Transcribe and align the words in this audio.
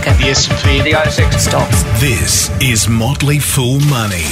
market. 0.00 0.18
The 0.22 0.30
S&P, 0.30 0.80
The 0.82 0.92
ASX 0.92 1.38
Stocks. 1.38 1.82
This 2.00 2.50
is 2.60 2.88
Motley 2.88 3.38
Fool 3.38 3.80
Money. 3.80 4.24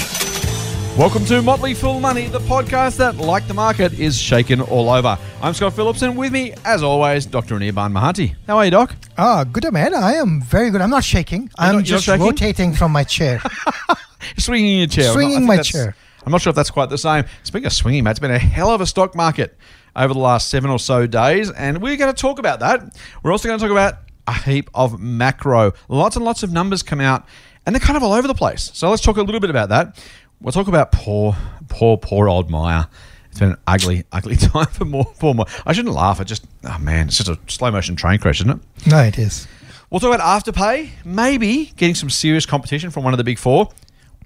Welcome 0.96 1.25
to 1.26 1.42
Motley 1.42 1.75
Fool 1.75 2.00
Money, 2.00 2.26
the 2.26 2.41
podcast 2.41 2.96
that, 2.96 3.17
like 3.19 3.46
the 3.46 3.54
market, 3.54 3.93
is 3.99 4.19
shaken 4.19 4.61
all 4.61 4.89
over. 4.91 5.19
I'm 5.43 5.54
Scott 5.54 5.75
Phillips, 5.75 6.03
and 6.03 6.17
with 6.17 6.33
me, 6.33 6.54
as 6.65 6.83
always, 6.83 7.27
Dr. 7.27 7.57
Anirban 7.57 7.93
Mahanti. 7.93 8.35
How 8.46 8.57
are 8.59 8.65
you, 8.65 8.71
Doc? 8.71 8.96
Ah, 9.17 9.45
good 9.45 9.71
man. 9.73 9.95
I 9.95 10.15
am 10.15 10.41
very 10.41 10.70
good. 10.70 10.80
I'm 10.80 10.91
not 10.91 11.04
shaking. 11.04 11.50
I'm 11.59 11.77
not- 11.77 11.85
just 11.85 12.05
shaking? 12.07 12.25
rotating 12.25 12.73
from 12.73 12.91
my 12.91 13.05
chair. 13.05 13.41
Swinging 14.39 14.79
your 14.79 14.87
chair. 14.87 15.12
Swinging 15.12 15.46
my 15.46 15.59
chair. 15.59 15.95
I'm 16.25 16.32
not 16.32 16.41
sure 16.41 16.50
if 16.50 16.57
that's 16.57 16.71
quite 16.71 16.91
the 16.91 16.98
same. 16.98 17.25
Speaking 17.43 17.66
of 17.66 17.73
swinging, 17.73 18.05
mate, 18.05 18.12
it's 18.12 18.21
been 18.21 18.30
a 18.30 18.39
hell 18.39 18.71
of 18.71 18.80
a 18.80 18.87
stock 18.87 19.14
market 19.14 19.57
over 19.95 20.12
the 20.12 20.21
last 20.21 20.48
seven 20.50 20.71
or 20.71 20.79
so 20.79 21.07
days, 21.07 21.50
and 21.50 21.80
we're 21.80 21.96
going 21.96 22.12
to 22.12 22.21
talk 22.21 22.39
about 22.39 22.61
that. 22.61 22.96
We're 23.23 23.32
also 23.32 23.48
going 23.48 23.59
to 23.59 23.64
talk 23.64 23.71
about 23.73 23.98
a 24.29 24.32
heap 24.32 24.70
of 24.74 25.00
macro. 25.00 25.72
Lots 25.88 26.14
and 26.14 26.24
lots 26.24 26.42
of 26.42 26.52
numbers 26.52 26.82
come 26.82 27.00
out, 27.00 27.27
and 27.66 27.74
they're 27.74 27.80
kind 27.80 27.96
of 27.96 28.02
all 28.02 28.12
over 28.12 28.28
the 28.28 28.34
place. 28.34 28.70
So 28.74 28.91
let's 28.91 29.02
talk 29.02 29.16
a 29.16 29.23
little 29.23 29.41
bit 29.41 29.50
about 29.50 29.70
that. 29.70 29.98
We'll 30.41 30.52
talk 30.52 30.69
about 30.69 30.92
poor, 30.92 31.34
poor, 31.69 31.96
poor 31.96 32.28
old 32.28 32.50
Myer. 32.50 32.86
It's 33.30 33.41
been 33.41 33.52
an 33.52 33.59
ugly, 33.66 34.05
ugly 34.12 34.36
time 34.36 34.66
for 34.66 34.84
more, 34.84 35.06
poor 35.19 35.34
Myer. 35.34 35.46
I 35.66 35.72
shouldn't 35.72 35.95
laugh. 35.95 36.20
I 36.20 36.24
just, 36.24 36.45
oh 36.64 36.78
man, 36.78 37.09
it's 37.09 37.16
just 37.16 37.30
a 37.30 37.38
slow 37.50 37.70
motion 37.70 37.96
train 37.96 38.19
crash, 38.19 38.41
isn't 38.41 38.50
it? 38.50 38.86
no, 38.86 38.98
it 39.02 39.19
is. 39.19 39.48
We'll 39.91 40.00
talk 40.00 40.14
about 40.14 40.45
Afterpay, 40.45 40.91
maybe 41.06 41.72
getting 41.77 41.95
some 41.95 42.10
serious 42.10 42.45
competition 42.45 42.91
from 42.91 43.05
one 43.05 43.14
of 43.14 43.19
the 43.19 43.24
big 43.24 43.38
four. 43.38 43.70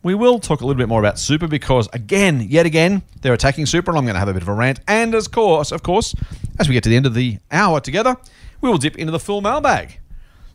We 0.02 0.16
will 0.16 0.40
talk 0.40 0.60
a 0.60 0.66
little 0.66 0.78
bit 0.78 0.88
more 0.88 0.98
about 0.98 1.20
Super 1.20 1.46
because, 1.46 1.88
again, 1.92 2.40
yet 2.40 2.66
again, 2.66 3.02
they're 3.20 3.34
attacking 3.34 3.66
Super, 3.66 3.92
and 3.92 3.98
I'm 3.98 4.04
going 4.04 4.14
to 4.14 4.18
have 4.18 4.26
a 4.28 4.32
bit 4.32 4.42
of 4.42 4.48
a 4.48 4.52
rant. 4.52 4.80
And 4.88 5.14
of 5.14 5.30
course, 5.30 5.70
of 5.70 5.84
course, 5.84 6.16
as 6.58 6.68
we 6.68 6.74
get 6.74 6.82
to 6.82 6.88
the 6.88 6.96
end 6.96 7.06
of 7.06 7.14
the 7.14 7.38
hour 7.52 7.78
together, 7.78 8.16
we 8.62 8.70
will 8.70 8.78
dip 8.78 8.96
into 8.96 9.12
the 9.12 9.20
Fool 9.20 9.42
mailbag. 9.42 9.98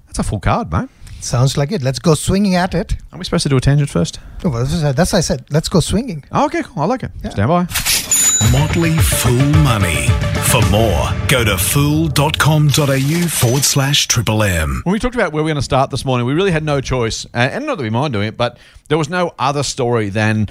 That's 0.07 0.17
a 0.19 0.23
full 0.23 0.39
card, 0.39 0.71
mate. 0.71 0.89
Sounds 1.19 1.57
like 1.57 1.71
it. 1.71 1.81
Let's 1.81 1.99
go 1.99 2.13
swinging 2.15 2.55
at 2.55 2.73
it. 2.73 2.95
Are 3.11 3.19
we 3.19 3.25
supposed 3.25 3.43
to 3.43 3.49
do 3.49 3.57
a 3.57 3.61
tangent 3.61 3.89
first? 3.89 4.19
Oh, 4.43 4.49
well, 4.49 4.65
that's 4.65 4.95
that's 4.95 5.13
what 5.13 5.19
I 5.19 5.21
said. 5.21 5.45
Let's 5.49 5.67
go 5.67 5.79
swinging. 5.79 6.23
Oh, 6.31 6.45
okay, 6.45 6.63
cool. 6.63 6.83
I 6.83 6.85
like 6.85 7.03
it. 7.03 7.11
Stand 7.31 7.49
by. 7.49 7.67
Motley 8.51 8.97
Fool 8.97 9.45
Money. 9.63 10.07
For 10.47 10.61
more, 10.69 11.09
go 11.27 11.43
to 11.43 11.57
fool.com.au 11.57 13.27
forward 13.27 13.63
slash 13.63 14.07
triple 14.07 14.43
M. 14.43 14.81
When 14.85 14.93
we 14.93 14.99
talked 14.99 15.15
about 15.15 15.33
where 15.33 15.43
we're 15.43 15.49
going 15.49 15.57
to 15.57 15.61
start 15.61 15.89
this 15.89 16.05
morning, 16.05 16.25
we 16.25 16.33
really 16.33 16.51
had 16.51 16.63
no 16.63 16.79
choice, 16.79 17.25
uh, 17.33 17.37
and 17.37 17.65
not 17.65 17.77
that 17.77 17.83
we 17.83 17.89
mind 17.89 18.13
doing 18.13 18.27
it, 18.29 18.37
but 18.37 18.57
there 18.87 18.97
was 18.97 19.09
no 19.09 19.33
other 19.37 19.63
story 19.63 20.07
than 20.09 20.47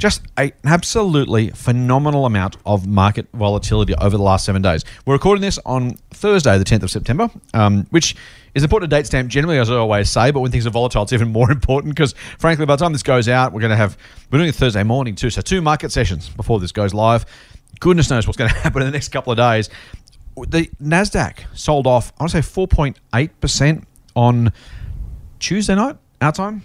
just 0.00 0.22
a, 0.38 0.44
an 0.44 0.52
absolutely 0.64 1.50
phenomenal 1.50 2.26
amount 2.26 2.56
of 2.66 2.86
market 2.86 3.26
volatility 3.34 3.94
over 3.94 4.16
the 4.16 4.22
last 4.22 4.44
seven 4.44 4.62
days. 4.62 4.84
We're 5.04 5.14
recording 5.14 5.42
this 5.42 5.58
on 5.64 5.94
Thursday, 6.10 6.58
the 6.58 6.64
10th 6.64 6.82
of 6.82 6.90
September, 6.90 7.30
um, 7.54 7.86
which 7.90 8.16
is 8.54 8.64
important 8.64 8.90
to 8.90 8.96
date 8.96 9.06
stamp 9.06 9.28
generally, 9.28 9.58
as 9.58 9.70
I 9.70 9.74
always 9.76 10.10
say, 10.10 10.30
but 10.30 10.40
when 10.40 10.50
things 10.50 10.66
are 10.66 10.70
volatile, 10.70 11.02
it's 11.02 11.12
even 11.12 11.28
more 11.32 11.50
important 11.52 11.94
because, 11.94 12.14
frankly, 12.38 12.66
by 12.66 12.76
the 12.76 12.82
time 12.82 12.92
this 12.92 13.02
goes 13.02 13.28
out, 13.28 13.52
we're 13.52 13.60
going 13.60 13.70
to 13.70 13.76
have, 13.76 13.96
we're 14.30 14.38
doing 14.38 14.48
it 14.48 14.54
Thursday 14.54 14.82
morning 14.82 15.14
too, 15.14 15.30
so 15.30 15.40
two 15.40 15.60
market 15.60 15.92
sessions 15.92 16.28
before 16.30 16.58
this 16.58 16.72
goes 16.72 16.94
live. 16.94 17.26
Goodness 17.78 18.10
knows 18.10 18.26
what's 18.26 18.36
going 18.36 18.50
to 18.50 18.56
happen 18.56 18.82
in 18.82 18.88
the 18.88 18.92
next 18.92 19.08
couple 19.08 19.32
of 19.32 19.36
days 19.36 19.70
the 20.48 20.70
Nasdaq 20.82 21.40
sold 21.54 21.86
off. 21.86 22.12
I 22.18 22.22
want 22.22 22.32
to 22.32 22.42
say 22.42 22.48
four 22.48 22.68
point 22.68 22.98
eight 23.14 23.38
percent 23.40 23.86
on 24.14 24.52
Tuesday 25.38 25.74
night 25.74 25.96
our 26.20 26.32
time. 26.32 26.62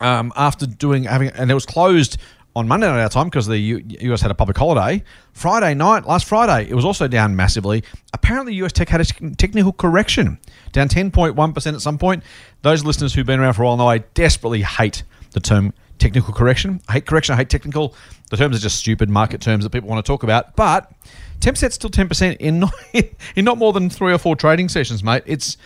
Um, 0.00 0.32
after 0.36 0.66
doing 0.66 1.04
having 1.04 1.30
and 1.30 1.50
it 1.50 1.54
was 1.54 1.66
closed 1.66 2.18
on 2.58 2.66
Monday 2.66 2.88
night 2.88 3.00
our 3.00 3.08
time 3.08 3.26
because 3.26 3.46
the 3.46 3.56
U- 3.56 3.84
US 4.00 4.20
had 4.20 4.30
a 4.30 4.34
public 4.34 4.56
holiday. 4.56 5.02
Friday 5.32 5.74
night, 5.74 6.06
last 6.06 6.26
Friday, 6.26 6.68
it 6.68 6.74
was 6.74 6.84
also 6.84 7.06
down 7.06 7.36
massively. 7.36 7.84
Apparently, 8.12 8.52
US 8.56 8.72
tech 8.72 8.88
had 8.88 9.00
a 9.00 9.04
technical 9.36 9.72
correction, 9.72 10.38
down 10.72 10.88
ten 10.88 11.10
point 11.10 11.36
one 11.36 11.52
percent 11.52 11.76
at 11.76 11.82
some 11.82 11.98
point. 11.98 12.22
Those 12.62 12.84
listeners 12.84 13.14
who've 13.14 13.24
been 13.26 13.38
around 13.38 13.54
for 13.54 13.62
a 13.62 13.66
while 13.66 13.76
know 13.76 13.88
I 13.88 13.98
desperately 13.98 14.62
hate 14.62 15.04
the 15.30 15.40
term 15.40 15.72
technical 15.98 16.34
correction. 16.34 16.80
I 16.88 16.94
hate 16.94 17.06
correction. 17.06 17.34
I 17.34 17.36
hate 17.38 17.48
technical. 17.48 17.94
The 18.30 18.36
terms 18.36 18.56
are 18.56 18.60
just 18.60 18.76
stupid 18.78 19.08
market 19.08 19.40
terms 19.40 19.64
that 19.64 19.70
people 19.70 19.88
want 19.88 20.04
to 20.04 20.08
talk 20.08 20.22
about, 20.22 20.56
but. 20.56 20.92
10% 21.40 21.70
still 21.70 21.88
10% 21.88 22.38
in 22.38 22.58
not, 22.58 22.74
in 23.36 23.44
not 23.44 23.58
more 23.58 23.72
than 23.72 23.88
three 23.88 24.12
or 24.12 24.18
four 24.18 24.34
trading 24.34 24.68
sessions, 24.68 25.04
mate. 25.04 25.22
It's 25.24 25.56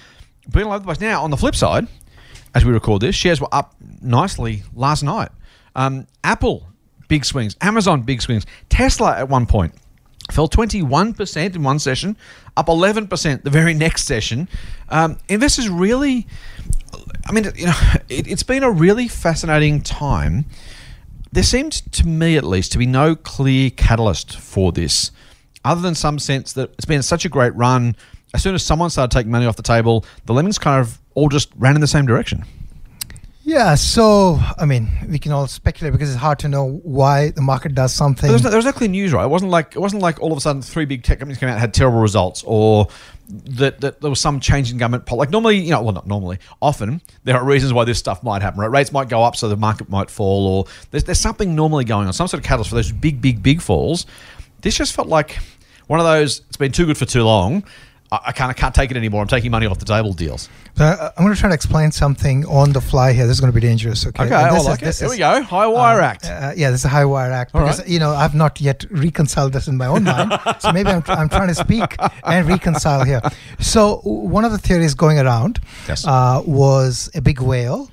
been 0.50 0.64
all 0.64 0.72
over 0.74 0.80
the 0.80 0.84
place. 0.84 1.00
Now, 1.00 1.22
on 1.22 1.30
the 1.30 1.36
flip 1.38 1.56
side, 1.56 1.88
as 2.54 2.62
we 2.62 2.72
record 2.72 3.00
this, 3.00 3.14
shares 3.14 3.40
were 3.40 3.48
up 3.52 3.74
nicely 4.02 4.64
last 4.74 5.02
night. 5.02 5.30
Um, 5.74 6.06
Apple, 6.22 6.66
big 7.12 7.26
swings. 7.26 7.54
Amazon, 7.60 8.00
big 8.00 8.22
swings. 8.22 8.46
Tesla, 8.70 9.18
at 9.18 9.28
one 9.28 9.44
point, 9.44 9.74
fell 10.30 10.48
21% 10.48 11.54
in 11.54 11.62
one 11.62 11.78
session, 11.78 12.16
up 12.56 12.68
11% 12.68 13.42
the 13.42 13.50
very 13.50 13.74
next 13.74 14.04
session. 14.04 14.48
Um, 14.88 15.18
really, 15.28 16.26
I 17.26 17.32
mean, 17.32 17.52
you 17.54 17.66
know, 17.66 17.74
it, 18.08 18.26
it's 18.28 18.42
been 18.42 18.62
a 18.62 18.70
really 18.70 19.08
fascinating 19.08 19.82
time. 19.82 20.46
There 21.32 21.42
seemed 21.42 21.72
to 21.92 22.08
me, 22.08 22.38
at 22.38 22.44
least, 22.44 22.72
to 22.72 22.78
be 22.78 22.86
no 22.86 23.14
clear 23.14 23.68
catalyst 23.68 24.38
for 24.38 24.72
this, 24.72 25.10
other 25.66 25.82
than 25.82 25.94
some 25.94 26.18
sense 26.18 26.54
that 26.54 26.70
it's 26.72 26.86
been 26.86 27.02
such 27.02 27.26
a 27.26 27.28
great 27.28 27.54
run. 27.54 27.94
As 28.32 28.42
soon 28.42 28.54
as 28.54 28.64
someone 28.64 28.88
started 28.88 29.14
taking 29.14 29.30
money 29.30 29.44
off 29.44 29.56
the 29.56 29.62
table, 29.62 30.06
the 30.24 30.32
lemons 30.32 30.56
kind 30.56 30.80
of 30.80 30.98
all 31.12 31.28
just 31.28 31.50
ran 31.58 31.74
in 31.74 31.82
the 31.82 31.86
same 31.86 32.06
direction. 32.06 32.46
Yeah. 33.44 33.74
So, 33.74 34.38
I 34.58 34.64
mean, 34.66 34.88
we 35.08 35.18
can 35.18 35.32
all 35.32 35.46
speculate 35.46 35.92
because 35.92 36.10
it's 36.10 36.18
hard 36.20 36.38
to 36.40 36.48
know 36.48 36.80
why 36.84 37.30
the 37.30 37.42
market 37.42 37.74
does 37.74 37.92
something. 37.92 38.28
There 38.28 38.32
was, 38.32 38.44
no, 38.44 38.50
there 38.50 38.58
was 38.58 38.66
no 38.66 38.72
clear 38.72 38.88
news, 38.88 39.12
right? 39.12 39.24
It 39.24 39.30
wasn't 39.30 39.50
like 39.50 39.74
it 39.74 39.80
wasn't 39.80 40.02
like 40.02 40.20
all 40.20 40.32
of 40.32 40.38
a 40.38 40.40
sudden 40.40 40.62
three 40.62 40.84
big 40.84 41.02
tech 41.02 41.18
companies 41.18 41.38
came 41.38 41.48
out 41.48 41.52
and 41.52 41.60
had 41.60 41.74
terrible 41.74 42.00
results, 42.00 42.44
or 42.46 42.88
that, 43.28 43.80
that 43.80 44.00
there 44.00 44.10
was 44.10 44.20
some 44.20 44.40
change 44.40 44.70
in 44.70 44.78
government 44.78 45.06
policy. 45.06 45.20
Like 45.20 45.30
normally, 45.30 45.58
you 45.58 45.70
know, 45.70 45.82
well, 45.82 45.92
not 45.92 46.06
normally. 46.06 46.38
Often 46.60 47.00
there 47.24 47.36
are 47.36 47.44
reasons 47.44 47.72
why 47.72 47.84
this 47.84 47.98
stuff 47.98 48.22
might 48.22 48.42
happen. 48.42 48.60
Right? 48.60 48.70
Rates 48.70 48.92
might 48.92 49.08
go 49.08 49.22
up, 49.22 49.36
so 49.36 49.48
the 49.48 49.56
market 49.56 49.88
might 49.88 50.10
fall, 50.10 50.46
or 50.46 50.64
there's 50.90 51.04
there's 51.04 51.20
something 51.20 51.54
normally 51.54 51.84
going 51.84 52.06
on, 52.06 52.12
some 52.12 52.28
sort 52.28 52.42
of 52.42 52.46
catalyst 52.46 52.70
for 52.70 52.76
those 52.76 52.92
big, 52.92 53.20
big, 53.20 53.42
big 53.42 53.60
falls. 53.60 54.06
This 54.60 54.76
just 54.76 54.94
felt 54.94 55.08
like 55.08 55.38
one 55.88 55.98
of 55.98 56.06
those. 56.06 56.42
It's 56.48 56.56
been 56.56 56.72
too 56.72 56.86
good 56.86 56.98
for 56.98 57.06
too 57.06 57.24
long. 57.24 57.64
I, 58.12 58.20
I 58.26 58.32
can't 58.32 58.50
I 58.50 58.52
can't 58.52 58.74
take 58.74 58.90
it 58.90 58.96
anymore. 58.96 59.22
I'm 59.22 59.28
taking 59.28 59.50
money 59.50 59.66
off 59.66 59.78
the 59.78 59.84
table 59.86 60.12
deals. 60.12 60.48
So 60.76 60.84
I- 60.84 61.10
I'm 61.16 61.24
going 61.24 61.34
to 61.34 61.40
try 61.40 61.48
to 61.48 61.54
explain 61.54 61.90
something 61.90 62.44
on 62.46 62.72
the 62.72 62.80
fly 62.80 63.12
here. 63.12 63.26
This 63.26 63.36
is 63.36 63.40
going 63.40 63.52
to 63.52 63.58
be 63.60 63.66
dangerous. 63.66 64.06
Okay. 64.06 64.24
Okay, 64.24 64.34
I 64.34 64.50
like 64.58 64.82
is- 64.82 64.98
this 64.98 65.02
it. 65.02 65.04
Here 65.04 65.10
we 65.10 65.18
go. 65.18 65.42
High 65.42 65.66
wire 65.66 66.00
uh, 66.00 66.04
act. 66.04 66.26
Uh, 66.26 66.52
yeah, 66.56 66.70
this 66.70 66.80
is 66.80 66.84
a 66.84 66.88
high 66.88 67.04
wire 67.06 67.32
act 67.32 67.52
because 67.52 67.80
right. 67.80 67.88
you 67.88 67.98
know 67.98 68.10
I've 68.10 68.34
not 68.34 68.60
yet 68.60 68.84
reconciled 68.90 69.54
this 69.54 69.66
in 69.66 69.76
my 69.76 69.86
own 69.86 70.04
mind. 70.04 70.38
so 70.60 70.72
maybe 70.72 70.90
I'm, 70.90 71.02
I'm 71.06 71.28
trying 71.28 71.48
to 71.48 71.54
speak 71.54 71.96
and 72.24 72.46
reconcile 72.46 73.04
here. 73.04 73.22
So 73.60 74.00
one 74.04 74.44
of 74.44 74.52
the 74.52 74.58
theories 74.58 74.94
going 74.94 75.18
around 75.18 75.60
Yes. 75.88 76.06
uh, 76.06 76.42
was 76.46 77.10
a 77.14 77.20
big 77.22 77.40
whale, 77.40 77.90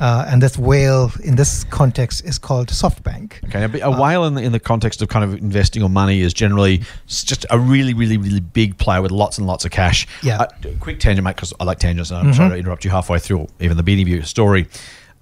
uh, 0.00 0.26
and 0.28 0.42
this 0.42 0.58
whale 0.58 1.12
in 1.22 1.36
this 1.36 1.64
context 1.64 2.24
is 2.24 2.38
called 2.38 2.68
SoftBank. 2.68 3.44
Okay, 3.44 3.80
a, 3.80 3.86
a 3.86 4.00
whale 4.00 4.24
in 4.24 4.34
the, 4.34 4.42
in 4.42 4.52
the 4.52 4.58
context 4.58 5.00
of 5.02 5.08
kind 5.08 5.24
of 5.24 5.34
investing 5.34 5.82
or 5.82 5.88
money 5.88 6.20
is 6.20 6.34
generally 6.34 6.82
just 7.06 7.46
a 7.50 7.58
really, 7.58 7.94
really, 7.94 8.16
really 8.16 8.40
big 8.40 8.76
player 8.78 9.00
with 9.00 9.12
lots 9.12 9.38
and 9.38 9.46
lots 9.46 9.64
of 9.64 9.70
cash. 9.70 10.06
Yeah. 10.22 10.42
Uh, 10.42 10.48
quick 10.80 10.98
tangent, 10.98 11.24
mate, 11.24 11.36
because 11.36 11.52
I 11.60 11.64
like 11.64 11.78
tangents, 11.78 12.10
and 12.10 12.28
I'm 12.28 12.34
sorry 12.34 12.50
to 12.50 12.56
interrupt 12.56 12.84
you 12.84 12.90
halfway 12.90 13.18
through, 13.18 13.46
even 13.60 13.76
the 13.76 13.82
beginning 13.82 14.06
of 14.06 14.08
your 14.08 14.24
story. 14.24 14.66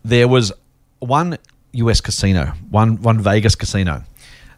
There 0.05 0.27
was 0.27 0.53
one 1.00 1.37
US 1.72 2.00
casino, 2.00 2.53
one 2.71 3.03
one 3.03 3.21
Vegas 3.21 3.54
casino, 3.54 4.04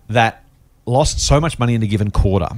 that 0.08 0.44
lost 0.86 1.18
so 1.20 1.40
much 1.40 1.58
money 1.58 1.74
in 1.74 1.82
a 1.82 1.86
given 1.86 2.10
quarter 2.10 2.48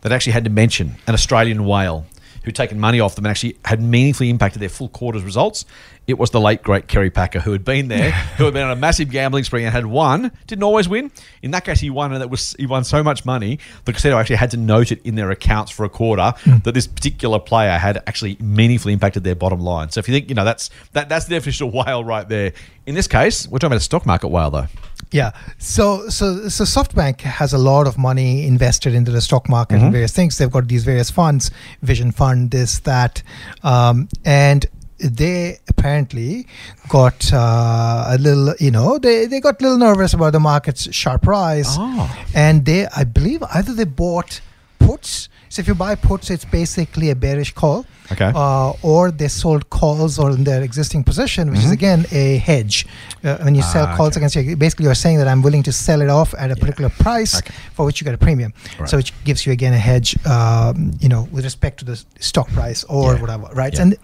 that 0.00 0.12
actually 0.12 0.32
had 0.32 0.44
to 0.44 0.50
mention 0.50 0.96
an 1.06 1.14
Australian 1.14 1.64
whale 1.64 2.06
who'd 2.44 2.54
taken 2.54 2.78
money 2.78 3.00
off 3.00 3.16
them 3.16 3.24
and 3.24 3.30
actually 3.30 3.56
had 3.64 3.82
meaningfully 3.82 4.30
impacted 4.30 4.60
their 4.60 4.68
full 4.68 4.88
quarter's 4.88 5.22
results. 5.22 5.64
It 6.06 6.18
was 6.18 6.30
the 6.30 6.40
late 6.40 6.62
great 6.62 6.86
Kerry 6.86 7.08
Packer 7.10 7.40
who 7.40 7.52
had 7.52 7.64
been 7.64 7.88
there, 7.88 8.10
who 8.36 8.44
had 8.44 8.52
been 8.52 8.64
on 8.64 8.70
a 8.70 8.76
massive 8.76 9.10
gambling 9.10 9.44
spree 9.44 9.64
and 9.64 9.72
had 9.72 9.86
won. 9.86 10.30
Didn't 10.46 10.62
always 10.62 10.86
win. 10.86 11.10
In 11.42 11.50
that 11.52 11.64
case, 11.64 11.80
he 11.80 11.88
won, 11.88 12.12
and 12.12 12.20
that 12.20 12.28
was 12.28 12.54
he 12.58 12.66
won 12.66 12.84
so 12.84 13.02
much 13.02 13.24
money. 13.24 13.58
The 13.86 13.94
casino 13.94 14.18
actually 14.18 14.36
had 14.36 14.50
to 14.50 14.58
note 14.58 14.92
it 14.92 15.00
in 15.04 15.14
their 15.14 15.30
accounts 15.30 15.72
for 15.72 15.84
a 15.84 15.88
quarter 15.88 16.34
hmm. 16.44 16.58
that 16.64 16.72
this 16.72 16.86
particular 16.86 17.38
player 17.38 17.78
had 17.78 18.02
actually 18.06 18.36
meaningfully 18.38 18.92
impacted 18.92 19.24
their 19.24 19.34
bottom 19.34 19.60
line. 19.60 19.90
So 19.90 19.98
if 19.98 20.08
you 20.08 20.14
think 20.14 20.28
you 20.28 20.34
know 20.34 20.44
that's 20.44 20.68
that 20.92 21.08
that's 21.08 21.24
the 21.24 21.36
definition 21.36 21.68
of 21.68 21.74
whale 21.74 22.04
right 22.04 22.28
there. 22.28 22.52
In 22.86 22.94
this 22.94 23.08
case, 23.08 23.48
we're 23.48 23.58
talking 23.58 23.68
about 23.68 23.78
a 23.78 23.80
stock 23.80 24.04
market 24.04 24.28
whale 24.28 24.50
though. 24.50 24.66
Yeah. 25.10 25.32
So 25.58 26.08
so 26.08 26.48
so 26.48 26.64
SoftBank 26.64 27.20
has 27.20 27.52
a 27.52 27.58
lot 27.58 27.86
of 27.86 27.96
money 27.98 28.46
invested 28.46 28.94
into 28.94 29.10
the 29.10 29.20
stock 29.20 29.48
market 29.48 29.80
and 29.80 29.92
various 29.92 30.12
things. 30.12 30.38
They've 30.38 30.50
got 30.50 30.68
these 30.68 30.84
various 30.84 31.10
funds, 31.10 31.50
Vision 31.82 32.10
Fund, 32.10 32.50
this, 32.50 32.80
that, 32.80 33.22
um, 33.62 34.08
and 34.24 34.66
they 34.98 35.58
apparently 35.68 36.46
got 36.88 37.32
uh, 37.32 38.06
a 38.08 38.18
little, 38.18 38.54
you 38.58 38.70
know, 38.70 38.98
they, 38.98 39.26
they 39.26 39.40
got 39.40 39.60
a 39.60 39.62
little 39.62 39.78
nervous 39.78 40.14
about 40.14 40.32
the 40.32 40.40
market's 40.40 40.92
sharp 40.94 41.26
rise. 41.26 41.76
Oh. 41.78 42.26
And 42.34 42.64
they, 42.64 42.86
I 42.86 43.04
believe, 43.04 43.42
either 43.54 43.74
they 43.74 43.84
bought 43.84 44.40
puts. 44.78 45.28
So 45.48 45.60
if 45.60 45.68
you 45.68 45.74
buy 45.74 45.94
puts, 45.94 46.30
it's 46.30 46.44
basically 46.44 47.10
a 47.10 47.16
bearish 47.16 47.52
call. 47.52 47.86
Okay. 48.12 48.30
uh, 48.34 48.72
or 48.82 49.10
they 49.10 49.28
sold 49.28 49.70
calls 49.70 50.18
or 50.18 50.30
in 50.30 50.44
their 50.44 50.62
existing 50.62 51.04
position, 51.04 51.50
which 51.50 51.60
is 51.60 51.70
again 51.70 52.04
a 52.12 52.36
hedge. 52.36 52.86
Uh, 53.24 53.38
when 53.38 53.54
you 53.54 53.62
sell 53.62 53.84
Mm-hmm. 53.84 53.92
Ah, 53.94 53.96
calls 53.96 54.10
okay. 54.10 54.18
against 54.20 54.36
you, 54.36 54.56
basically 54.56 54.84
you're 54.84 54.94
saying 54.94 55.18
that 55.18 55.26
I'm 55.28 55.40
willing 55.42 55.62
to 55.62 55.72
sell 55.72 56.02
it 56.02 56.10
off 56.10 56.34
at 56.38 56.50
a 56.50 56.56
particular 56.56 56.90
price 56.90 57.38
Okay. 57.38 57.54
for 57.72 57.86
which 57.86 58.00
you 58.00 58.04
get 58.04 58.14
a 58.14 58.18
premium. 58.18 58.52
Right. 58.78 58.88
So 58.88 58.98
which 58.98 59.12
gives 59.24 59.46
you 59.46 59.52
again 59.52 59.72
a 59.72 59.78
hedge, 59.78 60.16
um, 60.26 60.92
you 61.00 61.08
know, 61.08 61.28
with 61.32 61.44
respect 61.44 61.78
to 61.78 61.84
the 61.86 61.96
stock 62.20 62.48
price 62.50 62.84
or 62.84 63.14
Yeah. 63.14 63.20
whatever, 63.22 63.46
right? 63.54 63.72
Yeah. 63.74 63.82
And 63.82 63.96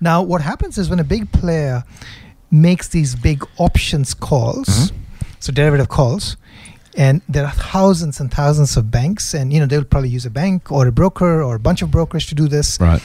now 0.00 0.22
what 0.22 0.42
happens 0.42 0.76
is 0.76 0.90
when 0.90 1.00
a 1.00 1.04
big 1.04 1.32
player 1.32 1.82
makes 2.50 2.88
these 2.88 3.14
big 3.14 3.42
options 3.58 4.14
calls, 4.14 4.68
Mm-hmm. 4.68 4.96
so 5.40 5.52
derivative 5.52 5.88
calls, 5.88 6.36
and 6.96 7.20
there 7.28 7.44
are 7.44 7.52
thousands 7.72 8.20
and 8.20 8.30
thousands 8.30 8.76
of 8.76 8.90
banks, 8.90 9.34
and 9.34 9.52
you 9.52 9.60
know 9.60 9.66
they'll 9.66 9.84
probably 9.84 10.08
use 10.10 10.24
a 10.26 10.30
bank 10.30 10.70
or 10.70 10.86
a 10.86 10.92
broker 10.92 11.42
or 11.42 11.54
a 11.56 11.58
bunch 11.60 11.82
of 11.82 11.90
brokers 11.90 12.26
to 12.26 12.34
do 12.34 12.48
this. 12.48 12.78
Right. 12.80 13.02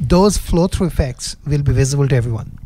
Those 0.00 0.36
flow-through 0.36 0.88
effects 0.88 1.36
will 1.46 1.62
be 1.62 1.72
visible 1.72 2.06
to 2.08 2.14
everyone. 2.14 2.65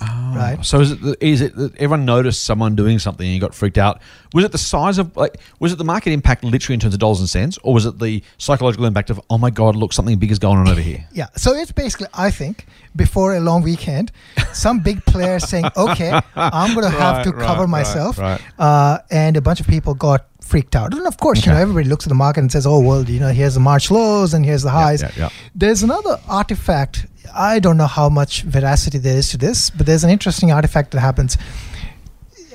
Right. 0.00 0.58
So 0.62 0.80
is 0.80 0.92
it 0.92 1.00
the, 1.00 1.16
is 1.24 1.40
it 1.40 1.56
that 1.56 1.74
everyone 1.76 2.04
noticed 2.04 2.44
someone 2.44 2.76
doing 2.76 2.98
something 2.98 3.26
and 3.26 3.34
you 3.34 3.40
got 3.40 3.54
freaked 3.54 3.78
out? 3.78 4.00
Was 4.34 4.44
it 4.44 4.52
the 4.52 4.58
size 4.58 4.98
of 4.98 5.16
like 5.16 5.38
was 5.60 5.72
it 5.72 5.76
the 5.78 5.84
market 5.84 6.12
impact 6.12 6.44
literally 6.44 6.74
in 6.74 6.80
terms 6.80 6.92
of 6.94 7.00
dollars 7.00 7.20
and 7.20 7.28
cents, 7.28 7.58
or 7.62 7.72
was 7.72 7.86
it 7.86 7.98
the 7.98 8.22
psychological 8.36 8.84
impact 8.84 9.08
of 9.10 9.20
oh 9.30 9.38
my 9.38 9.48
god, 9.50 9.74
look 9.76 9.92
something 9.94 10.18
big 10.18 10.30
is 10.30 10.38
going 10.38 10.58
on 10.58 10.68
over 10.68 10.80
here? 10.80 11.06
Yeah. 11.12 11.28
So 11.36 11.54
it's 11.54 11.72
basically, 11.72 12.08
I 12.12 12.30
think, 12.30 12.66
before 12.94 13.36
a 13.36 13.40
long 13.40 13.62
weekend, 13.62 14.12
some 14.52 14.80
big 14.80 15.02
player 15.06 15.38
saying, 15.40 15.64
"Okay, 15.76 16.12
I'm 16.34 16.74
going 16.74 16.84
to 16.84 16.90
have 16.90 17.16
Right, 17.16 17.24
to 17.24 17.30
right, 17.32 17.46
cover 17.46 17.66
myself,". 17.66 18.18
Uh, 18.58 18.98
and 19.10 19.36
a 19.36 19.40
bunch 19.40 19.60
of 19.60 19.66
people 19.66 19.94
got 19.94 20.26
freaked 20.42 20.76
out. 20.76 20.92
And 20.94 21.06
of 21.06 21.16
course, 21.16 21.44
you 21.46 21.52
know, 21.52 21.58
everybody 21.58 21.88
looks 21.88 22.04
at 22.04 22.10
the 22.10 22.14
market 22.14 22.40
and 22.40 22.52
says, 22.52 22.66
"Oh, 22.66 22.80
well, 22.80 23.02
you 23.08 23.18
know, 23.20 23.32
here's 23.32 23.54
the 23.54 23.60
March 23.60 23.90
lows 23.90 24.34
and 24.34 24.44
here's 24.44 24.62
the 24.62 24.70
highs." 24.70 25.00
yeah, 25.00 25.10
yeah. 25.16 25.28
There's 25.54 25.82
another 25.82 26.18
artifact. 26.28 27.06
I 27.34 27.58
don't 27.60 27.76
know 27.76 27.86
how 27.86 28.08
much 28.08 28.42
veracity 28.42 28.98
there 28.98 29.16
is 29.16 29.28
to 29.30 29.38
this, 29.38 29.70
but 29.70 29.86
there's 29.86 30.04
an 30.04 30.10
interesting 30.10 30.52
artifact 30.52 30.90
that 30.92 31.00
happens. 31.00 31.36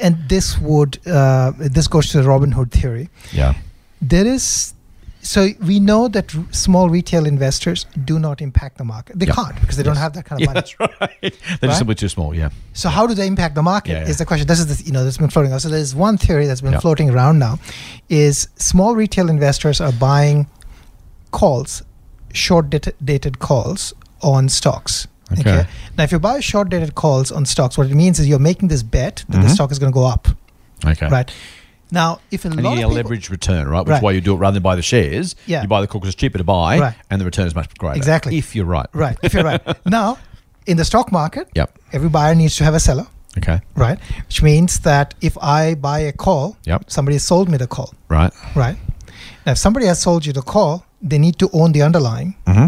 And 0.02 0.18
this 0.30 0.58
would 0.60 1.00
uh, 1.08 1.52
this 1.58 1.88
goes 1.88 2.10
to 2.12 2.22
the 2.22 2.28
Robin 2.28 2.52
Hood 2.52 2.72
theory 2.72 3.10
Yeah. 3.32 3.54
there 4.02 4.26
is 4.26 4.74
so 5.24 5.50
we 5.68 5.80
know 5.80 6.08
that 6.08 6.34
r- 6.36 6.44
small 6.50 6.90
retail 6.90 7.28
investors 7.28 7.86
do 8.06 8.18
not 8.18 8.42
impact 8.42 8.80
the 8.80 8.84
market 8.84 9.20
they 9.20 9.28
Yeah. 9.28 9.36
can't 9.36 9.62
because 9.62 9.78
they 9.78 9.84
don't 9.84 9.98
have 9.98 10.14
that 10.14 10.26
kind 10.26 10.42
of 10.42 10.42
Yeah, 10.42 10.48
money 10.48 10.62
that's 10.62 10.80
right. 10.80 10.90
They're 11.22 11.32
Right? 11.62 11.62
just 11.62 11.78
simply 11.78 11.94
too 11.94 12.10
small. 12.10 12.34
Yeah. 12.34 12.50
so 12.74 12.90
how 12.90 13.06
do 13.06 13.14
they 13.14 13.28
impact 13.28 13.54
the 13.54 13.62
market 13.62 13.92
Yeah, 13.92 14.02
yeah. 14.06 14.10
is 14.10 14.18
the 14.18 14.26
question 14.26 14.48
this 14.48 14.60
is 14.60 14.66
the, 14.76 14.84
you 14.84 14.92
know 14.92 15.04
that's 15.04 15.20
been 15.20 15.30
floating 15.30 15.54
out 15.54 15.62
so 15.62 15.70
there's 15.70 15.94
one 15.94 16.18
theory 16.18 16.48
that's 16.48 16.62
been 16.62 16.74
Yeah. 16.74 16.80
floating 16.80 17.12
around 17.12 17.38
now 17.38 17.60
is 18.10 18.48
small 18.56 18.96
retail 18.96 19.30
investors 19.30 19.80
are 19.80 19.92
buying 19.92 20.48
calls 21.30 21.84
short 22.34 22.66
dated 23.06 23.38
calls 23.38 23.94
on 24.24 24.50
stocks 24.50 25.08
Okay. 25.40 25.66
now 25.98 26.04
if 26.04 26.12
you 26.12 26.20
buy 26.20 26.40
short 26.42 26.70
dated 26.70 26.94
calls 26.96 27.32
on 27.32 27.46
stocks 27.46 27.78
what 27.78 27.88
it 27.88 27.96
means 27.96 28.20
is 28.20 28.28
you're 28.28 28.40
making 28.40 28.68
this 28.68 28.84
bet 28.84 29.24
that 29.30 29.42
the 29.42 29.48
Mhm. 29.48 29.54
stock 29.54 29.72
is 29.72 29.80
going 29.80 29.92
to 29.92 29.94
go 29.94 30.06
up 30.06 30.28
Okay. 30.86 31.08
right 31.08 31.32
now 31.92 32.20
if 32.32 32.44
a 32.46 32.50
And 32.50 32.58
you 32.58 32.64
lot 32.64 32.76
get 32.76 32.86
of 32.86 32.92
leveraged 32.92 33.30
return, 33.30 33.68
right? 33.68 33.80
Which 33.82 33.88
is 33.88 33.92
Right. 33.94 34.04
why 34.04 34.12
you 34.12 34.22
do 34.22 34.34
it 34.34 34.38
rather 34.38 34.54
than 34.56 34.64
buy 34.64 34.76
the 34.76 34.82
shares. 34.82 35.36
Yeah. 35.46 35.62
You 35.62 35.68
buy 35.68 35.82
the 35.82 35.88
call 35.88 36.00
because 36.00 36.14
it's 36.14 36.20
cheaper 36.22 36.38
to 36.38 36.44
buy, 36.44 36.80
Right. 36.80 36.94
and 37.10 37.20
the 37.22 37.26
return 37.26 37.48
is 37.48 37.54
much 37.56 37.70
greater. 37.78 37.96
Exactly. 37.98 38.38
If 38.38 38.56
you're 38.56 38.66
right. 38.66 38.88
right 38.94 39.18
if 39.24 39.34
you're 39.34 39.44
right 39.44 39.62
now 39.86 40.18
in 40.68 40.78
the 40.78 40.86
stock 40.86 41.12
market 41.12 41.48
Yep. 41.56 41.78
every 41.94 42.10
buyer 42.10 42.34
needs 42.36 42.56
to 42.58 42.64
have 42.64 42.74
a 42.74 42.80
seller, 42.80 43.08
Okay. 43.38 43.60
right? 43.76 44.00
Which 44.28 44.42
means 44.42 44.80
that 44.80 45.14
if 45.22 45.38
I 45.42 45.76
buy 45.76 46.00
a 46.00 46.12
call, 46.12 46.56
Yep. 46.66 46.86
somebody 46.88 47.18
sold 47.20 47.48
me 47.50 47.58
the 47.58 47.68
call, 47.68 47.94
Right. 48.10 48.32
right? 48.56 48.78
Now, 49.46 49.52
if 49.54 49.58
somebody 49.58 49.86
has 49.88 50.02
sold 50.02 50.26
you 50.26 50.34
the 50.34 50.42
call, 50.42 50.86
they 51.02 51.18
need 51.20 51.38
to 51.40 51.50
own 51.54 51.72
the 51.74 51.82
underlying, 51.84 52.36
Mm-hmm. 52.48 52.68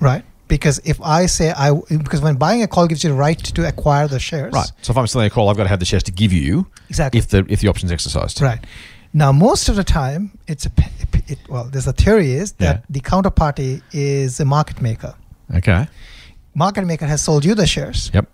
right? 0.00 0.24
Because 0.50 0.80
if 0.84 1.00
I 1.00 1.26
say 1.26 1.52
I, 1.56 1.72
because 2.04 2.20
when 2.20 2.36
buying 2.36 2.62
a 2.62 2.68
call 2.68 2.86
gives 2.88 3.02
you 3.04 3.10
the 3.10 3.16
right 3.16 3.38
to 3.38 3.66
acquire 3.66 4.06
the 4.08 4.18
shares, 4.18 4.52
Right. 4.52 4.70
So 4.82 4.90
if 4.92 4.96
I'm 4.98 5.06
selling 5.06 5.28
a 5.28 5.30
call, 5.30 5.48
I've 5.48 5.56
got 5.56 5.62
to 5.62 5.68
have 5.74 5.78
the 5.78 5.86
shares 5.92 6.02
to 6.10 6.12
give 6.12 6.32
you 6.32 6.66
Exactly. 6.90 7.18
if 7.20 7.28
the 7.28 7.46
if 7.48 7.60
the 7.62 7.68
option's 7.68 7.92
exercised. 7.92 8.42
Right. 8.42 8.62
Now, 9.12 9.32
most 9.32 9.68
of 9.70 9.76
the 9.76 9.84
time, 9.84 10.22
it's 10.46 10.66
a 10.66 10.70
it, 11.32 11.38
well, 11.48 11.64
there's 11.72 11.86
a 11.86 11.92
theory 11.92 12.32
is 12.32 12.52
that 12.62 12.76
Yeah. 12.76 12.82
the 12.96 13.00
counterparty 13.00 13.80
is 13.92 14.40
a 14.40 14.44
market 14.44 14.80
maker. 14.82 15.14
Okay. 15.54 15.86
Market 16.54 16.84
maker 16.84 17.06
has 17.06 17.22
sold 17.22 17.44
you 17.44 17.54
the 17.54 17.66
shares. 17.66 18.10
Yep. 18.12 18.26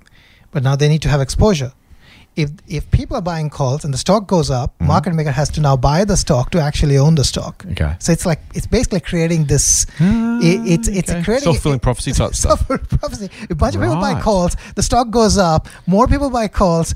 but 0.52 0.62
now 0.62 0.74
they 0.76 0.88
need 0.88 1.02
to 1.02 1.08
have 1.10 1.20
exposure. 1.20 1.72
If 2.36 2.50
if 2.68 2.90
people 2.90 3.16
are 3.16 3.22
buying 3.22 3.48
calls 3.50 3.84
and 3.84 3.94
the 3.94 3.98
stock 3.98 4.26
goes 4.26 4.50
up, 4.50 4.74
Mm-hmm. 4.76 4.86
market 4.88 5.14
maker 5.14 5.30
has 5.30 5.48
to 5.50 5.60
now 5.60 5.76
buy 5.76 6.04
the 6.04 6.16
stock 6.16 6.50
to 6.50 6.60
actually 6.60 6.98
own 6.98 7.14
the 7.14 7.24
stock. 7.24 7.64
Okay. 7.72 7.94
So 7.98 8.12
it's 8.12 8.26
like 8.26 8.40
it's 8.54 8.66
basically 8.66 9.00
creating 9.00 9.46
this. 9.46 9.86
it, 9.98 10.60
it's 10.74 10.88
it's 10.88 11.10
okay. 11.10 11.22
creating 11.24 11.44
Self-fulfilling 11.44 11.80
prophecy 11.80 12.12
type 12.12 12.34
stuff. 12.40 12.58
Self-fulfilling 12.66 12.98
prophecy. 13.00 13.30
A 13.50 13.54
bunch 13.54 13.74
of 13.74 13.80
people 13.80 13.96
buy 13.96 14.20
calls, 14.20 14.54
the 14.74 14.82
stock 14.82 15.10
goes 15.10 15.38
up. 15.38 15.66
More 15.86 16.06
people 16.06 16.28
buy 16.30 16.48
calls, 16.48 16.94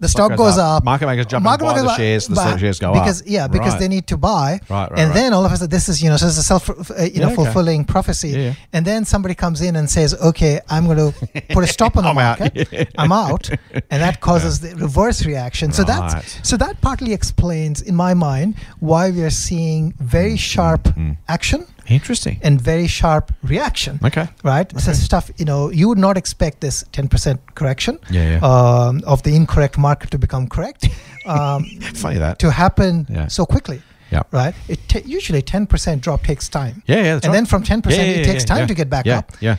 the 0.00 0.08
stock, 0.08 0.30
goes 0.30 0.38
goes, 0.38 0.58
up. 0.58 0.78
up. 0.78 0.84
Market 0.84 1.06
makers 1.06 1.26
jump 1.26 1.46
in 1.46 1.52
and 1.52 1.60
buy 1.60 1.80
the 1.82 1.94
shares, 1.96 2.26
the 2.26 2.34
buy- 2.34 2.56
shares 2.56 2.78
go 2.78 2.92
because, 2.92 3.22
up. 3.22 3.26
Yeah, 3.28 3.46
because 3.48 3.72
Right. 3.74 3.80
they 3.80 3.88
need 3.88 4.06
to 4.08 4.16
buy. 4.16 4.60
Right, 4.68 4.90
right, 4.90 4.98
and 4.98 5.08
right. 5.10 5.14
then 5.14 5.32
all 5.32 5.44
of 5.46 5.52
a 5.52 5.56
sudden, 5.56 5.70
this 5.70 5.88
is 5.88 6.02
you 6.02 6.10
know, 6.10 6.16
so 6.16 6.26
it's 6.26 6.36
a 6.38 6.42
self, 6.42 6.68
uh, 6.68 6.74
you 6.98 7.10
Yeah, 7.14 7.20
know, 7.20 7.26
okay. 7.26 7.36
fulfilling 7.36 7.84
prophecy. 7.84 8.30
Yeah. 8.30 8.54
And 8.72 8.84
then 8.84 9.04
somebody 9.04 9.34
comes 9.34 9.60
in 9.60 9.76
and 9.76 9.88
says, 9.88 10.14
"Okay, 10.30 10.60
I'm 10.68 10.86
going 10.86 10.98
to 10.98 11.42
put 11.54 11.64
a 11.64 11.66
stop 11.66 11.96
on 11.96 12.02
the 12.04 12.10
I'm 12.14 12.18
out. 12.18 12.40
market. 12.40 12.88
I'm 12.98 13.12
out," 13.12 13.48
and 13.90 14.02
that 14.02 14.20
causes 14.20 14.60
the 14.60 14.74
reverse 14.76 15.24
reaction. 15.24 15.72
So 15.72 15.84
that's 15.84 16.38
so 16.48 16.56
that 16.56 16.80
partly 16.80 17.12
explains, 17.12 17.80
in 17.80 17.94
my 17.94 18.14
mind, 18.14 18.56
why 18.80 19.10
we 19.10 19.22
are 19.22 19.30
seeing 19.30 19.94
very 20.00 20.36
sharp 20.36 20.84
Mm. 20.94 21.16
action 21.28 21.66
Interesting. 21.88 22.38
and 22.42 22.60
very 22.60 22.86
sharp 22.86 23.32
reaction. 23.42 23.98
Okay. 24.04 24.26
Right. 24.42 24.72
So 24.80 24.92
stuff 24.92 25.30
you 25.38 25.44
know 25.44 25.70
you 25.70 25.88
would 25.88 25.98
not 25.98 26.16
expect 26.16 26.60
this 26.60 26.84
10% 26.92 27.38
correction 27.54 27.98
Yeah, 28.10 28.30
yeah. 28.32 28.40
Um, 28.42 29.02
of 29.06 29.22
the 29.22 29.34
incorrect 29.36 29.76
market 29.78 30.10
to 30.10 30.18
become 30.18 30.48
correct 30.48 30.88
um, 31.26 31.64
Funny 31.94 32.18
that. 32.18 32.38
to 32.38 32.50
happen 32.50 33.06
Yeah. 33.10 33.28
so 33.28 33.44
quickly. 33.46 33.80
Yeah. 34.12 34.22
Right. 34.32 34.54
It 34.68 34.78
ta 34.88 34.98
usually 35.04 35.42
10% 35.42 36.00
drop 36.00 36.22
takes 36.22 36.48
time. 36.48 36.82
Yeah, 36.86 37.02
yeah. 37.02 37.14
And 37.14 37.24
right. 37.24 37.32
then 37.32 37.46
from 37.46 37.62
10% 37.62 37.90
Yeah, 37.90 37.96
yeah, 37.96 38.20
it 38.20 38.24
takes 38.24 38.44
time 38.44 38.66
to 38.66 38.74
get 38.74 38.88
back 38.88 39.06
up. 39.06 39.32
Yeah. 39.40 39.56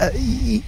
uh, 0.00 0.10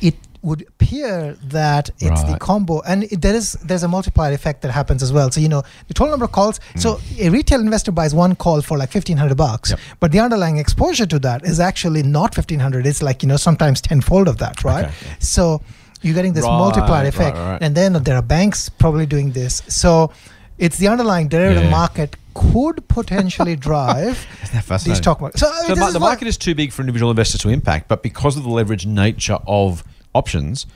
it 0.01 0.15
would 0.43 0.63
appear 0.63 1.37
that 1.45 1.91
it's 2.01 2.23
the 2.25 2.37
combo. 2.39 2.81
And 2.83 3.05
it, 3.05 3.23
there 3.23 3.35
is 3.35 3.53
there's 3.65 3.85
a 3.85 3.89
multiplier 3.89 4.33
effect 4.33 4.63
that 4.63 4.73
happens 4.73 5.03
as 5.03 5.13
well. 5.13 5.31
So 5.31 5.41
you 5.41 5.49
know 5.49 5.63
the 5.89 5.95
total 5.95 6.11
number 6.13 6.25
of 6.25 6.33
calls 6.33 6.59
hmm. 6.73 6.79
so 6.79 7.01
a 7.19 7.31
retail 7.31 7.61
investor 7.61 7.93
buys 7.93 8.15
one 8.15 8.35
call 8.35 8.61
for 8.61 8.77
like 8.77 8.93
1500 8.93 9.37
bucks. 9.37 9.71
Yep. 9.71 9.79
but 10.01 10.13
the 10.13 10.19
underlying 10.21 10.59
exposure 10.59 11.07
to 11.07 11.19
that 11.21 11.45
is 11.45 11.61
actually 11.61 12.03
not 12.03 12.37
1500 12.37 12.87
it's 12.87 13.03
like 13.03 13.23
you 13.23 13.29
know 13.29 13.37
sometimes 13.37 13.81
tenfold 13.81 14.29
of 14.29 14.39
that 14.39 14.65
right? 14.65 14.87
Okay, 14.87 14.95
yeah. 15.07 15.15
so 15.21 15.63
you're 16.03 16.15
getting 16.15 16.33
this 16.33 16.45
Right, 16.45 16.59
multiplier 16.59 17.07
effect. 17.07 17.37
right. 17.37 17.63
and 17.63 17.75
then 17.77 17.93
there 18.03 18.17
are 18.17 18.23
banks 18.23 18.69
probably 18.69 19.07
doing 19.07 19.31
this. 19.33 19.63
So 19.69 20.13
it's 20.59 20.79
the 20.79 20.89
underlying 20.89 21.29
derivative 21.29 21.65
Yeah. 21.65 21.71
market 21.71 22.17
could 22.35 22.87
potentially 22.89 23.57
drive 23.69 24.27
Isn't 24.43 24.67
the 24.67 24.95
stock 24.97 25.21
market 25.21 25.39
so, 25.39 25.49
I 25.49 25.69
mean, 25.69 25.69
So 25.69 25.75
the, 25.77 25.87
is 25.87 25.93
the 25.93 26.01
market 26.01 26.27
is 26.27 26.37
too 26.37 26.55
big 26.55 26.73
for 26.73 26.83
individual 26.83 27.11
investors 27.11 27.41
to 27.43 27.49
impact, 27.49 27.89
but 27.89 28.03
because 28.03 28.37
of 28.37 28.43
the 28.43 28.51
leverage 28.51 28.87
nature 28.87 29.39
of 29.47 29.85
options, 30.15 30.67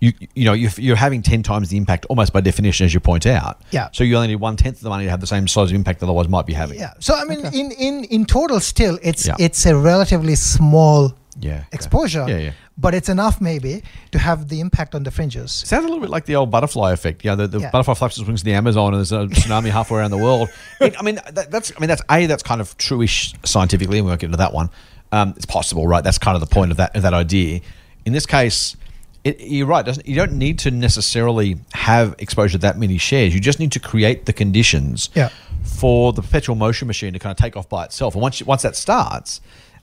you 0.00 0.12
you 0.34 0.44
know 0.44 0.52
you're, 0.52 0.70
you're 0.76 0.96
having 0.96 1.22
ten 1.22 1.42
times 1.42 1.68
the 1.70 1.76
impact 1.76 2.04
almost 2.06 2.32
by 2.32 2.40
definition, 2.40 2.84
as 2.84 2.92
you 2.94 3.00
point 3.00 3.26
out. 3.26 3.60
Yeah. 3.70 3.88
So 3.92 4.04
you 4.04 4.16
only 4.16 4.28
need 4.28 4.36
one 4.36 4.56
tenth 4.56 4.76
of 4.76 4.82
the 4.82 4.90
money 4.90 5.04
to 5.04 5.10
have 5.10 5.20
the 5.20 5.26
same 5.26 5.46
size 5.48 5.70
of 5.70 5.74
impact 5.76 6.00
that 6.00 6.06
otherwise 6.06 6.28
might 6.28 6.46
be 6.46 6.52
having. 6.52 6.78
Yeah. 6.78 6.92
So 7.00 7.14
I 7.14 7.24
mean, 7.24 7.44
in, 7.46 7.70
in 7.72 8.04
in 8.04 8.26
total, 8.26 8.60
still 8.60 8.98
it's 9.02 9.26
Yeah. 9.26 9.36
it's 9.38 9.64
a 9.66 9.76
relatively 9.76 10.34
small 10.34 11.14
Yeah. 11.40 11.52
okay. 11.58 11.66
exposure. 11.72 12.26
Yeah, 12.28 12.38
yeah. 12.38 12.52
But 12.76 12.92
it's 12.92 13.08
enough 13.08 13.40
maybe 13.40 13.84
to 14.10 14.18
have 14.18 14.48
the 14.48 14.58
impact 14.58 14.96
on 14.96 15.04
the 15.04 15.10
fringes. 15.12 15.52
Sounds 15.52 15.84
a 15.84 15.88
little 15.88 16.00
bit 16.00 16.10
like 16.10 16.24
the 16.26 16.34
old 16.34 16.50
butterfly 16.50 16.90
effect. 16.92 17.24
Yeah, 17.24 17.36
the, 17.36 17.46
the 17.46 17.60
Yeah. 17.60 17.70
butterfly 17.70 17.94
flaps 17.94 18.18
its 18.18 18.26
wings 18.26 18.42
in 18.42 18.46
the 18.46 18.54
Amazon, 18.54 18.94
and 18.94 18.96
there's 18.96 19.12
a 19.12 19.26
tsunami 19.28 19.70
halfway 19.70 20.00
around 20.00 20.10
the 20.10 20.18
world. 20.18 20.48
It, 20.80 20.96
I 21.00 21.02
mean, 21.02 21.20
that, 21.32 21.52
that's 21.52 21.70
I 21.76 21.78
mean 21.80 21.88
that's 21.88 22.02
a 22.10 22.26
that's 22.26 22.42
kind 22.42 22.60
of 22.60 22.76
truish 22.78 23.34
scientifically, 23.46 23.98
and 23.98 24.06
we 24.06 24.10
won't 24.10 24.20
get 24.20 24.26
into 24.26 24.38
that 24.38 24.52
one. 24.52 24.70
Um, 25.12 25.34
it's 25.36 25.46
possible, 25.46 25.86
right? 25.86 26.02
That's 26.02 26.18
kind 26.18 26.34
of 26.34 26.40
the 26.40 26.52
point 26.52 26.72
of 26.72 26.78
that 26.78 26.96
of 26.96 27.02
that 27.02 27.14
idea. 27.14 27.60
In 28.04 28.12
this 28.12 28.26
case, 28.26 28.76
it, 29.24 29.40
you're 29.40 29.66
right. 29.66 29.84
Doesn't 29.84 30.06
you 30.06 30.14
don't 30.16 30.32
need 30.32 30.58
to 30.60 30.70
necessarily 30.70 31.56
have 31.72 32.14
exposure 32.18 32.52
to 32.52 32.62
that 32.62 32.78
many 32.78 32.98
shares. 32.98 33.34
You 33.34 33.40
just 33.40 33.58
need 33.58 33.72
to 33.72 33.80
create 33.80 34.26
the 34.26 34.32
conditions 34.32 35.10
Yeah. 35.14 35.30
for 35.64 36.12
the 36.12 36.22
perpetual 36.22 36.56
motion 36.56 36.86
machine 36.86 37.12
to 37.14 37.18
kind 37.18 37.30
of 37.30 37.36
take 37.36 37.56
off 37.56 37.68
by 37.68 37.84
itself. 37.84 38.14
And 38.14 38.22
once 38.22 38.42
once 38.42 38.62
that 38.62 38.76
starts, 38.76 39.40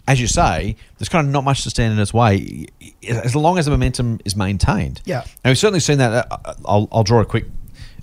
as 0.07 0.21
you 0.21 0.27
say, 0.27 0.75
there's 0.97 1.09
kind 1.09 1.25
of 1.27 1.31
not 1.33 1.43
much 1.43 1.63
to 1.63 1.69
stand 1.69 1.93
in 1.93 1.99
its 1.99 2.13
way, 2.13 2.67
as 3.07 3.35
long 3.35 3.57
as 3.57 3.65
the 3.65 3.71
momentum 3.71 4.19
is 4.25 4.35
maintained. 4.35 5.01
Yeah. 5.05 5.21
and 5.43 5.49
we've 5.51 5.57
certainly 5.57 5.79
seen 5.79 5.97
that. 5.99 6.27
uh, 6.31 6.53
I'll, 6.65 6.87
I'll 6.91 7.03
draw 7.03 7.19
a 7.21 7.25
quick 7.25 7.45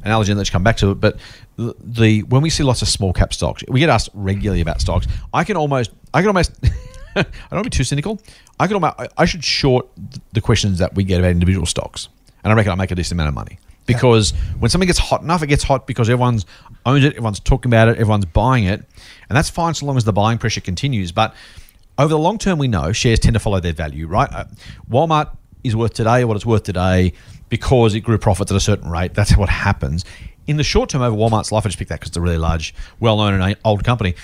analogy 0.04 0.30
and 0.32 0.38
let 0.38 0.46
you 0.48 0.52
come 0.52 0.62
back 0.64 0.76
to 0.78 0.90
it. 0.92 1.00
But 1.00 1.18
the, 1.56 1.74
the 1.80 2.22
when 2.24 2.40
we 2.42 2.50
see 2.50 2.62
lots 2.62 2.82
of 2.82 2.88
small 2.88 3.12
cap 3.12 3.32
stocks, 3.32 3.62
we 3.68 3.80
get 3.80 3.88
asked 3.90 4.10
regularly 4.14 4.60
about 4.60 4.80
stocks. 4.80 5.06
I 5.34 5.42
can 5.44 5.56
almost, 5.56 5.90
I 6.14 6.20
can 6.20 6.28
almost. 6.28 6.52
I 7.26 7.48
don't 7.50 7.58
want 7.58 7.64
to 7.64 7.70
be 7.70 7.76
too 7.76 7.84
cynical. 7.84 8.20
I 8.60 8.66
could 8.66 8.82
I- 8.82 9.24
should 9.24 9.44
short 9.44 9.86
the 10.32 10.40
questions 10.40 10.78
that 10.78 10.94
we 10.94 11.04
get 11.04 11.18
about 11.20 11.30
individual 11.30 11.66
stocks, 11.66 12.08
and 12.44 12.52
I 12.52 12.56
reckon 12.56 12.72
I 12.72 12.74
make 12.74 12.90
a 12.90 12.94
decent 12.94 13.16
amount 13.16 13.28
of 13.28 13.34
money 13.34 13.58
because 13.86 14.32
when 14.58 14.70
something 14.70 14.86
gets 14.86 14.98
hot 14.98 15.22
enough, 15.22 15.42
it 15.42 15.46
gets 15.46 15.62
hot 15.64 15.86
because 15.86 16.08
everyone's 16.10 16.44
owns 16.86 17.04
it, 17.04 17.12
everyone's 17.12 17.40
talking 17.40 17.70
about 17.70 17.88
it, 17.88 17.92
everyone's 17.92 18.26
buying 18.26 18.64
it, 18.64 18.80
and 19.28 19.36
that's 19.36 19.50
fine 19.50 19.74
so 19.74 19.86
long 19.86 19.96
as 19.96 20.04
the 20.04 20.12
buying 20.12 20.38
pressure 20.38 20.60
continues. 20.60 21.12
But 21.12 21.34
over 21.98 22.08
the 22.08 22.18
long 22.18 22.38
term, 22.38 22.58
we 22.58 22.68
know 22.68 22.92
shares 22.92 23.18
tend 23.18 23.34
to 23.34 23.40
follow 23.40 23.60
their 23.60 23.72
value, 23.72 24.06
right? 24.06 24.32
Uh, 24.32 24.44
Walmart 24.90 25.36
is 25.64 25.74
worth 25.74 25.94
today 25.94 26.24
what 26.24 26.36
it's 26.36 26.46
worth 26.46 26.62
today 26.62 27.12
because 27.48 27.94
it 27.94 28.00
grew 28.00 28.18
profits 28.18 28.50
at 28.50 28.56
a 28.56 28.60
certain 28.60 28.90
rate. 28.90 29.14
That's 29.14 29.36
what 29.36 29.48
happens. 29.48 30.04
In 30.46 30.56
the 30.56 30.64
short 30.64 30.90
term, 30.90 31.02
over 31.02 31.16
Walmart's 31.16 31.52
life, 31.52 31.66
I 31.66 31.68
just 31.68 31.78
picked 31.78 31.90
that 31.90 32.00
because 32.00 32.08
it's 32.10 32.16
a 32.16 32.20
really 32.20 32.38
large, 32.38 32.74
well 33.00 33.16
known 33.16 33.40
and 33.40 33.56
old 33.64 33.84
company. 33.84 34.14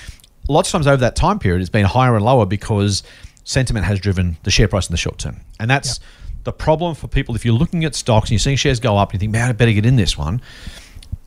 Lots 0.48 0.68
of 0.68 0.72
times 0.72 0.86
over 0.86 0.98
that 0.98 1.16
time 1.16 1.38
period, 1.38 1.60
it's 1.60 1.70
been 1.70 1.84
higher 1.84 2.14
and 2.16 2.24
lower 2.24 2.46
because 2.46 3.02
sentiment 3.44 3.86
has 3.86 4.00
driven 4.00 4.36
the 4.42 4.50
share 4.50 4.68
price 4.68 4.88
in 4.88 4.92
the 4.92 4.98
short 4.98 5.18
term. 5.18 5.40
And 5.58 5.70
that's 5.70 6.00
the 6.44 6.52
problem 6.52 6.94
for 6.94 7.08
people. 7.08 7.34
If 7.34 7.44
you're 7.44 7.54
looking 7.54 7.84
at 7.84 7.94
stocks 7.94 8.26
and 8.26 8.32
you're 8.32 8.38
seeing 8.38 8.56
shares 8.56 8.80
go 8.80 8.96
up 8.96 9.10
and 9.10 9.14
you 9.14 9.20
think, 9.20 9.32
man, 9.32 9.48
I 9.48 9.52
better 9.52 9.72
get 9.72 9.86
in 9.86 9.96
this 9.96 10.16
one, 10.18 10.42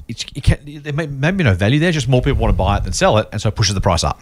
it's, 0.07 0.25
it 0.35 0.43
can, 0.43 0.59
there 0.65 0.93
may, 0.93 1.07
may 1.07 1.31
be 1.31 1.43
no 1.43 1.53
value 1.53 1.79
there, 1.79 1.91
just 1.91 2.07
more 2.07 2.21
people 2.21 2.39
want 2.39 2.53
to 2.53 2.57
buy 2.57 2.77
it 2.77 2.83
than 2.83 2.93
sell 2.93 3.17
it. 3.17 3.27
And 3.31 3.41
so 3.41 3.49
it 3.49 3.55
pushes 3.55 3.75
the 3.75 3.81
price 3.81 4.03
up. 4.03 4.21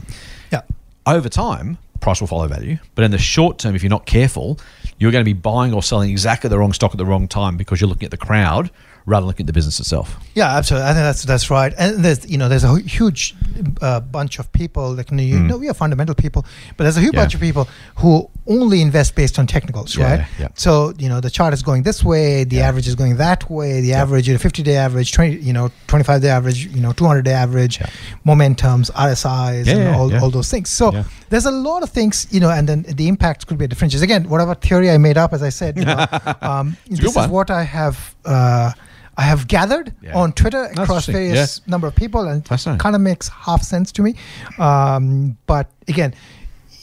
Yeah. 0.51 0.61
Over 1.05 1.29
time, 1.29 1.77
price 1.99 2.21
will 2.21 2.27
follow 2.27 2.47
value. 2.47 2.77
But 2.95 3.03
in 3.03 3.11
the 3.11 3.17
short 3.17 3.59
term, 3.59 3.75
if 3.75 3.83
you're 3.83 3.89
not 3.89 4.05
careful, 4.05 4.59
you're 4.97 5.11
going 5.11 5.23
to 5.23 5.25
be 5.25 5.33
buying 5.33 5.73
or 5.73 5.83
selling 5.83 6.09
exactly 6.09 6.49
the 6.49 6.57
wrong 6.57 6.73
stock 6.73 6.91
at 6.91 6.97
the 6.97 7.05
wrong 7.05 7.27
time 7.27 7.57
because 7.57 7.81
you're 7.81 7.89
looking 7.89 8.05
at 8.05 8.11
the 8.11 8.17
crowd 8.17 8.71
rather 9.05 9.21
than 9.23 9.27
looking 9.27 9.43
at 9.43 9.47
the 9.47 9.53
business 9.53 9.79
itself. 9.79 10.17
Yeah, 10.33 10.55
absolutely. 10.57 10.89
I 10.89 10.93
think 10.93 11.03
that's 11.03 11.23
that's 11.23 11.49
right. 11.49 11.73
And 11.77 12.03
there's 12.03 12.29
you 12.29 12.37
know 12.37 12.49
there's 12.49 12.63
a 12.63 12.79
huge 12.79 13.35
uh, 13.81 13.99
bunch 13.99 14.39
of 14.39 14.51
people 14.51 14.95
that 14.95 15.07
can 15.07 15.19
you 15.19 15.39
know 15.39 15.57
we 15.57 15.69
are 15.69 15.73
fundamental 15.73 16.15
people, 16.15 16.45
but 16.77 16.83
there's 16.85 16.97
a 16.97 17.01
huge. 17.01 17.13
Yeah. 17.13 17.21
bunch 17.21 17.35
of 17.35 17.41
people 17.41 17.67
who 17.97 18.29
only 18.47 18.81
invest 18.81 19.15
based 19.15 19.39
on 19.39 19.47
technicals, 19.47 19.95
Yeah, 19.95 20.17
right? 20.17 20.27
yeah. 20.39 20.47
So 20.55 20.93
you 20.97 21.07
know 21.09 21.19
the 21.21 21.29
chart 21.29 21.53
is 21.53 21.61
going 21.63 21.83
this 21.83 22.03
way, 22.03 22.43
the 22.43 22.61
average 22.61 22.87
is 22.87 22.95
going 22.95 23.17
that 23.17 23.49
way, 23.49 23.81
the 23.81 23.93
average, 23.93 24.27
you 24.27 24.33
know, 24.33 24.39
50 24.39 24.63
day 24.63 24.75
average, 24.75 25.11
20 25.13 25.35
you 25.37 25.53
know 25.53 25.71
25 25.87 26.21
day 26.21 26.29
average, 26.29 26.65
you 26.65 26.81
know 26.81 26.91
200 26.91 27.21
day 27.23 27.31
average, 27.33 27.79
momentums, 28.25 28.91
RSIs, 28.91 29.65
Yeah, 29.65 29.73
and 29.75 29.95
all, 29.95 30.15
all 30.23 30.29
those 30.29 30.49
things. 30.49 30.69
So 30.69 31.03
there's 31.29 31.45
a 31.45 31.51
lot 31.51 31.83
of 31.83 31.89
things, 31.89 32.27
you 32.31 32.39
know, 32.39 32.49
and 32.49 32.67
then 32.67 32.83
the 32.83 33.07
impacts 33.07 33.45
could 33.45 33.57
be 33.57 33.67
different. 33.67 33.93
Again, 33.95 34.27
whatever 34.29 34.55
theory 34.55 34.89
I 34.91 34.97
made 34.97 35.17
up, 35.17 35.31
as 35.33 35.41
I 35.43 35.49
said, 35.49 35.77
you 35.77 35.85
know, 35.85 36.05
um, 36.41 36.75
this 36.89 37.15
is 37.15 37.27
what 37.27 37.49
I 37.49 37.63
have. 37.63 38.15
Uh, 38.25 38.71
I 39.17 39.23
have 39.23 39.47
gathered 39.47 39.93
Yeah. 40.01 40.15
on 40.15 40.33
Twitter 40.33 40.63
That's 40.67 40.79
across 40.79 41.05
various 41.05 41.61
number 41.67 41.87
of 41.87 41.95
people, 41.95 42.27
and 42.27 42.45
Fascinating. 42.45 42.79
kind 42.79 42.95
of 42.95 43.01
makes 43.01 43.27
half 43.29 43.61
sense 43.63 43.91
to 43.93 44.01
me. 44.01 44.15
Um, 44.59 45.37
but 45.47 45.67
again, 45.87 46.13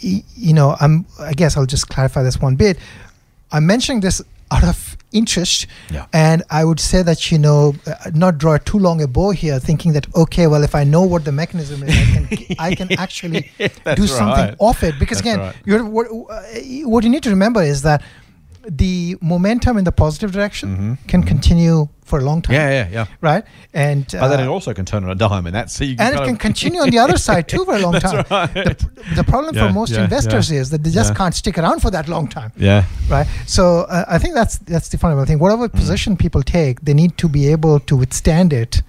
y- 0.03 0.23
you 0.37 0.53
know, 0.55 0.77
I'm. 0.81 1.07
I 1.21 1.33
guess 1.35 1.57
I'll 1.57 1.67
just 1.67 1.89
clarify 1.89 2.23
this 2.23 2.41
one 2.41 2.57
bit. 2.57 2.79
I'm 3.51 3.67
mentioning 3.67 4.01
this 4.01 4.23
out 4.51 4.65
of 4.65 4.97
interest, 5.13 5.67
Yeah. 5.91 6.07
and 6.13 6.43
I 6.51 6.65
would 6.65 6.81
say 6.81 7.03
that 7.03 7.31
you 7.31 7.39
know, 7.39 7.75
uh, 7.87 8.11
not 8.15 8.37
draw 8.39 8.57
too 8.59 8.79
long 8.79 9.03
a 9.03 9.07
bow 9.07 9.31
here, 9.31 9.59
thinking 9.59 9.93
that 9.95 10.07
okay, 10.15 10.47
well, 10.47 10.63
if 10.63 10.75
I 10.75 10.85
know 10.85 11.03
what 11.03 11.25
the 11.25 11.33
mechanism 11.33 11.83
is, 11.83 11.95
I 11.95 12.05
can, 12.15 12.57
I 12.59 12.75
can 12.75 12.93
actually 12.99 13.51
do 13.97 14.07
something 14.07 14.55
off 14.59 14.83
it. 14.83 14.99
Because 14.99 15.19
That's 15.21 15.35
again, 15.37 15.39
right. 15.41 15.57
you're, 15.67 15.85
what, 15.85 16.07
uh, 16.07 16.43
what 16.89 17.05
you 17.05 17.11
need 17.11 17.23
to 17.25 17.31
remember 17.31 17.63
is 17.63 17.83
that 17.83 18.03
the 18.69 19.17
momentum 19.21 19.77
in 19.79 19.85
the 19.85 19.93
positive 19.93 20.31
direction 20.33 20.99
can 21.09 21.23
continue 21.23 21.89
for 22.05 22.19
a 22.19 22.23
long 22.23 22.43
time 22.43 22.55
Mm-hmm. 22.57 22.71
Yeah, 22.73 22.85
yeah, 22.91 23.07
yeah. 23.07 23.07
right? 23.21 23.45
And 23.73 24.05
But 24.07 24.29
then 24.29 24.41
uh, 24.41 24.45
it 24.45 24.49
also 24.49 24.73
can 24.75 24.85
turn 24.85 25.03
on 25.05 25.11
a 25.11 25.15
dime, 25.15 25.47
and 25.47 25.55
that's 25.55 25.73
so 25.75 25.85
you 25.85 25.97
can 25.97 26.07
and 26.13 26.21
it 26.21 26.25
can 26.27 26.37
continue 26.37 26.81
on 26.81 26.91
the 26.91 26.99
other 26.99 27.17
side 27.17 27.49
too 27.49 27.65
for 27.65 27.75
a 27.75 27.79
long 27.79 27.95
time. 28.09 28.25
The, 28.55 28.77
the 29.17 29.25
problem 29.25 29.55
Yeah, 29.57 29.67
for 29.69 29.73
most 29.73 29.93
yeah, 29.93 30.05
investors 30.05 30.51
yeah. 30.51 30.61
is 30.61 30.71
that 30.71 30.83
they 30.85 30.91
just 30.91 31.15
can't 31.17 31.35
stick 31.35 31.59
around 31.59 31.81
for 31.81 31.91
that 31.91 32.09
long 32.09 32.29
time, 32.29 32.53
Yeah, 32.57 32.85
right? 33.09 33.27
So 33.47 33.63
uh, 33.89 34.05
I 34.09 34.19
think 34.19 34.35
that's 34.35 34.59
that's 34.59 34.89
the 34.91 34.99
fundamental 34.99 35.27
thing. 35.27 35.39
Whatever 35.41 35.69
Mm. 35.69 35.75
position 35.83 36.17
people 36.17 36.43
take, 36.43 36.75
they 36.83 36.95
need 36.95 37.17
to 37.19 37.29
be 37.29 37.53
able 37.53 37.81
to 37.81 37.97
withstand 37.97 38.53
it 38.53 38.83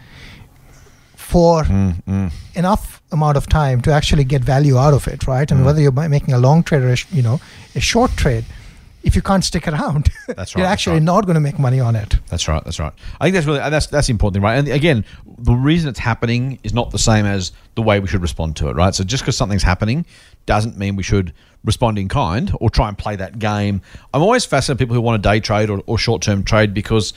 for 1.15 1.63
Mm, 1.63 2.03
mm. 2.07 2.31
enough 2.55 3.01
amount 3.11 3.37
of 3.37 3.47
time 3.47 3.81
to 3.81 3.91
actually 3.91 4.23
get 4.23 4.43
value 4.43 4.77
out 4.77 4.93
of 4.93 5.07
it, 5.07 5.25
right? 5.27 5.49
And 5.51 5.61
Mm. 5.61 5.65
whether 5.65 5.81
you're 5.81 6.09
making 6.09 6.33
a 6.33 6.37
long 6.37 6.63
trade 6.63 6.83
or 6.83 6.89
a, 6.89 6.95
sh- 6.95 7.07
you 7.11 7.21
know 7.23 7.39
a 7.75 7.79
short 7.79 8.11
trade, 8.17 8.43
if 9.03 9.15
you 9.15 9.21
can't 9.21 9.43
stick 9.43 9.67
around, 9.67 10.09
That's 10.27 10.55
right, 10.55 10.61
you're 10.61 10.67
actually 10.67 10.93
right. 10.93 11.03
not 11.03 11.25
going 11.25 11.35
to 11.35 11.41
make 11.41 11.59
money 11.59 11.79
on 11.79 11.95
it. 11.95 12.15
That's 12.27 12.47
right. 12.47 12.63
That's 12.63 12.79
right. 12.79 12.93
I 13.19 13.25
think 13.25 13.35
that's 13.35 13.45
really 13.45 13.59
that's 13.59 13.87
that's 13.87 14.07
the 14.07 14.11
important 14.11 14.35
thing, 14.35 14.43
right? 14.43 14.57
And 14.57 14.67
again, 14.69 15.05
the 15.37 15.53
reason 15.53 15.89
it's 15.89 15.99
happening 15.99 16.59
is 16.63 16.73
not 16.73 16.91
the 16.91 16.99
same 16.99 17.25
as 17.25 17.51
the 17.75 17.81
way 17.81 17.99
we 17.99 18.07
should 18.07 18.21
respond 18.21 18.55
to 18.57 18.69
it, 18.69 18.75
right? 18.75 18.95
So 18.95 19.03
just 19.03 19.23
because 19.23 19.35
something's 19.37 19.63
happening 19.63 20.05
doesn't 20.45 20.77
mean 20.77 20.95
we 20.95 21.03
should 21.03 21.33
respond 21.63 21.97
in 21.97 22.07
kind 22.07 22.51
or 22.59 22.69
try 22.69 22.87
and 22.87 22.97
play 22.97 23.15
that 23.15 23.39
game. 23.39 23.81
I'm 24.13 24.21
always 24.21 24.45
fascinated 24.45 24.79
with 24.79 24.87
people 24.87 24.95
who 24.95 25.01
want 25.01 25.21
to 25.21 25.29
day 25.29 25.39
trade 25.39 25.69
or, 25.69 25.81
or 25.85 25.97
short 25.97 26.21
term 26.21 26.43
trade 26.43 26.73
because 26.73 27.13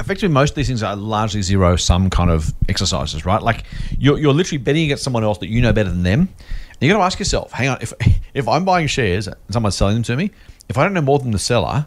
effectively 0.00 0.28
most 0.28 0.50
of 0.50 0.56
these 0.56 0.66
things 0.66 0.82
are 0.82 0.96
largely 0.96 1.42
zero 1.42 1.76
sum 1.76 2.10
kind 2.10 2.30
of 2.30 2.52
exercises, 2.68 3.24
right? 3.24 3.42
Like 3.42 3.64
you're, 3.98 4.18
you're 4.18 4.34
literally 4.34 4.58
betting 4.58 4.84
against 4.84 5.04
someone 5.04 5.24
else 5.24 5.38
that 5.38 5.48
you 5.48 5.60
know 5.60 5.72
better 5.72 5.90
than 5.90 6.02
them. 6.02 6.20
And 6.20 6.82
you 6.82 6.90
got 6.90 6.98
to 6.98 7.04
ask 7.04 7.18
yourself, 7.18 7.52
hang 7.52 7.68
on, 7.68 7.78
if 7.80 7.92
if 8.34 8.48
I'm 8.48 8.64
buying 8.64 8.86
shares 8.86 9.28
and 9.28 9.36
someone's 9.50 9.76
selling 9.76 9.94
them 9.94 10.02
to 10.04 10.16
me, 10.16 10.30
if 10.68 10.78
I 10.78 10.84
don't 10.84 10.94
know 10.94 11.00
more 11.00 11.18
than 11.18 11.30
the 11.30 11.38
seller, 11.38 11.86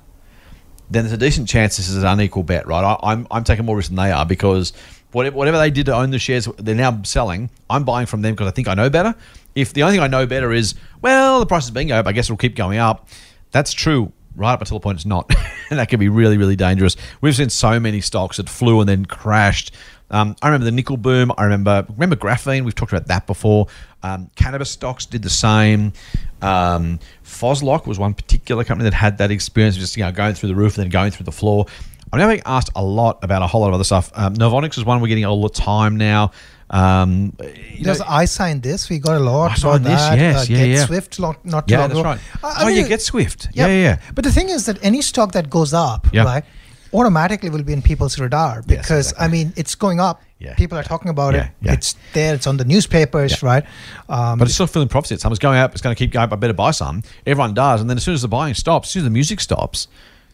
then 0.90 1.04
there's 1.04 1.14
a 1.14 1.18
decent 1.18 1.48
chance 1.48 1.78
this 1.78 1.90
is 1.90 1.98
an 1.98 2.06
unequal 2.06 2.44
bet, 2.44 2.68
right? 2.68 2.84
I, 2.84 3.12
I'm, 3.12 3.28
I'm 3.30 3.44
taking 3.44 3.66
more 3.66 3.78
risk 3.78 3.90
than 3.90 3.98
they 3.98 4.12
are 4.12 4.26
because 4.26 4.74
whatever, 5.12 5.36
whatever 5.36 5.58
they 5.58 5.70
did 5.70 5.86
to 5.86 5.96
own 5.96 6.12
the 6.12 6.20
shares 6.20 6.48
they're 6.58 6.76
now 6.76 7.02
selling, 7.04 7.50
I'm 7.70 7.84
buying 7.84 8.08
from 8.08 8.22
them 8.22 8.34
because 8.34 8.48
I 8.48 8.52
think 8.52 8.68
I 8.68 8.74
know 8.74 8.90
better. 8.90 9.16
If 9.56 9.74
the 9.74 9.84
only 9.84 9.96
thing 9.96 10.04
I 10.04 10.08
know 10.08 10.26
better 10.26 10.52
is, 10.52 10.76
well, 11.02 11.40
the 11.40 11.46
price 11.46 11.66
is 11.66 11.72
being 11.72 11.92
up, 11.92 12.08
I 12.08 12.12
guess 12.12 12.26
it'll 12.26 12.38
keep 12.38 12.56
going 12.56 12.80
up, 12.80 13.08
that's 13.52 13.74
true 13.74 14.12
right 14.36 14.54
up 14.54 14.62
until 14.62 14.80
the 14.80 14.84
point 14.84 14.98
it's 14.98 15.06
not. 15.06 15.30
and 15.70 15.80
that 15.80 15.90
can 15.90 16.00
be 16.00 16.10
really, 16.10 16.38
really 16.38 16.56
dangerous. 16.56 16.96
We've 17.22 17.36
seen 17.36 17.50
so 17.50 17.80
many 17.80 18.02
stocks 18.02 18.38
that 18.38 18.50
flew 18.50 18.80
and 18.80 18.90
then 18.90 19.06
crashed. 19.06 19.76
Um, 20.12 20.36
I 20.42 20.48
remember 20.48 20.66
the 20.66 20.72
nickel 20.72 20.98
boom. 20.98 21.32
I 21.38 21.44
remember 21.44 21.86
remember 21.90 22.16
graphene. 22.16 22.66
We've 22.66 22.74
talked 22.74 22.92
about 22.92 23.08
that 23.08 23.28
before. 23.28 23.68
Um, 24.04 24.30
cannabis 24.36 24.72
stocks 24.72 25.06
did 25.06 25.24
the 25.24 25.30
same. 25.30 25.94
Um, 26.42 27.00
Phoslock 27.24 27.86
was 27.86 28.00
one 28.00 28.14
particular 28.14 28.64
company 28.64 28.90
that 28.90 28.96
had 28.96 29.18
that 29.18 29.32
experience, 29.32 29.76
of 29.76 29.82
just 29.82 29.98
you 29.98 30.04
know 30.04 30.12
going 30.12 30.36
through 30.36 30.50
the 30.50 30.56
roof 30.56 30.78
and 30.78 30.84
then 30.84 30.90
going 30.90 31.12
through 31.12 31.26
the 31.26 31.32
floor. 31.32 31.66
I'm 32.12 32.20
now 32.20 32.28
being 32.28 32.42
asked 32.46 32.72
a 32.76 32.84
lot 32.84 33.24
about 33.24 33.42
a 33.44 33.48
whole 33.48 33.62
lot 33.62 33.68
of 33.68 33.76
other 33.76 33.84
stuff. 33.84 34.12
Um, 34.16 34.34
Novonix 34.36 34.78
is 34.78 34.86
one 34.86 35.00
we're 35.00 35.08
getting 35.08 35.26
all 35.26 35.42
the 35.44 35.50
time 35.50 35.98
now. 35.98 36.32
Um, 36.72 37.34
know- 37.80 37.96
I 38.08 38.26
sign 38.26 38.62
this? 38.62 38.90
We 38.90 39.00
got 39.00 39.18
a 39.18 39.20
lot 39.20 39.52
I 39.52 39.56
signed 39.56 39.86
this, 39.86 40.00
that. 40.02 40.18
yes, 40.18 40.38
uh, 40.38 40.46
yeah, 40.54 40.58
Get 40.58 40.68
yeah. 40.70 40.86
Swift, 40.86 41.20
not, 41.20 41.44
not 41.46 41.70
yeah, 41.70 41.88
that's 41.88 41.94
ago. 41.94 42.04
right. 42.04 42.20
I- 42.44 42.48
I 42.48 42.64
oh, 42.64 42.66
mean, 42.68 42.78
yeah, 42.78 42.88
get 42.88 43.02
Swift. 43.02 43.50
Yeah, 43.54 43.68
yeah, 43.68 43.82
yeah. 43.82 44.02
But 44.14 44.24
the 44.24 44.32
thing 44.32 44.50
is 44.50 44.66
that 44.68 44.78
any 44.84 45.02
stock 45.02 45.32
that 45.34 45.50
goes 45.50 45.74
up, 45.74 46.08
Yeah. 46.12 46.24
right, 46.24 46.44
automatically 46.94 47.50
will 47.50 47.64
be 47.64 47.74
in 47.74 47.82
people's 47.82 48.18
radar 48.20 48.62
because 48.64 49.12
exactly. 49.12 49.26
I 49.26 49.28
mean 49.30 49.54
it's 49.56 49.76
going 49.76 50.00
up. 50.00 50.22
Yeah. 50.40 50.56
People 50.56 50.78
are 50.78 50.84
talking 50.84 51.10
about 51.10 51.34
Yeah, 51.34 51.46
it. 51.46 51.52
yeah. 51.62 51.74
It's 51.74 51.96
there. 52.14 52.34
It's 52.34 52.48
on 52.48 52.58
the 52.58 52.64
newspapers, 52.66 53.44
right? 53.44 53.66
Um, 54.08 54.40
But 54.40 54.48
it's 54.48 54.54
still 54.56 54.68
feeling 54.68 54.88
profits. 54.88 55.12
yet. 55.12 55.20
Something's 55.20 55.40
going 55.40 55.60
up. 55.60 55.74
It's 55.74 55.82
going 55.82 55.94
to 55.96 56.00
keep 56.00 56.12
going 56.12 56.24
up. 56.24 56.32
I 56.34 56.38
better 56.38 56.54
buy 56.54 56.72
some. 56.72 57.04
Everyone 57.28 57.54
does. 57.54 57.82
And 57.82 57.90
then 57.90 57.98
as 57.98 58.04
soon 58.04 58.14
as 58.14 58.22
the 58.22 58.28
buying 58.30 58.54
stops, 58.54 58.88
as 58.88 58.92
soon 58.94 59.02
as 59.02 59.06
the 59.06 59.10
music 59.12 59.42
stops, 59.42 59.88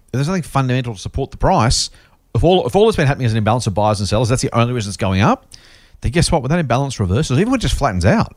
if 0.05 0.11
there's 0.11 0.27
nothing 0.27 0.43
fundamental 0.43 0.93
to 0.93 0.99
support 0.99 1.31
the 1.31 1.37
price, 1.37 1.89
if 2.35 2.43
all, 2.43 2.67
if 2.67 2.75
all 2.75 2.85
that's 2.85 2.97
been 2.97 3.07
happening 3.07 3.25
is 3.25 3.31
an 3.31 3.37
imbalance 3.39 3.65
of 3.65 3.73
buyers 3.73 3.99
and 3.99 4.07
sellers, 4.07 4.29
that's 4.29 4.41
the 4.43 4.55
only 4.55 4.73
reason 4.73 4.89
it's 4.89 4.97
going 4.97 5.21
up, 5.21 5.47
then 6.01 6.11
guess 6.11 6.31
what? 6.31 6.43
When 6.43 6.49
that 6.51 6.59
imbalance 6.59 6.99
reverses, 6.99 7.39
even 7.39 7.49
when 7.51 7.59
it 7.59 7.63
just 7.63 7.75
flattens 7.75 8.05
out, 8.05 8.35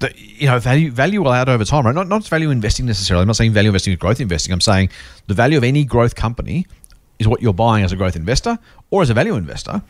the, 0.00 0.12
you 0.16 0.46
know, 0.46 0.58
value 0.58 0.90
value 0.90 1.22
will 1.22 1.32
add 1.32 1.48
over 1.48 1.64
time, 1.64 1.84
right? 1.86 1.94
Not, 1.94 2.08
not 2.08 2.26
value 2.28 2.50
investing 2.50 2.86
necessarily. 2.86 3.22
I'm 3.22 3.26
not 3.28 3.36
saying 3.36 3.52
value 3.52 3.68
investing 3.70 3.92
is 3.92 3.98
growth 3.98 4.20
investing. 4.20 4.52
I'm 4.52 4.60
saying 4.60 4.90
the 5.26 5.34
value 5.34 5.56
of 5.58 5.64
any 5.64 5.84
growth 5.84 6.14
company 6.14 6.66
is 7.18 7.26
what 7.28 7.40
you're 7.42 7.52
buying 7.54 7.84
as 7.84 7.92
a 7.92 7.96
growth 7.96 8.16
investor 8.16 8.58
or 8.90 9.02
as 9.02 9.10
a 9.10 9.14
value 9.14 9.34
investor 9.34 9.82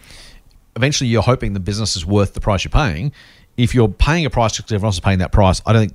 eventually 0.76 1.09
you're 1.09 1.23
hoping 1.23 1.54
the 1.54 1.61
business 1.61 1.97
is 1.97 2.04
worth 2.06 2.35
the 2.35 2.40
price 2.40 2.62
you're 2.62 2.71
paying. 2.71 3.11
If 3.56 3.75
you're 3.75 3.88
paying 3.88 4.26
a 4.26 4.30
price 4.30 4.56
because 4.56 4.71
everyone 4.73 4.88
else 4.88 4.97
is 4.97 5.00
paying 5.00 5.18
that 5.21 5.33
price, 5.33 5.62
I 5.64 5.73
don't 5.73 5.88
think 5.88 5.95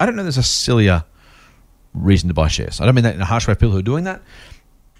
I 0.00 0.06
don't 0.06 0.16
know 0.16 0.22
there's 0.22 0.38
a 0.38 0.42
sillier 0.42 1.04
reason 1.94 2.28
to 2.28 2.34
buy 2.34 2.48
shares. 2.48 2.80
I 2.80 2.86
don't 2.86 2.94
mean 2.94 3.04
that 3.04 3.14
in 3.14 3.20
a 3.20 3.26
harsh 3.26 3.46
way. 3.46 3.54
People 3.54 3.72
who 3.72 3.78
are 3.78 3.82
doing 3.82 4.04
that, 4.04 4.22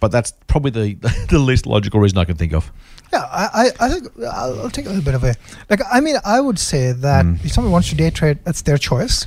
but 0.00 0.12
that's 0.12 0.32
probably 0.46 0.70
the 0.70 1.26
the 1.30 1.38
least 1.38 1.66
logical 1.66 1.98
reason 1.98 2.18
I 2.18 2.26
can 2.26 2.36
think 2.36 2.52
of. 2.52 2.70
Yeah, 3.12 3.20
I, 3.30 3.70
I, 3.78 3.88
think 3.90 4.08
I'll, 4.20 4.60
I'll 4.62 4.70
take 4.70 4.86
a 4.86 4.88
little 4.88 5.04
bit 5.04 5.14
of 5.14 5.24
a 5.24 5.34
like. 5.70 5.80
I 5.90 6.00
mean, 6.00 6.16
I 6.24 6.40
would 6.40 6.58
say 6.58 6.92
that 6.92 7.24
Mm. 7.24 7.44
if 7.44 7.52
someone 7.52 7.72
wants 7.72 7.88
to 7.88 7.94
day 7.94 8.10
trade, 8.10 8.38
that's 8.44 8.62
their 8.62 8.78
choice. 8.78 9.26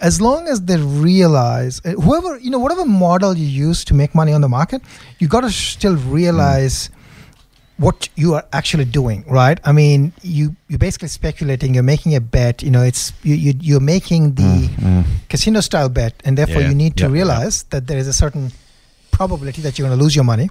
As 0.00 0.20
long 0.20 0.48
as 0.48 0.62
they 0.62 0.76
realize, 0.78 1.80
uh, 1.84 1.90
whoever 1.92 2.38
you 2.38 2.50
know, 2.50 2.58
whatever 2.58 2.84
model 2.86 3.36
you 3.36 3.46
use 3.68 3.84
to 3.84 3.94
make 3.94 4.14
money 4.14 4.32
on 4.32 4.40
the 4.40 4.48
market, 4.48 4.80
you 5.18 5.28
got 5.28 5.42
to 5.42 5.50
still 5.50 5.96
realize 5.96 6.88
what 7.76 8.08
you 8.14 8.34
are 8.34 8.44
actually 8.52 8.84
doing, 8.84 9.24
right? 9.26 9.58
I 9.64 9.72
mean, 9.72 10.12
you 10.22 10.54
you're 10.68 10.78
basically 10.78 11.08
speculating. 11.08 11.74
You're 11.74 11.82
making 11.94 12.14
a 12.14 12.20
bet. 12.20 12.62
You 12.62 12.70
know, 12.70 12.82
it's 12.82 13.12
you, 13.22 13.34
you 13.34 13.52
you're 13.60 13.80
making 13.94 14.34
the 14.34 15.04
casino 15.28 15.60
style 15.60 15.88
bet, 15.88 16.14
and 16.24 16.36
therefore 16.36 16.56
Mm, 16.62 16.64
Yeah, 16.64 16.68
you 16.70 16.74
need 16.74 16.96
to 16.98 17.08
realize 17.08 17.62
that 17.70 17.86
there 17.86 17.98
is 17.98 18.06
a 18.06 18.12
certain 18.12 18.52
probability 19.10 19.60
that 19.62 19.78
you're 19.78 19.86
going 19.88 19.98
to 19.98 20.02
lose 20.02 20.14
your 20.16 20.24
money, 20.24 20.48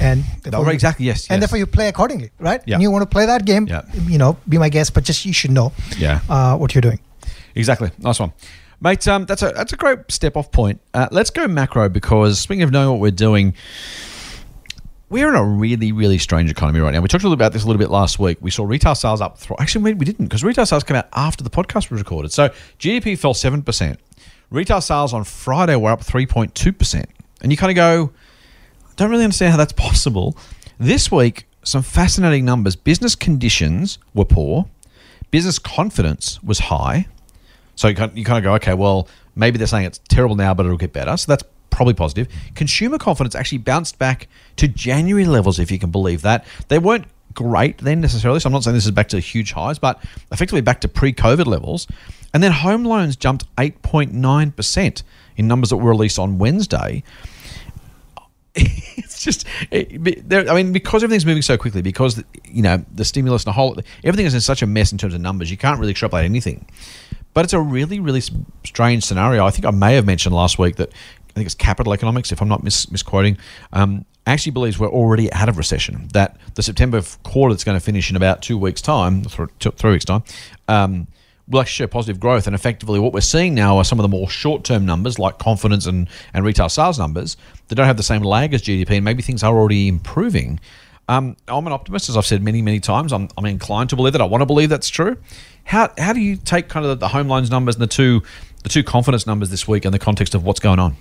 and 0.00 0.24
therefore 0.42 0.60
Oh, 0.60 0.68
you- 0.70 0.74
exactly. 0.74 1.06
Yes. 1.06 1.26
and 1.28 1.34
yes. 1.36 1.40
therefore 1.42 1.58
you 1.58 1.66
play 1.66 1.88
accordingly, 1.88 2.30
right? 2.40 2.60
Yeah. 2.66 2.74
And 2.74 2.82
you 2.82 2.90
want 2.90 3.02
to 3.02 3.08
play 3.16 3.26
that 3.26 3.44
game, 3.44 3.66
Yeah. 3.68 3.82
you 4.06 4.18
know, 4.18 4.36
be 4.48 4.58
my 4.58 4.68
guest, 4.68 4.94
but 4.94 5.04
just 5.04 5.24
you 5.26 5.32
should 5.32 5.50
know 5.52 5.72
yeah. 5.98 6.20
uh, 6.28 6.56
what 6.56 6.74
you're 6.74 6.82
doing. 6.82 6.98
Exactly. 7.54 7.90
Nice 7.98 8.18
one. 8.20 8.32
Mate, 8.80 9.06
um, 9.08 9.26
that's 9.26 9.42
a 9.42 9.50
that's 9.50 9.72
a 9.72 9.76
great 9.76 9.98
step 10.08 10.36
off 10.36 10.50
point. 10.50 10.80
Uh, 10.94 11.08
let's 11.10 11.30
go 11.30 11.46
macro 11.46 11.88
because 11.88 12.38
speaking 12.40 12.62
of 12.62 12.70
knowing 12.70 12.88
what 12.90 13.00
we're 13.00 13.10
doing, 13.10 13.54
we're 15.10 15.28
in 15.28 15.34
a 15.34 15.44
really, 15.44 15.92
really 15.92 16.18
strange 16.18 16.50
economy 16.50 16.80
right 16.80 16.92
now. 16.94 17.00
We 17.00 17.08
talked 17.08 17.24
a 17.24 17.26
little 17.26 17.34
about 17.34 17.52
this 17.52 17.64
a 17.64 17.66
little 17.66 17.78
bit 17.78 17.90
last 17.90 18.18
week. 18.18 18.38
We 18.40 18.50
saw 18.50 18.64
retail 18.64 18.94
sales 18.94 19.20
up. 19.20 19.38
Th- 19.38 19.50
Actually, 19.58 19.84
we, 19.84 19.94
we 19.94 20.04
didn't 20.06 20.26
because 20.26 20.42
retail 20.44 20.64
sales 20.66 20.84
came 20.84 20.96
out 20.96 21.08
after 21.12 21.44
the 21.44 21.50
podcast 21.50 21.90
was 21.90 22.00
recorded. 22.00 22.32
So 22.32 22.48
GDP 22.78 23.18
fell 23.18 23.34
7%. 23.34 23.96
Retail 24.50 24.80
sales 24.80 25.12
on 25.12 25.24
Friday 25.24 25.76
were 25.76 25.90
up 25.90 26.00
3.2%. 26.00 27.04
And 27.42 27.52
you 27.52 27.58
kind 27.58 27.70
of 27.70 27.76
go, 27.76 28.12
I 28.88 28.92
don't 28.96 29.10
really 29.10 29.24
understand 29.24 29.50
how 29.52 29.56
that's 29.56 29.72
possible. 29.72 30.36
This 30.78 31.10
week, 31.10 31.46
some 31.64 31.82
fascinating 31.82 32.44
numbers. 32.44 32.76
Business 32.76 33.14
conditions 33.14 33.98
were 34.14 34.24
poor, 34.24 34.68
business 35.30 35.58
confidence 35.58 36.42
was 36.42 36.58
high. 36.60 37.06
So 37.80 37.88
you 37.88 37.94
kind, 37.94 38.36
of 38.36 38.42
go, 38.42 38.54
okay, 38.56 38.74
well, 38.74 39.08
maybe 39.34 39.56
they're 39.56 39.66
saying 39.66 39.86
it's 39.86 40.00
terrible 40.06 40.36
now, 40.36 40.52
but 40.52 40.66
it'll 40.66 40.76
get 40.76 40.92
better. 40.92 41.16
So 41.16 41.32
that's 41.32 41.44
probably 41.70 41.94
positive. 41.94 42.28
Consumer 42.54 42.98
confidence 42.98 43.34
actually 43.34 43.56
bounced 43.56 43.98
back 43.98 44.28
to 44.56 44.68
January 44.68 45.24
levels, 45.24 45.58
if 45.58 45.70
you 45.70 45.78
can 45.78 45.90
believe 45.90 46.20
that. 46.20 46.44
They 46.68 46.78
weren't 46.78 47.06
great 47.32 47.78
then 47.78 48.02
necessarily, 48.02 48.38
so 48.38 48.48
I'm 48.48 48.52
not 48.52 48.64
saying 48.64 48.74
this 48.74 48.84
is 48.84 48.90
back 48.90 49.08
to 49.08 49.18
huge 49.18 49.52
highs, 49.52 49.78
but 49.78 49.98
effectively 50.30 50.60
back 50.60 50.82
to 50.82 50.88
pre 50.88 51.14
COVID 51.14 51.46
levels. 51.46 51.86
And 52.34 52.42
then 52.42 52.52
home 52.52 52.84
loans 52.84 53.16
jumped 53.16 53.46
8.9% 53.56 55.02
in 55.38 55.48
numbers 55.48 55.70
that 55.70 55.78
were 55.78 55.88
released 55.88 56.18
on 56.18 56.36
Wednesday. 56.36 57.02
it's 58.54 59.24
just, 59.24 59.46
it, 59.70 60.30
I 60.30 60.54
mean, 60.54 60.74
because 60.74 61.02
everything's 61.02 61.24
moving 61.24 61.40
so 61.40 61.56
quickly, 61.56 61.80
because 61.80 62.22
you 62.44 62.60
know 62.60 62.84
the 62.94 63.06
stimulus 63.06 63.44
and 63.44 63.48
the 63.48 63.54
whole 63.54 63.78
everything 64.04 64.26
is 64.26 64.34
in 64.34 64.42
such 64.42 64.60
a 64.60 64.66
mess 64.66 64.92
in 64.92 64.98
terms 64.98 65.14
of 65.14 65.22
numbers, 65.22 65.50
you 65.50 65.56
can't 65.56 65.80
really 65.80 65.92
extrapolate 65.92 66.26
anything. 66.26 66.66
But 67.34 67.44
it's 67.44 67.52
a 67.52 67.60
really, 67.60 68.00
really 68.00 68.22
strange 68.64 69.04
scenario. 69.04 69.44
I 69.46 69.50
think 69.50 69.64
I 69.64 69.70
may 69.70 69.94
have 69.94 70.06
mentioned 70.06 70.34
last 70.34 70.58
week 70.58 70.76
that 70.76 70.90
I 71.30 71.32
think 71.32 71.46
it's 71.46 71.54
capital 71.54 71.92
economics, 71.92 72.32
if 72.32 72.42
I'm 72.42 72.48
not 72.48 72.64
mis- 72.64 72.90
misquoting, 72.90 73.38
um, 73.72 74.04
actually 74.26 74.52
believes 74.52 74.78
we're 74.78 74.88
already 74.88 75.32
out 75.32 75.48
of 75.48 75.56
recession. 75.56 76.08
That 76.12 76.36
the 76.54 76.62
September 76.62 77.02
quarter 77.22 77.54
that's 77.54 77.64
going 77.64 77.78
to 77.78 77.84
finish 77.84 78.10
in 78.10 78.16
about 78.16 78.42
two 78.42 78.58
weeks' 78.58 78.82
time, 78.82 79.22
th- 79.22 79.48
th- 79.60 79.74
three 79.76 79.92
weeks' 79.92 80.04
time, 80.04 80.24
um, 80.68 81.06
will 81.48 81.60
actually 81.60 81.84
show 81.84 81.88
positive 81.88 82.20
growth. 82.20 82.46
And 82.46 82.54
effectively, 82.54 82.98
what 82.98 83.12
we're 83.12 83.20
seeing 83.20 83.54
now 83.54 83.76
are 83.78 83.84
some 83.84 83.98
of 83.98 84.02
the 84.02 84.08
more 84.08 84.28
short-term 84.28 84.84
numbers, 84.84 85.18
like 85.18 85.38
confidence 85.38 85.86
and, 85.86 86.08
and 86.34 86.44
retail 86.44 86.68
sales 86.68 86.98
numbers, 86.98 87.36
that 87.68 87.76
don't 87.76 87.86
have 87.86 87.96
the 87.96 88.02
same 88.02 88.22
lag 88.22 88.54
as 88.54 88.62
GDP, 88.62 88.90
and 88.96 89.04
maybe 89.04 89.22
things 89.22 89.42
are 89.42 89.56
already 89.56 89.88
improving. 89.88 90.60
Um, 91.10 91.36
I'm 91.48 91.66
an 91.66 91.72
optimist, 91.72 92.08
as 92.08 92.16
I've 92.16 92.24
said 92.24 92.40
many, 92.40 92.62
many 92.62 92.78
times. 92.78 93.12
I'm, 93.12 93.28
I'm 93.36 93.44
inclined 93.44 93.90
to 93.90 93.96
believe 93.96 94.12
that. 94.12 94.22
I 94.22 94.26
want 94.26 94.42
to 94.42 94.46
believe 94.46 94.68
that's 94.68 94.88
true. 94.88 95.16
How, 95.64 95.92
how 95.98 96.12
do 96.12 96.20
you 96.20 96.36
take 96.36 96.68
kind 96.68 96.86
of 96.86 96.90
the, 96.90 96.94
the 97.06 97.08
home 97.08 97.26
loans 97.26 97.50
numbers 97.50 97.74
and 97.74 97.82
the 97.82 97.88
two 97.88 98.22
the 98.62 98.68
two 98.68 98.84
confidence 98.84 99.26
numbers 99.26 99.50
this 99.50 99.66
week 99.66 99.84
in 99.84 99.90
the 99.90 99.98
context 99.98 100.36
of 100.36 100.44
what's 100.44 100.60
going 100.60 100.78
on? 100.78 100.96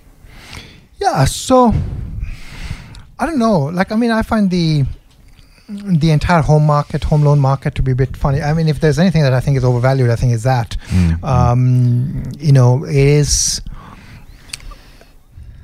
Yeah, 0.99 1.25
so 1.25 1.71
I 3.19 3.27
don't 3.27 3.37
know. 3.37 3.65
Like, 3.65 3.91
I 3.91 3.95
mean, 3.97 4.09
I 4.09 4.23
find 4.23 4.49
the 4.49 4.85
the 5.69 6.09
entire 6.09 6.41
home 6.41 6.65
market, 6.65 7.03
home 7.03 7.21
loan 7.23 7.37
market, 7.37 7.75
to 7.75 7.83
be 7.83 7.91
a 7.91 7.95
bit 7.95 8.17
funny. 8.17 8.41
I 8.41 8.53
mean, 8.53 8.67
if 8.67 8.79
there's 8.79 8.97
anything 8.97 9.21
that 9.21 9.33
I 9.33 9.39
think 9.39 9.57
is 9.57 9.63
overvalued, 9.63 10.09
I 10.09 10.15
think 10.15 10.33
it's 10.33 10.43
that. 10.43 10.75
Um, 11.21 12.23
you 12.39 12.51
know, 12.51 12.83
it 12.83 12.95
is 12.95 13.61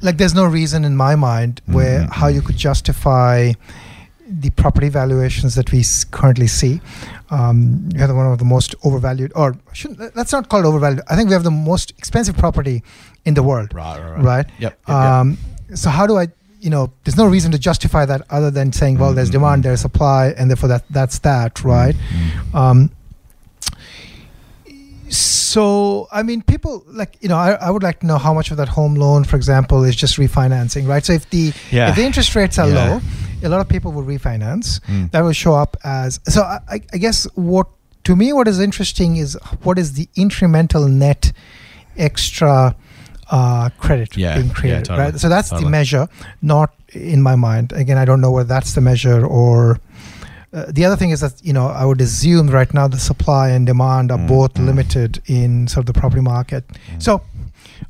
like 0.02 0.18
there's 0.18 0.36
no 0.36 0.46
reason 0.46 0.86
in 0.86 0.96
my 0.96 1.16
mind 1.16 1.62
where 1.66 2.08
how 2.12 2.28
you 2.28 2.44
could 2.44 2.58
justify 2.58 3.54
the 4.28 4.50
property 4.52 4.90
valuations 4.90 5.54
that 5.56 5.72
we 5.72 5.80
s- 5.82 6.04
currently 6.04 6.48
see. 6.48 6.82
Um, 7.30 7.90
you 7.94 8.00
have 8.00 8.10
one 8.16 8.26
of 8.26 8.40
the 8.40 8.46
most 8.46 8.74
overvalued, 8.84 9.32
or 9.36 9.56
shouldn't, 9.74 10.16
let's 10.16 10.32
not 10.32 10.50
call 10.50 10.62
it 10.62 10.66
overvalued. 10.66 11.02
I 11.10 11.16
think 11.16 11.28
we 11.30 11.34
have 11.34 11.44
the 11.44 11.52
most 11.52 11.92
expensive 11.98 12.36
property 12.36 12.84
in 13.26 13.34
the 13.36 13.44
world 13.44 13.74
Right, 13.74 14.00
right, 14.00 14.24
right? 14.24 14.46
Yep. 14.60 14.60
yep, 14.60 14.80
yep. 14.88 14.96
Um, 14.98 15.38
so 15.76 15.90
how 15.90 16.08
do 16.08 16.18
I, 16.18 16.28
you 16.60 16.70
know, 16.72 16.92
there's 17.04 17.18
no 17.18 17.26
reason 17.28 17.52
to 17.52 17.60
justify 17.60 18.06
that 18.06 18.24
other 18.32 18.50
than 18.50 18.72
saying, 18.74 18.98
well, 18.98 19.14
there's 19.14 19.30
Mhm. 19.30 19.34
demand, 19.34 19.64
there's 19.64 19.82
supply, 19.82 20.34
and 20.38 20.50
therefore 20.50 20.70
that 20.70 20.86
that's 20.90 21.20
that, 21.20 21.64
right? 21.64 21.96
Mm. 21.96 22.56
Um, 22.56 22.92
so 25.10 26.08
I 26.12 26.24
mean, 26.24 26.42
people 26.42 26.84
like 26.88 27.18
you 27.22 27.30
know, 27.30 27.38
I, 27.38 27.52
I 27.54 27.70
would 27.70 27.84
like 27.84 28.00
to 28.00 28.06
know 28.08 28.18
how 28.18 28.34
much 28.34 28.52
of 28.52 28.58
that 28.58 28.68
home 28.70 28.96
loan, 28.96 29.24
for 29.24 29.36
example, 29.36 29.84
is 29.84 29.96
just 29.96 30.18
refinancing, 30.18 30.88
right? 30.88 31.06
So 31.06 31.14
if 31.14 31.30
the 31.30 31.54
Yeah. 31.72 31.90
if 31.90 31.96
the 31.96 32.04
interest 32.04 32.36
rates 32.36 32.58
are 32.58 32.68
Yeah. 32.68 32.74
low, 32.90 33.02
a 33.46 33.50
lot 33.50 33.62
of 33.62 33.70
people 33.70 33.92
will 33.92 34.04
refinance. 34.04 34.80
Mm. 34.88 35.12
That 35.12 35.22
will 35.22 35.34
show 35.34 35.54
up 35.54 35.78
as 35.84 36.20
so. 36.28 36.42
I, 36.44 36.82
I 36.94 36.98
guess 36.98 37.26
what 37.36 37.68
to 38.04 38.16
me 38.16 38.34
what 38.34 38.48
is 38.48 38.60
interesting 38.60 39.18
is 39.18 39.38
what 39.64 39.80
is 39.80 39.94
the 39.94 40.08
incremental 40.16 40.90
net 40.90 41.32
extra 41.98 42.76
uh, 43.32 43.70
credit 43.80 44.16
Yeah, 44.16 44.36
being 44.36 44.48
yeah, 44.48 44.54
created, 44.54 44.86
totally, 44.86 45.12
right? 45.12 45.20
So 45.20 45.30
that's 45.30 45.50
totally. 45.50 45.66
the 45.66 45.72
measure, 45.72 46.08
not 46.42 46.74
in 46.92 47.22
my 47.22 47.36
mind. 47.36 47.72
Again, 47.74 47.98
I 47.98 48.06
don't 48.06 48.22
know 48.22 48.32
whether 48.32 48.48
that's 48.48 48.74
the 48.74 48.82
measure 48.82 49.26
or. 49.26 49.80
Uh, 50.54 50.66
the 50.70 50.86
other 50.86 50.96
thing 50.96 51.10
is 51.10 51.20
that 51.20 51.34
you 51.44 51.52
know 51.52 51.68
I 51.68 51.84
would 51.84 52.00
assume 52.00 52.48
right 52.48 52.72
now 52.74 52.88
the 52.88 53.00
supply 53.00 53.50
and 53.50 53.66
demand 53.68 54.10
are 54.12 54.18
Mm, 54.18 54.28
both 54.28 54.54
mm. 54.54 54.66
limited 54.66 55.22
in 55.26 55.68
sort 55.68 55.82
of 55.90 55.94
the 55.94 56.00
property 56.00 56.22
market. 56.22 56.64
So 57.00 57.22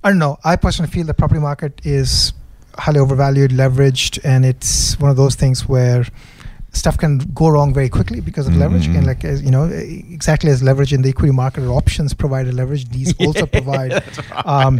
I 0.04 0.10
don't 0.10 0.18
know. 0.18 0.40
I 0.44 0.56
personally 0.56 0.90
feel 0.92 1.06
the 1.06 1.14
property 1.14 1.40
market 1.40 1.80
is 1.84 2.34
highly 2.78 3.00
overvalued, 3.00 3.52
leveraged, 3.52 4.20
and 4.24 4.46
it's 4.46 5.00
one 5.00 5.10
of 5.12 5.18
those 5.18 5.36
things 5.36 5.68
where 5.68 6.06
stuff 6.72 6.98
can 6.98 7.20
go 7.34 7.48
wrong 7.48 7.74
very 7.74 7.88
quickly 7.90 8.20
because 8.20 8.48
of 8.48 8.54
Mm, 8.54 8.60
leverage. 8.60 8.88
And 8.88 9.06
like 9.08 9.24
as, 9.24 9.42
you 9.42 9.50
know, 9.52 9.64
exactly 9.66 10.50
as 10.52 10.62
leverage 10.62 10.92
in 10.94 11.02
the 11.04 11.10
equity 11.10 11.32
market 11.32 11.64
or 11.64 11.72
options 11.72 12.14
provide 12.14 12.48
a 12.48 12.52
leverage, 12.52 12.90
these 12.90 13.14
also 13.26 13.46
provide. 13.46 14.04
Um, 14.46 14.80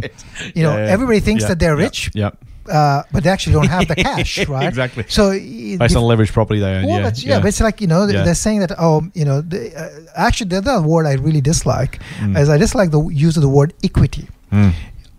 you 0.54 0.62
know, 0.62 0.76
Yeah, 0.76 0.86
yeah. 0.86 0.92
everybody 0.92 1.20
thinks 1.20 1.42
Yeah, 1.42 1.48
that 1.48 1.58
they're 1.58 1.74
rich, 1.76 2.10
Yep. 2.14 2.36
uh, 2.68 3.02
but 3.12 3.24
they 3.24 3.30
actually 3.30 3.54
don't 3.54 3.68
have 3.68 3.88
the 3.88 3.94
cash, 4.08 4.46
right? 4.46 4.68
Exactly. 4.68 5.04
So 5.08 5.30
Based 5.30 5.96
on 5.96 6.02
leverage 6.02 6.32
property 6.32 6.60
they 6.60 6.74
own. 6.76 6.84
well, 6.86 6.96
yeah, 6.98 7.02
that's, 7.04 7.24
yeah, 7.24 7.38
but 7.40 7.48
it's 7.48 7.60
like 7.62 7.80
you 7.80 7.86
know 7.86 8.06
Yeah. 8.06 8.24
they're 8.24 8.34
saying 8.34 8.60
that 8.60 8.72
oh 8.78 9.02
you 9.14 9.24
know 9.24 9.40
the, 9.40 9.74
uh, 9.74 9.88
actually 10.16 10.48
the 10.50 10.58
other 10.58 10.82
word 10.82 11.06
I 11.06 11.14
really 11.14 11.40
dislike 11.40 11.98
Mm. 12.20 12.36
is 12.38 12.50
I 12.50 12.58
dislike 12.58 12.90
the 12.90 13.02
use 13.08 13.36
of 13.38 13.42
the 13.42 13.48
word 13.48 13.72
equity. 13.82 14.28
Mm. 14.52 14.72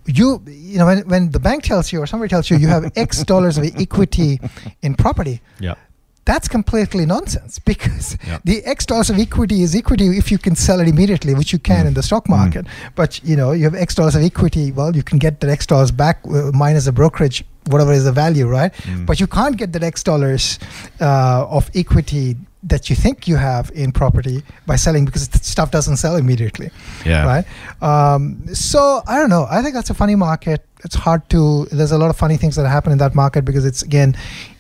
You 0.08 0.42
you 0.48 0.78
know 0.80 0.86
when, 0.86 1.00
when 1.08 1.32
the 1.32 1.40
bank 1.40 1.64
tells 1.64 1.92
you 1.92 2.00
or 2.02 2.08
somebody 2.08 2.30
tells 2.30 2.50
you 2.50 2.58
you 2.58 2.68
have 2.70 2.92
X 2.96 3.24
dollars 3.34 3.58
of 3.58 3.64
equity 3.66 4.40
in 4.82 4.96
property, 4.96 5.42
Yep. 5.60 5.78
that's 6.26 6.48
completely 6.48 7.06
nonsense 7.06 7.60
because 7.72 8.18
the 8.46 8.64
X 8.66 8.86
dollars 8.86 9.10
of 9.10 9.18
equity 9.20 9.62
is 9.64 9.76
equity 9.76 10.08
if 10.18 10.32
you 10.32 10.38
can 10.38 10.56
sell 10.56 10.80
it 10.80 10.88
immediately, 10.88 11.34
which 11.34 11.52
you 11.54 11.60
can 11.60 11.84
Mm. 11.84 11.88
in 11.90 11.94
the 11.94 12.04
stock 12.04 12.26
Mm. 12.28 12.38
market. 12.38 12.66
But 12.96 13.20
you 13.24 13.36
know 13.36 13.52
you 13.52 13.66
have 13.66 13.76
X 13.76 13.96
dollars 13.96 14.16
of 14.16 14.24
equity, 14.24 14.72
well 14.72 14.96
you 14.96 15.04
can 15.04 15.20
get 15.20 15.40
the 15.42 15.50
X 15.52 15.66
dollars 15.66 15.92
back 15.92 16.18
uh, 16.26 16.52
minus 16.54 16.86
the 16.86 16.92
brokerage, 16.94 17.44
whatever 17.68 17.92
is 17.94 18.04
the 18.06 18.14
value, 18.14 18.48
right? 18.48 18.74
Mm. 18.84 19.06
But 19.06 19.20
you 19.20 19.28
can't 19.28 19.58
get 19.58 19.74
the 19.74 19.84
X 19.86 20.04
dollars 20.04 20.58
uh, 21.02 21.46
of 21.58 21.70
equity 21.76 22.38
that 22.64 22.90
you 22.90 22.96
think 22.96 23.28
you 23.28 23.36
have 23.38 23.72
in 23.76 23.92
property 23.92 24.44
by 24.66 24.76
selling 24.76 25.06
because 25.06 25.28
the 25.30 25.38
stuff 25.40 25.70
doesn't 25.72 25.98
sell 25.98 26.16
immediately 26.16 26.70
Yeah. 27.06 27.26
right? 27.26 27.46
Um, 27.82 28.54
so 28.54 29.02
I 29.08 29.18
don't 29.20 29.30
know. 29.30 29.46
I 29.50 29.62
think 29.62 29.76
that's 29.76 29.90
a 29.90 29.94
funny 29.94 30.16
market. 30.16 30.66
It's 30.84 30.96
hard 30.96 31.30
to. 31.30 31.66
There's 31.72 31.92
a 31.92 31.98
lot 31.98 32.10
of 32.10 32.18
funny 32.18 32.38
things 32.38 32.56
that 32.56 32.68
happen 32.68 32.92
in 32.92 32.98
that 32.98 33.14
market 33.16 33.46
because 33.46 33.66
it's 33.66 33.82
again, 33.84 34.16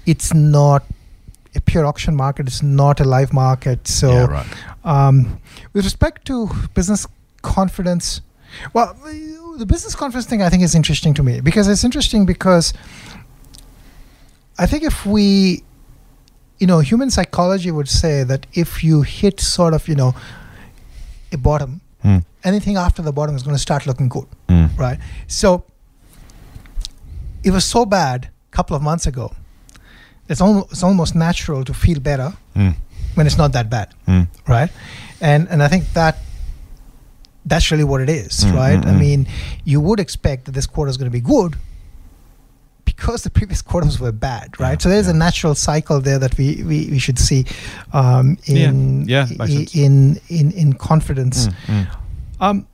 it's 0.05 0.33
not 0.33 0.83
a 1.55 1.61
pure 1.61 1.85
auction 1.85 2.15
market. 2.15 2.47
It's 2.47 2.61
not 2.61 2.99
a 2.99 3.03
live 3.03 3.33
market. 3.33 3.87
So, 3.87 4.11
yeah, 4.11 4.25
right. 4.25 4.47
um, 4.85 5.39
with 5.73 5.83
respect 5.85 6.25
to 6.27 6.49
business 6.75 7.07
confidence, 7.41 8.21
well, 8.73 8.95
the 9.57 9.65
business 9.65 9.95
confidence 9.95 10.25
thing 10.27 10.41
I 10.41 10.49
think 10.49 10.61
is 10.63 10.75
interesting 10.75 11.13
to 11.15 11.23
me 11.23 11.41
because 11.41 11.67
it's 11.67 11.83
interesting 11.83 12.25
because 12.25 12.73
I 14.59 14.65
think 14.65 14.83
if 14.83 15.05
we, 15.05 15.63
you 16.59 16.67
know, 16.67 16.79
human 16.79 17.09
psychology 17.09 17.71
would 17.71 17.89
say 17.89 18.23
that 18.23 18.45
if 18.53 18.83
you 18.83 19.01
hit 19.03 19.39
sort 19.39 19.73
of, 19.73 19.87
you 19.87 19.95
know, 19.95 20.15
a 21.31 21.37
bottom, 21.37 21.81
Mm. 22.03 22.23
anything 22.43 22.77
after 22.77 23.01
the 23.01 23.11
bottom 23.11 23.35
is 23.35 23.43
going 23.43 23.55
to 23.55 23.61
start 23.61 23.85
looking 23.85 24.07
good, 24.09 24.27
Mm. 24.47 24.69
right? 24.77 24.99
So 25.27 25.63
it 27.43 27.51
was 27.51 27.65
so 27.65 27.85
bad 27.85 28.29
a 28.51 28.55
couple 28.55 28.75
of 28.75 28.81
months 28.81 29.07
ago. 29.07 29.33
It's 30.29 30.41
almost, 30.41 30.71
it's 30.71 30.83
almost 30.83 31.15
natural 31.15 31.63
to 31.63 31.73
feel 31.73 31.99
better 31.99 32.33
Mm. 32.55 32.75
when 33.15 33.27
it's 33.27 33.37
not 33.37 33.51
that 33.53 33.69
bad, 33.69 33.87
Mm. 34.07 34.27
right? 34.47 34.69
And 35.21 35.47
and 35.49 35.63
I 35.63 35.67
think 35.67 35.83
that 35.93 36.17
that's 37.45 37.71
really 37.71 37.83
what 37.85 38.01
it 38.01 38.09
is, 38.09 38.43
Mm, 38.43 38.53
right? 38.55 38.85
I 38.85 38.91
mm. 38.91 38.99
mean, 38.99 39.27
you 39.63 39.79
would 39.81 39.99
expect 39.99 40.45
that 40.45 40.51
this 40.53 40.65
quarter 40.67 40.89
is 40.89 40.97
going 40.97 41.09
to 41.11 41.17
be 41.21 41.21
good 41.21 41.55
because 42.91 43.19
the 43.27 43.29
previous 43.39 43.61
quarters 43.61 43.95
were 43.99 44.11
bad, 44.29 44.47
right? 44.59 44.71
Yeah, 44.79 44.83
so 44.83 44.89
there's 44.89 45.07
yeah. 45.07 45.13
a 45.13 45.25
natural 45.27 45.53
cycle 45.55 45.99
there 46.07 46.19
that 46.23 46.33
we, 46.39 46.47
we, 46.69 46.77
we 46.93 46.99
should 47.05 47.19
see 47.19 47.41
um, 47.93 48.37
in, 48.45 49.05
yeah, 49.07 49.25
makes 49.37 49.75
i- 49.75 49.79
in 49.85 50.19
in 50.29 50.51
in 50.63 50.73
confidence. 50.73 51.37
Mm. 51.47 51.53
Mm. 51.67 51.85
Um, 52.45 52.67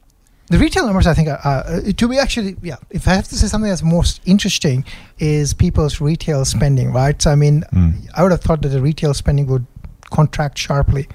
the 0.53 0.57
retail 0.59 0.85
numbers, 0.85 1.07
I 1.07 1.13
think, 1.13 1.27
are, 1.29 1.39
uh, 1.43 1.81
to 1.99 2.07
be 2.07 2.17
actually, 2.19 2.55
yeah. 2.61 2.75
If 2.89 3.07
I 3.07 3.13
have 3.19 3.27
to 3.29 3.35
say 3.35 3.47
something 3.47 3.69
that's 3.69 3.81
most 3.99 4.21
interesting, 4.25 4.85
is 5.17 5.53
people's 5.53 5.99
retail 6.01 6.45
spending, 6.45 6.91
right? 6.93 7.17
So, 7.21 7.31
I 7.31 7.35
mean, 7.35 7.63
Mm. 7.73 7.93
I 8.15 8.21
would 8.23 8.31
have 8.31 8.41
thought 8.41 8.61
that 8.63 8.69
the 8.69 8.81
retail 8.81 9.13
spending 9.13 9.47
would 9.47 9.65
contract 10.11 10.57
sharply, 10.57 11.07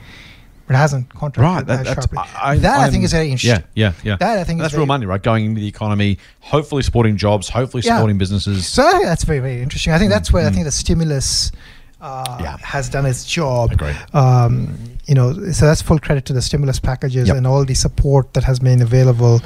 it 0.74 0.78
hasn't 0.78 1.08
contracted 1.14 1.42
Right. 1.42 1.66
That, 1.66 1.84
that 1.84 1.94
sharply. 1.94 2.18
I, 2.40 2.56
that 2.58 2.80
I 2.80 2.84
think 2.90 2.96
I'm- 2.96 3.04
is 3.04 3.12
very 3.12 3.30
interesting. 3.30 3.64
Yeah, 3.74 3.92
yeah, 3.92 4.10
yeah. 4.10 4.16
That 4.16 4.38
I 4.38 4.44
think 4.44 4.60
that's 4.60 4.72
is 4.72 4.76
real 4.76 4.86
very, 4.86 4.88
money, 4.88 5.06
right? 5.06 5.22
Going 5.22 5.44
into 5.46 5.60
the 5.60 5.68
economy, 5.68 6.18
hopefully 6.40 6.82
supporting 6.82 7.16
jobs, 7.16 7.48
hopefully 7.48 7.82
Yeah. 7.84 7.96
supporting 7.96 8.18
businesses. 8.18 8.66
So 8.66 8.82
that's 9.02 9.24
very 9.24 9.40
very 9.40 9.62
interesting. 9.62 9.92
I 9.92 9.98
think 9.98 10.10
that's 10.10 10.32
where 10.32 10.46
I 10.46 10.50
mm. 10.50 10.54
think 10.54 10.64
the 10.64 10.72
stimulus 10.72 11.52
uh, 12.00 12.38
Yeah. 12.40 12.56
has 12.62 12.88
done 12.88 13.06
its 13.06 13.24
job. 13.24 13.72
Um, 14.14 14.78
you 15.06 15.14
know, 15.14 15.32
so 15.52 15.66
that's 15.66 15.80
full 15.82 15.98
credit 15.98 16.24
to 16.26 16.32
the 16.32 16.42
stimulus 16.42 16.78
packages 16.78 17.28
Yep. 17.28 17.36
and 17.38 17.46
all 17.46 17.64
the 17.64 17.74
support 17.74 18.34
that 18.34 18.44
has 18.44 18.58
been 18.58 18.82
available. 18.82 19.40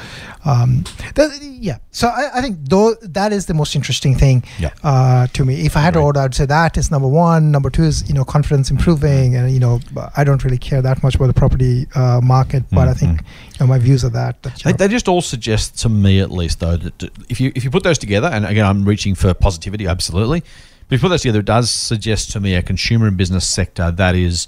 Um, 0.44 0.84
that- 1.14 1.30
yeah, 1.42 1.78
so 1.92 2.08
I, 2.08 2.38
I 2.38 2.40
think 2.42 2.58
though 2.68 2.94
that 3.02 3.32
is 3.32 3.46
the 3.46 3.54
most 3.54 3.76
interesting 3.76 4.16
thing 4.16 4.42
Yep. 4.58 4.72
uh, 4.82 5.26
to 5.28 5.44
me. 5.44 5.64
If 5.64 5.76
I 5.76 5.80
had 5.80 5.94
to 5.94 6.00
order, 6.00 6.18
I'd 6.20 6.34
say 6.34 6.44
that 6.46 6.76
is 6.76 6.90
number 6.90 7.06
one. 7.06 7.52
Number 7.52 7.70
two 7.70 7.84
is 7.84 8.08
you 8.08 8.14
know 8.14 8.24
confidence 8.24 8.68
improving, 8.70 9.36
and 9.36 9.50
you 9.52 9.60
know 9.60 9.78
I 10.16 10.24
don't 10.24 10.42
really 10.42 10.58
care 10.58 10.82
that 10.82 11.02
much 11.04 11.14
about 11.14 11.28
the 11.28 11.34
property 11.34 11.86
uh, 11.94 12.20
market, 12.20 12.64
but 12.72 12.88
I 12.88 12.94
think 12.94 13.20
you 13.20 13.60
know, 13.60 13.66
my 13.68 13.78
views 13.78 14.04
are 14.04 14.08
that. 14.10 14.42
that 14.42 14.60
They, 14.64 14.72
they 14.72 14.88
just 14.88 15.06
all 15.06 15.22
suggest 15.22 15.78
to 15.82 15.88
me, 15.88 16.18
at 16.18 16.32
least, 16.32 16.58
though, 16.58 16.76
that 16.76 17.10
if 17.28 17.40
you 17.40 17.52
if 17.54 17.62
you 17.62 17.70
put 17.70 17.84
those 17.84 17.98
together, 17.98 18.26
and 18.26 18.44
again, 18.44 18.66
I'm 18.66 18.84
reaching 18.84 19.14
for 19.14 19.32
positivity, 19.32 19.86
absolutely. 19.86 20.42
Put 21.00 21.09
those 21.09 21.22
together, 21.22 21.40
it 21.40 21.46
does 21.46 21.70
suggest 21.70 22.33
to 22.33 22.40
me 22.40 22.55
a 22.55 22.62
consumer 22.62 23.07
and 23.07 23.16
business 23.16 23.46
sector 23.46 23.90
that 23.90 24.14
is. 24.14 24.46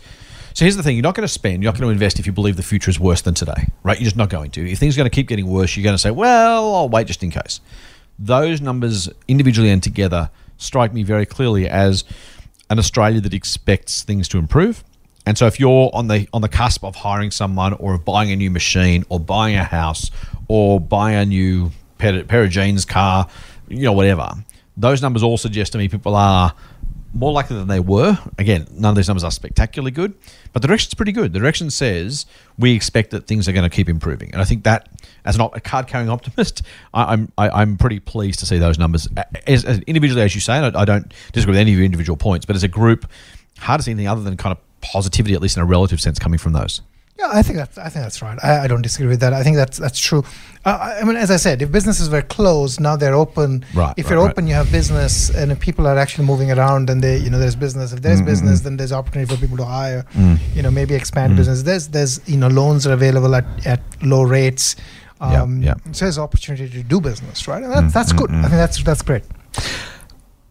So 0.52 0.64
here's 0.64 0.76
the 0.76 0.82
thing: 0.82 0.96
you're 0.96 1.02
not 1.02 1.14
going 1.14 1.26
to 1.26 1.32
spend, 1.32 1.62
you're 1.62 1.72
not 1.72 1.78
going 1.78 1.88
to 1.88 1.92
invest 1.92 2.18
if 2.18 2.26
you 2.26 2.32
believe 2.32 2.56
the 2.56 2.62
future 2.62 2.90
is 2.90 3.00
worse 3.00 3.22
than 3.22 3.34
today, 3.34 3.68
right? 3.82 3.98
You're 3.98 4.04
just 4.04 4.16
not 4.16 4.30
going 4.30 4.50
to. 4.52 4.70
If 4.70 4.78
things 4.78 4.96
are 4.96 4.98
going 4.98 5.10
to 5.10 5.14
keep 5.14 5.26
getting 5.26 5.46
worse, 5.46 5.76
you're 5.76 5.84
going 5.84 5.94
to 5.94 5.98
say, 5.98 6.10
"Well, 6.10 6.74
I'll 6.74 6.88
wait 6.88 7.06
just 7.06 7.22
in 7.22 7.30
case." 7.30 7.60
Those 8.18 8.60
numbers, 8.60 9.08
individually 9.26 9.70
and 9.70 9.82
together, 9.82 10.30
strike 10.56 10.92
me 10.92 11.02
very 11.02 11.26
clearly 11.26 11.68
as 11.68 12.04
an 12.70 12.78
Australia 12.78 13.20
that 13.20 13.34
expects 13.34 14.02
things 14.02 14.28
to 14.28 14.38
improve. 14.38 14.84
And 15.26 15.38
so 15.38 15.46
if 15.46 15.58
you're 15.58 15.90
on 15.92 16.08
the 16.08 16.28
on 16.32 16.42
the 16.42 16.48
cusp 16.48 16.84
of 16.84 16.96
hiring 16.96 17.30
someone 17.30 17.72
or 17.74 17.94
of 17.94 18.04
buying 18.04 18.30
a 18.30 18.36
new 18.36 18.50
machine 18.50 19.04
or 19.08 19.18
buying 19.18 19.56
a 19.56 19.64
house 19.64 20.10
or 20.48 20.80
buying 20.80 21.16
a 21.16 21.24
new 21.24 21.70
pair, 21.98 22.22
pair 22.24 22.44
of 22.44 22.50
jeans, 22.50 22.84
car, 22.84 23.28
you 23.68 23.82
know, 23.82 23.92
whatever, 23.92 24.34
those 24.76 25.02
numbers 25.02 25.22
all 25.22 25.36
suggest 25.36 25.72
to 25.72 25.78
me 25.78 25.88
people 25.88 26.14
are 26.14 26.54
more 27.14 27.32
likely 27.32 27.56
than 27.56 27.68
they 27.68 27.80
were. 27.80 28.18
Again, 28.38 28.66
none 28.72 28.90
of 28.90 28.96
these 28.96 29.06
numbers 29.06 29.22
are 29.22 29.30
spectacularly 29.30 29.92
good, 29.92 30.14
but 30.52 30.62
the 30.62 30.68
direction's 30.68 30.94
pretty 30.94 31.12
good. 31.12 31.32
The 31.32 31.38
direction 31.38 31.70
says 31.70 32.26
we 32.58 32.74
expect 32.74 33.12
that 33.12 33.26
things 33.26 33.48
are 33.48 33.52
going 33.52 33.68
to 33.68 33.74
keep 33.74 33.88
improving, 33.88 34.32
and 34.32 34.42
I 34.42 34.44
think 34.44 34.64
that 34.64 34.88
as 35.24 35.36
an 35.36 35.40
op- 35.40 35.56
a 35.56 35.60
card-carrying 35.60 36.10
optimist, 36.10 36.62
I, 36.94 37.12
I'm 37.12 37.32
I, 37.38 37.48
I'm 37.50 37.76
pretty 37.76 38.00
pleased 38.00 38.40
to 38.40 38.46
see 38.46 38.58
those 38.58 38.78
numbers 38.78 39.08
as, 39.46 39.64
as 39.64 39.78
individually, 39.80 40.22
as 40.22 40.34
you 40.34 40.40
say. 40.40 40.54
I, 40.54 40.66
I 40.80 40.84
don't 40.84 41.12
disagree 41.32 41.52
with 41.52 41.60
any 41.60 41.72
of 41.72 41.78
your 41.78 41.84
individual 41.84 42.16
points, 42.16 42.46
but 42.46 42.56
as 42.56 42.64
a 42.64 42.68
group, 42.68 43.08
hard 43.58 43.78
to 43.78 43.84
see 43.84 43.92
anything 43.92 44.08
other 44.08 44.22
than 44.22 44.36
kind 44.36 44.56
of 44.56 44.80
positivity, 44.80 45.34
at 45.34 45.40
least 45.40 45.56
in 45.56 45.62
a 45.62 45.66
relative 45.66 46.00
sense, 46.00 46.18
coming 46.18 46.38
from 46.38 46.52
those. 46.52 46.82
Yeah, 47.16 47.28
I 47.32 47.42
think 47.42 47.58
that's 47.58 47.78
I 47.78 47.88
think 47.90 48.04
that's 48.04 48.20
right. 48.22 48.36
I, 48.42 48.64
I 48.64 48.66
don't 48.66 48.82
disagree 48.82 49.06
with 49.06 49.20
that. 49.20 49.32
I 49.32 49.44
think 49.44 49.56
that's 49.56 49.78
that's 49.78 50.00
true. 50.00 50.24
Uh, 50.64 50.96
I 51.00 51.04
mean, 51.04 51.16
as 51.16 51.30
I 51.30 51.36
said, 51.36 51.62
if 51.62 51.70
businesses 51.70 52.10
were 52.10 52.22
closed, 52.22 52.80
now 52.80 52.96
they're 52.96 53.14
open. 53.14 53.64
Right, 53.72 53.94
If 53.96 54.06
right, 54.06 54.10
you're 54.12 54.22
right. 54.24 54.30
open, 54.32 54.48
you 54.48 54.54
have 54.54 54.72
business, 54.72 55.30
and 55.30 55.52
if 55.52 55.60
people 55.60 55.86
are 55.86 55.96
actually 55.96 56.26
moving 56.26 56.50
around, 56.50 56.90
and 56.90 57.00
they, 57.02 57.18
you 57.18 57.30
know, 57.30 57.38
there's 57.38 57.54
business. 57.54 57.92
If 57.92 58.00
Mm, 58.00 58.02
there's 58.02 58.22
business, 58.22 58.60
then 58.62 58.76
there's 58.76 58.90
opportunity 58.90 59.32
for 59.32 59.40
people 59.40 59.56
to 59.58 59.64
hire. 59.64 60.04
You 60.54 60.62
know, 60.62 60.72
maybe 60.72 60.94
expand 60.94 61.34
Mm. 61.34 61.36
business. 61.36 61.62
There's 61.62 61.86
there's 61.88 62.20
you 62.28 62.36
know 62.36 62.48
loans 62.48 62.84
are 62.86 62.92
available 62.92 63.34
at 63.36 63.44
at 63.64 63.80
low 64.02 64.22
rates. 64.22 64.74
Yeah, 65.20 65.42
Um, 65.42 65.62
yeah. 65.62 65.74
So 65.92 66.06
there's 66.06 66.18
opportunity 66.18 66.68
to 66.68 66.82
do 66.82 67.00
business, 67.00 67.46
right? 67.46 67.62
And 67.62 67.72
that's 67.72 67.86
Mm, 67.86 67.92
that's 67.92 68.12
mm, 68.12 68.16
good. 68.18 68.30
mm. 68.30 68.38
I 68.40 68.48
think 68.48 68.58
that's 68.58 68.82
that's 68.82 69.02
great. 69.02 69.22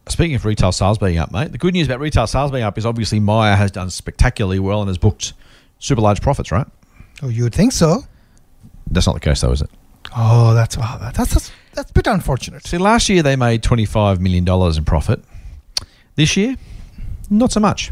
Speaking 0.08 0.36
of 0.36 0.44
retail 0.46 0.72
sales 0.72 0.98
being 0.98 1.18
up, 1.18 1.32
mate, 1.32 1.52
the 1.52 1.58
good 1.58 1.74
news 1.74 1.88
about 1.88 2.00
retail 2.00 2.28
sales 2.28 2.52
being 2.52 2.64
up 2.64 2.78
is 2.78 2.86
obviously 2.86 3.20
Myer 3.20 3.56
has 3.56 3.72
done 3.72 3.90
spectacularly 3.90 4.60
well 4.60 4.82
and 4.82 4.90
has 4.90 4.98
booked 4.98 5.34
super 5.84 6.02
large 6.02 6.22
profits, 6.22 6.52
right? 6.52 6.66
Oh, 7.22 7.28
you 7.28 7.44
would 7.44 7.54
think 7.54 7.74
so? 7.74 8.04
That's 8.90 9.06
not 9.06 9.14
the 9.14 9.20
case, 9.20 9.42
though, 9.42 9.52
is 9.52 9.62
it? 9.62 9.70
Oh, 10.16 10.54
that's 10.54 10.78
wow. 10.78 10.98
That's 11.00 11.18
that's 11.18 11.52
that's 11.74 11.92
a 11.92 11.94
bit 11.94 12.08
unfortunate. 12.08 12.66
See, 12.66 12.78
last 12.78 13.10
year 13.10 13.22
they 13.22 13.36
made 13.36 13.64
$25 13.64 14.20
million 14.20 14.48
in 14.48 14.86
profit. 14.86 15.24
This 16.16 16.38
year, 16.38 16.56
not 17.30 17.52
so 17.52 17.60
much. 17.60 17.92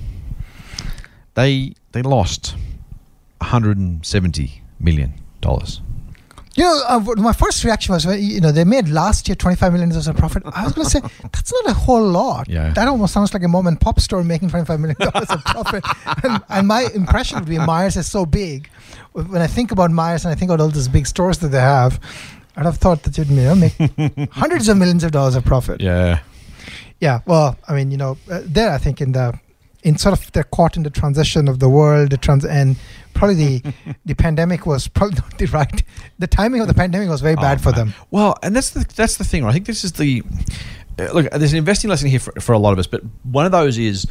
They 1.34 1.74
they 1.92 2.02
lost 2.02 2.56
$170 3.42 4.52
million. 4.80 5.14
You 6.56 6.66
know, 6.66 6.82
uh, 6.88 7.00
my 7.18 7.32
first 7.32 7.64
reaction 7.64 7.94
was, 7.94 8.06
uh, 8.06 8.12
you 8.12 8.42
know, 8.42 8.52
they 8.52 8.66
made 8.66 8.90
last 8.90 9.28
year 9.30 9.36
$25 9.36 9.72
million 9.72 9.92
of 9.96 10.18
profit. 10.18 10.44
I 10.46 10.66
was 10.66 10.74
going 10.74 10.86
to 10.86 10.92
say, 10.92 11.00
that's 11.32 11.54
not 11.54 11.68
a 11.68 11.74
whole 11.74 12.06
lot. 12.06 12.50
Yeah. 12.50 12.74
That 12.74 12.88
almost 12.90 13.14
sounds 13.14 13.34
like 13.34 13.44
a 13.44 13.48
mom 13.48 13.68
and 13.68 13.80
pop 13.80 14.00
store 14.02 14.24
making 14.24 14.50
$25 14.50 14.80
million 14.80 14.98
of 15.02 15.44
profit. 15.46 15.86
and, 16.24 16.42
and 16.50 16.68
my 16.68 16.88
impression 16.94 17.40
would 17.40 17.48
be 17.48 17.58
Myers 17.58 17.96
is 17.96 18.12
so 18.12 18.26
big. 18.26 18.70
When 19.14 19.42
I 19.42 19.48
think 19.48 19.72
about 19.72 19.92
Myers 19.92 20.26
and 20.26 20.32
I 20.34 20.36
think 20.36 20.52
about 20.52 20.62
all 20.62 20.70
those 20.70 20.90
big 20.90 21.08
stores 21.08 21.38
that 21.40 21.50
they 21.50 21.60
have, 21.60 22.00
I'd 22.58 22.66
have 22.66 22.78
thought 22.78 23.04
that 23.04 23.18
you'd 23.18 23.30
you 23.30 23.36
know, 23.44 23.56
make 23.56 23.74
hundreds 24.32 24.68
of 24.68 24.78
millions 24.78 25.06
of 25.06 25.12
dollars 25.14 25.36
of 25.36 25.46
profit. 25.46 25.80
Yeah. 25.80 26.20
Yeah, 27.00 27.22
well, 27.26 27.58
I 27.68 27.74
mean, 27.74 27.92
you 27.92 27.98
know, 27.98 28.18
uh, 28.30 28.42
there 28.44 28.72
I 28.72 28.78
think 28.78 29.02
in 29.02 29.14
the 29.14 29.40
in 29.84 29.98
sort 29.98 30.14
of 30.18 30.32
they're 30.32 30.44
caught 30.44 30.78
in 30.78 30.84
the 30.84 30.90
transition 30.90 31.48
of 31.48 31.60
the 31.60 31.70
world, 31.70 32.12
the 32.12 32.18
trans 32.18 32.46
and 32.46 32.76
probably 33.14 33.36
the 33.62 33.74
the 34.06 34.16
pandemic 34.16 34.66
was 34.66 34.88
probably 34.88 35.16
not 35.16 35.38
the 35.38 35.46
right. 35.48 35.84
The 36.20 36.28
timing 36.28 36.62
of 36.62 36.68
the 36.68 36.74
pandemic 36.74 37.10
was 37.10 37.22
very 37.22 37.36
bad 37.36 37.58
Oh, 37.60 37.62
for 37.64 37.70
man. 37.72 37.76
them. 37.88 37.94
Well, 38.12 38.36
and 38.44 38.56
that's 38.56 38.72
the 38.72 38.86
that's 38.96 39.18
the 39.18 39.24
thing. 39.24 39.44
Right? 39.44 39.50
I 39.50 39.54
think 39.54 39.66
this 39.66 39.84
is 39.84 39.94
the 39.94 40.24
uh, 41.00 41.12
look. 41.14 41.30
There's 41.32 41.54
an 41.54 41.58
investing 41.60 41.90
lesson 41.90 42.10
here 42.10 42.20
for, 42.20 42.32
for 42.40 42.54
a 42.54 42.60
lot 42.60 42.74
of 42.74 42.80
us, 42.80 42.88
but 42.88 43.02
one 43.24 43.46
of 43.46 43.52
those 43.52 43.78
is, 43.78 44.06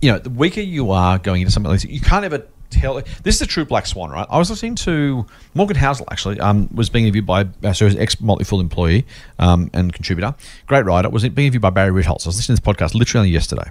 you 0.00 0.10
know, 0.12 0.18
the 0.18 0.30
weaker 0.30 0.60
you 0.60 0.90
are 0.90 1.18
going 1.18 1.40
into 1.42 1.52
something 1.52 1.70
like 1.70 1.80
this, 1.80 1.90
you 1.90 2.00
can't 2.00 2.24
ever 2.24 2.44
tell. 2.70 3.00
This 3.22 3.36
is 3.36 3.42
a 3.42 3.46
true 3.46 3.64
black 3.64 3.86
swan, 3.86 4.10
right? 4.10 4.26
I 4.30 4.38
was 4.38 4.50
listening 4.50 4.74
to 4.76 5.26
Morgan 5.54 5.76
Housel 5.76 6.06
actually. 6.10 6.40
Um, 6.40 6.68
was 6.74 6.88
being 6.90 7.04
interviewed 7.06 7.26
by 7.26 7.46
uh, 7.64 7.72
so 7.72 7.86
ex 7.86 8.20
Motley 8.20 8.46
employee 8.60 9.06
um, 9.38 9.70
and 9.72 9.92
contributor, 9.92 10.34
great 10.66 10.84
writer. 10.84 11.08
Was 11.08 11.22
being 11.22 11.46
interviewed 11.46 11.62
by 11.62 11.70
Barry 11.70 11.90
Ritholtz. 12.02 12.26
I 12.26 12.28
was 12.28 12.36
listening 12.36 12.56
to 12.56 12.62
this 12.62 12.74
podcast 12.74 12.94
literally 12.94 13.20
only 13.28 13.30
yesterday. 13.32 13.70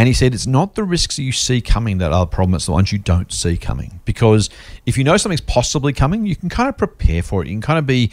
And 0.00 0.06
he 0.06 0.14
said 0.14 0.32
it's 0.32 0.46
not 0.46 0.76
the 0.76 0.82
risks 0.82 1.18
you 1.18 1.30
see 1.30 1.60
coming 1.60 1.98
that 1.98 2.10
are 2.10 2.20
the 2.20 2.26
problem, 2.26 2.54
it's 2.54 2.64
the 2.64 2.72
ones 2.72 2.90
you 2.90 2.98
don't 2.98 3.30
see 3.30 3.58
coming. 3.58 4.00
Because 4.06 4.48
if 4.86 4.96
you 4.96 5.04
know 5.04 5.18
something's 5.18 5.42
possibly 5.42 5.92
coming, 5.92 6.24
you 6.24 6.34
can 6.34 6.48
kind 6.48 6.70
of 6.70 6.78
prepare 6.78 7.22
for 7.22 7.42
it. 7.42 7.48
You 7.48 7.52
can 7.52 7.60
kind 7.60 7.78
of 7.78 7.84
be 7.84 8.10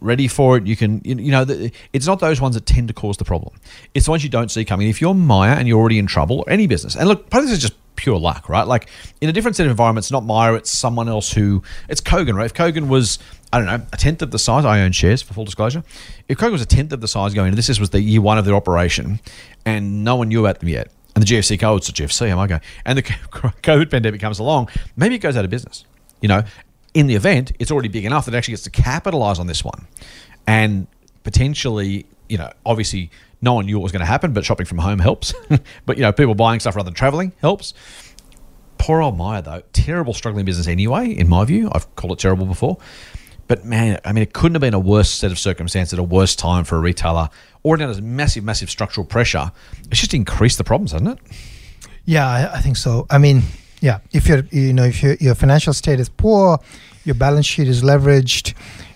ready 0.00 0.28
for 0.28 0.56
it. 0.56 0.66
You 0.66 0.76
can, 0.76 1.02
you 1.04 1.30
know, 1.30 1.44
it's 1.92 2.06
not 2.06 2.20
those 2.20 2.40
ones 2.40 2.54
that 2.54 2.64
tend 2.64 2.88
to 2.88 2.94
cause 2.94 3.18
the 3.18 3.26
problem. 3.26 3.54
It's 3.92 4.06
the 4.06 4.12
ones 4.12 4.24
you 4.24 4.30
don't 4.30 4.50
see 4.50 4.64
coming. 4.64 4.88
If 4.88 5.02
you're 5.02 5.12
Myer 5.12 5.52
and 5.52 5.68
you're 5.68 5.78
already 5.78 5.98
in 5.98 6.06
trouble, 6.06 6.38
or 6.38 6.48
any 6.48 6.66
business, 6.66 6.96
and 6.96 7.06
look, 7.06 7.28
part 7.28 7.44
of 7.44 7.50
this 7.50 7.58
is 7.58 7.62
just 7.62 7.74
pure 7.96 8.18
luck, 8.18 8.48
right? 8.48 8.66
Like 8.66 8.88
in 9.20 9.28
a 9.28 9.32
different 9.32 9.56
set 9.56 9.66
of 9.66 9.70
environments, 9.70 10.10
not 10.10 10.24
Myer, 10.24 10.56
it's 10.56 10.70
someone 10.70 11.06
else 11.06 11.30
who, 11.30 11.62
it's 11.90 12.00
Kogan, 12.00 12.34
right? 12.34 12.46
If 12.46 12.54
Kogan 12.54 12.88
was, 12.88 13.18
I 13.52 13.58
don't 13.58 13.66
know, 13.66 13.86
a 13.92 13.96
tenth 13.98 14.22
of 14.22 14.30
the 14.30 14.38
size, 14.38 14.64
I 14.64 14.80
own 14.80 14.92
shares 14.92 15.20
for 15.20 15.34
full 15.34 15.44
disclosure. 15.44 15.84
If 16.28 16.38
Kogan 16.38 16.52
was 16.52 16.62
a 16.62 16.66
tenth 16.66 16.94
of 16.94 17.02
the 17.02 17.08
size 17.08 17.34
going 17.34 17.48
into 17.48 17.56
this, 17.56 17.66
this 17.66 17.78
was 17.78 17.90
the 17.90 18.00
year 18.00 18.22
one 18.22 18.38
of 18.38 18.46
their 18.46 18.54
operation, 18.54 19.20
and 19.66 20.02
no 20.02 20.16
one 20.16 20.28
knew 20.28 20.40
about 20.40 20.60
them 20.60 20.70
yet. 20.70 20.90
And 21.14 21.24
the 21.24 21.26
GFC 21.26 21.58
codes, 21.58 21.86
the 21.86 21.92
GFC, 21.92 22.28
am 22.28 22.38
oh 22.38 22.42
I 22.42 22.46
going? 22.46 22.60
And 22.84 22.98
the 22.98 23.02
COVID 23.02 23.90
pandemic 23.90 24.20
comes 24.20 24.38
along, 24.38 24.68
maybe 24.96 25.16
it 25.16 25.18
goes 25.18 25.36
out 25.36 25.44
of 25.44 25.50
business. 25.50 25.84
You 26.20 26.28
know, 26.28 26.44
in 26.94 27.06
the 27.06 27.14
event, 27.14 27.52
it's 27.58 27.70
already 27.70 27.88
big 27.88 28.04
enough 28.04 28.26
that 28.26 28.34
it 28.34 28.36
actually 28.36 28.52
gets 28.52 28.62
to 28.64 28.70
capitalize 28.70 29.38
on 29.38 29.46
this 29.46 29.64
one. 29.64 29.86
And 30.46 30.86
potentially, 31.24 32.06
you 32.28 32.38
know, 32.38 32.50
obviously 32.64 33.10
no 33.42 33.54
one 33.54 33.66
knew 33.66 33.78
what 33.78 33.84
was 33.84 33.92
going 33.92 34.00
to 34.00 34.06
happen, 34.06 34.32
but 34.32 34.44
shopping 34.44 34.66
from 34.66 34.78
home 34.78 34.98
helps. 34.98 35.32
but, 35.86 35.96
you 35.96 36.02
know, 36.02 36.12
people 36.12 36.34
buying 36.34 36.60
stuff 36.60 36.76
rather 36.76 36.86
than 36.86 36.94
traveling 36.94 37.32
helps. 37.40 37.74
Poor 38.78 39.02
old 39.02 39.16
Myer, 39.16 39.42
though, 39.42 39.62
terrible 39.72 40.14
struggling 40.14 40.44
business 40.44 40.66
anyway, 40.66 41.10
in 41.10 41.28
my 41.28 41.44
view. 41.44 41.70
I've 41.72 41.94
called 41.96 42.12
it 42.14 42.18
terrible 42.18 42.46
before. 42.46 42.78
But 43.50 43.64
man, 43.64 43.98
I 44.04 44.12
mean, 44.12 44.22
it 44.22 44.32
couldn't 44.32 44.54
have 44.54 44.60
been 44.60 44.74
a 44.74 44.78
worse 44.78 45.10
set 45.10 45.32
of 45.32 45.38
circumstances 45.40 45.92
at 45.94 45.98
a 45.98 46.04
worse 46.04 46.36
time 46.36 46.62
for 46.62 46.76
a 46.76 46.78
retailer. 46.78 47.28
Already 47.64 47.82
under 47.82 48.00
massive, 48.00 48.44
massive 48.44 48.70
structural 48.70 49.04
pressure. 49.04 49.50
It's 49.90 49.98
just 49.98 50.14
increased 50.14 50.56
the 50.58 50.62
problems, 50.62 50.92
hasn't 50.92 51.10
it? 51.10 51.18
Yeah, 52.04 52.28
I, 52.28 52.58
I 52.58 52.60
think 52.60 52.76
so. 52.76 53.08
I 53.10 53.18
mean, 53.18 53.42
yeah, 53.80 53.98
if 54.12 54.28
you're, 54.28 54.44
you 54.52 54.72
know, 54.72 54.84
if 54.84 55.02
your 55.02 55.14
your 55.14 55.34
financial 55.34 55.72
state 55.72 55.98
is 55.98 56.08
poor, 56.08 56.60
your 57.04 57.16
balance 57.16 57.44
sheet 57.44 57.66
is 57.66 57.82
leveraged, 57.82 58.54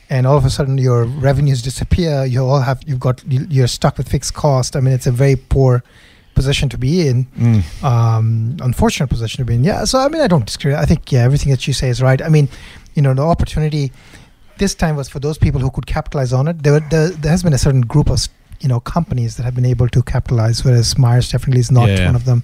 and 0.08 0.24
all 0.24 0.36
of 0.36 0.44
a 0.44 0.50
sudden 0.50 0.78
your 0.78 1.02
revenues 1.02 1.60
disappear, 1.60 2.24
you 2.24 2.44
all 2.46 2.60
have, 2.60 2.80
you've 2.86 3.00
got, 3.00 3.24
you- 3.28 3.48
you're 3.50 3.66
stuck 3.66 3.98
with 3.98 4.08
fixed 4.08 4.34
cost. 4.34 4.76
I 4.76 4.80
mean, 4.80 4.94
it's 4.94 5.08
a 5.08 5.10
very 5.12 5.34
poor 5.34 5.82
position 6.36 6.68
to 6.68 6.78
be 6.78 7.08
in. 7.08 7.26
Um, 7.82 8.56
unfortunate 8.60 9.08
position 9.08 9.38
to 9.38 9.44
be 9.44 9.54
in. 9.56 9.64
Yeah. 9.64 9.84
So 9.84 9.98
I 9.98 10.06
mean, 10.08 10.22
I 10.22 10.28
don't 10.28 10.46
disagree. 10.46 10.74
I 10.76 10.84
think 10.84 11.10
yeah, 11.10 11.22
everything 11.24 11.50
that 11.50 11.66
you 11.66 11.72
say 11.72 11.88
is 11.88 12.00
right. 12.00 12.22
I 12.22 12.28
mean, 12.28 12.48
you 12.94 13.02
know, 13.02 13.14
the 13.14 13.22
opportunity 13.22 13.90
this 14.58 14.74
time 14.74 14.96
was 14.96 15.08
for 15.08 15.18
those 15.18 15.38
people 15.38 15.60
who 15.60 15.70
could 15.70 15.86
capitalize 15.86 16.32
on 16.32 16.48
it. 16.48 16.62
There, 16.62 16.74
were, 16.74 16.80
there, 16.90 17.08
there 17.10 17.30
has 17.30 17.42
been 17.42 17.52
a 17.52 17.58
certain 17.58 17.80
group 17.82 18.10
of 18.10 18.26
you 18.60 18.68
know 18.68 18.80
companies 18.80 19.36
that 19.36 19.42
have 19.44 19.54
been 19.54 19.64
able 19.66 19.88
to 19.88 20.02
capitalize, 20.02 20.64
whereas 20.64 20.96
Myers 20.98 21.30
definitely 21.30 21.60
is 21.60 21.70
not 21.70 21.88
Yeah. 21.88 22.06
one 22.06 22.16
of 22.16 22.24
them. 22.24 22.42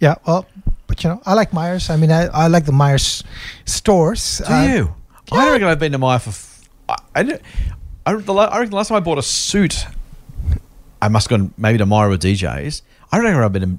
Yeah, 0.00 0.16
well, 0.26 0.46
but 0.86 1.02
you 1.04 1.10
know, 1.10 1.20
I 1.24 1.34
like 1.34 1.52
Myers. 1.52 1.90
I 1.90 1.96
mean, 1.96 2.10
I, 2.10 2.26
I 2.26 2.46
like 2.48 2.64
the 2.66 2.72
Myers 2.72 3.22
stores. 3.64 4.42
Do 4.46 4.52
uh, 4.52 4.62
you? 4.66 4.94
I 5.32 5.44
don't 5.44 5.52
reckon 5.52 5.68
I've 5.68 5.78
been 5.78 5.92
to 5.92 5.98
Myers 5.98 6.22
for. 6.24 6.30
F- 6.30 6.68
I, 6.88 6.96
I, 7.14 7.22
don't- 7.22 7.42
I, 8.06 8.12
reckon 8.12 8.26
the 8.26 8.76
last 8.76 8.88
time 8.88 8.96
I 8.96 9.00
bought 9.00 9.18
a 9.18 9.22
suit, 9.22 9.86
I 11.00 11.08
must 11.08 11.30
have 11.30 11.38
gone 11.38 11.54
maybe 11.56 11.78
to 11.78 11.86
Myer 11.86 12.10
or 12.10 12.16
DJs. 12.16 12.82
I 13.12 13.16
don't 13.16 13.24
reckon 13.26 13.42
I've 13.42 13.52
been 13.52 13.78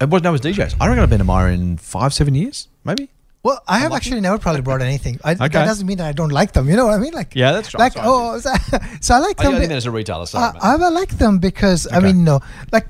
It 0.00 0.10
was 0.10 0.22
no, 0.22 0.30
it 0.30 0.32
was 0.32 0.40
DJs. 0.42 0.74
I 0.80 0.86
don't 0.86 0.88
reckon 0.90 1.02
I've 1.02 1.10
been 1.10 1.18
to 1.18 1.24
Myer 1.24 1.48
in 1.48 1.76
five, 1.78 2.12
seven 2.12 2.34
years, 2.34 2.68
maybe. 2.84 3.08
Well, 3.48 3.62
I 3.66 3.78
have 3.78 3.92
actually 3.92 4.20
never 4.20 4.36
probably 4.36 4.60
brought 4.60 4.82
anything. 4.82 5.18
I, 5.24 5.32
Okay. 5.32 5.48
That 5.48 5.64
doesn't 5.64 5.86
mean 5.86 5.96
that 5.98 6.06
I 6.06 6.12
don't 6.12 6.34
like 6.40 6.52
them. 6.52 6.68
You 6.68 6.76
know 6.76 6.84
what 6.84 6.94
I 6.94 6.98
mean? 6.98 7.14
Like 7.14 7.34
Yeah, 7.34 7.52
that's 7.52 7.72
right. 7.72 7.80
Like 7.80 7.94
Sorry. 7.94 8.06
oh, 8.06 8.38
so, 8.38 8.52
so 9.00 9.14
I 9.14 9.18
like 9.20 9.38
them. 9.38 9.54
I 9.54 9.58
think 9.58 9.72
as 9.72 9.86
a 9.86 9.90
retailer. 9.90 10.26
I, 10.34 10.52
I, 10.60 10.74
I 10.74 10.88
like 10.90 11.16
them 11.16 11.38
because 11.38 11.88
I 11.90 12.00
mean, 12.00 12.24
no, 12.24 12.40
like 12.72 12.86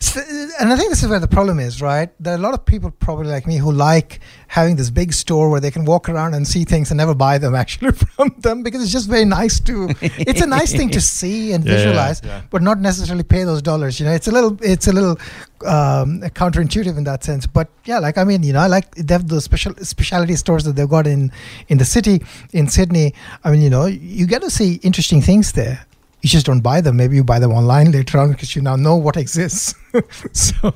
So, 0.00 0.20
and 0.60 0.72
I 0.72 0.76
think 0.76 0.90
this 0.90 1.02
is 1.02 1.08
where 1.08 1.18
the 1.18 1.26
problem 1.26 1.58
is, 1.58 1.82
right? 1.82 2.08
There 2.20 2.32
are 2.32 2.36
a 2.36 2.40
lot 2.40 2.54
of 2.54 2.64
people 2.64 2.90
probably 2.92 3.26
like 3.26 3.48
me 3.48 3.56
who 3.56 3.72
like 3.72 4.20
having 4.46 4.76
this 4.76 4.90
big 4.90 5.12
store 5.12 5.50
where 5.50 5.58
they 5.60 5.72
can 5.72 5.84
walk 5.84 6.08
around 6.08 6.34
and 6.34 6.46
see 6.46 6.64
things 6.64 6.90
and 6.92 6.98
never 6.98 7.14
buy 7.16 7.36
them 7.38 7.54
actually 7.62 7.90
from 7.92 8.32
them 8.38 8.62
because 8.62 8.80
it's 8.82 8.92
just 8.92 9.08
very 9.08 9.24
nice 9.24 9.58
to. 9.60 9.88
it's 10.00 10.40
a 10.40 10.46
nice 10.46 10.70
thing 10.72 10.88
to 10.90 11.00
see 11.18 11.52
and 11.52 11.64
Yeah, 11.64 11.74
visualize, 11.74 12.22
yeah. 12.24 12.42
but 12.50 12.62
not 12.62 12.78
necessarily 12.78 13.24
pay 13.24 13.42
those 13.42 13.60
dollars. 13.60 13.98
You 13.98 14.06
know, 14.06 14.12
it's 14.12 14.28
a 14.28 14.30
little, 14.30 14.56
it's 14.62 14.86
a 14.86 14.92
little 14.92 15.18
um, 15.66 16.20
counterintuitive 16.30 16.96
in 16.96 17.02
that 17.04 17.24
sense. 17.24 17.46
But 17.48 17.68
yeah, 17.84 17.98
like 17.98 18.18
I 18.18 18.24
mean, 18.24 18.44
you 18.44 18.52
know, 18.52 18.60
I 18.60 18.68
like 18.68 18.94
they 18.94 19.14
have 19.14 19.26
those 19.26 19.44
special 19.44 19.74
specialty 19.82 20.36
stores 20.36 20.62
that 20.64 20.76
they've 20.76 20.88
got 20.88 21.08
in 21.08 21.32
in 21.66 21.78
the 21.78 21.84
city 21.84 22.22
in 22.52 22.68
Sydney. 22.68 23.14
I 23.42 23.50
mean, 23.50 23.62
you 23.62 23.70
know, 23.70 23.86
you 23.86 24.26
get 24.28 24.42
to 24.42 24.50
see 24.50 24.74
interesting 24.84 25.22
things 25.22 25.52
there. 25.52 25.84
You 26.20 26.28
just 26.28 26.46
don't 26.46 26.60
buy 26.60 26.80
them. 26.80 26.96
Maybe 26.96 27.16
you 27.16 27.24
buy 27.24 27.38
them 27.38 27.52
online 27.52 27.92
later 27.92 28.18
on 28.18 28.32
because 28.32 28.56
you 28.56 28.62
now 28.62 28.76
know 28.76 28.96
what 28.96 29.16
exists. 29.16 29.74
so 30.32 30.72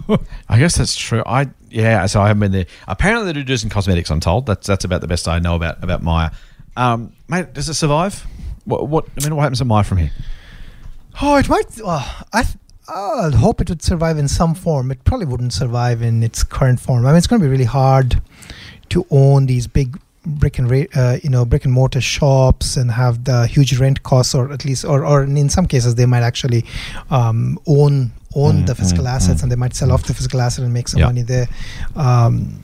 I 0.49 0.59
guess 0.59 0.77
that's 0.77 0.97
true. 0.97 1.23
I 1.27 1.49
yeah, 1.71 2.07
so 2.07 2.21
I 2.21 2.29
haven't 2.29 2.41
been 2.41 2.53
there. 2.53 2.67
Apparently 2.87 3.27
they 3.27 3.33
do 3.33 3.45
do 3.45 3.57
some 3.57 3.71
cosmetics. 3.71 4.11
I'm 4.11 4.21
told 4.21 4.47
that's 4.47 4.67
that's 4.67 4.85
about 4.85 5.01
the 5.01 5.09
best 5.09 5.27
I 5.27 5.39
know 5.39 5.57
about 5.57 5.83
about 5.83 6.03
Myer. 6.03 6.31
Um, 6.77 7.13
mate, 7.29 7.53
does 7.53 7.69
it 7.69 7.75
survive? 7.75 8.27
What, 8.65 8.89
what 8.89 9.07
I 9.19 9.25
mean, 9.25 9.35
what 9.37 9.43
happens 9.43 9.59
to 9.59 9.65
Myer 9.65 9.85
from 9.85 9.99
here? 9.99 10.13
Oh, 11.21 11.37
it 11.37 11.49
might. 11.49 11.81
Uh, 11.85 12.09
I 12.33 12.43
th- 12.43 12.57
I 12.89 13.31
hope 13.35 13.61
it 13.61 13.69
would 13.69 13.83
survive 13.83 14.19
in 14.19 14.29
some 14.29 14.55
form. 14.55 14.91
It 14.91 15.05
probably 15.05 15.27
wouldn't 15.27 15.53
survive 15.53 16.03
in 16.03 16.23
its 16.23 16.43
current 16.43 16.81
form. 16.81 17.07
I 17.07 17.11
mean, 17.11 17.17
it's 17.17 17.27
going 17.27 17.41
to 17.41 17.47
be 17.47 17.51
really 17.51 17.65
hard 17.65 18.21
to 18.91 19.07
own 19.11 19.47
these 19.47 19.67
big 19.67 19.99
brick 20.25 20.59
and 20.59 20.71
uh, 20.97 21.19
you 21.23 21.31
know 21.31 21.45
brick 21.45 21.65
and 21.65 21.73
mortar 21.73 22.01
shops 22.01 22.77
and 22.77 22.91
have 22.91 23.25
the 23.25 23.47
huge 23.47 23.79
rent 23.79 24.03
costs, 24.03 24.35
or 24.35 24.53
at 24.53 24.65
least, 24.65 24.85
or 24.85 25.05
or 25.05 25.25
in 25.25 25.49
some 25.49 25.67
cases, 25.67 25.95
they 25.95 26.07
might 26.07 26.23
actually 26.23 26.65
um, 27.11 27.59
own 27.67 28.13
own 28.35 28.63
Mm, 28.63 28.67
the 28.67 28.75
physical 28.75 29.05
mm, 29.05 29.11
assets 29.15 29.41
mm. 29.41 29.43
and 29.43 29.53
they 29.53 29.57
might 29.57 29.75
sell 29.75 29.93
off 29.93 30.05
the 30.05 30.15
physical 30.15 30.41
asset 30.41 30.65
and 30.65 30.73
make 30.73 30.89
some 30.89 31.01
Yeah. 31.01 31.07
money 31.07 31.23
there. 31.23 31.49
Um, 31.97 32.59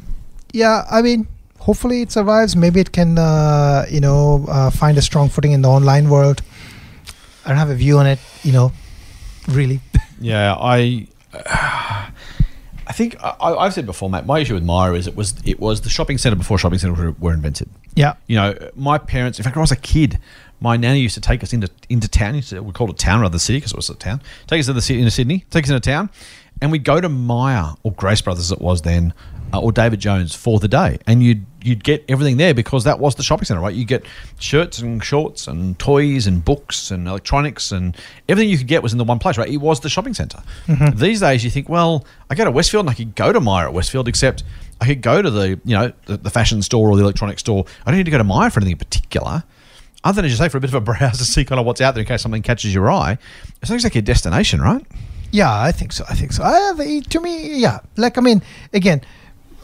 yeah, 0.52 0.84
I 0.90 1.02
mean. 1.02 1.26
Hopefully 1.60 2.00
it 2.02 2.10
survives. 2.12 2.54
Maybe 2.56 2.80
it 2.80 2.92
can, 2.92 3.18
uh, 3.18 3.84
you 3.90 4.00
know, 4.00 4.46
uh, 4.48 4.70
find 4.70 4.96
a 4.96 5.02
strong 5.02 5.28
footing 5.28 5.52
in 5.52 5.60
the 5.60 5.68
online 5.68 6.08
world. 6.08 6.40
I 7.44 7.48
don't 7.48 7.58
have 7.58 7.68
a 7.68 7.74
view 7.74 7.98
on 7.98 8.06
it, 8.06 8.18
you 8.42 8.52
know, 8.52 8.72
really. 9.48 9.80
Yeah, 10.20 10.54
I. 10.58 11.08
I 12.88 12.92
think 12.92 13.22
I, 13.22 13.34
I've 13.40 13.74
said 13.74 13.84
before, 13.84 14.08
mate. 14.08 14.24
My 14.24 14.38
issue 14.38 14.54
with 14.54 14.64
Myer 14.64 14.94
is 14.94 15.06
it 15.06 15.14
was 15.14 15.34
it 15.44 15.60
was 15.60 15.82
the 15.82 15.90
shopping 15.90 16.16
centre 16.16 16.36
before 16.36 16.58
shopping 16.58 16.78
centres 16.78 16.98
were, 16.98 17.10
were 17.12 17.34
invented. 17.34 17.68
Yeah. 17.94 18.14
You 18.26 18.36
know, 18.36 18.70
my 18.74 18.96
parents. 18.96 19.38
In 19.38 19.44
fact, 19.44 19.56
when 19.56 19.60
I 19.60 19.64
was 19.64 19.72
a 19.72 19.76
kid, 19.76 20.18
my 20.60 20.76
nanny 20.78 21.00
used 21.00 21.14
to 21.14 21.20
take 21.20 21.42
us 21.42 21.52
into 21.52 21.68
into 21.90 22.08
town. 22.08 22.34
Used 22.34 22.50
to, 22.50 22.62
we 22.62 22.72
called 22.72 22.90
it 22.90 22.98
town 22.98 23.20
rather 23.20 23.32
than 23.32 23.40
city 23.40 23.58
because 23.58 23.72
it 23.72 23.76
was 23.76 23.90
a 23.90 23.94
town. 23.94 24.22
Take 24.46 24.60
us 24.60 24.66
to 24.66 24.72
the 24.72 24.80
city 24.80 25.00
into 25.00 25.10
Sydney. 25.10 25.44
Take 25.50 25.64
us 25.64 25.70
into 25.70 25.80
town, 25.80 26.08
and 26.62 26.72
we'd 26.72 26.84
go 26.84 26.98
to 26.98 27.10
Myer 27.10 27.74
or 27.82 27.92
Grace 27.92 28.22
Brothers. 28.22 28.50
It 28.50 28.60
was 28.60 28.82
then, 28.82 29.12
uh, 29.52 29.60
or 29.60 29.70
David 29.70 30.00
Jones 30.00 30.34
for 30.34 30.58
the 30.58 30.68
day, 30.68 30.98
and 31.06 31.22
you'd 31.22 31.44
you'd 31.68 31.84
get 31.84 32.04
everything 32.08 32.36
there 32.36 32.54
because 32.54 32.84
that 32.84 32.98
was 32.98 33.14
the 33.14 33.22
shopping 33.22 33.44
centre, 33.44 33.60
right? 33.60 33.74
You 33.74 33.84
get 33.84 34.04
shirts 34.38 34.78
and 34.78 35.02
shorts 35.02 35.46
and 35.46 35.78
toys 35.78 36.26
and 36.26 36.44
books 36.44 36.90
and 36.90 37.06
electronics 37.06 37.70
and 37.70 37.96
everything 38.28 38.50
you 38.50 38.58
could 38.58 38.66
get 38.66 38.82
was 38.82 38.92
in 38.92 38.98
the 38.98 39.04
one 39.04 39.18
place, 39.18 39.38
right? 39.38 39.48
It 39.48 39.58
was 39.58 39.80
the 39.80 39.88
shopping 39.88 40.14
center 40.14 40.42
mm-hmm. 40.66 40.98
These 40.98 41.20
days, 41.20 41.44
you 41.44 41.50
think, 41.50 41.68
well, 41.68 42.04
I 42.30 42.34
go 42.34 42.44
to 42.44 42.50
Westfield 42.50 42.86
and 42.86 42.90
I 42.90 42.94
could 42.94 43.14
go 43.14 43.32
to 43.32 43.40
Myer 43.40 43.66
at 43.66 43.74
Westfield, 43.74 44.08
except 44.08 44.42
I 44.80 44.86
could 44.86 45.02
go 45.02 45.22
to 45.22 45.30
the 45.30 45.60
you 45.64 45.76
know 45.76 45.92
the, 46.06 46.16
the 46.16 46.30
fashion 46.30 46.62
store 46.62 46.88
or 46.90 46.96
the 46.96 47.02
electronics 47.02 47.40
store. 47.40 47.64
I 47.84 47.90
don't 47.90 47.98
need 47.98 48.04
to 48.04 48.10
go 48.10 48.18
to 48.18 48.24
Myer 48.24 48.50
for 48.50 48.60
anything 48.60 48.72
in 48.72 48.78
particular. 48.78 49.44
Other 50.04 50.16
than, 50.16 50.26
as 50.26 50.30
you 50.30 50.36
say, 50.36 50.48
for 50.48 50.58
a 50.58 50.60
bit 50.60 50.70
of 50.70 50.74
a 50.74 50.80
browse 50.92 51.18
to 51.18 51.24
see 51.24 51.44
kind 51.44 51.58
of 51.58 51.66
what's 51.66 51.80
out 51.80 51.94
there 51.94 52.02
in 52.02 52.06
case 52.06 52.22
something 52.22 52.42
catches 52.42 52.72
your 52.72 52.90
eye. 52.90 53.18
It's 53.60 53.70
not 53.70 53.76
exactly 53.76 53.98
a 53.98 54.02
destination, 54.02 54.60
right? 54.60 54.86
Yeah, 55.30 55.52
I 55.52 55.72
think 55.72 55.92
so. 55.92 56.04
I 56.08 56.14
think 56.14 56.32
so. 56.32 56.42
I 56.42 56.52
have, 56.52 57.08
to 57.08 57.20
me, 57.20 57.58
yeah. 57.58 57.80
Like, 57.96 58.16
I 58.16 58.20
mean, 58.20 58.42
again, 58.72 59.02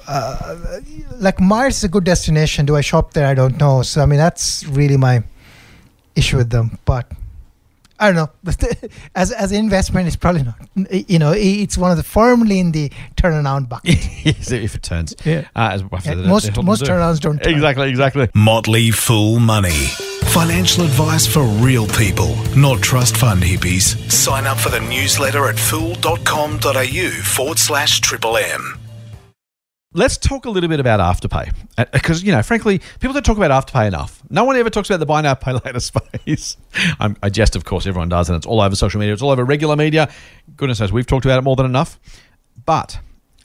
uh, 0.06 0.80
like 1.18 1.40
Mars 1.40 1.76
is 1.78 1.84
a 1.84 1.88
good 1.88 2.04
destination. 2.04 2.66
Do 2.66 2.76
I 2.76 2.80
shop 2.80 3.12
there? 3.14 3.26
I 3.26 3.34
don't 3.34 3.58
know. 3.58 3.82
So, 3.82 4.02
I 4.02 4.06
mean, 4.06 4.18
that's 4.18 4.64
really 4.66 4.96
my 4.96 5.22
issue 6.16 6.36
with 6.36 6.50
them. 6.50 6.78
But 6.84 7.10
I 7.98 8.10
don't 8.12 8.16
know. 8.16 8.30
as 9.14 9.32
as 9.32 9.52
an 9.52 9.58
investment, 9.58 10.06
it's 10.06 10.16
probably 10.16 10.42
not. 10.42 10.56
You 11.08 11.18
know, 11.18 11.32
it's 11.34 11.78
one 11.78 11.90
of 11.90 11.96
the 11.96 12.02
firmly 12.02 12.58
in 12.58 12.72
the 12.72 12.90
turnaround 13.16 13.68
bucket. 13.68 13.98
yes, 14.24 14.50
if 14.50 14.74
it 14.74 14.82
turns. 14.82 15.14
Yeah. 15.24 15.46
Uh, 15.56 15.70
as 15.72 15.82
Yeah, 15.82 16.14
the- 16.14 16.22
most- 16.28 16.46
the 16.46 16.52
Hilton 16.52 16.64
most 16.66 16.80
do. 16.84 16.90
turnarounds 16.90 17.20
don't 17.20 17.42
turn. 17.42 17.52
Exactly, 17.54 17.88
exactly. 17.88 18.28
Motley 18.34 18.90
Fool 18.90 19.38
Money. 19.40 19.88
Financial 20.34 20.82
advice 20.84 21.26
for 21.28 21.44
real 21.44 21.86
people, 21.86 22.34
not 22.56 22.82
trust 22.82 23.16
fund 23.16 23.40
hippies. 23.42 23.96
Sign 24.10 24.46
up 24.48 24.58
for 24.58 24.68
the 24.68 24.80
newsletter 24.80 25.46
at 25.46 25.56
fool.com.au 25.56 27.10
forward 27.22 27.58
slash 27.58 28.00
triple 28.00 28.36
M. 28.36 28.80
let's 29.94 30.18
talk 30.18 30.44
a 30.44 30.50
little 30.50 30.68
bit 30.68 30.80
about 30.80 31.00
Afterpay 31.00 31.54
because 31.92 32.22
you 32.22 32.32
know, 32.32 32.42
frankly, 32.42 32.80
people 33.00 33.14
don't 33.14 33.24
talk 33.24 33.38
about 33.38 33.50
Afterpay 33.50 33.86
enough. 33.86 34.22
No 34.28 34.44
one 34.44 34.56
ever 34.56 34.68
talks 34.68 34.90
about 34.90 34.98
the 35.00 35.06
buy 35.06 35.22
now, 35.22 35.34
pay 35.34 35.52
later 35.52 35.80
space. 35.80 36.56
I'm, 37.00 37.16
I 37.22 37.30
jest, 37.30 37.56
of 37.56 37.64
course, 37.64 37.86
everyone 37.86 38.08
does, 38.10 38.28
and 38.28 38.36
it's 38.36 38.46
all 38.46 38.60
over 38.60 38.76
social 38.76 39.00
media. 39.00 39.14
It's 39.14 39.22
all 39.22 39.30
over 39.30 39.44
regular 39.44 39.76
media. 39.76 40.10
Goodness 40.56 40.80
knows, 40.80 40.92
we've 40.92 41.06
talked 41.06 41.24
about 41.24 41.38
it 41.38 41.42
more 41.42 41.56
than 41.56 41.66
enough. 41.66 41.98
But 42.66 42.98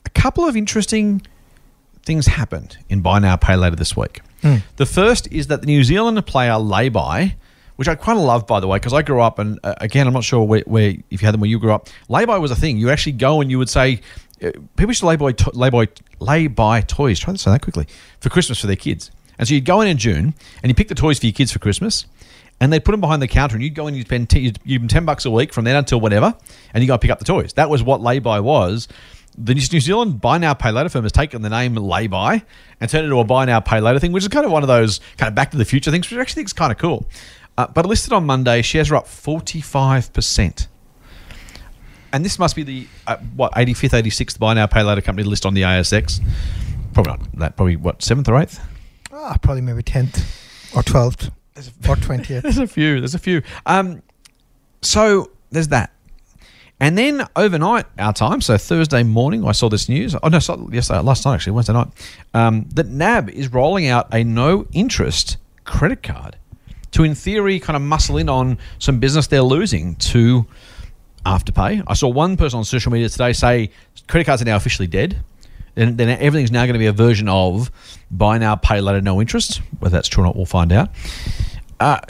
a 0.04 0.10
couple 0.10 0.44
of 0.46 0.56
interesting 0.56 1.22
things 2.02 2.26
happened 2.26 2.76
in 2.88 3.00
buy 3.00 3.18
now, 3.20 3.36
pay 3.36 3.56
later 3.56 3.76
this 3.76 3.96
week. 3.96 4.20
The 4.76 4.86
first 4.86 5.30
is 5.32 5.46
that 5.48 5.60
the 5.60 5.66
New 5.66 5.84
Zealand 5.84 6.24
player 6.26 6.52
Laybuy. 6.52 7.34
Which 7.76 7.88
I 7.88 7.94
quite 7.94 8.18
love, 8.18 8.46
by 8.46 8.60
the 8.60 8.66
way, 8.66 8.76
because 8.76 8.92
I 8.92 9.00
grew 9.00 9.22
up, 9.22 9.38
and 9.38 9.58
uh, 9.64 9.74
again, 9.80 10.06
I'm 10.06 10.12
not 10.12 10.22
sure 10.22 10.44
where, 10.44 10.62
where 10.66 10.90
if 11.08 11.22
you 11.22 11.26
had 11.26 11.32
them 11.32 11.40
where 11.40 11.48
you 11.48 11.58
grew 11.58 11.72
up. 11.72 11.88
Lay-by 12.10 12.36
was 12.36 12.50
a 12.50 12.54
thing. 12.54 12.76
You 12.76 12.90
actually 12.90 13.12
go 13.12 13.40
and 13.40 13.50
you 13.50 13.56
would 13.56 13.70
say, 13.70 13.94
uh, 13.94 13.96
people 14.40 14.90
used 14.90 15.00
to 15.00 15.06
lay 15.06 15.16
by, 15.16 15.32
to- 15.32 15.50
lay 15.54 15.70
by, 15.70 15.88
lay 16.18 16.46
by 16.46 16.80
toys. 16.80 17.18
Try 17.18 17.32
to 17.32 17.38
say 17.38 17.50
that 17.50 17.62
quickly 17.62 17.86
for 18.20 18.28
Christmas 18.28 18.60
for 18.60 18.66
their 18.66 18.76
kids. 18.76 19.10
And 19.38 19.48
so 19.48 19.54
you'd 19.54 19.64
go 19.64 19.80
in 19.80 19.88
in 19.88 19.96
June 19.96 20.34
and 20.62 20.70
you 20.70 20.74
pick 20.74 20.88
the 20.88 20.94
toys 20.94 21.18
for 21.18 21.26
your 21.26 21.32
kids 21.32 21.50
for 21.50 21.58
Christmas, 21.58 22.06
and 22.60 22.70
they'd 22.70 22.84
put 22.84 22.92
them 22.92 23.00
behind 23.00 23.22
the 23.22 23.28
counter, 23.28 23.56
and 23.56 23.64
you'd 23.64 23.74
go 23.74 23.86
in 23.86 23.94
you'd 23.94 24.06
spend 24.06 24.30
you'd 24.34 24.82
them 24.82 24.88
ten 24.88 25.06
bucks 25.06 25.24
a 25.24 25.30
week 25.30 25.52
from 25.54 25.64
then 25.64 25.76
until 25.76 25.98
whatever, 25.98 26.36
and 26.74 26.82
you 26.82 26.88
go 26.88 26.98
pick 26.98 27.10
up 27.10 27.18
the 27.18 27.24
toys. 27.24 27.54
That 27.54 27.70
was 27.70 27.82
what 27.82 28.02
lay-by 28.02 28.40
was. 28.40 28.86
The 29.38 29.54
New 29.54 29.80
Zealand 29.80 30.20
buy 30.20 30.36
now 30.36 30.52
pay 30.52 30.70
later 30.70 30.90
firm 30.90 31.04
has 31.04 31.12
taken 31.12 31.40
the 31.40 31.48
name 31.48 31.74
lay-by 31.74 32.42
and 32.80 32.90
turned 32.90 33.04
it 33.04 33.06
into 33.06 33.18
a 33.18 33.24
buy 33.24 33.46
now 33.46 33.60
pay 33.60 33.80
later 33.80 33.98
thing, 33.98 34.12
which 34.12 34.24
is 34.24 34.28
kind 34.28 34.44
of 34.44 34.52
one 34.52 34.62
of 34.62 34.68
those 34.68 35.00
kind 35.16 35.28
of 35.28 35.34
back 35.34 35.52
to 35.52 35.56
the 35.56 35.64
future 35.64 35.90
things, 35.90 36.10
which 36.10 36.18
I 36.18 36.20
actually 36.20 36.40
think 36.40 36.48
is 36.48 36.52
kind 36.52 36.72
of 36.72 36.78
cool. 36.78 37.06
Uh, 37.56 37.66
but 37.68 37.86
listed 37.86 38.12
on 38.12 38.26
Monday, 38.26 38.60
shares 38.60 38.90
are 38.90 38.96
up 38.96 39.06
forty 39.06 39.62
five 39.62 40.12
percent. 40.12 40.68
And 42.12 42.24
this 42.24 42.38
must 42.38 42.56
be 42.56 42.62
the 42.62 42.86
uh, 43.06 43.16
what 43.36 43.52
85th, 43.52 44.02
86th 44.02 44.38
buy 44.38 44.54
now 44.54 44.66
pay 44.66 44.82
later 44.82 45.00
company 45.00 45.24
to 45.24 45.30
list 45.30 45.46
on 45.46 45.54
the 45.54 45.62
ASX. 45.62 46.20
Probably 46.92 47.12
not 47.12 47.32
that. 47.38 47.56
Probably 47.56 47.76
what 47.76 48.02
seventh 48.02 48.28
or 48.28 48.38
eighth. 48.40 48.60
ah, 49.12 49.36
probably 49.42 49.60
maybe 49.60 49.82
10th 49.82 50.18
or 50.74 50.82
12th 50.82 51.30
or 51.88 51.96
20th. 51.96 52.42
There's 52.42 52.58
a 52.58 52.66
few. 52.66 53.00
There's 53.00 53.14
a 53.14 53.18
few. 53.18 53.42
Um, 53.66 54.02
so 54.82 55.30
there's 55.50 55.68
that. 55.68 55.92
And 56.82 56.96
then 56.96 57.26
overnight, 57.36 57.84
our 57.98 58.14
time, 58.14 58.40
so 58.40 58.56
Thursday 58.56 59.02
morning, 59.02 59.44
I 59.46 59.52
saw 59.52 59.68
this 59.68 59.86
news. 59.88 60.16
Oh 60.22 60.28
no, 60.28 60.38
so, 60.38 60.68
yes, 60.72 60.90
uh, 60.90 61.02
last 61.02 61.26
night 61.26 61.34
actually, 61.34 61.52
Wednesday 61.52 61.74
night. 61.74 61.88
Um, 62.32 62.66
that 62.74 62.86
NAB 62.86 63.28
is 63.28 63.52
rolling 63.52 63.86
out 63.86 64.08
a 64.14 64.24
no 64.24 64.66
interest 64.72 65.36
credit 65.64 66.02
card 66.02 66.36
to, 66.92 67.04
in 67.04 67.14
theory, 67.14 67.60
kind 67.60 67.76
of 67.76 67.82
muscle 67.82 68.16
in 68.16 68.30
on 68.30 68.56
some 68.78 68.98
business 68.98 69.26
they're 69.26 69.42
losing 69.42 69.94
to 69.96 70.46
Afterpay. 71.24 71.82
I 71.86 71.94
saw 71.94 72.08
one 72.08 72.36
person 72.36 72.58
on 72.58 72.64
social 72.64 72.92
media 72.92 73.08
today 73.08 73.32
say 73.32 73.70
credit 74.08 74.24
cards 74.24 74.42
are 74.42 74.46
now 74.46 74.56
officially 74.56 74.86
dead. 74.86 75.22
And 75.76 75.96
then 75.96 76.08
everything's 76.08 76.50
now 76.50 76.64
going 76.64 76.74
to 76.74 76.80
be 76.80 76.86
a 76.86 76.92
version 76.92 77.28
of 77.28 77.70
buy 78.10 78.38
now, 78.38 78.56
pay 78.56 78.80
later, 78.80 79.00
no 79.00 79.20
interest. 79.20 79.62
Whether 79.78 79.96
that's 79.96 80.08
true 80.08 80.24
or 80.24 80.26
not, 80.26 80.36
we'll 80.36 80.44
find 80.44 80.72
out. 80.72 80.90
Uh, 81.78 82.00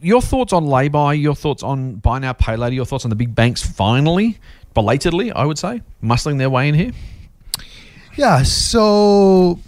your 0.00 0.22
thoughts 0.22 0.52
on 0.52 0.66
lay-by, 0.66 1.12
your 1.14 1.34
thoughts 1.34 1.62
on 1.62 1.96
buy 1.96 2.18
now, 2.18 2.32
pay 2.32 2.56
later, 2.56 2.74
your 2.74 2.86
thoughts 2.86 3.04
on 3.04 3.10
the 3.10 3.16
big 3.16 3.34
banks 3.34 3.62
finally, 3.62 4.38
belatedly, 4.74 5.30
I 5.32 5.44
would 5.44 5.58
say, 5.58 5.82
muscling 6.02 6.38
their 6.38 6.50
way 6.50 6.68
in 6.68 6.74
here? 6.74 6.92
Yeah. 8.16 8.42
So, 8.42 9.58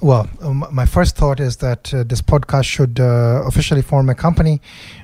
well, 0.00 0.28
um, 0.40 0.66
my 0.72 0.86
first 0.86 1.16
thought 1.16 1.40
is 1.40 1.58
that 1.58 1.92
uh, 1.92 2.02
this 2.02 2.22
podcast 2.22 2.64
should 2.64 2.98
uh, 2.98 3.42
officially 3.46 3.82
form 3.82 4.08
a 4.08 4.14
company 4.14 4.60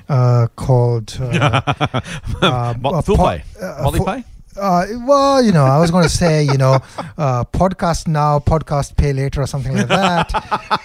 uh, 0.09 0.47
called 0.55 1.17
uh, 1.21 1.61
uh, 2.41 2.73
Mo- 2.79 2.89
uh, 2.91 3.01
Full 3.01 3.17
po- 3.17 3.27
pay. 3.27 3.43
Molly 3.81 3.99
fu-? 3.99 4.23
Uh, 4.57 4.85
well, 5.05 5.43
you 5.43 5.51
know, 5.51 5.65
I 5.65 5.79
was 5.79 5.91
going 5.91 6.03
to 6.03 6.09
say, 6.09 6.43
you 6.45 6.57
know, 6.57 6.75
uh, 7.17 7.43
podcast 7.43 8.07
now, 8.07 8.39
podcast 8.39 8.95
pay 8.95 9.11
later, 9.11 9.41
or 9.41 9.47
something 9.47 9.75
like 9.75 9.89
that. 9.89 10.31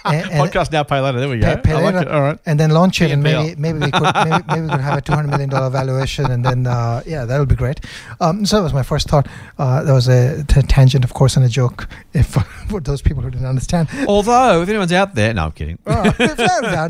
and, 0.03 0.29
and- 0.29 0.51
Podcast 0.51 0.73
now, 0.73 0.83
pay 0.83 0.99
later. 0.99 1.21
There 1.21 1.29
we 1.29 1.39
go. 1.39 1.55
pay, 1.55 1.61
pay 1.61 1.73
like 1.75 1.95
later. 1.95 2.11
All 2.11 2.19
right. 2.21 2.39
and 2.45 2.59
then 2.59 2.71
launch 2.71 3.01
it, 3.01 3.11
and 3.11 3.23
maybe 3.23 3.55
maybe 3.57 3.79
we 3.79 3.89
could 3.89 4.11
maybe, 4.13 4.43
maybe 4.49 4.61
we 4.63 4.69
could 4.71 4.81
have 4.81 4.97
a 4.97 5.01
two 5.01 5.13
hundred 5.13 5.29
million 5.29 5.49
dollar 5.49 5.69
valuation, 5.69 6.29
and 6.29 6.43
then 6.43 6.67
uh, 6.67 7.01
yeah, 7.05 7.23
that 7.23 7.39
would 7.39 7.47
be 7.47 7.55
great. 7.55 7.79
Um, 8.19 8.45
so 8.45 8.57
that 8.57 8.63
was 8.63 8.73
my 8.73 8.83
first 8.83 9.07
thought. 9.07 9.27
Uh, 9.57 9.81
that 9.83 9.93
was 9.93 10.09
a 10.09 10.43
t- 10.43 10.61
tangent, 10.63 11.05
of 11.05 11.13
course, 11.13 11.37
and 11.37 11.45
a 11.45 11.49
joke. 11.49 11.87
If 12.13 12.27
for 12.67 12.81
those 12.81 13.01
people 13.01 13.23
who 13.23 13.31
didn't 13.31 13.47
understand, 13.47 13.87
Although, 14.05 14.63
if 14.63 14.67
anyone's 14.67 14.91
out 14.91 15.15
there, 15.15 15.33
no, 15.33 15.45
I'm 15.45 15.51
kidding. 15.53 15.77
uh, 15.85 16.11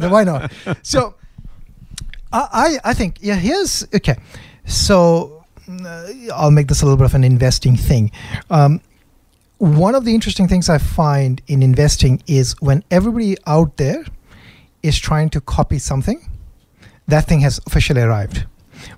why 0.10 0.24
not? 0.24 0.52
So, 0.82 1.13
I 2.34 2.80
I 2.84 2.94
think 2.94 3.17
yeah. 3.22 3.36
Here's 3.36 3.86
okay. 3.94 4.15
So 4.65 5.44
uh, 5.86 6.08
I'll 6.34 6.52
make 6.52 6.67
this 6.67 6.82
a 6.82 6.86
little 6.86 6.98
bit 6.98 7.06
of 7.06 7.15
an 7.15 7.24
investing 7.24 7.76
thing. 7.76 8.12
Um, 8.50 8.82
one 9.58 9.96
of 9.96 10.06
the 10.06 10.13
interesting 10.15 10.48
things 10.48 10.70
I 10.70 10.78
find 10.80 11.41
in 11.48 11.62
investing 11.62 12.24
is 12.28 12.56
when 12.62 12.84
everybody 12.89 13.38
out 13.46 13.78
there 13.78 14.04
is 14.82 14.98
trying 15.00 15.30
to 15.32 15.41
copy 15.41 15.78
something, 15.78 16.28
that 17.08 17.26
thing 17.28 17.41
has 17.41 17.60
officially 17.67 18.02
arrived. 18.02 18.46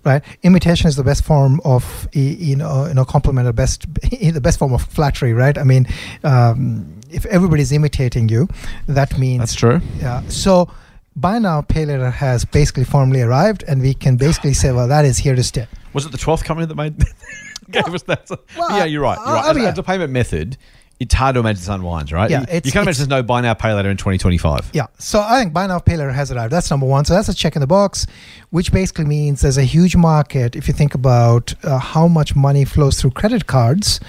Right, 0.06 0.24
imitation 0.43 0.88
is 0.88 0.96
the 0.96 1.04
best 1.04 1.26
form 1.26 1.60
of 1.65 2.08
you 2.13 2.56
know 2.56 2.86
you 2.88 2.93
know 2.93 3.04
compliment, 3.04 3.46
the 3.46 3.52
best 3.54 3.93
the 4.34 4.39
best 4.41 4.58
form 4.60 4.74
of 4.74 4.82
flattery. 4.84 5.34
Right, 5.34 5.58
I 5.58 5.63
mean, 5.63 5.88
um, 6.24 7.02
if 7.12 7.26
everybody's 7.26 7.74
imitating 7.74 8.30
you, 8.30 8.48
that 8.88 9.17
means 9.17 9.39
That's 9.39 9.56
true. 9.56 9.82
yeah. 10.00 10.22
So 10.30 10.69
buy 11.15 11.39
now, 11.39 11.62
pay 11.62 11.86
later 11.86 12.10
has 12.10 12.45
basically 12.45 12.84
formally 12.84 13.21
arrived, 13.21 13.63
and 13.67 13.82
we 13.82 13.93
can 13.93 14.17
basically 14.17 14.54
say, 14.54 14.71
well, 14.71 14.88
that 14.88 15.06
is 15.06 15.17
here 15.17 15.36
to 15.36 15.43
stay. 15.43 15.67
Was 15.93 16.06
it 16.06 16.12
the 16.12 16.17
12th 16.17 16.43
company 16.43 16.65
that 16.65 16.76
made 16.76 16.97
gave 17.71 17.93
us 17.93 18.04
that? 18.04 18.30
well, 18.58 18.78
yeah, 18.78 18.86
you're 18.86 19.02
right. 19.02 19.17
You're 19.17 19.36
right. 19.36 19.45
I 19.45 19.49
As, 19.52 19.56
mean, 19.56 19.65
as 19.65 19.78
a 19.78 19.84
payment 19.84 20.12
method, 20.12 20.58
it's 20.99 21.13
hard 21.13 21.34
to 21.34 21.39
imagine 21.41 21.60
this 21.60 21.67
unwinds, 21.67 22.13
right? 22.13 22.30
Yeah, 22.30 22.41
you, 22.41 22.62
you 22.63 22.71
can't 22.71 22.84
imagine 22.84 22.99
there's 22.99 23.08
no 23.10 23.23
buy 23.23 23.41
now, 23.41 23.54
pay 23.54 23.73
later 23.73 23.89
in 23.89 23.97
2025. 23.97 24.71
Yeah. 24.73 24.88
So 24.99 25.19
I 25.21 25.41
think 25.41 25.54
buy 25.54 25.67
now, 25.67 25.80
pay 25.80 25.97
later 25.97 26.12
has 26.12 26.32
arrived. 26.32 26.54
That's 26.54 26.69
number 26.69 26.86
one. 26.86 27.04
So 27.06 27.13
that's 27.13 27.30
a 27.30 27.34
check 27.34 27.56
in 27.56 27.60
the 27.60 27.67
box, 27.67 28.08
which 28.52 28.71
basically 28.71 29.06
means 29.06 29.41
there's 29.41 29.58
a 29.58 29.63
huge 29.63 29.95
market. 29.95 30.56
If 30.56 30.67
you 30.67 30.73
think 30.73 30.93
about 30.95 31.54
uh, 31.63 31.78
how 31.78 32.08
much 32.08 32.36
money 32.36 32.63
flows 32.63 33.02
through 33.02 33.12
credit 33.12 33.47
cards, 33.47 33.99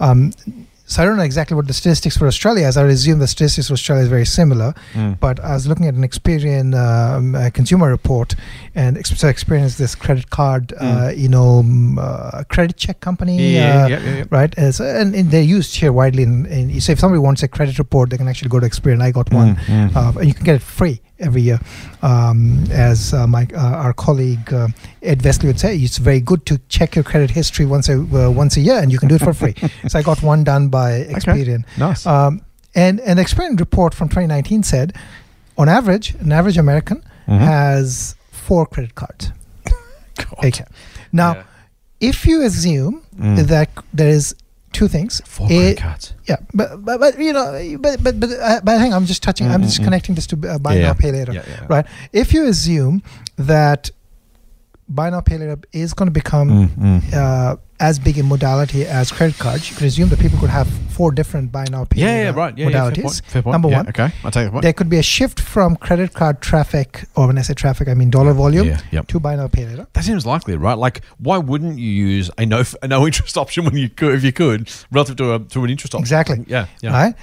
um, 0.00 0.32
so 0.86 1.02
I 1.02 1.06
don't 1.06 1.16
know 1.16 1.22
exactly 1.22 1.54
what 1.54 1.66
the 1.66 1.72
statistics 1.72 2.16
for 2.16 2.26
Australia 2.26 2.66
is. 2.68 2.76
I 2.76 2.84
assume 2.86 3.18
the 3.18 3.26
statistics 3.26 3.68
for 3.68 3.72
Australia 3.74 4.02
is 4.04 4.08
very 4.10 4.26
similar. 4.26 4.74
Mm. 4.92 5.18
But 5.18 5.40
I 5.40 5.54
was 5.54 5.66
looking 5.66 5.86
at 5.86 5.94
an 5.94 6.02
Experian 6.02 6.74
um, 6.74 7.34
uh, 7.34 7.50
consumer 7.54 7.88
report, 7.88 8.34
and 8.74 8.98
ex- 8.98 9.16
so 9.18 9.28
Experian 9.28 9.64
is 9.64 9.78
this 9.78 9.94
credit 9.94 10.28
card, 10.30 10.74
uh, 10.78 11.10
you 11.16 11.28
know, 11.28 11.60
um, 11.60 11.98
uh, 11.98 12.44
credit 12.48 12.76
check 12.76 13.00
company. 13.00 13.38
Mm. 13.38 13.52
Yeah, 13.52 13.84
uh, 13.84 13.88
yeah, 13.88 14.14
yeah, 14.16 14.24
right? 14.30 14.52
As, 14.58 14.80
and, 14.80 15.14
and 15.14 15.30
they're 15.30 15.42
used 15.42 15.74
here 15.76 15.92
widely. 15.92 16.22
In, 16.22 16.46
in, 16.46 16.80
so 16.80 16.92
if 16.92 17.00
somebody 17.00 17.20
wants 17.20 17.42
a 17.42 17.48
credit 17.48 17.78
report, 17.78 18.10
they 18.10 18.18
can 18.18 18.28
actually 18.28 18.50
go 18.50 18.60
to 18.60 18.66
Experian. 18.66 19.00
I 19.02 19.10
got 19.10 19.32
one, 19.32 19.56
Mm, 19.56 19.90
mm. 19.90 19.96
uh, 19.96 20.18
and 20.18 20.28
you 20.28 20.34
can 20.34 20.44
get 20.44 20.56
it 20.56 20.62
free 20.62 21.00
every 21.18 21.42
year. 21.42 21.60
Um, 22.02 22.64
as 22.70 23.12
uh, 23.14 23.26
my 23.26 23.46
uh, 23.54 23.58
our 23.84 23.92
colleague 23.92 24.52
uh, 24.52 24.68
Ed 25.02 25.20
Vesley 25.22 25.44
would 25.46 25.60
say, 25.60 25.76
it's 25.76 25.98
very 25.98 26.20
good 26.20 26.44
to 26.46 26.58
check 26.68 26.94
your 26.96 27.04
credit 27.04 27.30
history 27.30 27.66
once 27.66 27.88
a 27.88 27.94
uh, 28.00 28.30
once 28.30 28.56
a 28.56 28.60
year, 28.60 28.78
and 28.78 28.90
you 28.92 28.98
can 28.98 29.08
do 29.08 29.14
it 29.16 29.20
for 29.22 29.32
free. 29.34 29.54
so 29.88 29.98
I 29.98 30.02
got 30.02 30.22
one 30.22 30.44
done 30.44 30.68
by 30.68 31.04
Experian. 31.04 31.64
Nice. 31.78 32.06
Um, 32.06 32.40
and 32.74 33.00
an 33.00 33.18
Experian 33.18 33.58
report 33.58 33.94
from 33.94 34.08
2019 34.08 34.62
said, 34.64 34.96
on 35.56 35.68
average, 35.68 36.14
an 36.20 36.32
average 36.32 36.58
American 36.58 37.02
Mhm. 37.28 37.38
has 37.38 38.16
four 38.32 38.66
credit 38.66 38.94
cards. 38.94 39.30
God. 40.16 40.44
Okay. 40.44 40.64
Now, 41.12 41.34
Yeah. 41.34 41.42
if 42.00 42.26
you 42.26 42.42
assume 42.44 43.00
Mm. 43.16 43.46
that 43.46 43.70
there 43.92 44.08
is 44.10 44.34
two 44.74 44.88
things, 44.88 45.22
Four 45.24 45.46
A- 45.46 45.48
credit 45.48 45.78
cards. 45.78 46.12
yeah, 46.28 46.36
but 46.52 46.84
but, 46.84 46.96
but 47.00 47.18
you 47.18 47.32
know, 47.32 47.48
but 47.80 48.02
but 48.04 48.18
but, 48.20 48.30
uh, 48.30 48.60
but 48.64 48.72
I 48.76 48.78
think 48.82 48.92
I'm 48.94 49.06
just 49.06 49.22
touching. 49.22 49.46
I'm 49.48 49.62
just 49.62 49.76
Mm, 49.76 49.78
mm, 49.78 49.82
mm. 49.82 49.84
connecting 49.86 50.14
this 50.18 50.26
to 50.32 50.36
uh, 50.36 50.58
buy 50.58 50.74
Yeah. 50.74 50.88
now 50.88 50.94
pay 50.94 51.10
later, 51.12 51.32
Yeah, 51.32 51.44
yeah. 51.48 51.66
right? 51.74 51.86
If 52.12 52.34
you 52.34 52.42
assume 52.46 53.02
that 53.36 53.90
buy 54.88 55.10
now 55.10 55.20
pay 55.20 55.38
later 55.38 55.58
is 55.72 55.94
going 55.94 56.06
to 56.08 56.12
become 56.12 56.48
Mm, 56.50 56.68
mm. 56.68 57.14
uh, 57.14 57.56
as 57.80 57.98
big 57.98 58.18
a 58.18 58.22
modality 58.22 58.86
as 58.86 59.10
credit 59.10 59.36
cards, 59.38 59.68
you 59.68 59.76
could 59.76 59.86
assume 59.86 60.08
that 60.10 60.18
people 60.20 60.38
could 60.38 60.50
have 60.50 60.68
four 60.90 61.10
different 61.10 61.50
buy 61.50 61.64
now 61.70 61.84
pay 61.84 62.00
yeah, 62.00 62.06
later 62.06 62.22
yeah, 62.24 62.30
right. 62.44 62.58
Yeah, 62.58 62.68
yeah, 62.68 62.78
modalities. 62.78 62.94
fair 62.94 63.02
point. 63.02 63.22
Fair 63.26 63.42
point. 63.42 63.52
Number 63.52 63.68
Yeah, 63.70 63.76
one. 63.78 63.88
Okay, 63.88 64.08
I'll 64.24 64.30
take 64.30 64.44
the 64.46 64.50
point. 64.52 64.62
There 64.62 64.72
could 64.72 64.88
be 64.88 64.98
a 64.98 65.02
shift 65.02 65.40
from 65.40 65.74
credit 65.76 66.14
card 66.14 66.40
traffic, 66.40 67.04
or 67.16 67.26
when 67.26 67.38
I 67.38 67.42
say 67.42 67.54
traffic, 67.54 67.88
I 67.88 67.94
mean 67.94 68.10
dollar 68.10 68.32
volume, 68.32 68.66
Yeah, 68.68 68.80
yep. 68.92 69.06
to 69.08 69.18
buy 69.18 69.34
now 69.36 69.48
pay 69.48 69.66
later. 69.66 69.86
That 69.92 70.04
seems 70.04 70.24
likely, 70.24 70.56
right? 70.56 70.78
Like, 70.78 71.02
why 71.18 71.38
wouldn't 71.38 71.78
you 71.78 71.90
use 71.90 72.30
a 72.38 72.46
no 72.46 72.62
a 72.82 72.86
no 72.88 73.06
interest 73.06 73.36
option 73.42 73.64
when 73.64 73.76
you 73.76 73.88
could, 73.88 74.14
if 74.14 74.22
you 74.22 74.32
could, 74.32 74.70
relative 74.92 75.16
to 75.16 75.34
a 75.34 75.38
to 75.40 75.64
an 75.64 75.70
interest 75.70 75.94
option? 75.94 76.02
Exactly. 76.04 76.44
Yeah. 76.46 76.66
Yeah. 76.80 76.92
Right. 76.92 77.14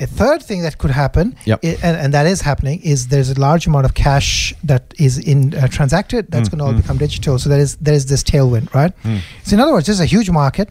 A 0.00 0.06
third 0.06 0.42
thing 0.42 0.62
that 0.62 0.78
could 0.78 0.90
happen, 0.90 1.34
Yep. 1.44 1.58
i- 1.64 1.78
and, 1.86 1.96
and 2.02 2.14
that 2.14 2.26
is 2.26 2.40
happening, 2.40 2.80
is 2.82 3.08
there's 3.08 3.30
a 3.30 3.38
large 3.48 3.66
amount 3.66 3.84
of 3.84 3.92
cash 3.94 4.54
that 4.64 4.82
is 4.98 5.18
in 5.18 5.54
uh, 5.54 5.68
transacted. 5.68 6.22
That's 6.32 6.48
Mm, 6.48 6.52
going 6.52 6.58
to 6.60 6.64
all 6.66 6.72
mm. 6.74 6.82
become 6.82 6.98
digital. 6.98 7.38
So 7.38 7.48
there 7.48 7.60
is 7.66 7.76
there 7.84 7.94
is 8.00 8.04
this 8.06 8.22
tailwind, 8.24 8.66
right? 8.74 8.92
Mm. 9.04 9.20
So 9.44 9.54
in 9.54 9.60
other 9.60 9.72
words, 9.72 9.86
there's 9.86 10.00
a 10.00 10.10
huge 10.16 10.30
market 10.30 10.68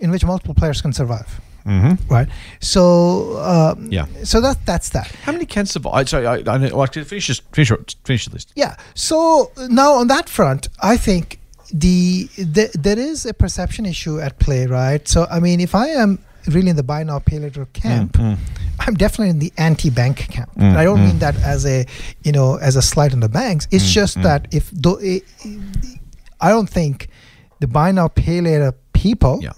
in 0.00 0.10
which 0.12 0.24
multiple 0.24 0.54
players 0.54 0.80
can 0.80 0.92
survive, 0.92 1.28
Mm-hmm. 1.66 1.94
right? 2.14 2.28
So 2.60 2.80
um, 3.52 3.88
Yeah. 3.90 4.06
So 4.24 4.40
that 4.40 4.56
that's 4.64 4.88
that. 4.90 5.06
How 5.26 5.32
many 5.32 5.46
can 5.46 5.66
survive? 5.66 6.08
Sorry, 6.08 6.26
I, 6.26 6.34
I, 6.54 6.58
know- 6.58 6.76
well, 6.76 6.86
finish 6.86 7.26
this, 7.28 7.40
finish 7.52 7.72
finish 8.04 8.26
the 8.26 8.32
list. 8.34 8.52
Yeah. 8.56 8.76
So 8.94 9.50
now 9.68 9.90
on 10.00 10.06
that 10.08 10.28
front, 10.28 10.68
I 10.92 10.96
think 10.96 11.38
the, 11.74 12.28
the 12.38 12.70
there 12.86 12.98
is 12.98 13.26
a 13.26 13.34
perception 13.34 13.84
issue 13.86 14.20
at 14.20 14.38
play, 14.38 14.66
right? 14.66 15.06
So 15.08 15.26
I 15.36 15.38
mean, 15.40 15.60
if 15.60 15.74
I 15.74 15.88
am 15.88 16.18
really 16.46 16.70
in 16.70 16.76
the 16.76 16.82
buy 16.82 17.02
now 17.02 17.18
pay 17.18 17.38
later 17.38 17.66
camp, 17.72 18.12
Mm, 18.12 18.36
mm. 18.36 18.38
I'm 18.80 18.94
definitely 18.94 19.30
in 19.30 19.38
the 19.40 19.52
anti-bank 19.58 20.16
camp. 20.30 20.50
Mm, 20.56 20.76
I 20.76 20.84
don't 20.84 21.00
mm. 21.00 21.06
mean 21.06 21.18
that 21.18 21.36
as 21.42 21.66
a 21.66 21.84
you 22.22 22.32
know 22.32 22.56
as 22.56 22.76
a 22.76 22.82
slight 22.82 23.12
on 23.12 23.20
the 23.20 23.28
banks. 23.28 23.66
It's 23.70 23.84
Mm, 23.90 23.92
just 24.00 24.16
mm. 24.18 24.22
that 24.22 24.48
if 24.52 24.70
though 24.70 24.98
i 25.02 25.20
I 26.40 26.50
don't 26.50 26.68
think 26.70 27.08
the 27.60 27.66
buy 27.66 27.90
now 27.92 28.08
pay 28.08 28.40
later 28.40 28.72
people 28.92 29.40
Yeah. 29.42 29.52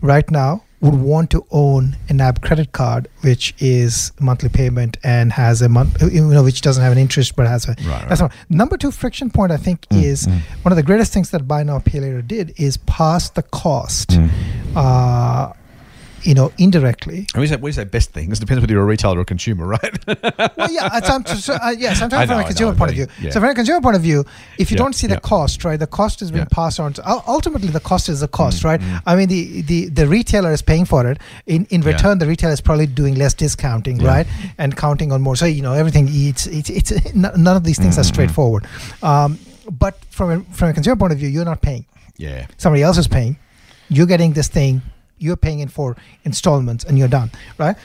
right 0.00 0.30
now 0.30 0.62
would 0.80 0.94
want 0.94 1.30
to 1.30 1.44
own 1.50 1.96
a 2.08 2.12
NAB 2.12 2.42
credit 2.42 2.70
card, 2.72 3.08
which 3.22 3.54
is 3.58 4.12
monthly 4.20 4.48
payment 4.50 4.98
and 5.02 5.32
has 5.32 5.62
a 5.62 5.68
month, 5.68 6.00
you 6.12 6.22
know, 6.22 6.44
which 6.44 6.60
doesn't 6.60 6.82
have 6.82 6.92
an 6.92 6.98
interest 6.98 7.34
but 7.34 7.46
has 7.48 7.64
a. 7.66 7.74
Right, 7.88 8.06
That's 8.08 8.20
one. 8.20 8.30
Number 8.50 8.76
two 8.76 8.90
friction 8.92 9.30
point 9.30 9.50
I 9.52 9.56
think 9.56 9.86
Mm, 9.88 10.04
is 10.04 10.26
mm. 10.26 10.38
one 10.62 10.70
of 10.72 10.76
the 10.76 10.82
greatest 10.84 11.12
things 11.12 11.30
that 11.30 11.48
buy 11.48 11.62
now 11.64 11.78
pay 11.80 11.98
later 11.98 12.22
did 12.22 12.52
is 12.56 12.76
pass 12.76 13.30
the 13.30 13.42
cost, 13.42 14.10
Mm. 14.10 14.30
uh, 14.76 15.52
you 16.26 16.34
know, 16.34 16.52
indirectly. 16.58 17.26
And 17.34 17.40
we 17.40 17.46
say 17.46 17.56
we 17.56 17.72
say 17.72 17.84
best 17.84 18.10
things. 18.12 18.38
It 18.38 18.40
depends 18.40 18.60
whether 18.60 18.72
you're 18.72 18.82
a 18.82 18.86
retailer 18.86 19.18
or 19.18 19.22
a 19.22 19.24
consumer, 19.24 19.66
right? 19.66 20.06
well, 20.56 20.70
yeah, 20.70 20.88
I'm, 20.92 21.24
so, 21.26 21.54
uh, 21.54 21.70
yes, 21.78 22.02
I'm 22.02 22.10
talking 22.10 22.26
from 22.26 22.36
know, 22.36 22.42
a 22.42 22.44
I 22.44 22.48
consumer 22.48 22.72
know, 22.72 22.78
point 22.78 22.90
of 22.90 22.96
view. 22.96 23.06
Yeah. 23.20 23.30
So, 23.30 23.40
from 23.40 23.50
a 23.50 23.54
consumer 23.54 23.80
point 23.80 23.96
of 23.96 24.02
view, 24.02 24.24
if 24.58 24.70
you 24.70 24.74
Yeah, 24.76 24.82
don't 24.82 24.94
see 24.94 25.06
the 25.06 25.14
yeah. 25.14 25.20
cost, 25.20 25.64
right, 25.64 25.78
the 25.78 25.86
cost 25.86 26.22
is 26.22 26.30
being 26.30 26.46
passed 26.46 26.80
on. 26.80 26.92
To, 26.94 27.08
ul- 27.08 27.24
ultimately, 27.28 27.68
the 27.68 27.80
cost 27.80 28.08
is 28.08 28.20
the 28.20 28.28
cost, 28.28 28.62
Mm, 28.62 28.64
right? 28.64 28.80
mm. 28.80 29.02
I 29.06 29.16
mean, 29.16 29.28
the, 29.28 29.62
the 29.62 29.88
the 29.88 30.06
retailer 30.08 30.52
is 30.52 30.62
paying 30.62 30.84
for 30.84 31.06
it. 31.10 31.18
In 31.46 31.66
in 31.70 31.80
return, 31.82 32.18
the 32.18 32.26
retailer 32.26 32.52
is 32.52 32.60
probably 32.60 32.86
doing 32.86 33.14
less 33.14 33.34
discounting, 33.34 33.98
right, 33.98 34.26
and 34.58 34.76
counting 34.76 35.12
on 35.12 35.22
more. 35.22 35.36
So 35.36 35.46
you 35.46 35.62
know, 35.62 35.72
everything. 35.74 36.08
It's 36.10 36.46
it's, 36.46 36.70
it's 36.92 37.14
none 37.14 37.56
of 37.56 37.64
these 37.64 37.78
things 37.78 37.94
Mm, 37.96 37.98
are 37.98 38.02
mm, 38.02 38.10
mm. 38.10 38.14
straightforward. 38.14 38.66
Um, 39.02 39.38
but 39.70 39.94
from 40.10 40.30
a, 40.30 40.40
from 40.54 40.68
a 40.70 40.72
consumer 40.72 40.96
point 40.96 41.12
of 41.12 41.18
view, 41.18 41.28
you're 41.28 41.44
not 41.44 41.60
paying. 41.62 41.84
yeah. 42.18 42.46
Somebody 42.56 42.82
else 42.82 42.98
is 42.98 43.08
paying. 43.08 43.36
You're 43.88 44.06
getting 44.06 44.32
this 44.32 44.48
thing. 44.48 44.82
You're 45.18 45.36
paying 45.36 45.60
it 45.60 45.70
for 45.70 45.96
installments, 46.24 46.84
and 46.84 46.98
you're 46.98 47.08
done, 47.08 47.30
right? 47.58 47.76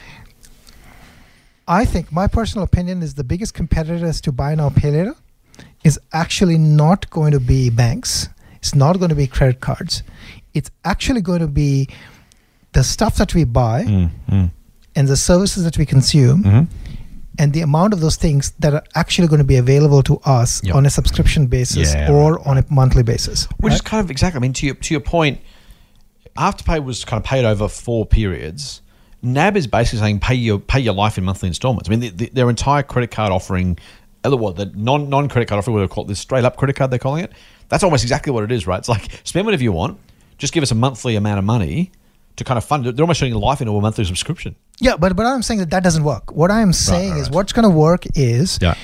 I 1.68 1.84
think 1.84 2.10
my 2.12 2.26
personal 2.26 2.64
opinion 2.64 3.02
is 3.02 3.14
the 3.14 3.24
biggest 3.24 3.54
competitors 3.54 4.20
to 4.22 4.32
buy 4.32 4.54
now 4.54 4.70
pay 4.70 4.90
later 4.90 5.14
is 5.84 5.98
actually 6.12 6.58
not 6.58 7.08
going 7.10 7.32
to 7.32 7.40
be 7.40 7.70
banks. 7.70 8.28
It's 8.56 8.74
not 8.74 8.98
going 8.98 9.08
to 9.10 9.14
be 9.14 9.26
credit 9.26 9.60
cards. 9.60 10.02
It's 10.54 10.70
actually 10.84 11.20
going 11.22 11.40
to 11.40 11.48
be 11.48 11.88
the 12.72 12.82
stuff 12.84 13.16
that 13.16 13.34
we 13.34 13.44
buy 13.44 13.84
Mm, 13.84 14.10
mm, 14.30 14.50
and 14.94 15.08
the 15.08 15.16
services 15.16 15.64
that 15.64 15.78
we 15.78 15.86
consume 15.86 16.42
mhm. 16.42 16.68
and 17.38 17.52
the 17.52 17.60
amount 17.62 17.92
of 17.92 18.00
those 18.00 18.16
things 18.16 18.52
that 18.58 18.74
are 18.74 18.82
actually 18.94 19.28
going 19.28 19.38
to 19.40 19.44
be 19.46 19.56
available 19.56 20.02
to 20.02 20.18
us 20.24 20.62
Yep. 20.64 20.74
on 20.74 20.86
a 20.86 20.90
subscription 20.90 21.46
basis 21.46 21.94
Yeah, 21.94 22.10
or 22.12 22.46
on 22.46 22.58
a 22.58 22.64
monthly 22.70 23.02
basis. 23.02 23.46
Which 23.60 23.70
right? 23.70 23.74
is 23.74 23.80
kind 23.80 24.04
of 24.04 24.10
exactly. 24.10 24.38
I 24.38 24.40
mean, 24.40 24.52
to 24.54 24.66
your 24.66 24.74
to 24.74 24.94
your 24.94 25.00
point, 25.00 25.40
Afterpay 26.36 26.84
was 26.84 27.04
kind 27.04 27.22
of 27.22 27.24
paid 27.24 27.44
over 27.44 27.68
four 27.68 28.06
periods. 28.06 28.80
NAB 29.22 29.56
is 29.56 29.66
basically 29.66 30.00
saying 30.00 30.20
pay 30.20 30.34
your 30.34 30.58
pay 30.58 30.80
your 30.80 30.94
life 30.94 31.16
in 31.18 31.24
monthly 31.24 31.46
installments. 31.48 31.88
I 31.88 31.90
mean, 31.90 32.00
the, 32.00 32.08
the, 32.10 32.30
their 32.32 32.50
entire 32.50 32.82
credit 32.82 33.10
card 33.10 33.30
offering, 33.32 33.78
other 34.24 34.36
what 34.36 34.56
the 34.56 34.66
non 34.74 35.08
non 35.08 35.28
credit 35.28 35.48
card 35.48 35.58
offering, 35.58 35.74
what 35.74 35.80
they 35.82 35.88
call 35.88 36.04
it, 36.04 36.08
this 36.08 36.18
straight 36.18 36.44
up 36.44 36.56
credit 36.56 36.74
card, 36.76 36.90
they're 36.90 36.98
calling 36.98 37.24
it. 37.24 37.32
That's 37.68 37.84
almost 37.84 38.02
exactly 38.02 38.32
what 38.32 38.44
it 38.44 38.52
is, 38.52 38.66
right? 38.66 38.78
It's 38.78 38.88
like 38.88 39.08
spend 39.24 39.46
whatever 39.46 39.62
you 39.62 39.72
want, 39.72 39.98
just 40.38 40.52
give 40.52 40.62
us 40.62 40.70
a 40.70 40.74
monthly 40.74 41.16
amount 41.16 41.38
of 41.38 41.44
money 41.44 41.92
to 42.36 42.44
kind 42.44 42.58
of 42.58 42.64
fund 42.64 42.86
it. 42.86 42.96
They're 42.96 43.02
almost 43.04 43.20
turning 43.20 43.34
life 43.34 43.60
into 43.60 43.76
a 43.76 43.80
monthly 43.80 44.04
subscription. 44.04 44.56
Yeah, 44.80 44.96
but 44.96 45.14
but 45.14 45.26
I'm 45.26 45.42
saying 45.42 45.60
that 45.60 45.70
that 45.70 45.84
doesn't 45.84 46.02
work. 46.02 46.32
What 46.32 46.50
I'm 46.50 46.72
saying 46.72 47.10
right, 47.12 47.20
is 47.20 47.28
right. 47.28 47.34
what's 47.36 47.52
going 47.52 47.64
to 47.70 47.70
work 47.76 48.04
is 48.16 48.58
Yeah. 48.60 48.74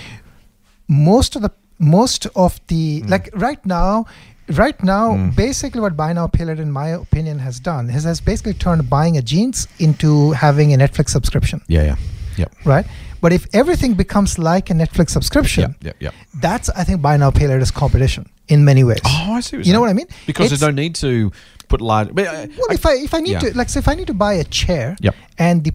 most 0.86 1.34
of 1.34 1.42
the 1.42 1.50
most 1.80 2.26
of 2.36 2.60
the 2.68 3.02
Mm. 3.02 3.10
like 3.10 3.30
right 3.34 3.64
now 3.66 4.06
right 4.50 4.82
now 4.82 5.30
basically 5.36 5.80
what 5.80 5.96
buy 5.96 6.12
now 6.12 6.26
pay 6.26 6.44
later 6.44 6.62
in 6.62 6.70
my 6.72 6.88
opinion 6.88 7.38
has 7.38 7.60
done 7.60 7.90
is 7.90 8.04
has 8.04 8.20
basically 8.20 8.54
turned 8.54 8.88
buying 8.88 9.16
a 9.18 9.22
jeans 9.22 9.68
into 9.78 10.30
having 10.32 10.72
a 10.72 10.76
netflix 10.76 11.10
subscription 11.10 11.60
Yeah, 11.68 11.82
yeah, 11.82 11.96
yeah. 12.36 12.46
right 12.64 12.86
but 13.20 13.32
if 13.32 13.46
everything 13.52 13.94
becomes 13.94 14.38
like 14.38 14.70
a 14.70 14.72
netflix 14.74 15.10
subscription 15.10 15.62
yep, 15.62 15.76
yep, 15.82 15.96
yep. 16.00 16.14
that's 16.40 16.70
i 16.70 16.82
think 16.84 17.02
buy 17.02 17.16
now 17.18 17.30
pay 17.30 17.46
later's 17.46 17.70
competition 17.70 18.28
in 18.48 18.64
many 18.64 18.84
ways 18.84 19.00
Oh, 19.04 19.32
I 19.34 19.40
see. 19.40 19.58
you 19.62 19.72
know 19.74 19.80
what 19.80 19.90
i 19.90 19.92
mean 19.92 20.06
Because 20.26 20.46
It's- 20.46 20.60
there's 20.60 20.68
no 20.72 20.74
need 20.82 20.94
to 20.96 21.30
put 21.68 21.82
large. 21.82 22.14
But, 22.14 22.26
uh, 22.26 22.46
well, 22.56 22.70
if 22.70 22.86
I 22.86 22.94
if 22.94 23.12
I 23.12 23.20
need 23.20 23.32
yeah. 23.32 23.40
to 23.40 23.54
like 23.58 23.68
say 23.68 23.80
if 23.80 23.88
I 23.88 23.94
need 23.94 24.06
to 24.06 24.14
buy 24.14 24.32
a 24.32 24.44
chair, 24.44 24.96
Yep. 25.00 25.14
and 25.38 25.64
the 25.64 25.72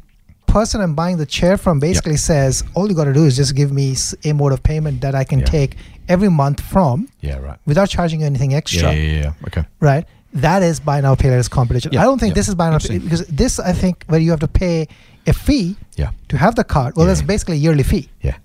person 0.48 0.82
I'm 0.82 0.96
buying 0.96 1.18
the 1.18 1.26
chair 1.28 1.56
from 1.56 1.80
basically 1.80 2.18
says 2.18 2.64
all 2.74 2.90
you 2.90 2.96
got 2.96 3.04
to 3.06 3.14
do 3.14 3.26
is 3.26 3.36
just 3.36 3.54
give 3.56 3.72
me 3.72 3.96
a 4.26 4.34
mode 4.34 4.54
of 4.54 4.64
payment 4.64 5.02
that 5.02 5.14
I 5.14 5.24
can 5.24 5.40
Yeah. 5.42 5.46
take 5.46 5.76
every 6.10 6.30
month 6.30 6.62
from 6.62 7.08
yeah, 7.22 7.38
right. 7.38 7.60
without 7.66 7.90
charging 7.90 8.22
you 8.22 8.26
anything 8.26 8.54
extra, 8.54 8.94
Yeah, 8.94 9.02
yeah, 9.02 9.22
yeah. 9.22 9.34
Okay. 9.48 9.64
right? 9.80 10.06
that 10.34 10.64
is 10.64 10.80
buy 10.80 11.00
now 11.02 11.16
pay 11.16 11.30
later 11.30 11.48
competition. 11.50 11.92
Yeah, 11.94 12.02
I 12.02 12.06
don't 12.06 12.20
think 12.20 12.32
yeah. 12.32 12.36
this 12.36 12.48
is 12.48 12.56
buy 12.56 12.70
now 12.70 12.80
pay, 12.80 12.98
because 12.98 13.26
this 13.28 13.60
I 13.60 13.72
think 13.72 14.04
where 14.08 14.20
you 14.20 14.32
have 14.32 14.40
to 14.40 14.48
pay 14.48 14.88
a 15.28 15.34
fee 15.34 15.76
Yeah. 15.96 16.10
to 16.30 16.38
have 16.38 16.56
the 16.56 16.64
card. 16.64 16.96
Well, 16.96 17.06
Yeah. 17.06 17.14
that's 17.14 17.22
basically 17.22 17.56
a 17.56 17.60
yearly 17.60 17.84
fee. 17.84 18.10
Yeah. 18.22 18.38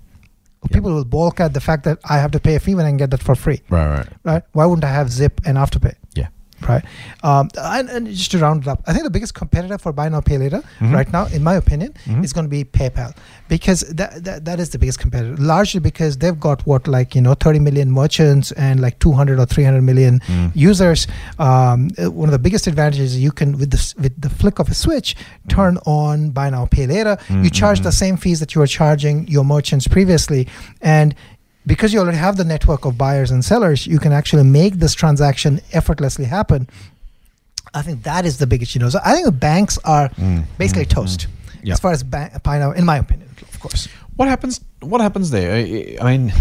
People 0.71 0.93
will 0.93 1.05
balk 1.05 1.39
at 1.39 1.53
the 1.53 1.61
fact 1.61 1.85
that 1.85 1.99
I 2.07 2.17
have 2.17 2.31
to 2.31 2.39
pay 2.39 2.55
a 2.55 2.59
fee 2.59 2.75
when 2.75 2.85
I 2.85 2.89
can 2.89 2.97
get 2.97 3.11
that 3.11 3.23
for 3.23 3.33
free. 3.33 3.61
Right. 3.69 3.87
Right. 3.87 4.07
Right? 4.23 4.43
Why 4.51 4.65
wouldn't 4.65 4.83
I 4.83 4.91
have 4.91 5.09
Zip 5.09 5.39
and 5.45 5.57
Afterpay? 5.57 5.95
Yeah. 6.15 6.27
Right? 6.67 6.83
Um, 7.23 7.49
and, 7.57 7.89
and 7.89 8.07
just 8.07 8.31
to 8.31 8.39
round 8.39 8.63
it 8.63 8.67
up, 8.67 8.81
I 8.87 8.93
think 8.93 9.03
the 9.03 9.09
biggest 9.09 9.33
competitor 9.33 9.77
for 9.77 9.91
buy 9.93 10.09
now 10.09 10.21
pay 10.21 10.37
later 10.37 10.61
Mhm. 10.79 10.93
right 10.93 11.11
now, 11.11 11.25
in 11.27 11.43
my 11.43 11.55
opinion, 11.55 11.93
Mhm. 12.05 12.23
is 12.23 12.33
going 12.33 12.45
to 12.45 12.49
be 12.49 12.63
PayPal 12.63 13.15
because 13.47 13.81
that, 13.81 14.23
that 14.23 14.45
that 14.45 14.59
is 14.59 14.69
the 14.69 14.79
biggest 14.79 14.99
competitor. 14.99 15.35
Largely 15.37 15.79
because 15.79 16.17
they've 16.17 16.39
got 16.39 16.65
what 16.65 16.87
like 16.87 17.15
you 17.15 17.21
know 17.21 17.33
30 17.33 17.59
million 17.59 17.91
merchants 17.91 18.51
and 18.53 18.79
like 18.79 18.99
200 18.99 19.39
or 19.39 19.45
300 19.45 19.81
million 19.81 20.19
Mm. 20.27 20.51
users. 20.55 21.07
Um, 21.37 21.89
uh, 21.97 22.11
one 22.11 22.27
of 22.29 22.31
the 22.33 22.39
biggest 22.39 22.67
advantages 22.67 23.13
is 23.15 23.19
you 23.19 23.31
can 23.31 23.57
with 23.57 23.71
the 23.71 23.93
with 24.01 24.19
the 24.21 24.29
flick 24.29 24.59
of 24.59 24.69
a 24.69 24.73
switch 24.73 25.15
turn 25.47 25.77
on 25.85 26.31
buy 26.31 26.49
now 26.49 26.65
pay 26.65 26.85
later. 26.87 27.17
You 27.29 27.49
charge 27.49 27.81
the 27.81 27.91
same 27.91 28.17
fees 28.17 28.39
that 28.39 28.55
you 28.55 28.59
were 28.61 28.67
charging 28.67 29.27
your 29.27 29.43
merchants 29.43 29.87
previously, 29.87 30.47
and 30.81 31.15
because 31.65 31.93
you 31.93 31.99
already 31.99 32.17
have 32.17 32.37
the 32.37 32.43
network 32.43 32.85
of 32.85 32.97
buyers 32.97 33.31
and 33.31 33.43
sellers, 33.43 33.85
you 33.85 33.99
can 33.99 34.11
actually 34.11 34.43
make 34.43 34.75
this 34.75 34.93
transaction 34.93 35.61
effortlessly 35.73 36.25
happen. 36.25 36.67
I 37.73 37.81
think 37.81 38.03
that 38.03 38.25
is 38.25 38.37
the 38.37 38.47
biggest, 38.47 38.73
you 38.75 38.81
know. 38.81 38.89
So 38.89 38.99
I 39.05 39.13
think 39.13 39.25
the 39.25 39.31
banks 39.31 39.77
are 39.85 40.09
Mm, 40.09 40.45
basically 40.57 40.85
mm, 40.85 40.89
toast 40.89 41.27
mm. 41.27 41.59
Yeah. 41.63 41.73
as 41.73 41.79
far 41.79 41.91
as 41.91 42.01
in 42.01 42.85
my 42.85 42.97
opinion, 42.97 43.29
of 43.41 43.59
course. 43.59 43.87
What 44.15 44.27
happens? 44.27 44.61
What 44.79 45.01
happens 45.01 45.29
there? 45.31 45.53
I 45.53 45.97
I 46.01 46.17
mean, 46.17 46.33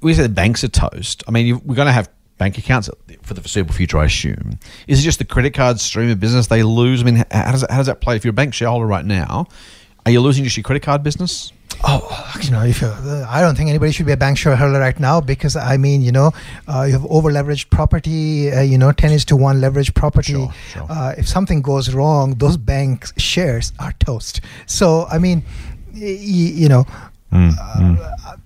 we 0.00 0.14
said 0.14 0.34
banks 0.34 0.64
are 0.64 0.68
toast. 0.68 1.24
I 1.28 1.30
mean, 1.30 1.46
you, 1.46 1.58
we're 1.64 1.74
going 1.76 1.86
to 1.86 1.92
have 1.92 2.08
bank 2.38 2.56
accounts 2.58 2.88
for 3.22 3.34
the 3.34 3.40
foreseeable 3.40 3.74
future, 3.74 3.98
I 3.98 4.06
assume. 4.06 4.58
Is 4.86 5.00
it 5.00 5.02
just 5.02 5.18
the 5.18 5.24
credit 5.24 5.54
card 5.54 5.80
stream 5.80 6.10
of 6.10 6.20
business 6.20 6.46
they 6.46 6.62
lose? 6.62 7.02
I 7.02 7.04
mean, 7.04 7.24
how 7.30 7.52
does 7.52 7.60
that, 7.62 7.70
how 7.70 7.78
does 7.78 7.86
that 7.86 8.00
play? 8.00 8.16
If 8.16 8.24
you're 8.24 8.30
a 8.30 8.34
bank 8.34 8.54
shareholder 8.54 8.86
right 8.86 9.04
now, 9.04 9.46
are 10.06 10.12
you 10.12 10.20
losing 10.20 10.44
just 10.44 10.56
your 10.56 10.64
credit 10.64 10.82
card 10.82 11.02
business? 11.02 11.52
Oh, 11.84 12.34
you 12.42 12.50
know, 12.50 12.64
if 12.64 12.82
uh, 12.82 13.24
I 13.28 13.40
don't 13.40 13.54
think 13.56 13.68
anybody 13.70 13.92
should 13.92 14.06
be 14.06 14.12
a 14.12 14.16
bank 14.16 14.36
shareholder 14.36 14.80
right 14.80 14.98
now 14.98 15.20
because 15.20 15.54
I 15.54 15.76
mean, 15.76 16.02
you 16.02 16.10
know, 16.10 16.32
uh, 16.66 16.82
you 16.82 16.92
have 16.92 17.06
over 17.06 17.30
leveraged 17.30 17.70
property, 17.70 18.50
uh, 18.50 18.62
you 18.62 18.76
know, 18.78 18.90
ten 18.90 19.12
is 19.12 19.24
to 19.26 19.36
one 19.36 19.60
leveraged 19.60 19.94
property. 19.94 20.32
Sure, 20.32 20.52
sure. 20.72 20.86
Uh, 20.88 21.14
if 21.16 21.28
something 21.28 21.62
goes 21.62 21.94
wrong, 21.94 22.34
those 22.38 22.56
bank 22.56 23.06
shares 23.16 23.72
are 23.78 23.92
toast. 24.00 24.40
So 24.66 25.06
I 25.10 25.18
mean, 25.18 25.44
y- 25.94 26.00
you 26.62 26.68
know, 26.68 26.84
Mm, 27.30 27.54
uh, 27.60 28.36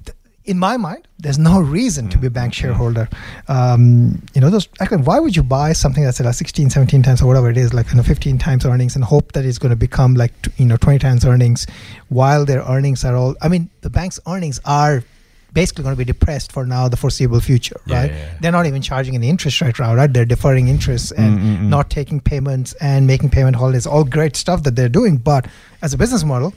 in 0.45 0.59
my 0.59 0.76
mind, 0.76 1.07
there's 1.18 1.38
no 1.38 1.61
reason 1.61 2.09
to 2.09 2.18
be 2.18 2.26
a 2.26 2.30
bank 2.30 2.53
shareholder. 2.53 3.09
Um, 3.49 4.22
you 4.34 4.40
know, 4.40 4.51
those 4.51 4.68
why 4.90 5.20
would 5.20 5.36
you 5.36 5.43
buy 5.43 5.72
something 5.72 6.03
that's 6.03 6.18
at 6.20 6.26
like 6.26 6.34
16, 6.34 6.70
17 6.70 7.03
times 7.03 7.22
or 7.22 7.26
whatever 7.26 7.49
it 7.49 7.57
is, 7.57 7.72
like 7.72 7.90
you 7.90 7.97
know, 7.97 8.03
15 8.03 8.38
times 8.38 8.66
earnings, 8.66 8.97
and 8.97 9.05
hope 9.05 9.32
that 9.32 9.45
it's 9.45 9.59
going 9.59 9.70
to 9.70 9.76
become 9.76 10.14
like 10.14 10.32
you 10.57 10.66
know 10.66 10.76
20 10.76 10.99
times 10.99 11.24
earnings, 11.24 11.66
while 12.09 12.45
their 12.45 12.62
earnings 12.62 13.05
are 13.05 13.14
all. 13.14 13.36
I 13.40 13.49
mean, 13.49 13.70
the 13.82 13.90
bank's 13.90 14.18
earnings 14.26 14.61
are 14.64 15.05
basically 15.53 15.84
going 15.84 15.95
to 15.95 15.99
be 15.99 16.05
depressed 16.05 16.51
for 16.51 16.64
now 16.64 16.88
the 16.88 16.97
foreseeable 16.97 17.38
future 17.38 17.78
right 17.86 18.11
yeah, 18.11 18.16
yeah. 18.16 18.34
they're 18.40 18.53
not 18.53 18.64
even 18.64 18.80
charging 18.80 19.14
any 19.14 19.28
interest 19.28 19.61
right 19.61 19.78
now 19.78 19.95
right 19.95 20.11
they're 20.14 20.24
deferring 20.24 20.68
interest 20.68 21.12
and 21.18 21.38
Mm, 21.38 21.43
mm, 21.43 21.59
mm. 21.59 21.68
not 21.68 21.90
taking 21.90 22.20
payments 22.20 22.72
and 22.80 23.07
making 23.07 23.28
payment 23.28 23.57
holidays 23.57 23.86
all 23.86 24.03
great 24.03 24.34
stuff 24.34 24.62
that 24.62 24.76
they're 24.76 24.88
doing 24.88 25.18
but 25.18 25.47
as 25.82 25.93
a 25.93 25.99
business 25.99 26.24
model 26.24 26.55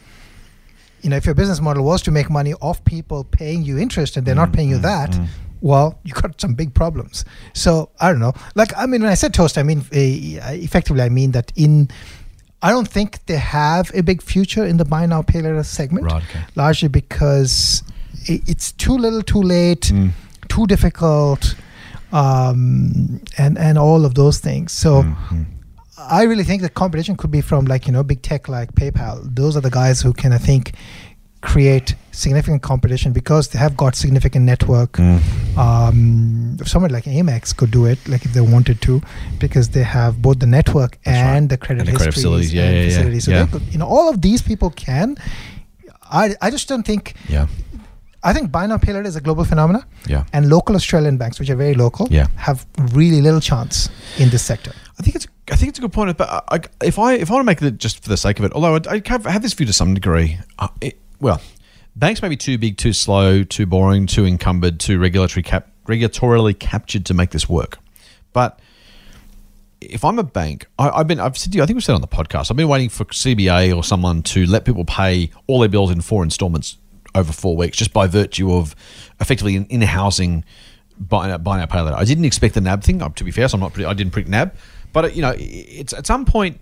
you 1.05 1.11
know, 1.11 1.17
if 1.17 1.25
your 1.27 1.35
business 1.35 1.61
model 1.61 1.83
was 1.85 2.01
to 2.01 2.11
make 2.11 2.31
money 2.31 2.53
off 2.67 2.83
people 2.83 3.23
paying 3.23 3.61
you 3.63 3.77
interest 3.77 4.17
and 4.17 4.25
they're 4.25 4.41
not 4.43 4.51
paying 4.51 4.69
you 4.69 4.79
that, 4.79 5.11
mm. 5.11 5.27
well, 5.61 5.99
you 6.03 6.13
got 6.13 6.41
some 6.41 6.55
big 6.55 6.73
problems. 6.73 7.23
So 7.53 7.89
I 8.01 8.09
don't 8.11 8.19
know. 8.19 8.33
Like, 8.55 8.71
I 8.75 8.87
mean, 8.87 9.01
when 9.03 9.11
I 9.11 9.13
said 9.13 9.31
toast, 9.31 9.55
I 9.59 9.63
mean 9.63 9.79
uh, 9.81 9.85
effectively, 10.67 11.03
I 11.03 11.09
mean 11.09 11.31
that 11.31 11.51
in. 11.55 11.89
I 12.63 12.71
don't 12.71 12.87
think 12.87 13.23
they 13.27 13.37
have 13.37 13.91
a 13.93 14.01
big 14.01 14.23
future 14.23 14.65
in 14.65 14.77
the 14.77 14.85
buy 14.85 15.05
now 15.05 15.21
pay 15.21 15.41
later 15.41 15.61
segment, 15.63 16.05
Right, 16.05 16.23
okay. 16.23 16.43
largely 16.55 16.87
because 16.89 17.83
it's 18.27 18.71
too 18.71 18.97
little, 18.97 19.21
too 19.21 19.43
late, 19.43 19.91
Mm. 19.93 20.09
too 20.49 20.65
difficult, 20.65 21.53
um, 22.11 23.21
and 23.37 23.53
and 23.59 23.77
all 23.77 24.05
of 24.05 24.15
those 24.15 24.39
things. 24.39 24.71
So. 24.71 25.03
Mhm. 25.03 25.45
I 25.97 26.23
really 26.23 26.43
think 26.43 26.61
the 26.61 26.69
competition 26.69 27.15
could 27.15 27.31
be 27.31 27.41
from 27.41 27.65
like 27.65 27.87
you 27.87 27.93
know 27.93 28.03
big 28.03 28.21
tech 28.21 28.47
like 28.49 28.73
PayPal. 28.73 29.33
Those 29.35 29.55
are 29.57 29.61
the 29.61 29.71
guys 29.71 30.01
who 30.01 30.13
can 30.13 30.33
I 30.33 30.37
think 30.37 30.73
create 31.41 31.95
significant 32.11 32.63
competition 32.63 33.13
because 33.13 33.49
they 33.49 33.59
have 33.59 33.77
got 33.77 33.95
significant 33.95 34.45
network. 34.45 34.93
Mm. 34.93 35.57
Um, 35.57 36.57
somebody 36.65 36.93
like 36.93 37.03
Amex 37.05 37.55
could 37.55 37.71
do 37.71 37.85
it, 37.85 37.99
like 38.07 38.25
if 38.25 38.33
they 38.33 38.41
wanted 38.41 38.81
to, 38.81 39.01
because 39.39 39.69
they 39.69 39.83
have 39.83 40.21
both 40.21 40.39
the 40.39 40.47
network 40.47 40.97
That's 41.03 41.17
and 41.17 41.43
right. 41.43 41.49
the 41.49 41.57
credit 41.57 41.81
And 41.81 41.89
the 41.89 41.97
credit 41.97 42.13
facilities. 42.15 42.53
Yeah, 42.53 42.63
and 42.63 42.75
yeah, 42.75 42.81
yeah. 42.81 42.89
facilities. 42.89 43.23
So 43.25 43.31
Yeah. 43.31 43.45
could, 43.45 43.61
you 43.71 43.77
know, 43.77 43.85
all 43.87 44.09
of 44.09 44.21
these 44.21 44.41
people 44.41 44.69
can. 44.71 45.17
I 46.11 46.35
I 46.41 46.49
just 46.51 46.67
don't 46.67 46.83
think. 46.85 47.13
Yeah. 47.29 47.47
I 48.23 48.33
think 48.33 48.51
buy 48.51 48.65
now 48.65 48.77
pay 48.77 48.91
later 48.91 49.07
is 49.07 49.15
a 49.15 49.21
global 49.21 49.45
phenomenon, 49.45 49.83
Yeah. 50.07 50.23
and 50.33 50.49
local 50.49 50.75
Australian 50.75 51.17
banks, 51.17 51.39
which 51.39 51.51
are 51.51 51.55
very 51.55 51.75
local, 51.75 52.07
Yeah. 52.09 52.25
have 52.37 52.65
really 52.91 53.21
little 53.21 53.39
chance 53.39 53.89
in 54.17 54.29
this 54.31 54.41
sector. 54.41 54.71
I 54.99 55.03
think 55.03 55.15
it's 55.15 55.27
I 55.51 55.55
think 55.55 55.69
it's 55.69 55.79
a 55.79 55.81
good 55.81 55.93
point. 55.93 56.15
But 56.17 56.45
I, 56.49 56.59
if 56.83 56.97
I 56.97 57.13
if 57.13 57.29
I 57.29 57.33
want 57.33 57.43
to 57.43 57.45
make 57.45 57.61
it 57.61 57.77
just 57.77 58.03
for 58.03 58.09
the 58.09 58.17
sake 58.17 58.39
of 58.39 58.45
it, 58.45 58.53
although 58.53 58.75
I, 58.75 58.81
I 58.89 59.01
have, 59.05 59.25
have 59.25 59.41
this 59.41 59.53
view 59.53 59.65
to 59.65 59.73
some 59.73 59.93
degree, 59.93 60.39
uh, 60.57 60.69
it, 60.81 60.99
well, 61.19 61.41
banks 61.95 62.21
may 62.21 62.29
be 62.29 62.37
too 62.37 62.57
big, 62.57 62.77
too 62.77 62.93
slow, 62.93 63.43
too 63.43 63.65
boring, 63.65 64.07
too 64.07 64.25
encumbered, 64.25 64.79
too 64.79 64.99
regulatory 64.99 65.43
cap 65.43 65.69
regulatorily 65.85 66.57
captured 66.57 67.05
to 67.05 67.13
make 67.13 67.31
this 67.31 67.47
work. 67.47 67.77
But 68.33 68.59
if 69.81 70.03
I'm 70.03 70.17
a 70.17 70.23
bank, 70.23 70.65
I, 70.79 70.89
I've 70.89 71.07
been 71.07 71.19
I've 71.19 71.37
said 71.37 71.51
to 71.53 71.57
you, 71.57 71.63
I 71.63 71.65
think 71.65 71.75
we've 71.75 71.83
said 71.83 71.95
on 71.95 72.01
the 72.01 72.07
podcast, 72.07 72.49
I've 72.49 72.57
been 72.57 72.67
waiting 72.67 72.89
for 72.89 73.05
CBA 73.05 73.75
or 73.75 73.83
someone 73.83 74.23
to 74.23 74.45
let 74.45 74.65
people 74.65 74.85
pay 74.85 75.29
all 75.47 75.59
their 75.59 75.69
bills 75.69 75.91
in 75.91 76.01
four 76.01 76.23
installments 76.23 76.77
over 77.13 77.31
four 77.31 77.55
weeks, 77.55 77.77
just 77.77 77.93
by 77.93 78.07
virtue 78.07 78.53
of 78.53 78.75
effectively 79.19 79.55
in, 79.55 79.65
in 79.67 79.81
housing 79.81 80.43
buy 80.97 81.27
now, 81.27 81.37
buy 81.37 81.57
now 81.57 81.65
pay 81.65 81.81
later. 81.81 81.97
I 81.97 82.03
didn't 82.03 82.25
expect 82.25 82.55
the 82.55 82.61
NAB 82.61 82.83
thing. 82.83 82.99
To 82.99 83.23
be 83.23 83.31
fair, 83.31 83.47
so 83.47 83.55
I'm 83.55 83.61
not. 83.61 83.79
I 83.79 83.93
didn't 83.93 84.11
predict 84.11 84.29
NAB, 84.29 84.55
but 84.95 85.13
you 85.13 85.21
know, 85.21 85.35
it's 85.37 85.91
at 85.91 86.07
some 86.07 86.23
point. 86.25 86.61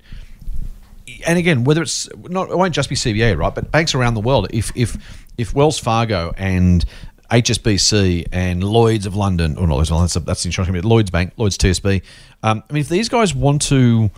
And 1.27 1.37
again, 1.37 1.63
whether 1.63 1.83
it's 1.83 2.09
not, 2.17 2.49
it 2.49 2.57
won't 2.57 2.73
just 2.73 2.89
be 2.89 2.95
CBA, 2.95 3.37
right? 3.37 3.53
But 3.53 3.69
banks 3.69 3.93
around 3.93 4.15
the 4.15 4.21
world. 4.21 4.47
If 4.49 4.71
if 4.75 4.97
if 5.37 5.53
Wells 5.53 5.77
Fargo 5.77 6.33
and 6.35 6.83
HSBC 7.29 8.29
and 8.31 8.63
Lloyd's 8.63 9.05
of 9.05 9.15
London, 9.15 9.55
or 9.55 9.67
not 9.67 9.75
Lloyd's 9.75 9.91
of 9.91 9.97
London, 9.97 10.11
that's, 10.13 10.25
that's 10.25 10.43
the 10.43 10.47
insurance 10.47 10.67
company, 10.67 10.81
Lloyds 10.81 11.11
Bank, 11.11 11.33
Lloyds 11.37 11.59
TSB. 11.59 12.01
Um, 12.41 12.63
I 12.67 12.73
mean, 12.73 12.81
if 12.81 12.89
these 12.89 13.07
guys 13.07 13.35
want 13.35 13.61
to 13.63 14.09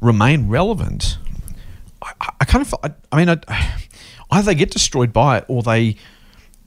remain 0.00 0.48
relevant, 0.48 1.18
I, 2.02 2.30
I 2.40 2.44
kind 2.44 2.66
of, 2.66 2.74
I, 2.82 2.92
I 3.12 3.16
mean, 3.16 3.28
I, 3.28 3.76
either 4.32 4.46
they 4.46 4.54
get 4.56 4.72
destroyed 4.72 5.12
by 5.12 5.38
it 5.38 5.44
or 5.46 5.62
they 5.62 5.96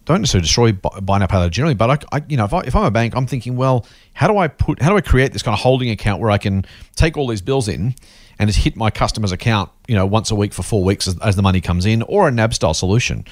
don't 0.06 0.22
necessarily 0.22 0.44
destroy 0.44 0.72
buy 0.72 1.18
now 1.18 1.28
pay 1.28 1.38
later 1.38 1.50
generally. 1.50 1.74
But 1.76 2.06
I, 2.12 2.18
I 2.18 2.22
you 2.28 2.38
know, 2.38 2.46
if, 2.46 2.54
I, 2.54 2.62
if 2.62 2.76
I'm 2.76 2.86
a 2.86 2.92
bank, 2.92 3.16
I'm 3.16 3.28
thinking, 3.28 3.56
well, 3.56 3.86
how 4.14 4.28
do 4.28 4.38
I 4.38 4.48
put, 4.48 4.82
how 4.82 4.90
do 4.90 4.98
I 4.98 5.02
create 5.02 5.34
this 5.34 5.42
kind 5.42 5.54
of 5.54 5.60
holding 5.60 5.90
account 5.90 6.22
where 6.22 6.32
I 6.32 6.38
can 6.38 6.66
take 6.96 7.18
all 7.18 7.28
these 7.28 7.42
bills 7.42 7.68
in 7.68 7.96
and 8.38 8.50
just 8.50 8.64
hit 8.64 8.76
my 8.76 8.92
customer's 8.92 9.32
account, 9.32 9.72
you 9.88 9.96
know, 9.96 10.06
once 10.06 10.30
a 10.32 10.36
week 10.36 10.54
for 10.54 10.64
four 10.64 10.84
weeks 10.84 11.08
as, 11.08 11.18
as 11.20 11.36
the 11.36 11.42
money 11.42 11.62
comes 11.62 11.86
in, 11.86 12.02
or 12.04 12.28
a 12.28 12.32
NAB 12.32 12.54
style 12.54 12.74
solution. 12.74 13.26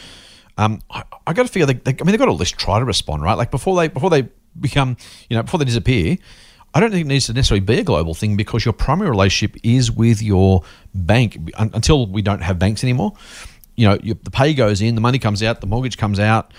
Um, 0.57 0.81
I, 0.89 1.03
I 1.27 1.33
got 1.33 1.45
to 1.45 1.51
figure 1.51 1.65
they, 1.65 1.73
they, 1.73 1.91
I 1.91 2.03
mean, 2.03 2.11
they've 2.11 2.19
got 2.19 2.25
to 2.25 2.31
at 2.31 2.39
least 2.39 2.57
try 2.57 2.79
to 2.79 2.85
respond, 2.85 3.21
right? 3.21 3.35
Like 3.35 3.51
before 3.51 3.75
they 3.75 3.87
before 3.87 4.09
they 4.09 4.29
become, 4.59 4.97
you 5.29 5.37
know, 5.37 5.43
before 5.43 5.59
they 5.59 5.65
disappear. 5.65 6.17
I 6.75 6.79
don't 6.79 6.89
think 6.89 7.05
it 7.05 7.07
needs 7.07 7.27
to 7.27 7.33
necessarily 7.33 7.59
be 7.59 7.77
a 7.77 7.83
global 7.83 8.15
thing 8.15 8.35
because 8.35 8.65
your 8.65 8.73
primary 8.73 9.11
relationship 9.11 9.57
is 9.61 9.91
with 9.91 10.23
your 10.23 10.63
bank 10.95 11.37
until 11.55 12.07
we 12.07 12.23
don't 12.23 12.41
have 12.41 12.57
banks 12.57 12.83
anymore. 12.83 13.13
You 13.75 13.89
know, 13.89 13.99
you, 14.01 14.13
the 14.13 14.31
pay 14.31 14.53
goes 14.53 14.81
in, 14.81 14.95
the 14.95 15.01
money 15.01 15.19
comes 15.19 15.41
out, 15.41 15.61
the 15.61 15.67
mortgage 15.67 15.97
comes 15.97 16.19
out. 16.19 16.53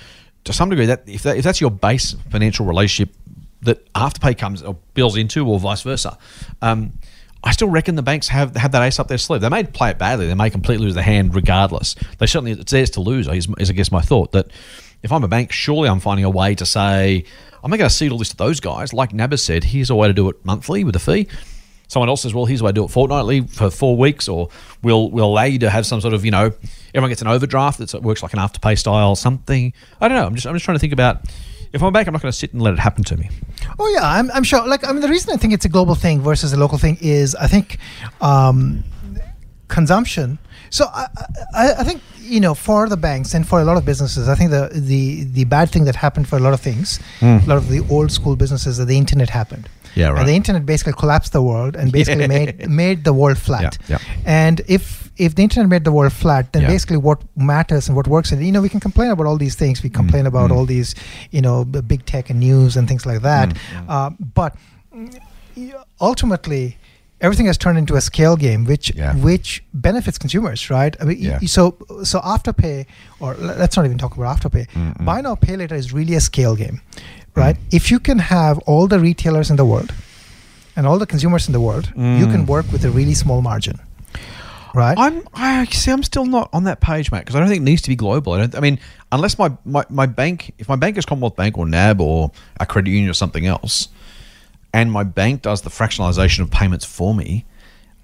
To 0.45 0.53
some 0.53 0.69
degree, 0.69 0.87
that 0.87 1.05
if, 1.07 1.23
that 1.23 1.37
if 1.37 1.45
that's 1.45 1.61
your 1.61 1.71
base 1.71 2.15
financial 2.31 2.67
relationship 2.67 3.15
that 3.63 3.93
Afterpay 3.95 4.37
comes 4.37 4.63
or 4.63 4.77
bills 4.93 5.17
into, 5.17 5.47
or 5.47 5.59
vice 5.59 5.83
versa, 5.83 6.19
um, 6.61 6.93
I 7.43 7.53
still 7.53 7.69
reckon 7.69 7.95
the 7.95 8.03
banks 8.03 8.29
have 8.29 8.57
have 8.57 8.73
that 8.73 8.83
ace 8.83 8.99
up 8.99 9.09
their 9.09 9.19
sleeve. 9.19 9.41
They 9.41 9.49
may 9.49 9.65
play 9.65 9.91
it 9.91 9.99
badly, 9.99 10.27
they 10.27 10.35
may 10.35 10.51
completely 10.51 10.85
lose 10.85 10.95
the 10.95 11.03
hand 11.03 11.35
regardless. 11.35 11.95
They 12.19 12.27
certainly 12.27 12.53
it's 12.53 12.73
theirs 12.73 12.91
to 12.91 13.01
lose. 13.01 13.29
Is, 13.29 13.49
is 13.59 13.71
I 13.71 13.73
guess 13.73 13.91
my 13.91 14.03
thought 14.03 14.33
that 14.33 14.49
if 15.03 15.13
I'm 15.13 15.25
a 15.25 15.29
bank, 15.29 15.53
surely 15.53 15.89
I'm 15.89 16.01
finding 16.01 16.25
a 16.25 16.31
way 16.31 16.55
to 16.55 16.67
say 16.67 17.25
I'm 17.65 17.71
not 17.71 17.79
going 17.79 17.89
to 17.89 17.95
cede 17.95 18.13
all 18.13 18.19
this 18.19 18.29
to 18.29 18.37
those 18.37 18.61
guys. 18.61 18.93
Like 18.93 19.15
Nab 19.15 19.31
has 19.31 19.43
said, 19.43 19.65
here's 19.65 19.89
a 19.89 19.95
way 19.95 20.07
to 20.07 20.13
do 20.13 20.29
it 20.29 20.45
monthly 20.45 20.85
with 20.85 20.95
a 20.97 20.99
fee. 20.99 21.29
Someone 21.95 22.09
else 22.09 22.23
says, 22.23 22.35
well, 22.35 22.45
here's 22.45 22.61
way 22.61 22.71
to 22.71 22.73
do 22.73 22.85
it 22.85 22.89
fortnightly 22.89 23.43
for 23.43 23.71
four 23.71 23.97
weeks, 23.97 24.29
or 24.29 24.49
we'll 24.83 25.13
we'll 25.13 25.27
allow 25.27 25.45
you 25.45 25.61
to 25.61 25.71
have 25.71 25.87
some 25.87 26.01
sort 26.01 26.13
of 26.13 26.25
you 26.25 26.33
know 26.33 26.51
everyone 26.93 27.09
gets 27.09 27.23
an 27.23 27.29
overdraft 27.29 27.79
that 27.79 28.03
works 28.03 28.21
like 28.21 28.33
an 28.33 28.41
afterpay 28.41 28.77
style 28.77 29.11
or 29.11 29.17
something. 29.17 29.73
I 30.01 30.09
don't 30.09 30.19
know. 30.19 30.27
I'm 30.27 30.35
just 30.35 30.45
I'm 30.45 30.57
just 30.57 30.65
trying 30.65 30.75
to 30.75 30.81
think 30.81 30.93
about 30.93 31.21
if 31.73 31.85
I'm 31.85 31.93
back, 31.93 32.09
I'm 32.09 32.13
not 32.13 32.21
going 32.21 32.33
to 32.33 32.37
sit 32.37 32.53
and 32.53 32.61
let 32.61 32.75
it 32.75 32.81
happen 32.81 33.05
to 33.05 33.17
me. 33.17 33.31
Oh 33.79 33.89
yeah, 33.95 34.03
I'm, 34.03 34.29
I'm 34.33 34.43
sure. 34.43 34.67
Like 34.67 34.85
I 34.85 34.91
mean, 34.91 35.03
the 35.03 35.09
reason 35.09 35.33
I 35.33 35.37
think 35.37 35.53
it's 35.53 35.65
a 35.65 35.69
global 35.69 35.95
thing 35.95 36.21
versus 36.21 36.53
a 36.53 36.57
local 36.57 36.79
thing 36.79 36.99
is 37.01 37.37
I 37.37 37.47
think 37.47 37.79
um, 38.21 38.83
consumption. 39.69 40.41
So 40.71 40.87
I, 40.87 41.07
I, 41.55 41.73
I 41.79 41.85
think 41.85 42.03
you 42.19 42.41
know 42.41 42.55
for 42.55 42.89
the 42.89 42.97
banks 42.97 43.35
and 43.35 43.47
for 43.47 43.61
a 43.61 43.65
lot 43.65 43.77
of 43.77 43.85
businesses, 43.85 44.29
I 44.29 44.35
think 44.35 44.51
the 44.51 44.69
the 44.73 45.23
the 45.25 45.45
bad 45.45 45.71
thing 45.71 45.85
that 45.85 45.95
happened 45.95 46.29
for 46.29 46.37
a 46.39 46.41
lot 46.41 46.55
of 46.55 46.61
things, 46.61 46.99
a 47.23 47.39
lot 47.47 47.59
of 47.59 47.69
the 47.69 47.87
old 47.89 48.11
school 48.11 48.35
businesses, 48.35 48.79
that 48.79 48.87
the 48.87 48.99
internet 48.99 49.31
happened. 49.31 49.69
Yeah, 49.95 50.09
right. 50.09 50.21
And 50.21 50.29
the 50.29 50.35
internet 50.35 50.67
basically 50.67 50.95
collapsed 50.95 51.33
the 51.33 51.43
world 51.43 51.77
and 51.77 51.93
basically 51.93 52.27
made 52.39 52.69
made 52.69 53.05
the 53.05 53.13
world 53.13 53.39
flat. 53.39 53.79
Yeah, 53.89 53.99
And 54.25 54.61
if 54.67 55.05
if 55.17 55.35
the 55.37 55.43
internet 55.43 55.69
made 55.69 55.85
the 55.85 55.93
world 55.93 56.13
flat, 56.13 56.53
then 56.53 56.63
Yeah. 56.63 56.69
basically 56.69 56.97
what 56.97 57.23
matters 57.37 57.89
and 57.89 57.97
what 57.97 58.09
works, 58.09 58.33
and 58.33 58.45
you 58.45 58.53
know, 58.53 58.61
we 58.63 58.69
can 58.69 58.81
complain 58.81 59.11
about 59.11 59.27
all 59.27 59.39
these 59.39 59.55
things. 59.55 59.83
We 59.83 59.91
complain 59.91 60.27
about 60.27 60.51
mm. 60.51 60.57
all 60.57 60.67
these, 60.67 60.95
you 61.31 61.41
know, 61.41 61.65
big 61.65 62.05
tech 62.05 62.31
and 62.31 62.41
news 62.41 62.77
and 62.77 62.89
things 62.89 63.07
like 63.07 63.23
that. 63.23 63.51
Mm, 63.51 63.55
mm. 63.55 63.85
Uh, 63.89 64.11
but 64.35 64.57
mm, 64.95 65.21
ultimately, 66.01 66.77
everything 67.21 67.47
has 67.47 67.57
turned 67.57 67.79
into 67.79 67.95
a 67.95 68.01
scale 68.01 68.37
game, 68.37 68.65
which 68.65 68.93
Yeah. 68.95 69.15
which 69.15 69.63
benefits 69.73 70.19
consumers, 70.19 70.69
right? 70.71 70.97
I 71.01 71.05
mean, 71.05 71.19
Yeah. 71.19 71.39
so 71.47 71.77
so 72.03 72.21
afterpay, 72.21 72.87
or 73.21 73.35
let's 73.35 73.77
not 73.77 73.87
even 73.87 73.99
talk 73.99 74.17
about 74.17 74.37
afterpay. 74.37 74.67
Mm, 74.71 74.97
mm. 74.97 75.05
Buy 75.05 75.21
now, 75.21 75.35
pay 75.35 75.57
later 75.57 75.75
is 75.77 75.93
really 75.93 76.15
a 76.15 76.21
scale 76.21 76.57
game, 76.57 76.81
right? 77.35 77.57
If 77.71 77.91
you 77.91 77.99
can 78.01 78.19
have 78.19 78.59
all 78.61 78.87
the 78.87 78.99
retailers 79.01 79.51
in 79.51 79.57
the 79.57 79.65
world 79.65 79.93
and 80.77 80.87
all 80.87 80.99
the 80.99 81.07
consumers 81.07 81.47
in 81.49 81.53
the 81.53 81.61
world, 81.61 81.87
you 81.97 82.27
can 82.27 82.45
Mm. 82.45 82.47
work 82.47 82.67
with 82.73 82.85
a 82.85 82.91
really 82.91 83.15
small 83.15 83.41
margin, 83.43 83.79
right? 84.75 84.97
I'm 84.99 85.23
I 85.35 85.65
see. 85.67 85.91
I'm 85.91 86.03
still 86.03 86.27
not 86.27 86.49
on 86.53 86.65
that 86.65 86.81
page, 86.81 87.11
mate, 87.13 87.21
because 87.21 87.37
I 87.37 87.41
don't 87.41 87.49
think 87.49 87.61
it 87.63 87.65
needs 87.65 87.83
to 87.83 87.89
be 87.91 87.97
global. 87.97 88.33
I 88.35 88.39
don't. 88.39 88.55
I 88.57 88.61
mean, 88.61 88.79
unless 89.13 89.39
my, 89.39 89.51
my, 89.65 89.85
my 89.89 90.07
bank, 90.07 90.53
if 90.59 90.69
my 90.69 90.77
bank 90.77 90.97
is 90.99 91.05
Commonwealth 91.07 91.37
Bank 91.37 91.57
or 91.59 91.67
NAB 91.67 92.01
or 92.01 92.31
a 92.61 92.67
credit 92.67 92.91
union 92.91 93.09
or 93.11 93.15
something 93.15 93.47
else, 93.47 93.89
and 94.73 94.91
my 94.91 95.05
bank 95.05 95.43
does 95.43 95.63
the 95.63 95.71
fractionalization 95.71 96.41
of 96.41 96.51
payments 96.51 96.85
for 96.85 97.15
me, 97.15 97.45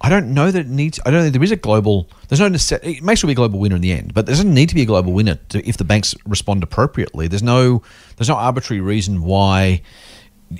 I 0.03 0.09
don't 0.09 0.33
know 0.33 0.49
that 0.49 0.59
it 0.61 0.67
needs. 0.67 0.99
I 1.05 1.11
don't 1.11 1.21
think 1.21 1.33
there 1.33 1.43
is 1.43 1.51
a 1.51 1.55
global. 1.55 2.09
There's 2.27 2.39
no 2.39 2.47
necessity. 2.47 2.97
It 2.97 3.03
may 3.03 3.13
still 3.13 3.27
be 3.27 3.33
a 3.33 3.35
global 3.35 3.59
winner 3.59 3.75
in 3.75 3.81
the 3.81 3.91
end, 3.91 4.13
but 4.15 4.25
there 4.25 4.33
doesn't 4.33 4.51
need 4.53 4.67
to 4.69 4.75
be 4.75 4.81
a 4.81 4.85
global 4.85 5.13
winner 5.13 5.35
to, 5.49 5.67
if 5.67 5.77
the 5.77 5.83
banks 5.83 6.15
respond 6.25 6.63
appropriately. 6.63 7.27
There's 7.27 7.43
no. 7.43 7.83
There's 8.17 8.29
no 8.29 8.35
arbitrary 8.35 8.81
reason 8.81 9.21
why. 9.23 9.81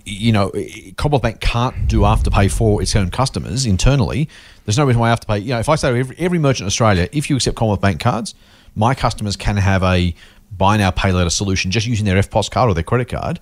You 0.05 0.31
know, 0.31 0.51
Commonwealth 0.95 1.23
Bank 1.23 1.41
can't 1.41 1.87
do 1.89 2.01
afterpay 2.01 2.49
for 2.49 2.81
its 2.81 2.95
own 2.95 3.09
customers 3.09 3.65
internally. 3.65 4.29
There's 4.65 4.77
no 4.77 4.85
reason 4.85 5.01
why 5.01 5.09
afterpay. 5.13 5.41
You 5.41 5.49
know, 5.49 5.59
if 5.59 5.67
I 5.67 5.75
say 5.75 5.99
every, 5.99 6.15
every 6.17 6.39
merchant 6.39 6.61
in 6.61 6.67
Australia, 6.67 7.09
if 7.11 7.29
you 7.29 7.35
accept 7.35 7.57
Commonwealth 7.57 7.81
Bank 7.81 7.99
cards, 7.99 8.33
my 8.75 8.95
customers 8.95 9.35
can 9.35 9.57
have 9.57 9.83
a 9.83 10.15
buy 10.57 10.77
now 10.77 10.91
pay 10.91 11.11
later 11.11 11.29
solution 11.29 11.71
just 11.71 11.87
using 11.87 12.05
their 12.05 12.15
EFTPOS 12.21 12.49
card 12.51 12.69
or 12.69 12.73
their 12.73 12.83
credit 12.83 13.09
card. 13.09 13.39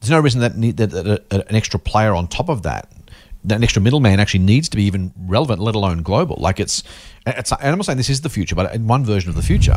There's 0.00 0.10
no 0.10 0.20
reason 0.20 0.40
that, 0.42 0.56
need, 0.56 0.76
that, 0.76 0.90
that 0.90 1.06
a- 1.30 1.48
an 1.48 1.54
extra 1.54 1.80
player 1.80 2.14
on 2.14 2.26
top 2.28 2.48
of 2.50 2.62
that, 2.64 2.92
that 3.44 3.62
extra 3.62 3.80
middleman 3.80 4.20
actually 4.20 4.44
needs 4.44 4.68
to 4.68 4.76
be 4.76 4.84
even 4.84 5.12
relevant, 5.16 5.60
let 5.60 5.74
alone 5.74 6.02
global. 6.02 6.36
Like 6.38 6.60
it's, 6.60 6.82
it's 7.36 7.52
and 7.52 7.60
I'm 7.62 7.78
not 7.78 7.84
saying 7.86 7.98
this 7.98 8.10
is 8.10 8.20
the 8.22 8.28
future, 8.28 8.54
but 8.54 8.74
in 8.74 8.86
one 8.86 9.04
version 9.04 9.28
of 9.30 9.36
the 9.36 9.42
future, 9.42 9.76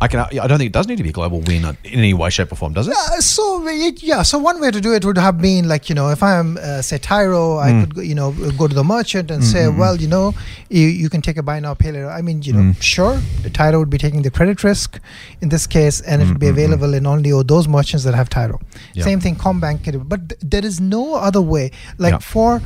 I 0.00 0.08
can. 0.08 0.20
I 0.20 0.46
don't 0.46 0.58
think 0.58 0.68
it 0.68 0.72
does 0.72 0.86
need 0.86 0.96
to 0.96 1.02
be 1.02 1.08
a 1.08 1.12
global 1.12 1.40
win 1.40 1.64
in 1.64 1.76
any 1.84 2.12
way, 2.14 2.28
shape, 2.30 2.52
or 2.52 2.56
form, 2.56 2.72
does 2.74 2.86
it? 2.88 2.94
Uh, 2.94 3.20
so 3.20 3.66
it, 3.66 4.02
yeah, 4.02 4.22
so 4.22 4.38
one 4.38 4.60
way 4.60 4.70
to 4.70 4.80
do 4.80 4.92
it 4.94 5.04
would 5.04 5.16
have 5.18 5.40
been 5.40 5.68
like 5.68 5.88
you 5.88 5.94
know 5.94 6.10
if 6.10 6.22
I'm 6.22 6.56
uh, 6.58 6.82
say 6.82 6.98
Tyro, 6.98 7.58
I 7.58 7.70
Mm. 7.72 7.80
could 7.80 7.94
go, 7.96 8.00
you 8.02 8.14
know 8.14 8.32
go 8.58 8.68
to 8.68 8.74
the 8.74 8.84
merchant 8.84 9.30
and 9.30 9.42
say, 9.42 9.64
Mm-hmm. 9.64 9.78
well, 9.78 9.96
you 9.96 10.08
know, 10.08 10.34
you, 10.68 10.86
you 10.86 11.08
can 11.08 11.22
take 11.22 11.36
a 11.38 11.42
buy 11.42 11.58
now 11.60 11.74
pay 11.74 11.92
later. 11.92 12.10
I 12.10 12.22
mean, 12.22 12.42
you 12.42 12.52
know, 12.52 12.60
Mm. 12.72 12.82
sure, 12.82 13.16
the 13.42 13.50
Tyro 13.50 13.78
would 13.78 13.90
be 13.90 13.98
taking 13.98 14.22
the 14.22 14.30
credit 14.30 14.62
risk 14.64 15.00
in 15.40 15.48
this 15.48 15.66
case, 15.66 16.00
and 16.02 16.20
it 16.22 16.28
would 16.28 16.38
be 16.38 16.46
Mm-hmm. 16.46 16.58
available 16.58 16.94
in 16.94 17.06
only 17.06 17.32
those 17.42 17.66
merchants 17.66 18.04
that 18.04 18.14
have 18.14 18.28
Tyro. 18.28 18.60
Yeah. 18.94 19.04
Same 19.04 19.20
thing, 19.20 19.36
CommBank, 19.36 20.08
but 20.08 20.28
th- 20.28 20.40
there 20.42 20.64
is 20.64 20.80
no 20.80 21.14
other 21.16 21.40
way. 21.40 21.70
Like 21.98 22.12
Yeah. 22.12 22.18
for 22.18 22.62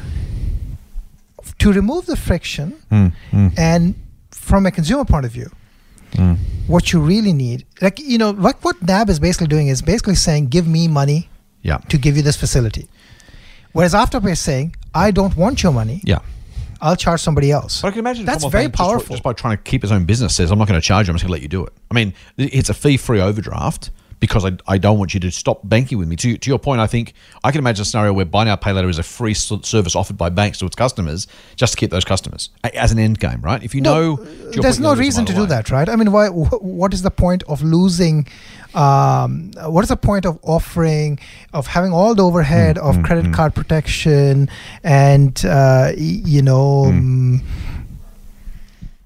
to 1.59 1.73
remove 1.73 2.07
the 2.07 2.17
friction, 2.17 2.75
Mm, 2.91 3.13
mm, 3.33 3.59
and 3.59 3.95
from 4.51 4.67
a 4.67 4.71
consumer 4.71 5.05
point 5.05 5.25
of 5.25 5.33
view, 5.33 5.51
mm. 6.13 6.37
what 6.67 6.93
you 6.93 7.01
really 7.01 7.33
need, 7.33 7.65
like 7.81 7.99
you 7.99 8.19
know, 8.19 8.31
like 8.31 8.63
what 8.65 8.77
NAB 8.83 9.09
is 9.09 9.19
basically 9.19 9.47
doing 9.47 9.69
is 9.69 9.81
basically 9.81 10.17
saying, 10.17 10.49
give 10.49 10.67
me 10.67 10.89
money 10.89 11.29
Yeah. 11.63 11.79
to 11.89 11.97
give 11.97 12.17
you 12.17 12.23
this 12.23 12.37
facility. 12.37 12.89
Whereas 13.73 13.95
Afterpay 13.95 14.33
is 14.33 14.41
saying, 14.41 14.75
I 14.93 15.13
don't 15.13 15.37
want 15.37 15.63
your 15.63 15.73
money. 15.73 16.01
Yeah. 16.05 16.19
I'll 16.83 16.97
charge 16.97 17.21
somebody 17.21 17.53
else. 17.53 17.83
But 17.83 17.89
I 17.89 17.91
can 17.93 18.01
imagine 18.01 18.25
that's 18.25 18.45
very 18.45 18.65
Bank 18.65 18.75
just- 18.75 18.83
powerful. 18.89 19.15
Just, 19.17 19.23
by 19.23 19.33
trying 19.35 19.57
to 19.57 19.63
keep 19.63 19.83
his 19.83 19.93
own 19.93 20.05
business, 20.05 20.35
says 20.35 20.51
I'm 20.51 20.59
not 20.59 20.67
going 20.67 20.81
to 20.81 20.87
charge 20.87 21.07
you. 21.07 21.13
I'm 21.13 21.17
just 21.17 21.25
going 21.25 21.29
to 21.29 21.33
let 21.39 21.43
you 21.43 21.49
do 21.49 21.65
it. 21.65 21.73
I 21.91 21.95
mean, 21.95 22.13
it's 22.37 22.71
a 22.71 22.75
fee-free 22.75 23.21
overdraft 23.21 23.91
because 24.21 24.45
I, 24.45 24.53
I 24.69 24.79
don't 24.79 24.99
want 24.99 25.15
you 25.15 25.21
to 25.21 25.31
stop 25.31 25.61
banking 25.69 25.99
with 25.99 26.07
me. 26.07 26.15
To, 26.17 26.37
to 26.37 26.51
your 26.51 26.59
point, 26.59 26.81
I 26.81 26.87
think 26.87 27.15
I 27.43 27.51
can 27.51 27.59
imagine 27.59 27.83
a 27.83 27.85
scenario 27.87 28.13
where 28.13 28.27
buy 28.27 28.45
now 28.45 28.57
pay 28.57 28.73
later 28.73 28.89
is 28.89 28.99
a 28.99 29.03
free 29.03 29.35
service 29.35 29.97
offered 29.97 30.19
by 30.19 30.29
banks 30.29 30.59
to 30.59 30.67
its 30.67 30.77
customers 30.77 31.27
just 31.57 31.73
to 31.73 31.77
keep 31.79 31.91
those 31.91 32.05
customers 32.05 32.51
as 32.75 32.93
an 32.93 32.99
end 32.99 33.19
game, 33.19 33.41
right? 33.41 33.63
If 33.63 33.75
you 33.75 33.81
know, 33.81 34.17
to 34.17 34.23
there's 34.61 34.77
point, 34.77 34.81
no 34.81 34.93
you'll 34.93 34.99
lose 34.99 35.15
them 35.17 35.25
reason 35.25 35.25
to 35.27 35.33
do 35.33 35.41
way. 35.41 35.47
that, 35.47 35.71
right? 35.71 35.89
I 35.89 35.97
mean, 35.97 36.13
why? 36.13 36.29
What 36.29 36.93
is 36.95 37.03
the 37.03 37.11
point 37.11 37.43
of 37.49 37.63
losing? 37.63 38.27
Um, 38.75 39.51
what 39.57 39.83
is 39.83 39.89
the 39.89 39.97
point 39.97 40.27
of 40.27 40.39
offering 40.45 41.19
of 41.53 41.67
having 41.67 41.93
all 41.93 42.15
the 42.15 42.25
overhead 42.25 42.77
Mm, 42.77 42.89
of 42.89 42.97
mm, 42.97 43.05
credit 43.05 43.25
mm. 43.27 43.35
card 43.35 43.55
protection 43.55 44.49
and 44.85 45.45
uh, 45.45 45.93
you 45.97 46.43
know? 46.43 46.85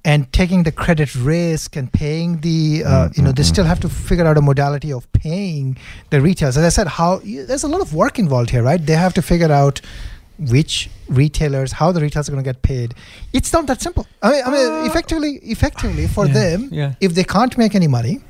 And 0.04 0.30
taking 0.34 0.64
the 0.64 0.72
credit 0.72 1.14
risk 1.14 1.76
and 1.76 1.90
paying 1.90 2.40
the, 2.40 2.84
uh, 2.84 3.08
you 3.14 3.22
know, 3.22 3.32
they 3.32 3.42
mm. 3.42 3.46
still 3.46 3.64
have 3.64 3.80
to 3.80 3.88
figure 3.88 4.26
out 4.26 4.36
a 4.36 4.42
modality 4.42 4.92
of 4.92 5.10
paying 5.14 5.78
the 6.10 6.20
retailers. 6.20 6.58
As 6.58 6.64
I 6.64 6.68
said, 6.68 6.88
how 6.88 7.20
there's 7.24 7.64
a 7.64 7.68
lot 7.68 7.80
of 7.80 7.94
work 7.94 8.18
involved 8.18 8.50
here, 8.50 8.62
right? 8.62 8.84
They 8.84 8.92
have 8.92 9.14
to 9.14 9.22
figure 9.22 9.50
out 9.50 9.80
which 10.38 10.90
retailers, 11.08 11.72
how 11.72 11.90
the 11.92 12.00
retailers 12.00 12.28
are 12.28 12.32
going 12.32 12.44
to 12.44 12.48
get 12.52 12.60
paid. 12.62 12.94
It's 13.32 13.52
not 13.52 13.66
that 13.68 13.80
simple. 13.80 14.06
I 14.20 14.30
mean, 14.32 14.42
I 14.44 14.50
mean 14.50 14.72
Uh, 14.72 14.84
effectively, 14.84 15.36
effectively 15.36 16.06
for 16.06 16.26
yeah, 16.26 16.32
them, 16.32 16.68
yeah. 16.72 16.94
if 17.00 17.14
they 17.14 17.24
can't 17.24 17.56
make 17.56 17.74
any 17.74 17.88
money, 17.88 18.20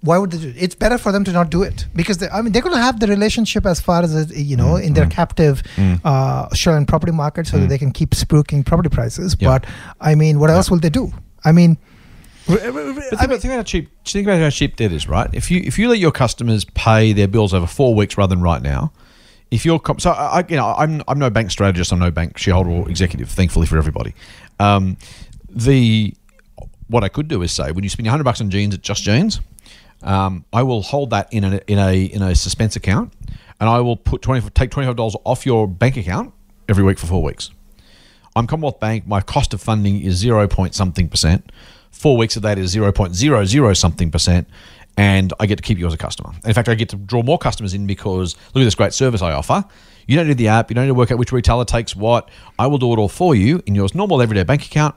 why 0.00 0.16
would 0.18 0.30
they 0.30 0.38
do 0.38 0.48
it? 0.48 0.56
It's 0.58 0.74
better 0.76 0.96
for 0.98 1.10
them 1.12 1.24
to 1.24 1.32
not 1.32 1.50
do 1.50 1.62
it 1.62 1.86
because 1.94 2.18
they, 2.18 2.28
I 2.28 2.40
mean 2.42 2.52
they're 2.52 2.62
going 2.62 2.74
to 2.76 2.80
have 2.82 3.00
the 3.00 3.06
relationship 3.08 3.66
as 3.66 3.80
far 3.80 4.02
as 4.02 4.14
uh, 4.14 4.26
you 4.34 4.56
know 4.56 4.74
Mm, 4.74 4.84
in 4.84 4.92
their 4.94 5.06
mm. 5.06 5.10
captive 5.10 5.62
Mm. 5.76 6.00
uh, 6.04 6.48
Australian 6.52 6.86
property 6.86 7.12
market, 7.12 7.46
so 7.48 7.58
that 7.58 7.66
Mm. 7.66 7.68
they 7.68 7.78
can 7.78 7.90
keep 7.92 8.10
spooking 8.10 8.64
property 8.64 8.88
prices. 8.88 9.36
Yeah. 9.38 9.48
But 9.48 9.66
I 10.00 10.14
mean, 10.14 10.38
what 10.38 10.50
Yeah. 10.50 10.56
else 10.56 10.70
will 10.70 10.78
they 10.78 10.90
do? 10.90 11.12
I 11.44 11.52
mean, 11.52 11.78
r- 12.48 12.54
r- 12.54 12.60
I 12.60 12.70
think, 12.70 12.74
mean- 12.74 12.96
about, 12.96 13.40
think 13.40 13.44
about 13.44 13.56
how 13.56 13.62
cheap. 13.62 13.88
Think 14.04 14.26
about 14.26 14.40
how 14.40 14.50
cheap 14.50 14.76
debt 14.76 14.92
is, 14.92 15.08
right? 15.08 15.28
If 15.32 15.50
you 15.50 15.62
if 15.64 15.78
you 15.78 15.88
let 15.88 15.98
your 15.98 16.12
customers 16.12 16.64
pay 16.64 17.12
their 17.12 17.28
bills 17.28 17.52
over 17.52 17.66
four 17.66 17.94
weeks 17.94 18.16
rather 18.16 18.34
than 18.34 18.42
right 18.42 18.62
now, 18.62 18.92
if 19.50 19.64
you're 19.66 19.80
com- 19.80 19.98
so 19.98 20.10
I, 20.12 20.44
you 20.48 20.56
know 20.56 20.74
I'm 20.78 21.02
I'm 21.08 21.18
no 21.18 21.28
bank 21.30 21.50
strategist, 21.50 21.90
I'm 21.92 21.98
no 21.98 22.10
bank 22.12 22.38
shareholder 22.38 22.70
or 22.70 22.88
executive. 22.88 23.28
Thankfully 23.30 23.66
for 23.66 23.76
everybody, 23.78 24.14
um, 24.60 24.96
the 25.50 26.14
what 26.88 27.04
I 27.04 27.08
could 27.08 27.28
do 27.28 27.42
is 27.42 27.52
say 27.52 27.70
when 27.72 27.82
you 27.84 27.90
spend 27.90 28.06
hundred 28.08 28.24
bucks 28.24 28.40
on 28.40 28.48
jeans 28.50 28.74
at 28.74 28.82
Just 28.82 29.02
Jeans, 29.02 29.40
um, 30.02 30.44
I 30.52 30.62
will 30.62 30.82
hold 30.82 31.10
that 31.10 31.32
in 31.32 31.44
a 31.44 31.60
in 31.66 31.78
a 31.78 32.04
in 32.04 32.22
a 32.22 32.34
suspense 32.34 32.76
account, 32.76 33.12
and 33.60 33.68
I 33.68 33.80
will 33.80 33.96
put 33.96 34.22
twenty 34.22 34.48
take 34.50 34.70
twenty 34.70 34.86
five 34.86 34.96
dollars 34.96 35.16
off 35.24 35.44
your 35.44 35.66
bank 35.66 35.96
account 35.96 36.32
every 36.68 36.84
week 36.84 36.98
for 36.98 37.06
four 37.06 37.22
weeks. 37.22 37.50
I'm 38.36 38.46
Commonwealth 38.46 38.78
Bank. 38.78 39.06
My 39.06 39.20
cost 39.20 39.54
of 39.54 39.60
funding 39.60 40.00
is 40.00 40.16
zero 40.16 40.46
point 40.46 40.74
something 40.74 41.08
percent. 41.08 41.50
Four 41.90 42.16
weeks 42.16 42.36
of 42.36 42.42
that 42.42 42.58
is 42.58 42.70
zero 42.70 42.92
point 42.92 43.14
zero 43.14 43.44
zero 43.44 43.72
something 43.72 44.10
percent, 44.10 44.46
and 44.96 45.32
I 45.40 45.46
get 45.46 45.56
to 45.56 45.62
keep 45.62 45.78
you 45.78 45.86
as 45.86 45.94
a 45.94 45.98
customer. 45.98 46.32
In 46.44 46.54
fact, 46.54 46.68
I 46.68 46.74
get 46.74 46.90
to 46.90 46.96
draw 46.96 47.22
more 47.22 47.38
customers 47.38 47.74
in 47.74 47.86
because 47.86 48.36
look 48.54 48.62
at 48.62 48.66
this 48.66 48.74
great 48.74 48.92
service 48.92 49.22
I 49.22 49.32
offer. 49.32 49.64
You 50.06 50.16
don't 50.16 50.28
need 50.28 50.38
the 50.38 50.48
app. 50.48 50.70
You 50.70 50.74
don't 50.74 50.84
need 50.84 50.90
to 50.90 50.94
work 50.94 51.10
out 51.10 51.18
which 51.18 51.32
retailer 51.32 51.64
takes 51.64 51.94
what. 51.96 52.30
I 52.58 52.66
will 52.66 52.78
do 52.78 52.92
it 52.92 52.98
all 52.98 53.08
for 53.08 53.34
you 53.34 53.62
in 53.66 53.74
your 53.74 53.88
normal 53.94 54.22
everyday 54.22 54.44
bank 54.44 54.64
account. 54.64 54.94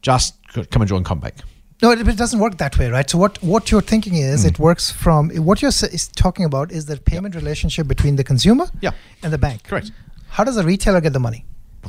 Just 0.00 0.36
come 0.52 0.82
and 0.82 0.88
join 0.88 1.04
CommBank. 1.04 1.40
No, 1.84 1.90
it, 1.94 2.08
it 2.08 2.16
doesn't 2.24 2.40
work 2.44 2.54
that 2.64 2.78
way, 2.78 2.88
right? 2.96 3.08
So 3.12 3.18
what 3.24 3.32
what 3.54 3.70
you're 3.70 3.86
thinking 3.92 4.14
is 4.32 4.42
Hmm. 4.42 4.48
it 4.50 4.58
works 4.68 4.84
from 5.04 5.22
what 5.48 5.56
you're 5.62 5.74
is 6.00 6.04
talking 6.24 6.44
about 6.50 6.66
is 6.78 6.82
the 6.92 6.96
payment 7.12 7.34
relationship 7.42 7.84
between 7.94 8.14
the 8.20 8.24
consumer 8.32 8.66
Yeah. 8.86 8.92
and 9.22 9.30
the 9.36 9.42
bank. 9.48 9.58
Correct. 9.72 9.90
How 10.36 10.44
does 10.48 10.56
the 10.60 10.64
retailer 10.72 11.00
get 11.06 11.12
the 11.18 11.24
money? 11.28 11.42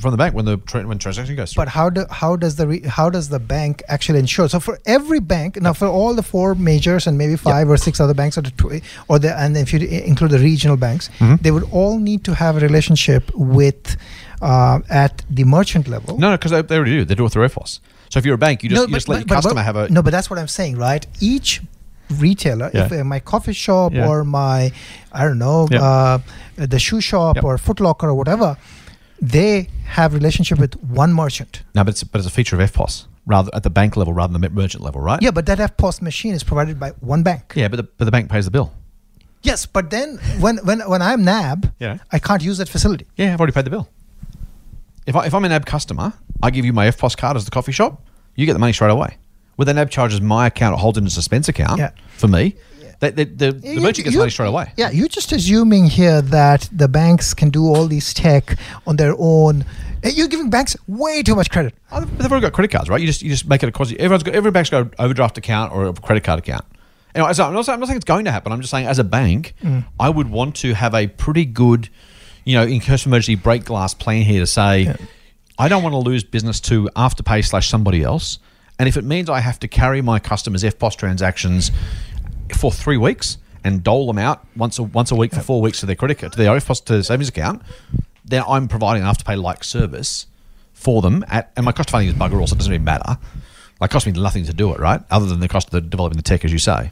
From 0.03 0.11
the 0.15 0.17
bank 0.23 0.31
when 0.37 0.45
the 0.51 0.57
tra- 0.71 0.85
when 0.89 0.97
transaction 1.03 1.35
goes 1.39 1.47
through. 1.53 1.61
But 1.63 1.69
how 1.77 1.87
do 1.97 2.01
how 2.21 2.31
does 2.43 2.53
the 2.59 2.65
re, 2.71 2.77
how 2.99 3.07
does 3.15 3.27
the 3.35 3.39
bank 3.55 3.73
actually 3.95 4.19
ensure? 4.25 4.47
So 4.53 4.59
for 4.67 4.75
every 4.97 5.21
bank, 5.35 5.49
now 5.67 5.73
for 5.81 5.87
all 5.99 6.11
the 6.21 6.25
four 6.33 6.49
majors 6.71 7.03
and 7.07 7.13
maybe 7.21 7.37
five 7.51 7.65
or 7.73 7.77
six 7.87 7.93
other 8.03 8.13
banks, 8.21 8.35
or 8.37 8.43
the 8.49 8.53
tw- 8.61 8.81
or 9.09 9.15
the 9.23 9.31
and 9.43 9.51
if 9.63 9.69
you 9.73 9.79
include 10.11 10.31
the 10.37 10.41
regional 10.51 10.77
banks, 10.87 11.05
Mhm. 11.19 11.35
they 11.43 11.51
would 11.55 11.67
all 11.79 11.95
need 12.09 12.21
to 12.29 12.31
have 12.43 12.53
a 12.59 12.61
relationship 12.69 13.23
with 13.59 13.83
uh, 14.41 14.79
at 15.05 15.13
the 15.37 15.45
merchant 15.57 15.85
level. 15.95 16.11
no, 16.23 16.27
no, 16.31 16.35
because 16.37 16.51
they, 16.55 16.61
they 16.69 16.75
already 16.79 16.95
do. 16.99 17.05
They 17.09 17.15
do 17.21 17.25
it 17.27 17.31
through 17.31 17.45
EFTPOS. 17.49 17.79
So 18.15 18.19
if 18.19 18.25
you're 18.25 18.35
a 18.35 18.37
bank, 18.37 18.63
you 18.63 18.69
just, 18.69 18.87
you 18.87 18.93
just 18.95 19.09
let 19.09 19.17
your 19.27 19.35
customer 19.41 19.61
have 19.61 19.75
a 19.75 19.89
no, 19.89 20.01
but 20.01 20.11
that's 20.11 20.29
what 20.29 20.39
I'm 20.39 20.47
saying, 20.47 20.77
right? 20.77 21.05
Each 21.19 21.61
retailer, 22.09 22.71
if 22.73 22.89
Yeah. 22.89 23.01
uh, 23.01 23.03
my 23.03 23.19
coffee 23.19 23.51
shop 23.51 23.91
Yeah. 23.93 24.07
or 24.07 24.23
my, 24.23 24.71
I 25.11 25.25
don't 25.25 25.37
know, 25.37 25.67
Yeah. 25.69 25.81
uh, 25.83 26.19
the 26.55 26.79
shoe 26.79 27.01
shop 27.01 27.43
or 27.43 27.57
Foot 27.57 27.81
Locker 27.81 28.07
or 28.07 28.13
whatever, 28.13 28.55
they 29.21 29.67
have 29.97 30.13
relationship 30.13 30.59
with 30.59 30.75
one 30.81 31.11
merchant. 31.13 31.63
no, 31.75 31.83
but 31.83 31.89
it's 31.89 32.03
but 32.05 32.19
it's 32.19 32.27
a 32.27 32.31
feature 32.31 32.55
of 32.55 32.61
EFTPOS 32.61 33.03
rather 33.25 33.49
at 33.53 33.63
the 33.63 33.69
bank 33.69 33.97
level 33.97 34.13
rather 34.13 34.31
than 34.31 34.41
the 34.41 34.49
merchant 34.49 34.81
level, 34.81 35.01
right? 35.01 35.21
Yeah, 35.21 35.31
but 35.31 35.45
that 35.47 35.59
EFTPOS 35.59 36.01
machine 36.01 36.33
is 36.33 36.41
provided 36.45 36.79
by 36.79 36.91
one 37.01 37.21
bank. 37.21 37.51
Yeah, 37.53 37.67
but 37.67 37.75
the, 37.75 37.83
but 37.97 38.05
the 38.05 38.11
bank 38.11 38.29
pays 38.31 38.45
the 38.45 38.51
bill. 38.51 38.71
Yes, 39.43 39.65
but 39.65 39.89
then 39.89 40.19
when 40.39 40.55
when 40.69 40.79
when 40.89 41.01
I'm 41.01 41.25
NAB, 41.25 41.69
Yeah. 41.79 41.97
I 42.13 42.19
can't 42.19 42.41
use 42.41 42.59
that 42.59 42.69
facility. 42.69 43.07
Yeah, 43.17 43.33
I've 43.33 43.41
already 43.41 43.51
paid 43.59 43.65
the 43.65 43.71
bill. 43.71 43.89
If, 45.05 45.15
I, 45.15 45.25
if 45.25 45.33
I'm 45.33 45.43
an 45.45 45.49
NAB 45.51 45.65
customer, 45.65 46.13
I 46.41 46.49
give 46.49 46.65
you 46.65 46.73
my 46.73 46.87
EFTPOS 46.87 47.17
card 47.17 47.37
as 47.37 47.45
the 47.45 47.51
coffee 47.51 47.71
shop, 47.71 48.01
you 48.35 48.45
get 48.45 48.53
the 48.53 48.59
money 48.59 48.73
straight 48.73 48.91
away. 48.91 49.17
With 49.57 49.67
the 49.67 49.73
NAB 49.73 49.89
charges 49.89 50.19
my 50.21 50.47
account, 50.47 50.75
it 50.75 50.79
holds 50.79 50.97
in 50.97 51.05
a 51.05 51.09
suspense 51.09 51.47
account 51.47 51.79
Yeah. 51.79 51.91
for 52.17 52.27
me. 52.27 52.55
They, 53.01 53.11
they, 53.11 53.23
the, 53.25 53.51
the 53.51 53.67
You- 53.73 53.81
merchant 53.81 54.05
gets 54.05 54.13
you- 54.13 54.19
money 54.19 54.31
straight 54.31 54.47
away. 54.47 54.71
Yeah, 54.77 54.89
you're 54.89 55.07
just 55.09 55.31
assuming 55.31 55.85
here 55.85 56.21
that 56.21 56.69
the 56.71 56.87
banks 56.87 57.33
can 57.33 57.49
do 57.49 57.65
all 57.65 57.87
these 57.87 58.13
tech 58.13 58.57
on 58.87 58.95
their 58.95 59.13
own. 59.17 59.63
Uh, 60.03 60.09
You're 60.09 60.27
giving 60.29 60.49
banks 60.49 60.75
way 60.87 61.21
too 61.21 61.35
much 61.35 61.49
credit. 61.49 61.73
Oh, 61.91 62.01
They've 62.01 62.31
already 62.31 62.41
got 62.45 62.53
credit 62.53 62.71
cards, 62.71 62.89
right? 62.89 62.99
You 63.01 63.07
just 63.07 63.21
you 63.21 63.29
just 63.29 63.47
make 63.47 63.63
it 63.63 63.69
a 63.69 63.71
quasi. 63.71 63.99
Everyone's 63.99 64.23
got 64.23 64.33
every 64.35 64.51
bank's 64.51 64.69
got 64.69 64.81
an 64.83 64.91
overdraft 64.99 65.37
account 65.37 65.73
or 65.73 65.87
a 65.87 65.93
credit 65.93 66.23
card 66.23 66.39
account. 66.39 66.63
Anyway, 67.13 67.33
so 67.33 67.45
I'm 67.45 67.53
not, 67.53 67.65
saying- 67.65 67.73
I'm 67.75 67.79
not 67.79 67.87
saying 67.87 67.97
it's 67.97 68.05
going 68.05 68.25
to 68.25 68.31
happen. 68.31 68.51
I'm 68.51 68.59
just 68.61 68.71
saying, 68.71 68.87
as 68.87 68.99
a 68.99 69.03
bank, 69.03 69.55
I 69.99 70.09
would 70.09 70.29
want 70.29 70.55
to 70.57 70.73
have 70.73 70.93
a 70.93 71.07
pretty 71.07 71.45
good, 71.45 71.89
you 72.45 72.55
know, 72.55 72.63
in 72.63 72.79
case 72.79 73.01
of 73.01 73.07
emergency 73.07 73.35
break 73.35 73.65
glass 73.65 73.93
plan 73.93 74.21
here 74.21 74.39
to 74.39 74.47
say, 74.47 74.95
I 75.57 75.67
don't 75.67 75.83
want 75.83 75.93
to 75.93 75.99
lose 75.99 76.23
business 76.23 76.59
to 76.61 76.89
Afterpay 76.95 77.43
slash 77.45 77.69
somebody 77.69 78.03
else, 78.03 78.39
and 78.79 78.87
if 78.87 78.97
it 78.97 79.03
means 79.03 79.29
I 79.29 79.39
have 79.39 79.59
to 79.59 79.67
carry 79.67 80.01
my 80.01 80.19
customers' 80.19 80.63
EFTPOS 80.63 80.95
transactions 80.95 81.71
for 82.55 82.71
three 82.71 82.97
weeks 82.97 83.37
and 83.63 83.83
dole 83.83 84.05
them 84.07 84.19
out 84.19 84.45
once 84.55 84.77
a, 84.77 84.83
once 84.83 85.11
a 85.11 85.15
week 85.15 85.33
for 85.33 85.41
four 85.41 85.61
weeks 85.61 85.79
to 85.79 85.85
their 85.85 85.95
credit 85.95 86.19
card, 86.19 86.33
to 86.33 86.37
their 86.37 86.51
EFTPOS 86.51 86.85
to 86.85 87.03
savings 87.03 87.29
account, 87.29 87.61
then 88.23 88.43
I'm 88.47 88.67
providing 88.67 89.03
an 89.03 89.09
Afterpay 89.09 89.41
like 89.41 89.63
service 89.63 90.27
for 90.73 91.01
them 91.01 91.25
at 91.29 91.51
and 91.55 91.65
my 91.65 91.71
cost 91.71 91.89
of 91.89 91.91
funding 91.91 92.09
is 92.09 92.15
bugger 92.15 92.39
all, 92.39 92.47
so 92.47 92.53
it 92.53 92.57
doesn't 92.59 92.73
even 92.73 92.83
matter. 92.83 93.17
Like 93.79 93.89
cost 93.89 94.05
me 94.05 94.11
nothing 94.11 94.45
to 94.45 94.53
do 94.53 94.73
it, 94.73 94.79
right? 94.79 95.01
Other 95.09 95.25
than 95.25 95.39
the 95.39 95.47
cost 95.47 95.67
of 95.67 95.71
the 95.71 95.81
developing 95.81 96.17
the 96.17 96.23
tech, 96.23 96.45
as 96.45 96.51
you 96.51 96.59
say. 96.59 96.91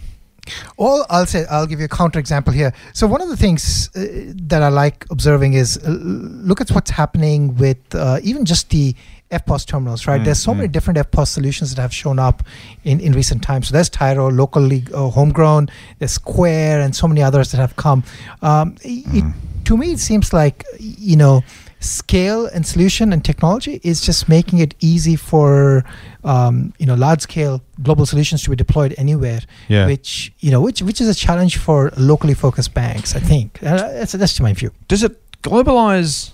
All 0.77 1.05
I'll 1.09 1.25
say, 1.25 1.45
I'll 1.49 1.67
give 1.67 1.79
you 1.79 1.85
a 1.85 1.89
counterexample 1.89 2.53
here. 2.53 2.73
So 2.93 3.07
one 3.07 3.21
of 3.21 3.29
the 3.29 3.37
things 3.37 3.89
uh, 3.95 4.33
that 4.47 4.61
I 4.61 4.69
like 4.69 5.05
observing 5.09 5.53
is 5.53 5.77
uh, 5.77 5.89
look 5.89 6.61
at 6.61 6.69
what's 6.71 6.91
happening 6.91 7.55
with 7.55 7.77
uh, 7.95 8.19
even 8.23 8.45
just 8.45 8.69
the 8.69 8.95
EFTPOS 9.31 9.65
terminals, 9.65 10.05
right? 10.05 10.23
There's 10.23 10.39
so 10.39 10.53
many 10.53 10.67
different 10.67 10.99
EFTPOS 10.99 11.27
solutions 11.27 11.73
that 11.73 11.81
have 11.81 11.93
shown 11.93 12.19
up 12.19 12.43
in, 12.83 12.99
in 12.99 13.13
recent 13.13 13.41
times. 13.41 13.69
So 13.69 13.73
there's 13.73 13.89
Tyro, 13.89 14.29
locally 14.29 14.85
uh, 14.93 15.09
homegrown, 15.09 15.69
there's 15.97 16.11
Square, 16.11 16.81
and 16.81 16.95
so 16.95 17.07
many 17.07 17.23
others 17.23 17.51
that 17.51 17.57
have 17.57 17.75
come. 17.75 18.03
Um, 18.41 18.75
it, 18.81 19.33
to 19.65 19.77
me, 19.77 19.93
it 19.93 19.99
seems 19.99 20.33
like, 20.33 20.65
you 20.79 21.15
know, 21.15 21.41
scale 21.83 22.45
and 22.47 22.65
solution 22.65 23.11
and 23.13 23.23
technology 23.25 23.79
is 23.83 24.01
just 24.01 24.27
making 24.29 24.59
it 24.59 24.73
easy 24.79 25.15
for 25.15 25.83
um, 26.23 26.73
you 26.79 26.85
know 26.85 26.95
large 26.95 27.21
scale 27.21 27.61
global 27.81 28.05
solutions 28.05 28.41
to 28.43 28.49
be 28.49 28.55
deployed 28.55 28.93
anywhere 28.97 29.41
Yeah. 29.67 29.85
which 29.87 30.31
you 30.39 30.49
know 30.51 30.61
which 30.61 30.81
which 30.81 30.99
is 31.01 31.07
a 31.09 31.13
challenge 31.15 31.57
for 31.57 31.91
locally 31.97 32.33
focused 32.33 32.73
banks 32.73 33.15
i 33.15 33.19
think 33.19 33.61
uh, 33.63 33.77
that's, 33.99 34.13
that's 34.13 34.39
my 34.39 34.53
view 34.53 34.71
Does 34.87 35.03
it 35.03 35.13
globalize 35.41 36.31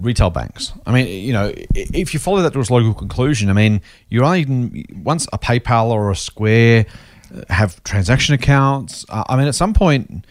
retail 0.00 0.30
banks? 0.30 0.72
I 0.84 0.90
mean, 0.92 1.06
you 1.06 1.32
know, 1.32 1.52
if 1.74 2.12
you 2.12 2.18
follow 2.20 2.42
that 2.42 2.52
to 2.54 2.60
its 2.60 2.70
logical 2.70 2.92
conclusion, 2.94 3.48
I 3.48 3.52
mean, 3.52 3.80
you're 4.08 4.24
only 4.24 4.84
once 4.96 5.28
a 5.32 5.38
PayPal 5.38 5.86
or 5.90 6.10
a 6.10 6.16
Square 6.16 6.86
uh, 7.32 7.42
have 7.54 7.80
transaction 7.84 8.34
accounts. 8.34 9.06
Uh, 9.08 9.22
I 9.28 9.36
mean, 9.36 9.46
at 9.46 9.54
some 9.54 9.72
point. 9.74 10.26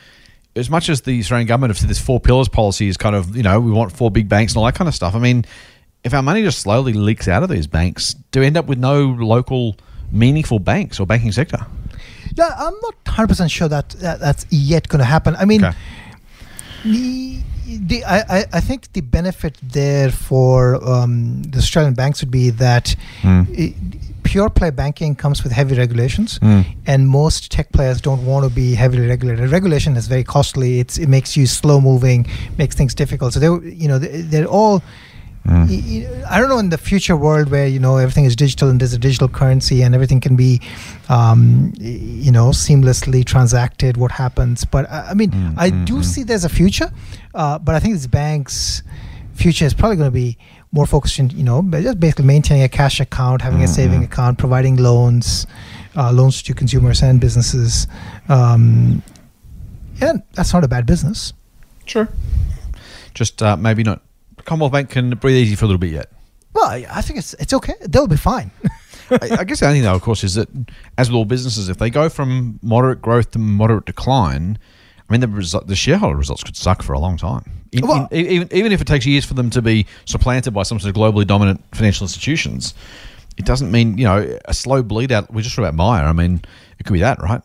As 0.56 0.70
much 0.70 0.90
as 0.90 1.02
the 1.02 1.20
Australian 1.20 1.48
government 1.48 1.72
have 1.72 1.78
said 1.78 1.90
this 1.90 2.00
four 2.00 2.20
pillars 2.20 2.50
policy 2.50 2.88
is 2.88 2.98
kind 2.98 3.16
of, 3.16 3.36
you 3.38 3.44
know, 3.44 3.60
we 3.60 3.72
want 3.72 3.92
four 3.92 4.12
big 4.12 4.28
banks 4.28 4.52
and 4.54 4.58
all 4.60 4.66
that 4.66 4.76
kind 4.76 4.88
of 4.88 4.96
stuff. 4.96 5.16
I 5.16 5.20
mean, 5.20 5.46
if 6.04 6.14
our 6.14 6.22
money 6.22 6.42
just 6.44 6.60
slowly 6.60 6.94
leaks 6.94 7.28
out 7.28 7.42
of 7.44 7.50
these 7.50 7.68
banks, 7.68 8.14
do 8.32 8.42
we 8.42 8.46
end 8.48 8.58
up 8.58 8.66
with 8.66 8.78
no 8.78 9.06
local 9.06 9.78
meaningful 10.12 10.60
banks 10.60 11.00
or 11.00 11.06
banking 11.06 11.32
sector? 11.32 11.66
yeah 12.36 12.50
i'm 12.58 12.74
not 12.82 12.96
100% 13.06 13.52
sure 13.52 13.68
that, 13.68 13.90
that 14.00 14.20
that's 14.22 14.46
yet 14.50 14.88
going 14.88 15.00
to 15.00 15.06
happen 15.06 15.36
i 15.36 15.44
mean 15.44 15.66
Okay. 15.66 15.76
the, 16.86 17.42
the 17.66 18.06
I, 18.06 18.46
I, 18.54 18.60
think 18.62 18.92
the 18.94 19.02
benefit 19.02 19.58
there 19.62 20.12
for 20.12 20.76
um, 20.88 21.44
the 21.44 21.58
Australian 21.58 21.94
banks 21.94 22.22
would 22.22 22.32
be 22.32 22.50
that 22.52 22.96
Hmm. 23.22 23.42
i- 23.58 23.74
pure 24.32 24.50
play 24.60 24.70
banking 24.82 25.12
comes 25.24 25.38
with 25.44 25.52
heavy 25.60 25.76
regulations, 25.84 26.40
Mm. 26.40 26.64
and 26.92 27.00
most 27.20 27.52
tech 27.56 27.68
players 27.78 27.98
don't 28.08 28.24
want 28.32 28.44
to 28.48 28.52
be 28.64 28.68
heavily 28.82 29.06
regulated. 29.14 29.52
Regulation 29.60 29.92
is 30.02 30.06
very 30.14 30.24
costly. 30.36 30.72
It's 30.84 30.96
it 31.04 31.10
makes 31.18 31.32
you 31.40 31.46
slow 31.60 31.78
moving, 31.92 32.20
makes 32.62 32.76
things 32.80 32.94
difficult. 33.04 33.34
So 33.34 33.40
they 33.44 33.52
you 33.84 33.88
know 33.92 34.00
they, 34.04 34.22
they're 34.32 34.52
all. 34.60 34.78
Hmm. 35.50 35.66
y- 35.74 36.06
I 36.34 36.36
don't 36.40 36.50
know 36.54 36.60
in 36.64 36.70
the 36.70 36.78
future 36.90 37.16
world 37.26 37.48
where 37.54 37.68
you 37.76 37.80
know 37.86 37.94
everything 38.06 38.26
is 38.30 38.36
digital 38.36 38.68
and 38.72 38.80
there's 38.80 38.94
a 38.94 39.00
digital 39.08 39.28
currency 39.40 39.78
and 39.84 39.96
everything 39.98 40.20
can 40.26 40.36
be, 40.36 40.52
um, 41.10 41.74
you 41.80 42.32
know, 42.32 42.48
seamlessly 42.66 43.22
transacted. 43.34 43.98
What 43.98 44.12
happens? 44.12 44.66
But 44.66 44.84
I, 44.98 45.00
I 45.12 45.14
mean, 45.16 45.32
Mm, 45.32 45.54
I 45.66 45.72
mm, 45.72 45.86
do 45.92 45.96
mm. 45.96 46.06
see 46.12 46.22
there's 46.24 46.46
a 46.46 46.54
future, 46.62 46.90
uh, 47.34 47.58
but 47.66 47.74
I 47.78 47.80
think 47.80 47.96
this 47.96 48.08
bank's 48.08 48.84
future 49.34 49.66
is 49.66 49.74
probably 49.74 49.98
going 50.02 50.12
to 50.14 50.20
be 50.26 50.38
more 50.72 50.86
focused 50.86 51.20
in 51.20 51.30
you 51.32 51.44
know 51.44 51.62
just 51.62 52.00
basically 52.00 52.26
maintaining 52.26 52.64
a 52.64 52.70
cash 52.70 53.00
account, 53.00 53.42
having 53.42 53.64
a 53.64 53.68
saving 53.68 54.04
account, 54.04 54.38
providing 54.38 54.78
loans, 54.78 55.46
uh, 55.96 56.12
loans 56.12 56.42
to 56.44 56.54
consumers 56.54 57.02
and 57.02 57.20
businesses. 57.20 57.88
Um, 58.30 59.04
yeah, 60.02 60.14
that's 60.34 60.54
not 60.54 60.64
a 60.64 60.68
bad 60.68 60.86
business. 60.86 61.34
Sure. 61.86 62.10
Just 63.14 63.42
uh, 63.42 63.58
maybe 63.58 63.84
not. 63.84 64.02
Commonwealth 64.46 64.72
Bank 64.72 64.90
can 64.90 65.12
breathe 65.12 65.38
easy 65.38 65.56
for 65.56 65.66
a 65.66 65.68
little 65.68 65.80
bit 65.80 65.92
yet. 65.92 66.12
Well, 66.54 66.66
I, 66.66 66.86
I 66.90 67.02
think 67.02 67.20
it's 67.20 67.34
it's 67.36 67.54
okay. 67.54 67.76
They'll 67.82 68.08
be 68.08 68.18
fine. 68.18 68.52
I, 69.12 69.38
I 69.40 69.44
guess 69.44 69.60
the 69.60 69.68
only 69.68 69.80
thing, 69.80 69.84
though, 69.84 69.96
of 69.96 70.02
course, 70.02 70.24
is 70.24 70.36
that 70.36 70.48
as 70.98 71.10
with 71.10 71.18
all 71.18 71.26
businesses, 71.26 71.68
if 71.68 71.78
they 71.78 71.90
go 71.90 72.08
from 72.08 72.60
moderate 72.62 73.02
growth 73.02 73.32
to 73.32 73.40
moderate 73.40 73.86
decline, 73.86 74.58
I 75.12 75.14
mean, 75.14 75.20
the 75.22 75.28
result, 75.28 75.68
the 75.68 75.76
shareholder 75.76 76.16
results 76.16 76.42
could 76.42 76.56
suck 76.56 76.82
for 76.82 76.94
a 76.94 77.00
long 77.00 77.18
time. 77.18 77.44
In- 77.74 77.80
in- 77.80 77.88
Well- 77.88 78.08
e- 78.14 78.28
even, 78.36 78.48
even 78.54 78.72
if 78.72 78.80
it 78.80 78.88
takes 78.88 79.06
years 79.06 79.26
for 79.26 79.34
them 79.34 79.50
to 79.50 79.62
be 79.62 79.86
supplanted 80.06 80.54
by 80.54 80.64
some 80.64 80.80
sort 80.80 80.96
of 80.96 80.96
globally 80.96 81.28
dominant 81.28 81.62
financial 81.74 82.06
institutions, 82.06 82.74
it 83.38 83.44
doesn't 83.46 83.70
mean 83.72 83.98
you 83.98 84.06
know 84.06 84.38
a 84.46 84.54
slow 84.54 84.82
bleed 84.82 85.12
out. 85.12 85.34
We 85.34 85.42
just 85.42 85.54
talked 85.56 85.68
about 85.68 85.76
Myer. 85.76 86.06
I 86.06 86.14
mean, 86.14 86.42
it 86.80 86.86
could 86.86 86.94
be 86.94 87.00
that, 87.02 87.22
right? 87.22 87.42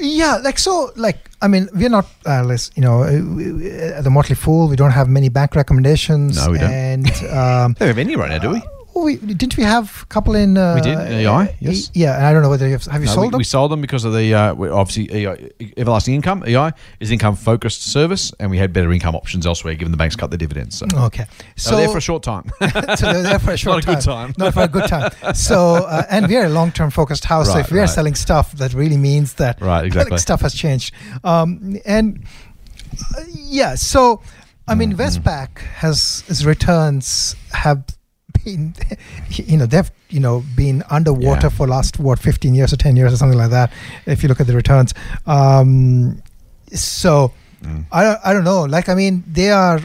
Yeah, 0.00 0.38
like 0.42 0.58
so, 0.58 0.90
like 0.96 1.30
I 1.42 1.46
mean, 1.48 1.68
we're 1.72 1.88
not, 1.88 2.06
uh, 2.26 2.42
let's 2.42 2.72
you 2.74 2.82
know, 2.82 3.04
uh, 3.04 3.12
we- 3.36 3.52
we- 3.52 3.70
at 3.70 4.02
the 4.02 4.10
Motley 4.10 4.34
Fool, 4.34 4.66
we 4.68 4.74
don't 4.74 4.90
have 4.90 5.08
many 5.08 5.28
bank 5.28 5.54
recommendations. 5.54 6.36
No, 6.44 6.50
we 6.50 6.58
don't. 6.58 6.70
And 6.72 7.06
um, 7.30 7.74
Don't 7.78 7.88
have 7.88 7.98
any 7.98 8.16
right 8.16 8.30
now, 8.30 8.38
do 8.38 8.50
we? 8.50 8.62
Oh, 8.96 9.04
we, 9.04 9.16
didn't 9.16 9.56
we 9.58 9.62
have 9.62 10.00
a 10.02 10.06
couple 10.06 10.34
in? 10.34 10.56
Uh, 10.56 10.74
We 10.76 10.80
did, 10.80 10.98
in 10.98 11.12
EI, 11.26 11.54
yes. 11.60 11.90
Yeah, 11.94 12.16
and 12.16 12.24
I 12.26 12.32
don't 12.32 12.42
know 12.42 12.48
whether 12.48 12.66
you 12.66 12.72
have, 12.72 12.84
have 12.86 13.02
you 13.02 13.06
No, 13.06 13.12
sold 13.12 13.26
we, 13.26 13.30
them. 13.32 13.38
we 13.38 13.44
sold 13.44 13.70
them 13.70 13.80
because 13.82 14.04
of 14.06 14.12
the 14.14 14.34
uh, 14.34 14.54
we- 14.54 14.70
obviously 14.70 15.26
EI, 15.26 15.50
everlasting 15.76 16.14
income. 16.14 16.42
EI 16.46 16.72
is 17.00 17.10
income 17.10 17.36
focused 17.36 17.82
service, 17.82 18.32
and 18.40 18.50
we 18.50 18.56
had 18.58 18.72
better 18.72 18.90
income 18.92 19.14
options 19.14 19.46
elsewhere, 19.46 19.74
given 19.74 19.90
the 19.92 19.98
banks 19.98 20.16
cut 20.16 20.30
their 20.30 20.38
dividends. 20.38 20.78
So, 20.78 20.86
okay, 20.96 21.26
so 21.56 21.70
so 21.70 21.76
there 21.76 21.88
for 21.90 21.98
a 21.98 22.00
short 22.00 22.22
time. 22.22 22.50
so 22.60 23.12
they're 23.12 23.22
there 23.22 23.38
for 23.38 23.52
a 23.52 23.56
short 23.64 23.84
Not 23.86 23.92
a 23.92 23.96
good 23.96 24.04
time. 24.04 24.34
Not 24.38 24.54
for 24.54 24.62
a 24.62 24.68
good 24.68 24.88
time. 24.88 25.12
So, 25.34 25.74
uh, 25.86 26.02
and 26.08 26.26
we're 26.28 26.46
a 26.46 26.48
long-term 26.48 26.90
focused 26.90 27.24
house. 27.26 27.52
so 27.52 27.58
if 27.58 27.70
we 27.70 27.78
are 27.78 27.82
right. 27.82 27.90
selling 27.90 28.14
stuff, 28.14 28.52
that 28.52 28.72
really 28.72 28.96
means 28.96 29.34
that 29.34 29.60
Right, 29.60 29.84
exactly. 29.84 30.16
stuff 30.18 30.40
has 30.40 30.54
changed. 30.54 30.94
Um, 31.22 31.76
and 31.84 32.24
uh, 33.18 33.24
yeah, 33.28 33.74
so 33.74 34.22
I 34.68 34.74
mean, 34.74 34.92
Mm-hmm. 34.94 35.00
Westpac 35.02 35.58
has 35.58 36.24
its 36.28 36.44
returns 36.44 37.36
have 37.52 37.84
you 39.30 39.56
know, 39.56 39.66
they've 39.66 39.90
you 40.08 40.20
know 40.20 40.44
been 40.54 40.82
underwater 40.90 41.46
Yeah. 41.46 41.56
for 41.56 41.66
last 41.66 41.98
what 41.98 42.18
15 42.18 42.54
years 42.54 42.72
or 42.72 42.76
10 42.76 42.96
years 42.96 43.12
or 43.12 43.16
something 43.16 43.38
like 43.38 43.50
that. 43.50 43.72
If 44.06 44.22
you 44.22 44.28
look 44.28 44.40
at 44.40 44.46
the 44.46 44.54
returns, 44.54 44.94
um, 45.26 46.22
so. 46.72 47.32
Mm. 47.62 47.86
I 47.90 48.04
don't, 48.04 48.20
I 48.22 48.32
don't 48.34 48.44
know. 48.44 48.64
Like, 48.64 48.88
I 48.90 48.94
mean, 48.94 49.24
they 49.26 49.50
are, 49.50 49.80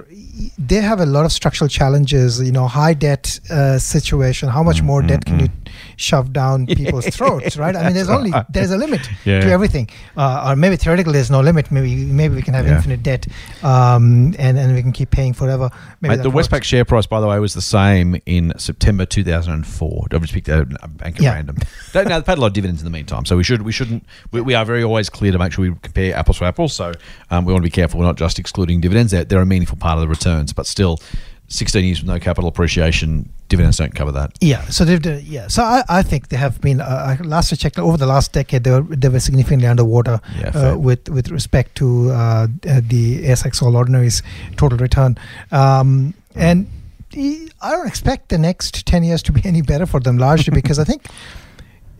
they 0.58 0.76
have 0.82 1.00
a 1.00 1.06
lot 1.06 1.26
of 1.26 1.32
structural 1.32 1.68
challenges, 1.68 2.40
you 2.42 2.52
know, 2.52 2.68
high 2.68 2.94
debt 2.94 3.40
uh, 3.50 3.78
situation. 3.78 4.50
How 4.50 4.64
much 4.64 4.82
Mm, 4.82 4.86
more 4.86 5.02
debt 5.02 5.26
can 5.26 5.40
you 5.40 5.48
mm. 5.48 5.72
shove 5.98 6.32
down 6.34 6.66
people's 6.80 7.08
throats, 7.08 7.58
right? 7.58 7.76
I 7.76 7.84
mean, 7.86 7.94
there's 7.94 8.10
only, 8.10 8.32
there's 8.50 8.72
a 8.72 8.78
limit 8.78 9.02
Yeah. 9.26 9.42
to 9.42 9.50
everything. 9.52 9.90
Uh, 10.18 10.46
or 10.52 10.56
maybe 10.56 10.76
theoretically 10.76 11.14
there's 11.14 11.32
no 11.32 11.42
limit. 11.42 11.72
Maybe, 11.72 11.96
maybe 12.06 12.36
we 12.36 12.42
can 12.42 12.54
have 12.54 12.66
Yeah. 12.66 12.76
infinite 12.78 13.04
debt 13.04 13.28
um, 13.64 14.34
and, 14.40 14.58
and 14.58 14.74
we 14.76 14.82
can 14.82 14.92
keep 14.92 15.12
paying 15.12 15.34
forever. 15.34 15.70
Maybe 16.02 16.16
Mate, 16.18 16.24
the 16.24 16.30
works. 16.30 16.48
Westpac 16.48 16.64
share 16.64 16.86
price, 16.86 17.06
by 17.06 17.20
the 17.22 17.28
way, 17.28 17.40
was 17.40 17.54
the 17.54 17.62
same 17.62 18.16
in 18.26 18.54
September 18.58 19.06
2004. 19.06 20.08
I've 20.12 20.22
just 20.22 20.34
picked 20.34 20.48
a 20.50 20.66
bank 20.66 21.18
at 21.18 21.22
Yeah. 21.22 21.34
random. 21.34 21.58
Don't, 21.94 22.08
now, 22.08 22.18
they've 22.18 22.26
paid 22.26 22.38
a 22.38 22.42
lot 22.42 22.48
of 22.48 22.54
dividends 22.54 22.82
in 22.82 22.86
the 22.86 22.92
meantime, 22.92 23.26
so 23.26 23.36
we 23.38 23.44
should 23.44 23.62
we 23.62 23.72
shouldn't. 23.72 24.06
We, 24.32 24.42
we 24.42 24.54
are 24.56 24.66
very 24.66 24.84
always 24.84 25.10
clear 25.10 25.32
to 25.32 25.38
make 25.40 25.52
sure 25.54 25.70
we 25.70 25.76
compare 25.82 26.16
apples 26.16 26.40
to 26.40 26.46
apples. 26.46 26.74
So 26.74 26.94
um, 27.30 27.46
we 27.46 27.54
want 27.54 27.64
to 27.64 27.68
be 27.68 27.72
careful. 27.72 28.00
We're 28.00 28.06
not 28.06 28.18
just 28.18 28.40
excluding 28.40 28.82
dividends; 28.82 29.12
they're, 29.12 29.24
they're 29.26 29.42
a 29.42 29.46
meaningful 29.46 29.78
part 29.78 29.96
of 29.98 30.02
the 30.02 30.08
returns, 30.32 30.54
but 30.54 30.66
still, 30.66 31.00
16 31.48 31.84
years 31.84 32.00
with 32.02 32.08
no 32.08 32.18
capital 32.20 32.48
appreciation, 32.48 33.30
dividends 33.50 33.78
don't 33.78 33.94
cover 33.94 34.12
that. 34.14 34.32
Yeah, 34.40 34.62
so 34.70 34.86
they've 34.86 35.02
done, 35.02 35.22
yeah. 35.26 35.50
So 35.50 35.64
I, 35.64 35.84
I 35.90 36.02
think 36.02 36.30
they 36.30 36.38
have 36.38 36.62
been. 36.62 36.80
Uh, 36.80 37.18
I- 37.20 37.24
last 37.24 37.52
I 37.52 37.58
checked, 37.58 37.78
over 37.78 37.98
the 37.98 38.06
last 38.06 38.32
decade, 38.32 38.64
they 38.64 38.72
were 38.72 38.96
they 38.96 39.10
were 39.10 39.20
significantly 39.20 39.68
underwater 39.68 40.22
Yeah, 40.40 40.50
uh, 40.56 40.78
with 40.78 41.10
with 41.10 41.30
respect 41.30 41.76
to 41.76 42.12
uh, 42.12 42.16
uh, 42.16 42.48
the 42.88 43.24
ASX 43.26 43.62
All 43.62 43.76
Ordinaries 43.76 44.24
total 44.56 44.78
return. 44.78 45.18
Um, 45.52 46.14
and 46.36 46.68
I 47.14 47.72
don't 47.72 47.88
expect 47.88 48.30
the 48.30 48.38
next 48.38 48.86
ten 48.88 49.04
years 49.04 49.22
to 49.24 49.34
be 49.34 49.42
any 49.54 49.62
better 49.62 49.86
for 49.86 50.00
them, 50.00 50.18
largely 50.18 50.54
because 50.56 50.80
I 50.80 50.86
think 50.86 51.06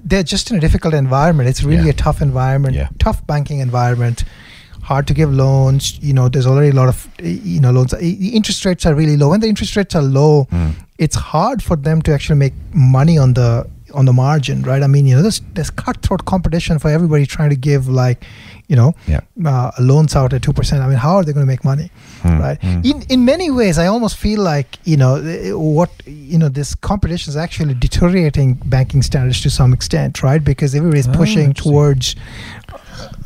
they're 0.04 0.24
just 0.24 0.50
in 0.50 0.58
a 0.58 0.62
difficult 0.62 0.94
environment. 0.94 1.50
It's 1.50 1.62
really 1.64 1.84
Yeah. 1.88 1.92
a 2.00 2.04
tough 2.06 2.22
environment, 2.22 2.76
Yeah. 2.76 2.88
tough 3.00 3.28
banking 3.28 3.60
environment. 3.60 4.24
Hard 4.92 5.06
to 5.10 5.14
give 5.20 5.32
loans. 5.42 5.90
You 6.10 6.14
know, 6.20 6.28
there's 6.30 6.48
already 6.54 6.70
a 6.76 6.78
lot 6.82 6.90
of 6.94 6.98
you 7.54 7.60
know 7.66 7.72
loans. 7.80 7.92
The 7.92 8.30
interest 8.40 8.66
rates 8.70 8.86
are 8.86 8.96
really 9.02 9.18
low. 9.22 9.30
When 9.34 9.40
the 9.46 9.52
interest 9.56 9.76
rates 9.82 9.96
are 10.00 10.08
low, 10.22 10.32
Mm. 10.52 10.72
it's 11.06 11.18
hard 11.34 11.62
for 11.68 11.78
them 11.90 12.02
to 12.08 12.14
actually 12.16 12.40
make 12.46 12.54
money 12.96 13.18
on 13.26 13.34
the 13.42 13.50
on 14.00 14.06
the 14.10 14.14
margin, 14.18 14.62
right? 14.72 14.84
I 14.88 14.88
mean, 14.96 15.06
you 15.12 15.16
know, 15.16 15.22
there's 15.28 15.42
there's 15.56 15.72
cutthroat 15.84 16.22
competition 16.34 16.80
for 16.84 16.90
everybody 16.98 17.26
trying 17.38 17.50
to 17.56 17.58
give 17.70 17.90
like, 18.04 18.20
you 18.72 18.78
know, 18.80 18.92
Yeah. 19.14 19.22
uh, 19.54 19.72
loans 19.92 20.16
out 20.20 20.34
at 20.38 20.42
two 20.48 20.54
percent. 20.60 20.80
I 20.84 20.88
mean, 20.92 21.02
how 21.06 21.14
are 21.18 21.24
they 21.26 21.34
going 21.38 21.46
to 21.48 21.52
make 21.56 21.66
money, 21.72 21.88
Hmm, 22.22 22.38
right? 22.46 22.58
hmm. 22.68 22.80
In 22.92 23.02
in 23.16 23.26
many 23.32 23.50
ways, 23.60 23.76
I 23.86 23.88
almost 23.96 24.16
feel 24.26 24.40
like 24.54 24.70
you 24.92 24.98
know 25.02 25.12
eh, 25.34 25.52
what 25.80 25.92
you 26.34 26.38
know 26.44 26.50
this 26.60 26.72
competition 26.92 27.28
is 27.34 27.38
actually 27.46 27.76
deteriorating 27.88 28.50
banking 28.78 29.04
standards 29.10 29.42
to 29.48 29.50
some 29.50 29.72
extent, 29.80 30.24
right? 30.30 30.44
Because 30.52 30.78
everybody's 30.82 31.10
Ah, 31.12 31.18
pushing 31.24 31.54
towards. 31.66 32.16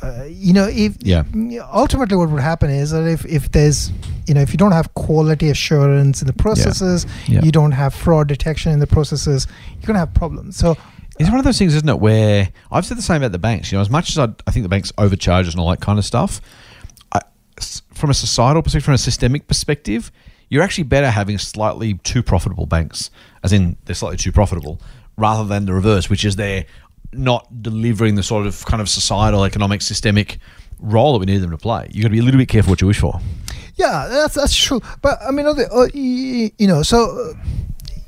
Uh, 0.01 0.23
you 0.27 0.53
know, 0.53 0.67
if 0.71 0.95
Yeah. 1.01 1.23
ultimately 1.71 2.15
what 2.17 2.29
would 2.29 2.41
happen 2.41 2.69
is 2.69 2.91
that 2.91 3.05
if, 3.07 3.25
if 3.25 3.51
there's 3.51 3.91
you 4.27 4.33
know 4.33 4.41
if 4.41 4.51
you 4.51 4.57
don't 4.57 4.71
have 4.71 4.93
quality 4.95 5.49
assurance 5.49 6.21
in 6.21 6.27
the 6.27 6.33
processes, 6.33 7.05
Yeah. 7.27 7.41
you 7.43 7.51
don't 7.51 7.71
have 7.73 7.93
fraud 7.93 8.27
detection 8.27 8.71
in 8.71 8.79
the 8.79 8.87
processes, 8.87 9.47
you're 9.79 9.87
gonna 9.87 9.99
have 9.99 10.13
problems. 10.13 10.55
So 10.57 10.77
It's 11.17 11.29
one 11.29 11.39
of 11.39 11.45
those 11.45 11.57
things, 11.57 11.73
isn't 11.75 11.87
it, 11.87 11.99
where 11.99 12.49
I've 12.71 12.85
said 12.85 12.97
the 12.97 13.01
same 13.01 13.17
about 13.23 13.31
the 13.31 13.39
banks. 13.39 13.71
You 13.71 13.77
know, 13.77 13.81
as 13.81 13.89
much 13.89 14.09
as 14.09 14.17
I, 14.17 14.27
I 14.47 14.51
think 14.51 14.63
the 14.63 14.69
banks 14.69 14.91
overcharge 14.97 15.47
and 15.47 15.57
all 15.61 15.69
that 15.69 15.79
kind 15.79 15.97
of 15.97 16.03
stuff, 16.03 16.41
I, 17.13 17.21
from 17.93 18.09
a 18.09 18.13
societal 18.13 18.61
perspective, 18.61 18.83
from 18.83 18.95
a 18.95 18.97
systemic 18.97 19.47
perspective, 19.47 20.11
you're 20.49 20.61
actually 20.61 20.83
better 20.83 21.09
having 21.09 21.37
slightly 21.37 21.93
too 22.03 22.21
profitable 22.21 22.65
banks, 22.65 23.09
as 23.43 23.53
in 23.53 23.77
they're 23.85 23.95
slightly 23.95 24.17
too 24.17 24.33
profitable, 24.33 24.81
rather 25.15 25.45
than 25.47 25.65
the 25.65 25.73
reverse, 25.73 26.09
which 26.09 26.25
is 26.25 26.35
they're 26.35 26.65
not 27.17 27.61
delivering 27.61 28.15
the 28.15 28.23
sort 28.23 28.45
of 28.45 28.65
kind 28.65 28.81
of 28.81 28.89
societal, 28.89 29.43
economic, 29.43 29.81
systemic 29.81 30.39
role 30.79 31.13
that 31.13 31.19
we 31.19 31.25
need 31.25 31.39
them 31.39 31.51
to 31.51 31.57
play. 31.57 31.87
You've 31.91 32.03
got 32.03 32.09
to 32.09 32.13
be 32.13 32.19
a 32.19 32.23
little 32.23 32.37
bit 32.37 32.49
careful 32.49 32.71
what 32.71 32.81
you 32.81 32.87
wish 32.87 32.99
for. 32.99 33.19
Yeah, 33.75 34.07
that's 34.09 34.35
that's 34.35 34.55
true. 34.55 34.81
But 35.01 35.19
I 35.21 35.31
mean, 35.31 35.45
uh, 35.47 35.87
you 35.93 36.67
know, 36.67 36.81
so 36.81 37.31
uh, 37.31 37.33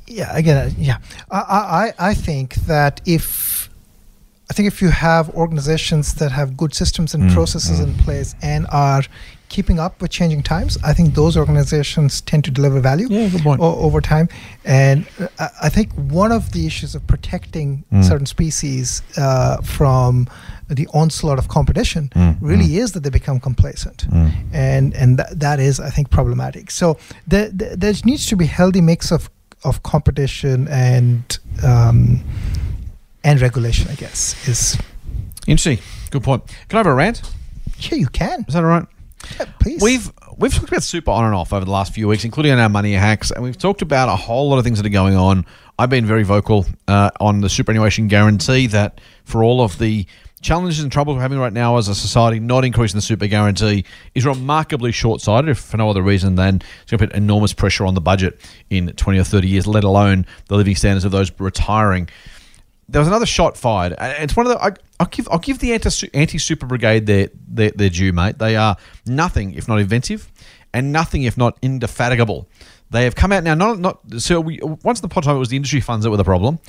yeah, 0.07 0.35
again, 0.35 0.57
uh, 0.57 0.69
yeah, 0.77 0.97
I, 1.29 1.93
I 1.99 2.09
I 2.09 2.13
think 2.13 2.55
that 2.67 3.01
if 3.05 3.46
I 4.49 4.53
think 4.53 4.67
if 4.67 4.81
you 4.81 4.89
have 4.89 5.29
organizations 5.31 6.13
that 6.15 6.31
have 6.31 6.55
good 6.55 6.73
systems 6.73 7.13
and 7.13 7.23
Mm, 7.23 7.33
processes 7.33 7.79
mm. 7.79 7.83
in 7.87 7.93
place 8.05 8.33
and 8.41 8.65
are 8.71 9.03
keeping 9.49 9.77
up 9.79 10.01
with 10.01 10.11
changing 10.11 10.41
times, 10.43 10.77
I 10.83 10.93
think 10.93 11.15
those 11.15 11.35
organizations 11.37 12.21
tend 12.21 12.43
to 12.45 12.51
deliver 12.51 12.79
value 12.81 13.07
Yeah, 13.09 13.29
o- 13.59 13.79
over 13.87 13.99
time. 14.01 14.27
And 14.65 15.05
uh, 15.39 15.49
I, 15.61 15.69
think 15.69 15.91
one 16.11 16.31
of 16.31 16.51
the 16.53 16.65
issues 16.65 16.95
of 16.95 17.01
protecting 17.07 17.83
Mm. 17.91 18.03
certain 18.03 18.25
species 18.25 19.01
uh, 19.17 19.57
from 19.61 20.27
the 20.69 20.87
onslaught 20.93 21.39
of 21.39 21.47
competition 21.47 22.09
Mm, 22.15 22.37
really 22.41 22.77
is 22.77 22.91
that 22.93 23.03
they 23.03 23.09
become 23.09 23.39
complacent 23.39 23.99
Mm. 24.09 24.31
and 24.53 24.93
and 25.01 25.17
that, 25.19 25.39
that 25.39 25.59
is 25.59 25.79
I 25.79 25.89
think 25.95 26.09
problematic. 26.09 26.71
So 26.71 26.97
there, 27.31 27.49
there 27.59 27.75
there 27.81 27.93
needs 28.05 28.25
to 28.27 28.35
be 28.37 28.45
a 28.45 28.53
healthy 28.59 28.81
mix 28.81 29.11
of 29.11 29.29
of 29.63 29.81
competition 29.83 30.67
and 30.69 31.23
um, 31.63 32.21
and 33.27 33.39
regulation. 33.41 33.87
I 33.91 33.95
guess 33.95 34.47
is 34.47 34.77
Interesting. 35.45 35.79
Good 36.09 36.23
point. 36.23 36.47
Can 36.69 36.77
I 36.77 36.79
have 36.79 36.87
a 36.87 36.93
rant? 36.93 37.21
yeah 37.79 37.95
you 37.95 38.07
can 38.07 38.43
Is 38.47 38.53
that 38.55 38.63
all 38.63 38.69
right? 38.69 38.85
yeah, 39.39 39.45
please 39.59 39.81
We've 39.81 40.11
we've 40.37 40.53
talked 40.53 40.69
about 40.69 40.83
super 40.83 41.11
on 41.11 41.25
and 41.25 41.35
off 41.35 41.51
over 41.53 41.65
the 41.65 41.71
last 41.71 41.93
few 41.93 42.07
weeks, 42.07 42.23
including 42.25 42.51
on 42.53 42.59
our 42.59 42.69
money 42.69 42.93
hacks, 42.93 43.29
and 43.31 43.43
we've 43.43 43.57
talked 43.57 43.81
about 43.81 44.09
a 44.09 44.15
whole 44.15 44.49
lot 44.49 44.57
of 44.57 44.63
things 44.63 44.77
that 44.81 44.85
are 44.85 44.89
going 44.89 45.15
on. 45.15 45.45
I've 45.79 45.89
been 45.89 46.05
very 46.05 46.23
vocal 46.23 46.65
uh, 46.87 47.11
on 47.19 47.41
the 47.41 47.49
superannuation 47.49 48.07
guarantee 48.07 48.67
that 48.67 48.99
for 49.25 49.43
all 49.43 49.61
of 49.61 49.77
the 49.79 50.05
challenges 50.41 50.79
and 50.81 50.91
troubles 50.91 51.15
we're 51.15 51.21
having 51.21 51.39
right 51.39 51.53
now 51.53 51.77
as 51.77 51.87
a 51.87 51.95
society, 51.95 52.39
not 52.39 52.63
increasing 52.63 52.97
the 52.97 53.01
super 53.01 53.27
guarantee 53.27 53.83
is 54.15 54.25
remarkably 54.25 54.91
short-sighted, 54.91 55.49
if 55.49 55.57
for 55.59 55.77
no 55.77 55.89
other 55.89 56.01
reason 56.01 56.35
than 56.35 56.55
it's 56.81 56.91
going 56.91 56.99
to 56.99 57.07
put 57.07 57.13
enormous 57.15 57.53
pressure 57.53 57.85
on 57.85 57.95
the 57.95 58.01
budget 58.01 58.39
in 58.69 58.87
20 58.93 59.19
or 59.19 59.23
30 59.23 59.47
years, 59.47 59.65
let 59.67 59.83
alone 59.83 60.25
the 60.47 60.55
living 60.55 60.75
standards 60.75 61.05
of 61.05 61.11
those 61.11 61.31
retiring 61.39 62.07
there 62.89 62.99
was 62.99 63.07
another 63.07 63.25
shot 63.25 63.57
fired. 63.57 63.93
and 63.93 64.23
It's 64.23 64.35
one 64.35 64.45
of 64.45 64.53
the. 64.53 64.63
I, 64.63 64.71
I'll 64.99 65.07
give. 65.07 65.27
I'll 65.31 65.39
give 65.39 65.59
the 65.59 65.73
anti 65.73 66.09
anti 66.13 66.37
super 66.37 66.65
brigade 66.65 67.05
their, 67.05 67.29
their 67.47 67.71
their 67.71 67.89
due, 67.89 68.13
mate. 68.13 68.39
They 68.39 68.55
are 68.55 68.77
nothing 69.05 69.53
if 69.53 69.67
not 69.67 69.79
inventive, 69.79 70.31
and 70.73 70.91
nothing 70.91 71.23
if 71.23 71.37
not 71.37 71.57
indefatigable. 71.61 72.47
They 72.89 73.03
have 73.03 73.15
come 73.15 73.31
out 73.31 73.43
now. 73.43 73.55
Not 73.55 73.79
not. 73.79 73.99
So 74.19 74.39
we 74.39 74.59
once 74.83 75.01
upon 75.01 75.23
a 75.23 75.25
time 75.25 75.35
it 75.35 75.39
was 75.39 75.49
the 75.49 75.57
industry 75.57 75.81
funds 75.81 76.03
that 76.03 76.11
were 76.11 76.17
the 76.17 76.23
problem, 76.23 76.59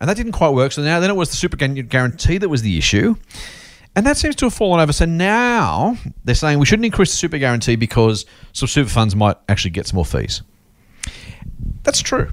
and 0.00 0.08
that 0.08 0.16
didn't 0.16 0.32
quite 0.32 0.50
work. 0.50 0.72
So 0.72 0.82
now 0.82 1.00
then 1.00 1.10
it 1.10 1.16
was 1.16 1.30
the 1.30 1.36
super 1.36 1.56
guarantee 1.56 2.38
that 2.38 2.48
was 2.48 2.62
the 2.62 2.76
issue. 2.78 3.16
And 3.96 4.06
that 4.06 4.16
seems 4.16 4.36
to 4.36 4.46
have 4.46 4.54
fallen 4.54 4.80
over. 4.80 4.92
So 4.92 5.04
now 5.04 5.96
they're 6.24 6.36
saying 6.36 6.60
we 6.60 6.66
shouldn't 6.66 6.86
increase 6.86 7.10
the 7.10 7.16
super 7.16 7.38
guarantee 7.38 7.74
because 7.74 8.24
some 8.52 8.68
super 8.68 8.88
funds 8.88 9.16
might 9.16 9.36
actually 9.48 9.72
get 9.72 9.88
some 9.88 9.96
more 9.96 10.04
fees. 10.04 10.42
That's 11.82 12.00
true 12.00 12.30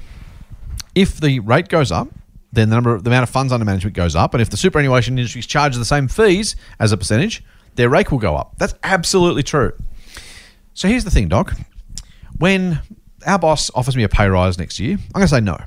if 0.98 1.20
the 1.20 1.40
rate 1.42 1.68
goes 1.70 1.92
up, 1.92 2.08
then 2.52 2.70
the 2.70 2.76
number, 2.76 3.00
the 3.00 3.10
amount 3.10 3.24
of 3.24 3.30
funds 3.30 3.52
under 3.52 3.66
management 3.66 3.96
goes 3.96 4.16
up, 4.16 4.34
and 4.34 4.42
if 4.42 4.50
the 4.50 4.58
superannuation 4.58 5.18
industries 5.18 5.46
charge 5.46 5.76
the 5.76 5.86
same 5.86 6.08
fees 6.08 6.56
as 6.80 6.92
a 6.92 6.98
percentage, 6.98 7.44
their 7.76 7.90
rake 7.90 8.12
will 8.12 8.20
go 8.20 8.36
up. 8.36 8.56
That's 8.58 8.74
absolutely 8.84 9.44
true. 9.44 9.74
So 10.74 10.88
here's 10.88 11.04
the 11.04 11.12
thing, 11.12 11.28
Doc. 11.28 11.54
When 12.38 12.80
our 13.26 13.40
boss 13.40 13.70
offers 13.76 13.96
me 13.96 14.04
a 14.04 14.10
pay 14.10 14.28
rise 14.28 14.58
next 14.58 14.80
year, 14.80 14.94
I'm 14.94 15.20
going 15.20 15.24
to 15.24 15.28
say 15.28 15.42
no. 15.42 15.58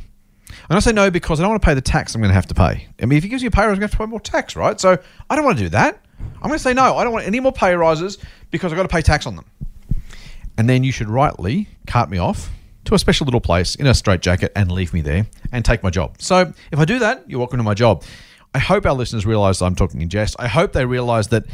And 0.69 0.77
to 0.77 0.81
say 0.81 0.93
no 0.93 1.11
because 1.11 1.41
I 1.41 1.43
don't 1.43 1.51
want 1.51 1.63
to 1.63 1.67
pay 1.67 1.75
the 1.75 1.81
tax 1.81 2.15
I'm 2.15 2.21
going 2.21 2.31
to 2.31 2.35
have 2.35 2.47
to 2.47 2.55
pay. 2.55 2.89
I 3.01 3.07
mean, 3.07 3.17
if 3.17 3.25
he 3.25 3.29
gives 3.29 3.43
me 3.43 3.49
a 3.49 3.51
pay 3.51 3.63
rise, 3.63 3.73
I'm 3.73 3.81
going 3.81 3.89
to 3.89 3.97
have 3.97 3.99
to 3.99 3.99
pay 3.99 4.07
more 4.07 4.21
tax, 4.21 4.55
right? 4.55 4.81
So 4.81 4.99
I 5.29 5.37
don't 5.37 5.45
want 5.45 5.59
to 5.59 5.65
do 5.65 5.69
that. 5.71 6.01
I'm 6.37 6.49
going 6.49 6.59
to 6.59 6.63
say 6.63 6.75
no. 6.75 6.97
I 6.97 7.05
don't 7.05 7.13
want 7.13 7.27
any 7.27 7.41
more 7.41 7.53
pay 7.53 7.75
rises 7.75 8.19
because 8.51 8.73
I've 8.73 8.77
got 8.77 8.83
to 8.83 8.89
pay 8.89 9.03
tax 9.03 9.27
on 9.27 9.37
them 9.37 9.45
and 10.61 10.69
then 10.69 10.85
you 10.85 10.93
should 10.93 11.09
rightly 11.09 11.69
cut 11.87 12.11
me 12.11 12.19
off 12.19 12.51
to 12.85 12.95
a 12.95 12.99
special 12.99 13.25
little 13.25 13.41
place 13.41 13.75
in 13.75 13.87
a 13.87 13.95
straitjacket 13.95 14.53
and 14.57 14.71
leave 14.71 14.93
me 14.93 15.01
there 15.01 15.27
and 15.53 15.65
take 15.65 15.83
my 15.83 15.91
job. 15.91 16.17
So 16.19 16.53
if 16.73 16.79
I 16.79 16.85
do 16.85 16.99
that, 17.01 17.29
you're 17.29 17.39
welcome 17.39 17.59
to 17.59 17.65
my 17.65 17.75
job. 17.75 18.03
I 18.55 18.59
hope 18.59 18.87
our 18.87 18.95
listeners 18.95 19.27
realise 19.27 19.63
I'm 19.63 19.75
talking 19.75 20.01
in 20.03 20.09
jest. 20.09 20.37
I 20.39 20.49
hope 20.49 20.73
they 20.73 20.85
realise 20.85 21.29
that. 21.29 21.45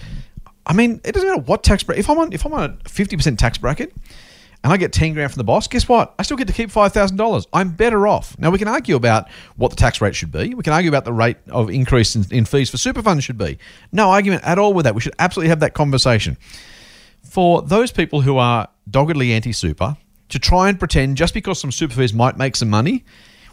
I 0.67 0.73
mean, 0.73 1.01
it 1.05 1.13
doesn't 1.13 1.29
matter 1.29 1.43
what 1.43 1.63
tax 1.63 1.83
bracket. 1.83 2.01
If 2.01 2.11
I'm 2.11 2.19
on, 2.19 2.33
if 2.33 2.45
I'm 2.45 2.53
on 2.53 2.79
a 2.85 2.89
fifty 2.89 3.17
percent 3.17 3.39
tax 3.39 3.59
bracket, 3.59 3.95
and 4.65 4.73
I 4.73 4.79
get 4.79 4.93
ten 4.93 5.13
grand 5.13 5.31
from 5.31 5.39
the 5.39 5.45
boss, 5.45 5.69
guess 5.69 5.89
what? 5.89 6.15
I 6.19 6.23
still 6.23 6.37
get 6.37 6.49
to 6.49 6.53
keep 6.53 6.71
five 6.71 6.93
thousand 6.93 7.19
dollars. 7.19 7.47
I'm 7.53 7.71
better 7.71 8.09
off. 8.09 8.39
Now 8.39 8.51
we 8.51 8.59
can 8.59 8.67
argue 8.67 8.97
about 8.97 9.29
what 9.57 9.71
the 9.71 9.77
tax 9.77 10.01
rate 10.01 10.17
should 10.17 10.33
be. 10.33 10.55
We 10.55 10.63
can 10.63 10.73
argue 10.73 10.91
about 10.91 11.05
the 11.05 11.13
rate 11.13 11.37
of 11.49 11.71
increase 11.71 12.17
in, 12.17 12.25
in 12.31 12.45
fees 12.47 12.71
for 12.71 12.77
super 12.79 13.03
funds 13.03 13.25
should 13.25 13.39
be. 13.39 13.59
No 13.93 14.11
argument 14.11 14.43
at 14.45 14.59
all 14.59 14.73
with 14.73 14.85
that. 14.85 14.95
We 14.95 15.01
should 15.03 15.15
absolutely 15.19 15.51
have 15.51 15.61
that 15.61 15.75
conversation 15.75 16.37
for 17.23 17.63
those 17.63 17.93
people 17.93 18.23
who 18.23 18.39
are 18.39 18.69
doggedly 18.91 19.33
anti 19.33 19.53
super 19.53 19.97
to 20.29 20.39
try 20.39 20.69
and 20.69 20.79
pretend 20.79 21.17
just 21.17 21.35
because 21.35 21.61
some 21.61 21.73
super 21.73 21.95
fees 21.95 22.13
might 22.13 22.37
make 22.37 22.57
some 22.57 22.71
money, 22.71 23.05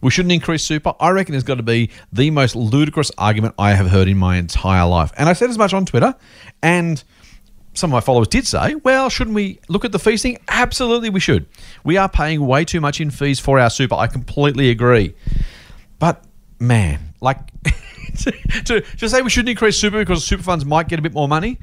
we 0.01 0.11
shouldn't 0.11 0.31
increase 0.31 0.63
super. 0.63 0.93
I 0.99 1.09
reckon 1.11 1.33
has 1.33 1.43
got 1.43 1.55
to 1.55 1.63
be 1.63 1.89
the 2.11 2.29
most 2.29 2.55
ludicrous 2.55 3.11
argument 3.17 3.55
I 3.57 3.73
have 3.73 3.89
heard 3.89 4.07
in 4.07 4.17
my 4.17 4.37
entire 4.37 4.85
life. 4.85 5.11
And 5.17 5.29
I 5.29 5.33
said 5.33 5.49
as 5.49 5.57
much 5.57 5.73
on 5.73 5.85
Twitter, 5.85 6.13
and 6.61 7.01
some 7.73 7.89
of 7.89 7.93
my 7.93 8.01
followers 8.01 8.27
did 8.27 8.45
say, 8.45 8.75
well, 8.75 9.09
shouldn't 9.09 9.35
we 9.35 9.59
look 9.67 9.85
at 9.85 9.91
the 9.91 9.99
fees 9.99 10.21
thing? 10.21 10.37
Absolutely, 10.47 11.09
we 11.09 11.19
should. 11.19 11.45
We 11.83 11.97
are 11.97 12.09
paying 12.09 12.45
way 12.45 12.65
too 12.65 12.81
much 12.81 13.01
in 13.01 13.11
fees 13.11 13.39
for 13.39 13.59
our 13.59 13.69
super. 13.69 13.95
I 13.95 14.07
completely 14.07 14.69
agree. 14.69 15.15
But 15.99 16.23
man, 16.59 17.13
like 17.21 17.39
to, 18.19 18.31
to, 18.65 18.81
to 18.81 19.09
say 19.09 19.21
we 19.21 19.29
shouldn't 19.29 19.49
increase 19.49 19.77
super 19.77 19.99
because 19.99 20.23
super 20.23 20.43
funds 20.43 20.65
might 20.65 20.87
get 20.87 20.99
a 20.99 21.01
bit 21.01 21.13
more 21.13 21.27
money, 21.27 21.59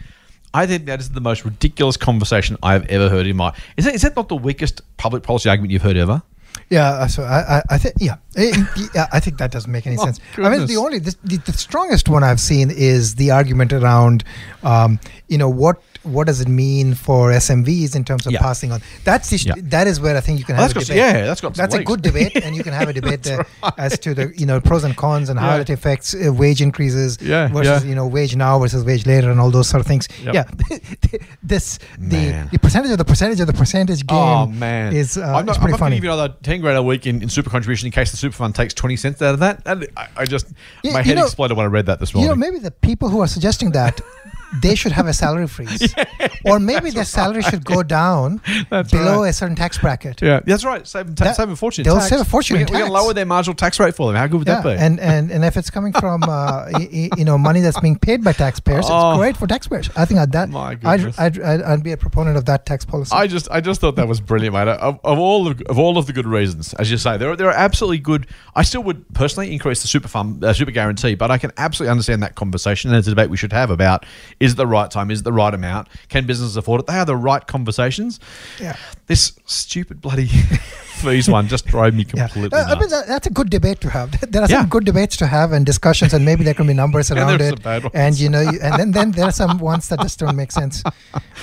I 0.52 0.66
think 0.66 0.86
that 0.86 1.00
is 1.00 1.10
the 1.10 1.20
most 1.20 1.44
ridiculous 1.44 1.96
conversation 1.96 2.56
I 2.62 2.72
have 2.72 2.86
ever 2.86 3.08
heard 3.08 3.26
in 3.26 3.36
my. 3.36 3.54
Is 3.76 3.84
that, 3.84 3.94
is 3.94 4.02
that 4.02 4.16
not 4.16 4.28
the 4.28 4.36
weakest 4.36 4.82
public 4.96 5.22
policy 5.22 5.48
argument 5.48 5.72
you've 5.72 5.82
heard 5.82 5.96
ever? 5.96 6.22
Yeah, 6.68 6.88
uh, 6.90 7.08
so 7.08 7.24
I, 7.24 7.62
I, 7.68 7.78
think 7.78 7.96
yeah, 7.98 8.16
Eh, 8.36 8.52
yeah, 8.94 9.08
I 9.12 9.18
think 9.18 9.38
that 9.38 9.50
doesn't 9.50 9.70
make 9.70 9.86
any 9.86 9.96
Oh, 9.98 10.04
sense. 10.04 10.20
I 10.36 10.48
mean, 10.48 10.66
the 10.66 10.76
only 10.76 11.00
the, 11.00 11.16
the, 11.24 11.36
the 11.38 11.52
strongest 11.52 12.08
one 12.08 12.22
I've 12.22 12.40
seen 12.40 12.70
is 12.70 13.16
the 13.16 13.32
argument 13.32 13.72
around, 13.72 14.22
um, 14.62 15.00
you 15.28 15.36
know, 15.36 15.48
what 15.48 15.82
what 16.02 16.26
does 16.26 16.40
it 16.40 16.48
mean 16.48 16.94
for 16.94 17.30
SMEs 17.30 17.94
in 17.94 18.04
terms 18.04 18.26
of 18.26 18.32
Yeah. 18.32 18.40
passing 18.40 18.72
on? 18.72 18.80
That's 19.04 19.28
the, 19.30 19.36
Yeah. 19.36 19.54
that 19.64 19.86
is 19.86 20.00
where 20.00 20.16
I 20.16 20.20
think 20.20 20.38
you 20.38 20.44
can 20.44 20.56
Oh, 20.56 20.62
have 20.62 20.72
that's 20.74 20.88
a 20.88 20.92
got- 20.92 20.96
debate. 20.96 21.14
yeah, 21.20 21.26
that's 21.26 21.40
got 21.40 21.56
some 21.56 21.62
that's 21.62 21.74
a 21.74 21.78
legs. 21.78 21.86
good 21.88 22.02
debate, 22.02 22.36
and 22.44 22.56
you 22.56 22.62
can 22.62 22.72
have 22.72 22.88
a 22.88 22.92
debate 23.00 23.22
there 23.22 23.44
right. 23.62 23.72
as 23.78 23.98
to 24.00 24.14
the 24.14 24.32
you 24.36 24.46
know 24.46 24.60
pros 24.60 24.84
and 24.84 24.96
cons 24.96 25.28
and 25.28 25.38
how 25.38 25.56
it 25.56 25.68
affects 25.70 26.14
uh, 26.14 26.32
wage 26.32 26.60
increases 26.62 27.18
Yeah, 27.20 27.48
versus 27.48 27.82
yeah. 27.84 27.88
you 27.88 27.94
know 27.94 28.06
wage 28.06 28.34
now 28.36 28.58
versus 28.58 28.84
wage 28.84 29.06
later 29.06 29.30
and 29.30 29.38
all 29.40 29.50
those 29.50 29.68
sort 29.68 29.80
of 29.80 29.86
things. 29.86 30.08
Yep. 30.24 30.34
Yeah, 30.34 30.44
this 31.42 31.78
the 31.98 32.48
the 32.52 32.58
percentage 32.58 32.90
of 32.92 32.98
the 32.98 33.04
percentage 33.04 33.40
of 33.40 33.46
the 33.46 33.52
percentage 33.52 34.06
game 34.06 34.18
Oh 34.18 34.46
man, 34.46 34.94
is 34.94 35.16
uh, 35.16 35.22
I'm 35.22 35.44
not, 35.46 35.52
is 35.52 35.56
I'm 35.58 35.62
pretty 35.62 35.62
not 35.62 35.64
going 35.64 35.72
to 35.72 35.78
funny. 35.78 35.96
give 35.96 36.04
you 36.04 36.12
another 36.12 36.34
ten 36.42 36.60
grand 36.60 36.78
a 36.78 36.82
week 36.82 37.06
in, 37.06 37.22
in 37.22 37.28
super 37.28 37.50
contribution 37.50 37.86
in 37.86 37.92
case 37.92 38.10
the 38.10 38.16
super 38.16 38.34
fund 38.36 38.54
takes 38.54 38.74
twenty 38.74 38.96
cents 38.96 39.20
out 39.22 39.34
of 39.34 39.40
that. 39.40 39.62
And 39.66 39.86
I, 39.96 40.06
I 40.16 40.24
just 40.24 40.46
Yeah, 40.82 40.92
my 40.92 40.98
you 41.00 41.04
head 41.06 41.16
know- 41.16 41.24
exploded 41.24 41.56
when 41.56 41.66
I 41.66 41.68
read 41.68 41.86
that 41.86 42.00
this 42.00 42.14
morning. 42.14 42.30
You 42.30 42.34
know, 42.34 42.38
maybe 42.38 42.58
the 42.58 42.70
people 42.70 43.08
who 43.08 43.20
are 43.20 43.26
suggesting 43.28 43.72
that 43.72 44.00
they 44.62 44.74
should 44.74 44.92
have 44.92 45.06
a 45.06 45.12
salary 45.12 45.46
freeze, 45.46 45.94
or 46.44 46.58
maybe 46.58 46.90
their 46.90 47.04
salary 47.04 47.42
should 47.42 47.64
go 47.64 47.82
down 48.00 48.40
That's 48.70 48.90
below 48.90 49.22
right. 49.22 49.28
a 49.28 49.32
certain 49.32 49.54
tax 49.56 49.78
bracket. 49.78 50.20
Yeah, 50.20 50.40
that's 50.44 50.64
right. 50.64 50.86
Save, 50.86 51.14
ta- 51.14 51.24
That- 51.26 51.36
save 51.36 51.50
a 51.50 51.56
fortune. 51.56 51.84
they'll 51.84 51.96
tax. 51.96 52.08
save 52.08 52.20
a 52.20 52.24
fortune 52.24 52.58
We, 52.58 52.64
can- 52.64 52.74
we 52.74 52.82
can 52.82 52.90
lower 52.90 53.14
their 53.14 53.26
marginal 53.26 53.54
tax 53.54 53.78
rate 53.78 53.94
for 53.94 54.08
them. 54.08 54.16
How 54.16 54.26
good 54.26 54.38
would 54.38 54.48
Yeah, 54.48 54.60
that 54.60 54.76
be? 54.78 54.82
and, 54.82 54.98
and 55.00 55.30
and 55.30 55.44
if 55.44 55.56
it's 55.56 55.70
coming 55.70 55.92
from 55.92 56.22
uh, 56.24 56.68
y- 56.72 57.10
you 57.16 57.24
know 57.24 57.38
money 57.38 57.60
that's 57.60 57.78
being 57.80 57.96
paid 57.98 58.24
by 58.24 58.32
taxpayers, 58.32 58.86
Oh. 58.88 59.10
it's 59.12 59.18
great 59.18 59.36
for 59.36 59.46
taxpayers. 59.46 59.88
I 59.96 60.04
think 60.04 60.18
I'd, 60.20 60.32
that 60.32 60.48
My 60.50 60.70
I'd, 60.70 60.80
goodness. 60.80 61.18
I'd, 61.18 61.40
I'd, 61.40 61.62
I'd 61.62 61.82
be 61.82 61.92
a 61.92 61.96
proponent 61.96 62.36
of 62.36 62.44
that 62.46 62.66
tax 62.66 62.84
policy. 62.84 63.12
I 63.14 63.26
just, 63.26 63.48
I 63.50 63.60
just 63.60 63.80
thought 63.80 63.96
that 63.96 64.08
was 64.08 64.20
brilliant, 64.20 64.54
mate. 64.54 64.68
Of, 64.68 64.98
of 65.04 65.18
all 65.18 65.46
of, 65.48 65.60
of 65.62 65.78
all 65.78 65.96
of 65.98 66.06
the 66.06 66.12
good 66.12 66.26
reasons, 66.26 66.74
as 66.74 66.90
you 66.90 66.96
say, 66.98 67.16
there 67.16 67.30
are, 67.30 67.36
there 67.36 67.48
are 67.48 67.54
absolutely 67.54 67.98
good. 67.98 68.26
I 68.54 68.62
still 68.62 68.82
would 68.82 69.04
personally 69.14 69.52
increase 69.52 69.82
the 69.82 69.88
super 69.88 70.08
fund, 70.08 70.44
uh, 70.44 70.52
super 70.52 70.70
guarantee, 70.72 71.14
but 71.14 71.30
I 71.30 71.38
can 71.38 71.52
absolutely 71.56 71.90
understand 71.90 72.22
that 72.22 72.34
conversation, 72.34 72.90
and 72.90 72.98
it's 72.98 73.06
a 73.06 73.10
debate 73.10 73.30
we 73.30 73.36
should 73.36 73.52
have 73.52 73.70
about: 73.70 74.04
is 74.40 74.52
it 74.52 74.56
the 74.56 74.66
right 74.66 74.90
time? 74.90 75.10
Is 75.10 75.20
it 75.20 75.24
the 75.24 75.32
right 75.32 75.52
amount? 75.54 75.88
Can 76.08 76.26
businesses 76.26 76.56
afford 76.56 76.80
it? 76.80 76.86
They 76.86 76.94
are 76.98 77.04
the 77.04 77.14
right 77.16 77.46
conversations. 77.46 78.18
Yeah. 78.58 78.76
This 79.06 79.32
stupid 79.46 80.00
bloody 80.00 80.26
fees 81.00 81.28
one 81.28 81.46
just 81.48 81.66
drove 81.66 81.94
me 81.94 82.04
yeah, 82.14 82.26
completely 82.28 82.58
Uh, 82.58 82.64
I 82.64 82.78
mean, 82.78 82.88
nuts. 82.90 83.06
that's 83.06 83.26
a 83.26 83.30
good 83.30 83.50
debate 83.50 83.80
to 83.82 83.90
have. 83.90 84.10
There 84.32 84.42
are 84.42 84.48
Yeah. 84.48 84.60
some 84.62 84.68
good 84.70 84.84
debates 84.84 85.16
to 85.18 85.26
have 85.26 85.52
and 85.52 85.64
discussions, 85.66 86.14
and 86.14 86.24
maybe 86.24 86.42
there 86.44 86.54
can 86.54 86.66
be 86.66 86.74
numbers 86.74 87.10
around 87.12 87.38
there's 87.38 87.52
it. 87.52 87.56
some 87.56 87.62
bad 87.62 87.82
ones. 87.84 87.94
And 87.94 88.18
you 88.18 88.28
know, 88.30 88.40
you, 88.40 88.58
and 88.62 88.74
then 88.80 88.90
then 88.92 89.10
there 89.12 89.26
are 89.26 89.32
some 89.32 89.58
ones 89.58 89.88
that 89.88 90.00
just 90.00 90.18
don't 90.18 90.36
make 90.36 90.52
sense. 90.52 90.82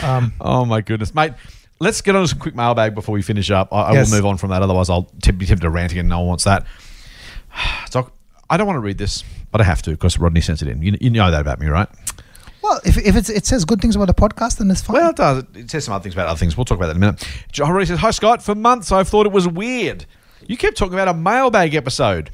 Um, 0.03 0.33
Oh 0.41 0.65
my 0.65 0.81
goodness, 0.81 1.13
mate. 1.13 1.33
Let's 1.79 2.01
get 2.01 2.15
on 2.15 2.23
to 2.23 2.27
some 2.27 2.39
quick 2.39 2.55
mailbag 2.55 2.95
before 2.95 3.13
we 3.13 3.21
finish 3.21 3.51
up. 3.51 3.71
I, 3.71 3.81
I 3.81 3.93
Yes. 3.93 4.09
will 4.09 4.17
move 4.17 4.25
on 4.25 4.37
from 4.37 4.49
that. 4.49 4.63
Otherwise, 4.63 4.89
I'll 4.89 5.07
t- 5.21 5.31
be 5.31 5.45
tempted 5.45 5.61
to 5.63 5.69
rant 5.69 5.91
again. 5.91 6.07
No 6.07 6.19
one 6.19 6.27
wants 6.29 6.43
that. 6.45 6.65
So 7.91 8.11
I 8.49 8.57
don't 8.57 8.65
want 8.67 8.77
to 8.77 8.81
read 8.81 8.97
this, 8.97 9.23
but 9.51 9.61
I 9.61 9.63
have 9.65 9.81
to 9.83 9.91
because 9.91 10.17
Rodney 10.19 10.41
sent 10.41 10.61
it 10.61 10.67
in. 10.67 10.81
You, 10.81 10.97
you 11.01 11.09
know 11.09 11.29
that 11.31 11.41
about 11.41 11.59
me, 11.59 11.67
right? 11.67 11.87
Well, 12.67 12.81
if, 12.83 12.97
if 12.97 13.15
it's, 13.15 13.29
it 13.29 13.45
says 13.45 13.65
good 13.65 13.81
things 13.81 13.95
about 13.95 14.07
the 14.07 14.13
podcast, 14.13 14.57
then 14.57 14.69
it's 14.69 14.81
fine. 14.81 14.95
Well, 14.95 15.09
it 15.11 15.15
does. 15.15 15.43
It 15.55 15.71
says 15.71 15.85
some 15.85 15.93
other 15.93 16.03
things 16.03 16.15
about 16.15 16.27
other 16.27 16.37
things. 16.37 16.57
We'll 16.57 16.65
talk 16.65 16.77
about 16.77 16.87
that 16.87 16.97
in 16.97 17.03
a 17.03 17.05
minute. 17.05 17.27
John 17.51 17.71
Rodney 17.71 17.85
says, 17.85 17.99
Hi, 17.99 18.11
Scott. 18.11 18.43
For 18.43 18.55
months, 18.55 18.91
I've 18.91 19.07
thought 19.07 19.25
it 19.25 19.31
was 19.31 19.47
weird. 19.47 20.05
You 20.45 20.57
kept 20.57 20.77
talking 20.77 20.93
about 20.93 21.07
a 21.07 21.13
mailbag 21.13 21.75
episode, 21.75 22.31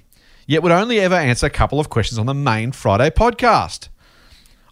yet 0.47 0.63
would 0.63 0.71
only 0.71 0.99
ever 0.99 1.15
answer 1.15 1.45
a 1.45 1.49
couple 1.49 1.79
of 1.79 1.89
questions 1.89 2.19
on 2.19 2.25
the 2.25 2.33
main 2.33 2.71
Friday 2.71 3.09
podcast. 3.09 3.89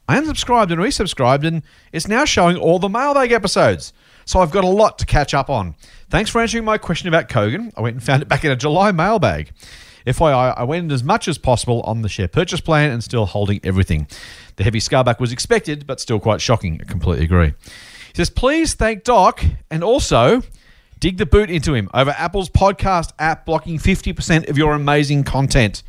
I 0.08 0.20
unsubscribed 0.20 0.72
and 0.72 0.82
resubscribed, 0.82 1.46
and 1.46 1.64
it's 1.92 2.08
now 2.08 2.26
showing 2.26 2.58
all 2.58 2.80
the 2.80 2.90
mailbag 2.90 3.32
episodes. 3.32 3.94
So 4.26 4.40
I've 4.40 4.52
got 4.52 4.64
a 4.64 4.68
lot 4.68 5.00
to 5.00 5.06
catch 5.06 5.34
up 5.34 5.50
on. 5.50 5.76
Thanks 6.10 6.30
for 6.30 6.42
answering 6.42 6.66
my 6.66 6.78
question 6.78 7.08
about 7.08 7.30
Kogan. 7.30 7.72
I 7.78 7.82
went 7.82 7.96
and 7.96 8.04
found 8.04 8.22
it 8.22 8.28
back 8.28 8.44
in 8.44 8.52
a 8.52 8.56
July 8.56 8.92
mailbag. 8.92 9.52
FYI, 10.06 10.54
I 10.58 10.64
went 10.64 10.86
in 10.86 10.92
as 10.92 11.04
much 11.04 11.28
as 11.28 11.38
possible 11.38 11.82
on 11.82 12.02
the 12.02 12.10
share 12.10 12.28
purchase 12.28 12.62
plan 12.62 12.92
and 12.92 13.04
still 13.04 13.26
holding 13.26 13.60
everything. 13.64 14.08
The 14.56 14.64
heavy 14.64 14.80
scaleback 14.80 15.20
was 15.20 15.32
expected, 15.32 15.86
but 15.86 16.00
still 16.00 16.20
quite 16.20 16.42
shocking. 16.42 16.80
I 16.82 16.86
completely 16.86 17.26
agree. 17.26 17.48
He 17.48 18.16
says, 18.16 18.30
please 18.30 18.74
thank 18.74 19.04
Doc 19.04 19.44
and 19.70 19.84
also 19.84 20.42
dig 21.00 21.18
the 21.18 21.26
boot 21.26 21.50
into 21.50 21.74
him 21.74 21.90
over 21.94 22.12
Apple's 22.12 22.50
podcast 22.50 23.12
app 23.20 23.46
blocking 23.46 23.80
50% 23.80 24.50
of 24.50 24.58
your 24.58 24.74
amazing 24.74 25.24
content. 25.24 25.84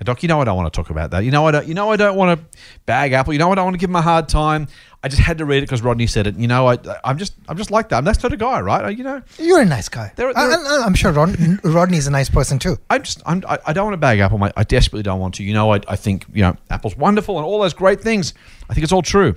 Now, 0.00 0.04
Doc, 0.04 0.22
you 0.22 0.28
know 0.28 0.40
I 0.40 0.44
don't 0.44 0.56
want 0.56 0.72
to 0.72 0.76
talk 0.76 0.90
about 0.90 1.10
that. 1.10 1.24
You 1.24 1.32
know 1.32 1.46
I 1.46 1.50
don't. 1.50 1.66
You 1.66 1.74
know 1.74 1.90
I 1.90 1.96
don't 1.96 2.16
want 2.16 2.38
to 2.38 2.58
bag 2.86 3.12
Apple. 3.12 3.32
You 3.32 3.40
know 3.40 3.50
I 3.50 3.56
don't 3.56 3.64
want 3.64 3.74
to 3.74 3.78
give 3.78 3.90
him 3.90 3.96
a 3.96 4.02
hard 4.02 4.28
time. 4.28 4.68
I 5.02 5.08
just 5.08 5.22
had 5.22 5.38
to 5.38 5.44
read 5.44 5.58
it 5.58 5.66
because 5.66 5.80
Rodney 5.82 6.08
said 6.08 6.26
it. 6.26 6.36
You 6.36 6.48
know 6.48 6.66
I, 6.68 6.76
I'm 7.04 7.18
just, 7.18 7.34
I'm 7.48 7.56
just 7.56 7.70
like 7.70 7.88
that. 7.90 7.98
I'm 7.98 8.04
that 8.04 8.20
sort 8.20 8.32
of 8.32 8.40
guy, 8.40 8.60
right? 8.60 8.84
I- 8.86 8.88
You 8.90 9.04
know, 9.04 9.22
You're 9.38 9.60
a 9.60 9.64
nice 9.64 9.88
guy. 9.88 10.12
There- 10.16 10.36
I, 10.36 10.84
am 10.84 10.94
sure 10.94 11.12
Ron, 11.12 11.60
Rodney's 11.64 12.06
a 12.08 12.10
nice 12.10 12.28
person 12.28 12.58
too. 12.58 12.78
I'm 12.90 13.02
just, 13.04 13.22
I'm, 13.24 13.44
I, 13.48 13.58
I 13.66 13.72
don't 13.72 13.84
want 13.84 13.92
to 13.94 13.98
bag 13.98 14.18
Apple, 14.18 14.38
mate. 14.38 14.52
I 14.56 14.64
desperately 14.64 15.04
don't 15.04 15.20
want 15.20 15.34
to. 15.36 15.44
You 15.44 15.54
know, 15.54 15.72
I, 15.72 15.80
I 15.86 15.94
think 15.96 16.26
you 16.32 16.42
know 16.42 16.56
Apple's 16.68 16.96
wonderful 16.96 17.36
and 17.38 17.46
all 17.46 17.60
those 17.60 17.74
great 17.74 18.00
things. 18.00 18.34
I 18.68 18.74
think 18.74 18.82
it's 18.82 18.92
all 18.92 19.02
true, 19.02 19.36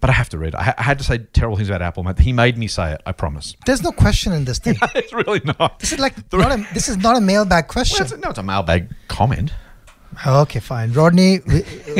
but 0.00 0.08
I 0.08 0.14
have 0.14 0.30
to 0.30 0.38
read. 0.38 0.54
I, 0.54 0.62
ha- 0.62 0.74
I 0.78 0.82
had 0.82 0.96
to 0.98 1.04
say 1.04 1.18
terrible 1.18 1.56
things 1.58 1.68
about 1.68 1.82
Apple, 1.82 2.02
mate. 2.02 2.18
He 2.18 2.32
made 2.32 2.56
me 2.56 2.66
say 2.66 2.92
it. 2.92 3.02
I 3.04 3.12
promise. 3.12 3.54
There's 3.66 3.82
no 3.82 3.92
question 3.92 4.32
in 4.32 4.46
this 4.46 4.58
thing. 4.60 4.76
it's 4.94 5.12
really 5.12 5.42
not. 5.44 5.78
This 5.78 5.92
is 5.92 5.98
like 5.98 6.14
The- 6.30 6.38
not 6.38 6.52
a, 6.52 6.66
this 6.72 6.88
is 6.88 6.96
not 6.96 7.16
a 7.18 7.20
mailbag 7.20 7.64
Well, 7.64 7.72
question. 7.72 8.02
it's, 8.06 8.16
no, 8.16 8.30
it's 8.30 8.38
a 8.38 8.42
mailbag 8.42 8.88
comment. 9.08 9.52
Okay, 10.26 10.60
fine. 10.60 10.94
Rodney. 10.94 11.40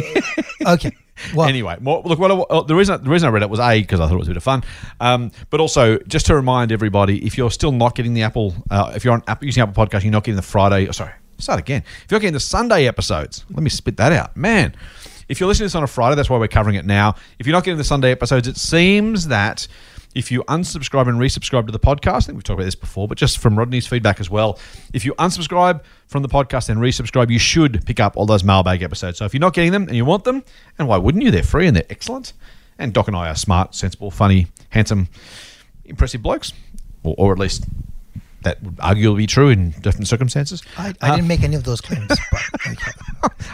okay. 0.66 0.92
Well, 1.34 1.48
anyway, 1.48 1.76
more, 1.80 2.02
look. 2.04 2.18
What 2.18 2.66
the 2.66 2.74
reason 2.74 3.02
the 3.02 3.10
reason 3.10 3.28
I 3.28 3.32
read 3.32 3.42
it 3.42 3.50
was 3.50 3.60
a 3.60 3.80
because 3.80 4.00
I 4.00 4.06
thought 4.06 4.14
it 4.14 4.18
was 4.18 4.28
a 4.28 4.30
bit 4.30 4.36
of 4.36 4.42
fun, 4.42 4.62
um, 5.00 5.30
but 5.50 5.60
also 5.60 5.98
just 6.00 6.26
to 6.26 6.34
remind 6.34 6.72
everybody, 6.72 7.24
if 7.24 7.38
you're 7.38 7.50
still 7.50 7.72
not 7.72 7.94
getting 7.94 8.14
the 8.14 8.22
Apple, 8.22 8.54
uh, 8.70 8.92
if 8.94 9.04
you're 9.04 9.14
on 9.14 9.22
Apple, 9.26 9.46
using 9.46 9.62
Apple 9.62 9.86
Podcast, 9.86 10.02
you're 10.02 10.12
not 10.12 10.24
getting 10.24 10.36
the 10.36 10.42
Friday. 10.42 10.88
Oh, 10.88 10.92
sorry, 10.92 11.12
start 11.38 11.58
again. 11.58 11.82
If 12.04 12.10
you're 12.10 12.20
getting 12.20 12.34
the 12.34 12.40
Sunday 12.40 12.86
episodes, 12.86 13.44
let 13.50 13.62
me 13.62 13.70
spit 13.70 13.96
that 13.96 14.12
out, 14.12 14.36
man. 14.36 14.74
If 15.28 15.40
you're 15.40 15.48
listening 15.48 15.64
to 15.64 15.72
this 15.72 15.74
on 15.74 15.82
a 15.82 15.88
Friday, 15.88 16.16
that's 16.16 16.30
why 16.30 16.38
we're 16.38 16.48
covering 16.48 16.76
it 16.76 16.84
now. 16.84 17.14
If 17.38 17.46
you're 17.46 17.54
not 17.54 17.64
getting 17.64 17.78
the 17.78 17.84
Sunday 17.84 18.12
episodes, 18.12 18.46
it 18.46 18.56
seems 18.56 19.28
that 19.28 19.66
if 20.16 20.32
you 20.32 20.42
unsubscribe 20.44 21.08
and 21.08 21.18
resubscribe 21.18 21.66
to 21.66 21.72
the 21.72 21.78
podcast, 21.78 22.14
I 22.14 22.20
think 22.20 22.36
we've 22.36 22.42
talked 22.42 22.58
about 22.58 22.64
this 22.64 22.74
before, 22.74 23.06
but 23.06 23.18
just 23.18 23.36
from 23.36 23.54
Rodney's 23.54 23.86
feedback 23.86 24.18
as 24.18 24.30
well, 24.30 24.58
if 24.94 25.04
you 25.04 25.12
unsubscribe 25.16 25.82
from 26.06 26.22
the 26.22 26.28
podcast 26.28 26.70
and 26.70 26.80
resubscribe, 26.80 27.30
you 27.30 27.38
should 27.38 27.84
pick 27.84 28.00
up 28.00 28.16
all 28.16 28.24
those 28.24 28.42
mailbag 28.42 28.82
episodes. 28.82 29.18
So 29.18 29.26
if 29.26 29.34
you're 29.34 29.42
not 29.42 29.52
getting 29.52 29.72
them 29.72 29.82
and 29.82 29.94
you 29.94 30.06
want 30.06 30.24
them, 30.24 30.42
and 30.78 30.88
why 30.88 30.96
wouldn't 30.96 31.22
you? 31.22 31.30
They're 31.30 31.42
free 31.42 31.66
and 31.66 31.76
they're 31.76 31.84
excellent. 31.90 32.32
And 32.78 32.94
Doc 32.94 33.08
and 33.08 33.16
I 33.16 33.28
are 33.28 33.34
smart, 33.34 33.74
sensible, 33.74 34.10
funny, 34.10 34.46
handsome, 34.70 35.08
impressive 35.84 36.22
blokes, 36.22 36.54
or, 37.02 37.14
or 37.18 37.32
at 37.34 37.38
least 37.38 37.66
that 38.46 38.62
would 38.62 38.76
arguably 38.76 39.16
be 39.16 39.26
true 39.26 39.48
in 39.48 39.70
different 39.80 40.06
circumstances. 40.06 40.62
I, 40.78 40.94
I 41.00 41.16
didn't 41.16 41.26
make 41.26 41.42
any 41.42 41.56
of 41.56 41.64
those 41.64 41.80
claims. 41.80 42.06
But, 42.08 42.42
okay. 42.68 42.92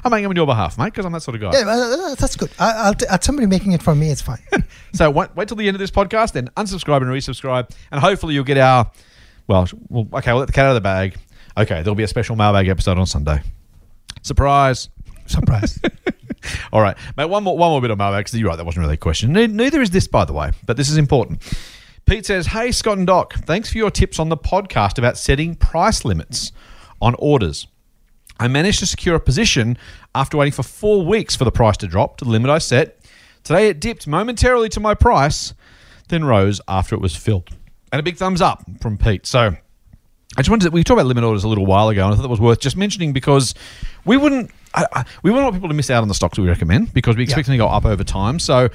I'm 0.04 0.10
making 0.10 0.24
them 0.24 0.30
on 0.32 0.36
your 0.36 0.44
behalf, 0.44 0.76
mate, 0.76 0.86
because 0.86 1.06
I'm 1.06 1.12
that 1.12 1.22
sort 1.22 1.34
of 1.34 1.40
guy. 1.40 1.58
Yeah, 1.58 1.66
uh, 1.66 2.14
that's 2.14 2.36
good. 2.36 2.50
I, 2.58 2.72
I'll 2.72 2.94
t- 2.94 3.06
uh, 3.06 3.18
somebody 3.22 3.46
making 3.46 3.72
it 3.72 3.82
for 3.82 3.94
me. 3.94 4.10
It's 4.10 4.22
fine. 4.22 4.38
So 4.94 5.10
wait, 5.10 5.34
wait 5.34 5.48
till 5.48 5.56
the 5.56 5.66
end 5.66 5.74
of 5.74 5.78
this 5.78 5.90
podcast, 5.90 6.32
then 6.32 6.48
unsubscribe 6.54 6.98
and 6.98 7.06
resubscribe, 7.06 7.70
and 7.90 7.98
hopefully 7.98 8.34
you'll 8.34 8.44
get 8.44 8.58
our. 8.58 8.90
Well, 9.46 9.66
well, 9.88 10.06
okay, 10.12 10.32
we'll 10.32 10.40
let 10.40 10.48
the 10.48 10.52
cat 10.52 10.66
out 10.66 10.72
of 10.72 10.74
the 10.74 10.82
bag. 10.82 11.16
Okay, 11.56 11.76
there'll 11.82 11.94
be 11.94 12.02
a 12.02 12.08
special 12.08 12.36
mailbag 12.36 12.68
episode 12.68 12.98
on 12.98 13.06
Sunday. 13.06 13.40
Surprise! 14.20 14.90
Surprise. 15.24 15.80
All 16.74 16.82
right, 16.82 16.94
mate. 17.16 17.24
One 17.24 17.42
more, 17.42 17.56
one 17.56 17.70
more 17.70 17.80
bit 17.80 17.90
of 17.90 17.96
mailbag. 17.96 18.26
Because 18.26 18.38
you're 18.38 18.50
right, 18.50 18.56
that 18.56 18.66
wasn't 18.66 18.82
really 18.82 18.94
a 18.94 18.98
question. 18.98 19.32
Ne- 19.32 19.46
Neither 19.46 19.80
is 19.80 19.88
this, 19.88 20.06
by 20.06 20.26
the 20.26 20.34
way, 20.34 20.50
but 20.66 20.76
this 20.76 20.90
is 20.90 20.98
important. 20.98 21.40
Pete 22.06 22.26
says, 22.26 22.48
"Hey 22.48 22.72
Scott 22.72 22.98
and 22.98 23.06
Doc, 23.06 23.34
thanks 23.34 23.70
for 23.70 23.78
your 23.78 23.90
tips 23.90 24.18
on 24.18 24.28
the 24.28 24.36
podcast 24.36 24.98
about 24.98 25.16
setting 25.16 25.54
price 25.54 26.04
limits 26.04 26.52
on 27.00 27.14
orders. 27.18 27.66
I 28.38 28.48
managed 28.48 28.80
to 28.80 28.86
secure 28.86 29.14
a 29.14 29.20
position 29.20 29.78
after 30.14 30.36
waiting 30.36 30.52
for 30.52 30.62
four 30.62 31.04
weeks 31.04 31.36
for 31.36 31.44
the 31.44 31.52
price 31.52 31.76
to 31.78 31.86
drop 31.86 32.18
to 32.18 32.24
the 32.24 32.30
limit 32.30 32.50
I 32.50 32.58
set. 32.58 32.98
Today 33.44 33.68
it 33.68 33.80
dipped 33.80 34.06
momentarily 34.06 34.68
to 34.70 34.80
my 34.80 34.94
price, 34.94 35.54
then 36.08 36.24
rose 36.24 36.60
after 36.68 36.94
it 36.94 37.00
was 37.00 37.14
filled. 37.14 37.50
And 37.92 38.00
a 38.00 38.02
big 38.02 38.16
thumbs 38.16 38.40
up 38.40 38.64
from 38.80 38.98
Pete. 38.98 39.26
So 39.26 39.38
I 39.38 39.56
just 40.38 40.48
wanted 40.50 40.66
to, 40.66 40.70
we 40.70 40.82
talked 40.82 40.98
about 40.98 41.06
limit 41.06 41.24
orders 41.24 41.44
a 41.44 41.48
little 41.48 41.66
while 41.66 41.88
ago, 41.88 42.04
and 42.04 42.12
I 42.12 42.16
thought 42.16 42.22
that 42.22 42.28
was 42.28 42.40
worth 42.40 42.60
just 42.60 42.76
mentioning 42.76 43.12
because 43.12 43.54
we 44.04 44.16
wouldn't 44.16 44.50
I, 44.74 44.86
I, 44.92 45.04
we 45.22 45.30
wouldn't 45.30 45.44
want 45.44 45.56
people 45.56 45.68
to 45.68 45.74
miss 45.74 45.90
out 45.90 46.02
on 46.02 46.08
the 46.08 46.14
stocks 46.14 46.38
we 46.38 46.48
recommend 46.48 46.94
because 46.94 47.16
we 47.16 47.22
expect 47.24 47.46
them 47.46 47.54
to 47.54 47.58
go 47.58 47.68
up 47.68 47.84
over 47.84 48.04
time. 48.04 48.38
So. 48.38 48.70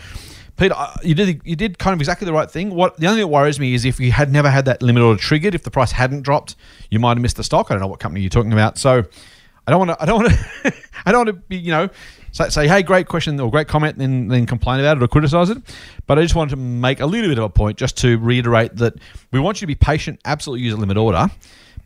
Pete, 0.57 0.71
uh, 0.71 0.93
you 1.03 1.13
did 1.13 1.41
you 1.45 1.55
did 1.55 1.77
kind 1.77 1.93
of 1.93 2.01
exactly 2.01 2.25
the 2.25 2.33
right 2.33 2.49
thing. 2.49 2.73
What 2.73 2.97
the 2.97 3.07
only 3.07 3.21
thing 3.21 3.29
that 3.29 3.33
worries 3.33 3.59
me 3.59 3.75
is 3.75 3.85
if 3.85 3.99
you 3.99 4.11
had 4.11 4.31
never 4.31 4.49
had 4.49 4.65
that 4.65 4.81
limit 4.81 5.03
order 5.03 5.19
triggered, 5.19 5.53
if 5.53 5.63
the 5.63 5.71
price 5.71 5.91
hadn't 5.91 6.23
dropped, 6.23 6.55
you 6.89 6.99
might 6.99 7.11
have 7.11 7.21
missed 7.21 7.37
the 7.37 7.43
stock. 7.43 7.67
I 7.69 7.75
don't 7.75 7.81
know 7.81 7.87
what 7.87 7.99
company 7.99 8.21
you're 8.21 8.29
talking 8.31 8.53
about, 8.53 8.79
so 8.79 9.03
I 9.67 9.71
don't 9.71 9.79
want 9.85 9.91
to. 9.91 10.01
I 10.01 10.05
don't 10.05 10.23
want 10.23 10.33
to. 10.33 10.73
I 11.05 11.11
don't 11.11 11.25
want 11.25 11.37
to 11.37 11.43
be. 11.47 11.57
You 11.57 11.71
know, 11.71 11.89
say, 12.31 12.49
say, 12.49 12.67
hey, 12.67 12.81
great 12.81 13.07
question 13.07 13.39
or 13.39 13.51
great 13.51 13.67
comment, 13.67 13.99
then 13.99 14.29
then 14.29 14.47
complain 14.47 14.79
about 14.79 14.97
it 14.97 15.03
or 15.03 15.07
criticize 15.07 15.51
it. 15.51 15.59
But 16.07 16.17
I 16.17 16.23
just 16.23 16.33
wanted 16.33 16.51
to 16.51 16.57
make 16.57 17.01
a 17.01 17.05
little 17.05 17.29
bit 17.29 17.37
of 17.37 17.43
a 17.43 17.49
point, 17.49 17.77
just 17.77 17.97
to 17.97 18.17
reiterate 18.17 18.77
that 18.77 18.93
we 19.31 19.39
want 19.39 19.57
you 19.57 19.61
to 19.61 19.67
be 19.67 19.75
patient. 19.75 20.19
Absolutely 20.25 20.63
use 20.63 20.73
a 20.73 20.77
limit 20.77 20.97
order, 20.97 21.29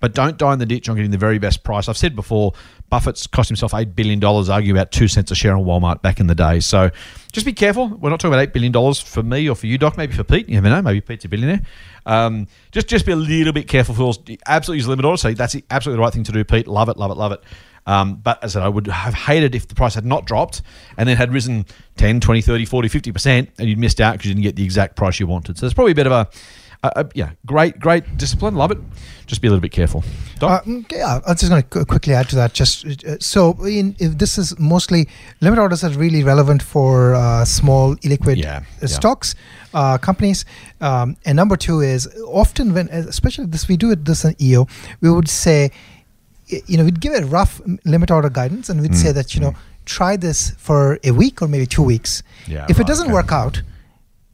but 0.02 0.14
don't 0.14 0.38
die 0.38 0.52
in 0.52 0.60
the 0.60 0.66
ditch 0.66 0.90
on 0.90 0.98
getting 0.98 1.12
the 1.12 1.18
very 1.18 1.40
best 1.40 1.64
price. 1.64 1.88
I've 1.88 1.96
said 1.96 2.16
before, 2.16 2.54
Buffett's 2.90 3.28
cost 3.28 3.48
himself 3.48 3.74
eight 3.74 3.96
billion 3.96 4.20
dollars, 4.20 4.50
arguing 4.50 4.76
about 4.76 4.92
two 4.92 5.08
cents 5.08 5.32
a 5.32 5.36
share 5.36 5.56
on 5.56 5.64
Walmart 5.64 6.02
back 6.02 6.20
in 6.20 6.28
the 6.28 6.36
day. 6.36 6.60
So 6.60 6.90
just 7.32 7.46
be 7.46 7.54
careful. 7.54 7.88
We're 7.88 8.10
not 8.10 8.20
talking 8.20 8.34
about 8.34 8.44
eight 8.44 8.52
billion 8.52 8.74
dollars 8.74 9.00
for 9.00 9.24
me 9.24 9.48
or 9.48 9.56
for 9.56 9.68
you, 9.68 9.78
Doc. 9.78 9.96
Maybe 9.96 10.14
for 10.14 10.26
Pete. 10.26 10.50
You 10.50 10.56
never 10.56 10.70
know. 10.70 10.82
Maybe 10.82 11.00
Pete's 11.00 11.24
a 11.24 11.30
billionaire. 11.30 11.62
Um, 12.06 12.48
just 12.72 12.88
just 12.88 13.06
be 13.06 13.14
a 13.14 13.16
little 13.16 13.54
bit 13.54 13.68
careful, 13.68 13.96
fools. 13.96 14.20
Absolutely 14.48 14.80
use 14.80 14.88
limit 14.88 15.06
order. 15.06 15.18
So 15.18 15.34
that's 15.34 15.56
absolutely 15.70 15.98
the 15.98 16.02
right 16.04 16.14
thing 16.14 16.24
to 16.24 16.32
do, 16.32 16.44
Pete. 16.44 16.68
Love 16.68 16.90
it, 16.90 16.98
love 16.98 17.12
it, 17.12 17.18
love 17.18 17.32
it. 17.32 17.44
Um, 17.86 18.16
but 18.16 18.44
as 18.44 18.56
I 18.56 18.60
said, 18.60 18.66
I 18.66 18.70
would 18.70 18.88
have 18.88 19.14
hated 19.14 19.56
if 19.56 19.68
the 19.68 19.76
price 19.76 19.96
had 19.96 20.06
not 20.06 20.26
dropped 20.26 20.62
and 20.98 21.10
then 21.10 21.18
had 21.18 21.34
risen 21.34 21.66
10, 21.98 22.20
20, 22.20 22.42
30, 22.42 22.66
40, 22.66 22.90
50%, 22.90 23.48
and 23.58 23.70
you'd 23.70 23.80
missed 23.80 24.00
out 24.00 24.14
because 24.14 24.28
you 24.28 24.36
didn't 24.36 24.44
get 24.44 24.56
the 24.56 24.64
exact 24.64 24.96
price 24.96 25.20
you 25.20 25.28
wanted. 25.28 25.58
So 25.58 25.66
it's 25.66 25.74
probably 25.74 25.94
a 25.94 25.96
bit 25.96 26.06
of 26.06 26.12
a, 26.12 26.30
a, 26.84 26.92
a 26.96 27.10
yeah, 27.14 27.32
great, 27.46 27.80
great 27.80 28.18
discipline. 28.18 28.56
Love 28.56 28.72
it. 28.72 28.78
Just 29.28 29.42
be 29.42 29.48
a 29.48 29.52
little 29.52 29.62
bit 29.62 29.72
careful. 29.72 30.04
Uh, 30.42 30.60
mm, 30.62 30.92
yeah, 30.92 31.20
I'm 31.28 31.36
just 31.36 31.50
going 31.50 31.64
to 31.64 31.86
quickly 31.86 32.14
add 32.14 32.28
to 32.30 32.36
that. 32.36 32.54
Just 32.54 32.86
uh, 33.06 33.18
so, 33.20 33.54
in, 33.66 33.96
if 34.00 34.18
this 34.18 34.38
is 34.38 34.58
mostly 34.60 35.08
limit 35.40 35.60
orders 35.60 35.84
are 35.84 35.90
really 35.92 36.24
relevant 36.24 36.62
for 36.62 37.14
uh, 37.16 37.46
small 37.46 37.96
illiquid 37.98 38.38
Yeah, 38.38 38.58
uh, 38.58 38.64
yeah. 38.82 38.88
stocks, 38.88 39.36
uh, 39.74 39.98
companies. 40.00 40.44
Um, 40.82 41.16
and 41.26 41.36
number 41.36 41.56
two 41.56 41.80
is 41.82 42.08
often 42.28 42.74
when, 42.74 42.90
especially 42.90 43.46
this, 43.46 43.68
we 43.68 43.78
do 43.78 43.92
it 43.92 44.04
this 44.06 44.26
in 44.26 44.36
EO, 44.42 44.68
we 45.02 45.12
would 45.12 45.30
say, 45.30 45.72
you 46.48 46.78
know, 46.78 46.84
we'd 46.84 47.00
give 47.00 47.14
a 47.14 47.26
rough 47.26 47.62
limit 47.86 48.12
order 48.12 48.30
guidance, 48.30 48.70
and 48.70 48.82
we'd 48.82 48.92
Mm, 48.92 48.96
say 48.96 49.12
that 49.14 49.34
you 49.36 49.40
know 49.42 49.54
try 49.86 50.16
this 50.18 50.52
for 50.58 51.00
a 51.04 51.12
week 51.12 51.42
or 51.42 51.48
maybe 51.48 51.66
two 51.66 51.82
weeks. 51.84 52.22
Yeah, 52.48 52.66
if 52.70 52.78
right, 52.78 52.80
it 52.82 52.88
doesn't 52.88 53.06
okay. 53.08 53.14
work 53.14 53.32
out, 53.32 53.62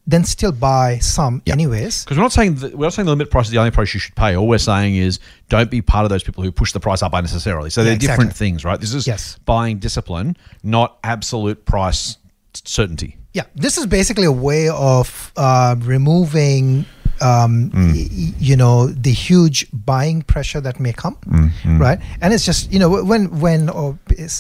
then 0.08 0.24
still 0.24 0.54
buy 0.54 0.98
some 1.00 1.42
anyways. 1.46 2.06
Because 2.06 2.18
we're 2.18 2.24
not 2.24 2.32
saying 2.32 2.56
that, 2.56 2.74
we're 2.76 2.86
not 2.86 2.94
saying 2.94 3.06
the 3.06 3.12
limit 3.12 3.30
price 3.30 3.48
is 3.48 3.52
the 3.52 3.58
only 3.60 3.72
price 3.72 3.94
you 3.94 4.00
should 4.00 4.16
pay. 4.16 4.36
All 4.36 4.48
we're 4.48 4.58
saying 4.58 4.96
is 4.96 5.20
don't 5.50 5.70
be 5.70 5.82
part 5.82 6.06
of 6.06 6.10
those 6.10 6.24
people 6.24 6.44
who 6.44 6.52
push 6.52 6.72
the 6.72 6.80
price 6.80 7.04
up 7.04 7.14
unnecessarily. 7.14 7.70
So 7.70 7.82
Yeah, 7.82 7.90
they're 7.90 7.98
different 7.98 8.34
things, 8.34 8.64
right? 8.64 8.80
This 8.80 8.94
is 8.94 9.06
Yes. 9.06 9.38
buying 9.46 9.80
discipline, 9.80 10.38
not 10.64 10.98
absolute 11.04 11.66
price 11.66 12.18
certainty. 12.54 13.18
Yeah, 13.34 13.44
this 13.54 13.78
is 13.78 13.86
basically 13.86 14.24
a 14.26 14.32
way 14.32 14.70
of 14.70 15.32
uh, 15.36 15.76
removing, 15.80 16.86
um, 17.22 17.70
Mm. 17.74 17.94
y- 17.94 18.34
you 18.40 18.56
know, 18.56 18.88
the 18.88 19.12
huge 19.12 19.68
buying 19.74 20.22
pressure 20.22 20.62
that 20.62 20.80
may 20.80 20.94
come, 20.94 21.16
Mm, 21.28 21.80
right? 21.80 22.00
And 22.22 22.34
it's 22.34 22.46
just 22.46 22.72
you 22.72 22.80
know 22.80 22.90
when 23.04 23.40
when 23.40 23.70
or 23.70 23.98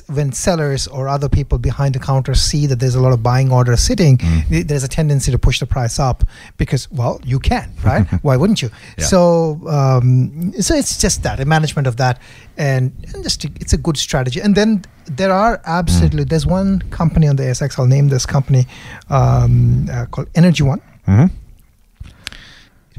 when 0.07 0.31
sellers 0.31 0.87
or 0.87 1.07
other 1.07 1.29
people 1.29 1.57
behind 1.57 1.93
the 1.95 1.99
counter 1.99 2.33
see 2.35 2.67
that 2.67 2.79
there's 2.79 2.95
a 2.95 3.01
lot 3.01 3.13
of 3.13 3.21
buying 3.23 3.51
orders 3.51 3.81
sitting, 3.81 4.17
Mm. 4.17 4.47
th- 4.49 4.67
there's 4.67 4.83
a 4.83 4.87
tendency 4.87 5.31
to 5.31 5.37
push 5.39 5.59
the 5.59 5.65
price 5.67 5.99
up 5.99 6.23
because 6.57 6.87
well 6.91 7.19
you 7.25 7.39
can, 7.39 7.69
right? 7.83 8.05
Why 8.23 8.35
wouldn't 8.37 8.61
you? 8.61 8.69
Yeah. 8.97 9.05
So 9.05 9.59
um, 9.67 10.53
so 10.61 10.75
it's 10.75 10.97
just 10.97 11.23
that 11.23 11.39
a 11.39 11.45
management 11.45 11.87
of 11.87 11.95
that, 11.97 12.19
and, 12.57 12.91
and 13.13 13.23
just 13.23 13.43
a- 13.45 13.51
it's 13.59 13.73
a 13.73 13.77
good 13.77 13.97
strategy. 13.97 14.39
And 14.41 14.55
then 14.55 14.83
there 15.17 15.31
are 15.31 15.61
absolutely 15.65 16.23
there's 16.25 16.45
one 16.45 16.81
company 16.89 17.27
on 17.27 17.35
the 17.37 17.43
ASX. 17.43 17.79
I'll 17.79 17.85
name 17.87 18.09
this 18.09 18.25
company 18.25 18.65
um, 19.09 19.87
uh, 19.91 20.05
called 20.11 20.27
Energy 20.35 20.63
One. 20.63 20.81
Mm-hmm. 21.07 21.27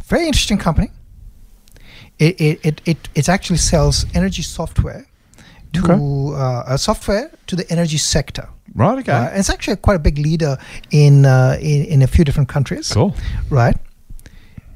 Very 0.09 0.26
interesting 0.26 0.59
company. 0.59 0.88
It 2.18 2.40
it, 2.40 2.61
it, 2.64 2.80
it, 2.84 3.09
it 3.14 3.28
actually 3.28 3.59
sells 3.59 4.06
energy 4.14 4.42
software 4.42 5.06
to 5.72 5.80
Okay. 5.84 5.92
uh, 5.94 6.72
uh, 6.72 6.76
software 6.76 7.30
to 7.46 7.56
the 7.56 7.64
energy 7.70 7.98
sector. 7.98 8.48
Right. 8.74 8.98
Okay. 8.98 9.12
Uh, 9.12 9.38
it's 9.38 9.50
actually 9.50 9.76
quite 9.76 9.96
a 9.96 10.02
big 10.02 10.18
leader 10.18 10.56
in, 10.90 11.24
uh, 11.26 11.56
in 11.61 11.84
in 11.84 12.02
a 12.02 12.06
few 12.06 12.24
different 12.24 12.48
countries. 12.48 12.92
cool. 12.92 13.14
Right. 13.50 13.76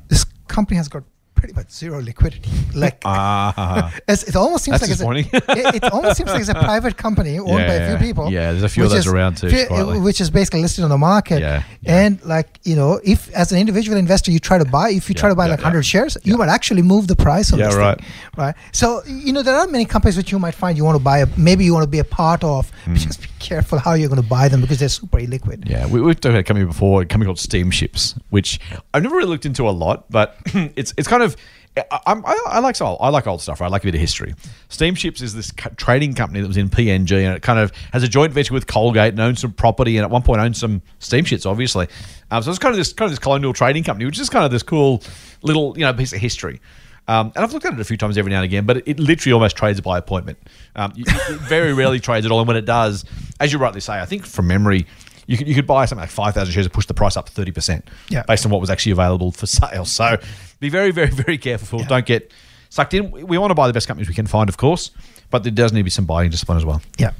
This 0.08 0.24
company 0.48 0.76
has 0.76 0.88
got 0.88 1.02
pretty 1.42 1.54
much 1.54 1.72
zero 1.72 2.00
liquidity. 2.00 2.48
Like 2.72 2.98
ah. 3.04 3.92
it's, 4.08 4.22
it 4.22 4.36
almost 4.36 4.62
seems 4.62 4.80
like 4.80 4.92
it's 4.92 5.00
a, 5.00 5.10
it, 5.58 5.82
it 5.82 5.84
almost 5.92 6.16
seems 6.16 6.30
like 6.30 6.40
it's 6.40 6.48
a 6.48 6.54
private 6.70 6.96
company 6.96 7.36
owned 7.36 7.66
by 7.70 7.76
a 7.80 7.88
few 7.88 8.06
people. 8.06 8.30
Yeah, 8.30 8.52
there's 8.52 8.62
a 8.62 8.68
few 8.68 8.84
of 8.84 8.90
those 8.90 9.08
around 9.08 9.38
too, 9.38 9.50
quietly. 9.66 9.98
Which 9.98 10.20
is 10.20 10.30
basically 10.30 10.62
listed 10.62 10.84
on 10.84 10.90
the 10.90 10.98
market. 10.98 11.40
Yeah, 11.40 11.64
yeah. 11.80 12.04
And 12.04 12.24
like 12.24 12.60
you 12.62 12.76
know, 12.76 13.00
if 13.02 13.28
as 13.34 13.50
an 13.50 13.58
individual 13.58 13.98
investor 13.98 14.30
you 14.30 14.38
try 14.38 14.56
to 14.56 14.64
buy, 14.64 14.90
if 14.90 15.08
you 15.08 15.16
try 15.16 15.28
to 15.28 15.34
buy 15.34 15.46
yeah, 15.46 15.54
like 15.54 15.60
yeah. 15.60 15.74
100 15.74 15.82
shares, 15.82 16.16
you 16.22 16.36
might 16.36 16.48
actually 16.48 16.82
move 16.82 17.08
the 17.08 17.16
price 17.16 17.52
of 17.52 17.58
Yeah, 17.58 17.66
this 17.66 17.74
right. 17.74 17.98
thing, 17.98 18.06
right? 18.36 18.54
So 18.70 19.02
you 19.06 19.32
know 19.32 19.42
there 19.42 19.56
are 19.56 19.66
many 19.66 19.84
companies 19.84 20.16
which 20.16 20.30
you 20.30 20.38
might 20.38 20.54
find 20.54 20.78
you 20.78 20.84
want 20.84 20.96
to 20.96 21.02
buy. 21.02 21.18
A, 21.18 21.26
maybe 21.36 21.64
you 21.64 21.74
want 21.74 21.82
to 21.82 21.94
be 21.98 21.98
a 21.98 22.10
part 22.22 22.44
of. 22.44 22.70
But 22.86 22.98
just 22.98 23.20
careful 23.42 23.78
how 23.78 23.94
you're 23.94 24.08
going 24.08 24.22
to 24.22 24.28
buy 24.28 24.48
them 24.48 24.60
because 24.60 24.78
they're 24.78 24.88
super 24.88 25.18
illiquid. 25.18 25.68
Yeah, 25.68 25.86
we, 25.86 26.00
we've 26.00 26.16
talked 26.16 26.26
about 26.30 26.40
a 26.40 26.44
company 26.44 26.66
before, 26.66 27.02
a 27.02 27.06
company 27.06 27.26
called 27.26 27.38
Steamships, 27.38 28.14
which 28.30 28.60
I've 28.94 29.02
never 29.02 29.16
really 29.16 29.28
looked 29.28 29.46
into 29.46 29.68
a 29.68 29.70
lot, 29.70 30.10
but 30.10 30.36
it's 30.76 30.94
it's 30.96 31.08
kind 31.08 31.22
of 31.22 31.36
I, 31.74 31.84
I, 32.06 32.42
I 32.46 32.58
like 32.58 32.80
old 32.82 32.98
I 33.00 33.08
like 33.08 33.26
old 33.26 33.40
stuff. 33.40 33.60
Right? 33.60 33.66
I 33.66 33.70
like 33.70 33.82
a 33.82 33.86
bit 33.86 33.94
of 33.94 34.00
history. 34.00 34.34
Steamships 34.68 35.22
is 35.22 35.34
this 35.34 35.52
trading 35.76 36.14
company 36.14 36.40
that 36.40 36.46
was 36.46 36.58
in 36.58 36.68
PNG, 36.68 37.12
and 37.24 37.34
it 37.34 37.42
kind 37.42 37.58
of 37.58 37.72
has 37.92 38.02
a 38.02 38.08
joint 38.08 38.32
venture 38.32 38.52
with 38.52 38.66
Colgate 38.66 39.12
and 39.12 39.20
owns 39.20 39.40
some 39.40 39.52
property, 39.52 39.96
and 39.96 40.04
at 40.04 40.10
one 40.10 40.22
point 40.22 40.40
owned 40.40 40.56
some 40.56 40.82
steamships, 40.98 41.46
obviously. 41.46 41.88
Um, 42.30 42.42
so 42.42 42.50
it's 42.50 42.58
kind 42.58 42.72
of 42.72 42.76
this 42.76 42.92
kind 42.92 43.06
of 43.06 43.12
this 43.12 43.18
colonial 43.18 43.54
trading 43.54 43.84
company, 43.84 44.04
which 44.04 44.18
is 44.18 44.28
kind 44.28 44.44
of 44.44 44.50
this 44.50 44.62
cool 44.62 45.02
little 45.42 45.76
you 45.76 45.84
know 45.84 45.92
piece 45.94 46.12
of 46.12 46.20
history. 46.20 46.60
Um, 47.08 47.32
and 47.34 47.44
I've 47.44 47.52
looked 47.52 47.66
at 47.66 47.74
it 47.74 47.80
a 47.80 47.84
few 47.84 47.96
times 47.96 48.16
every 48.16 48.30
now 48.30 48.38
and 48.38 48.44
again, 48.44 48.64
but 48.64 48.78
it, 48.78 48.84
it 48.86 48.98
literally 49.00 49.32
almost 49.32 49.56
trades 49.56 49.80
by 49.80 49.98
appointment. 49.98 50.38
Um, 50.76 50.92
it 50.96 51.08
very 51.42 51.72
rarely 51.72 51.98
trades 52.00 52.24
at 52.24 52.32
all, 52.32 52.38
and 52.38 52.46
when 52.48 52.56
it 52.56 52.64
does, 52.64 53.04
as 53.40 53.52
you 53.52 53.58
rightly 53.58 53.80
say, 53.80 54.00
I 54.00 54.06
think 54.06 54.24
from 54.24 54.46
memory, 54.46 54.86
you 55.26 55.36
could, 55.36 55.48
you 55.48 55.54
could 55.54 55.66
buy 55.66 55.84
something 55.84 56.02
like 56.02 56.10
5,000 56.10 56.52
shares 56.52 56.66
and 56.66 56.72
push 56.72 56.86
the 56.86 56.94
price 56.94 57.16
up 57.16 57.28
30% 57.28 57.82
Yeah. 58.08 58.22
based 58.26 58.44
on 58.44 58.52
what 58.52 58.60
was 58.60 58.70
actually 58.70 58.92
available 58.92 59.32
for 59.32 59.46
sale. 59.46 59.84
So 59.84 60.16
be 60.60 60.68
very, 60.68 60.90
very, 60.90 61.10
very 61.10 61.38
careful. 61.38 61.80
Yeah. 61.80 61.88
Don't 61.88 62.06
get 62.06 62.32
sucked 62.70 62.94
in. 62.94 63.10
We 63.10 63.36
want 63.38 63.50
to 63.50 63.54
buy 63.54 63.66
the 63.66 63.72
best 63.72 63.86
companies 63.88 64.08
we 64.08 64.14
can 64.14 64.26
find, 64.26 64.48
of 64.48 64.56
course, 64.56 64.90
but 65.30 65.42
there 65.42 65.52
does 65.52 65.72
need 65.72 65.80
to 65.80 65.84
be 65.84 65.90
some 65.90 66.06
buying 66.06 66.30
discipline 66.30 66.58
as 66.58 66.64
well. 66.64 66.82
Yeah. 66.98 67.12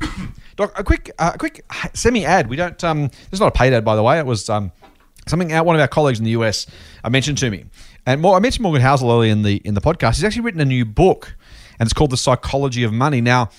Doc, 0.56 0.76
a 0.76 0.82
quick, 0.82 1.12
uh, 1.18 1.32
a 1.34 1.38
quick 1.38 1.64
semi 1.94 2.24
ad. 2.24 2.48
We 2.48 2.56
don't. 2.56 2.82
Um, 2.82 3.02
this 3.08 3.34
is 3.34 3.40
not 3.40 3.48
a 3.48 3.56
paid 3.56 3.72
ad, 3.72 3.84
by 3.84 3.94
the 3.94 4.02
way. 4.02 4.18
It 4.18 4.26
was 4.26 4.50
um, 4.50 4.72
something 5.26 5.52
out 5.52 5.64
one 5.66 5.76
of 5.76 5.80
our 5.80 5.86
colleagues 5.88 6.18
in 6.18 6.24
the 6.24 6.32
US 6.32 6.66
uh, 7.04 7.10
mentioned 7.10 7.38
to 7.38 7.50
me, 7.50 7.64
and 8.08 8.22
more, 8.22 8.36
I 8.36 8.38
mentioned 8.38 8.62
Morgan 8.62 8.80
Housel 8.80 9.12
earlier 9.12 9.30
in 9.30 9.42
the 9.42 9.56
in 9.64 9.74
the 9.74 9.82
podcast. 9.82 10.14
He's 10.14 10.24
actually 10.24 10.40
written 10.40 10.62
a 10.62 10.64
new 10.64 10.86
book, 10.86 11.36
and 11.78 11.86
it's 11.86 11.92
called 11.92 12.08
The 12.08 12.16
Psychology 12.16 12.82
of 12.82 12.90
Money. 12.90 13.20
Now, 13.20 13.50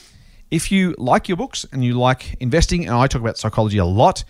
if 0.49 0.71
you 0.71 0.95
like 0.97 1.27
your 1.29 1.37
books 1.37 1.67
and 1.71 1.83
you 1.83 1.93
like 1.93 2.35
investing, 2.39 2.87
and 2.87 2.95
I 2.95 3.05
talk 3.05 3.21
about 3.21 3.37
psychology 3.37 3.77
a 3.77 3.85
lot, 3.85 4.23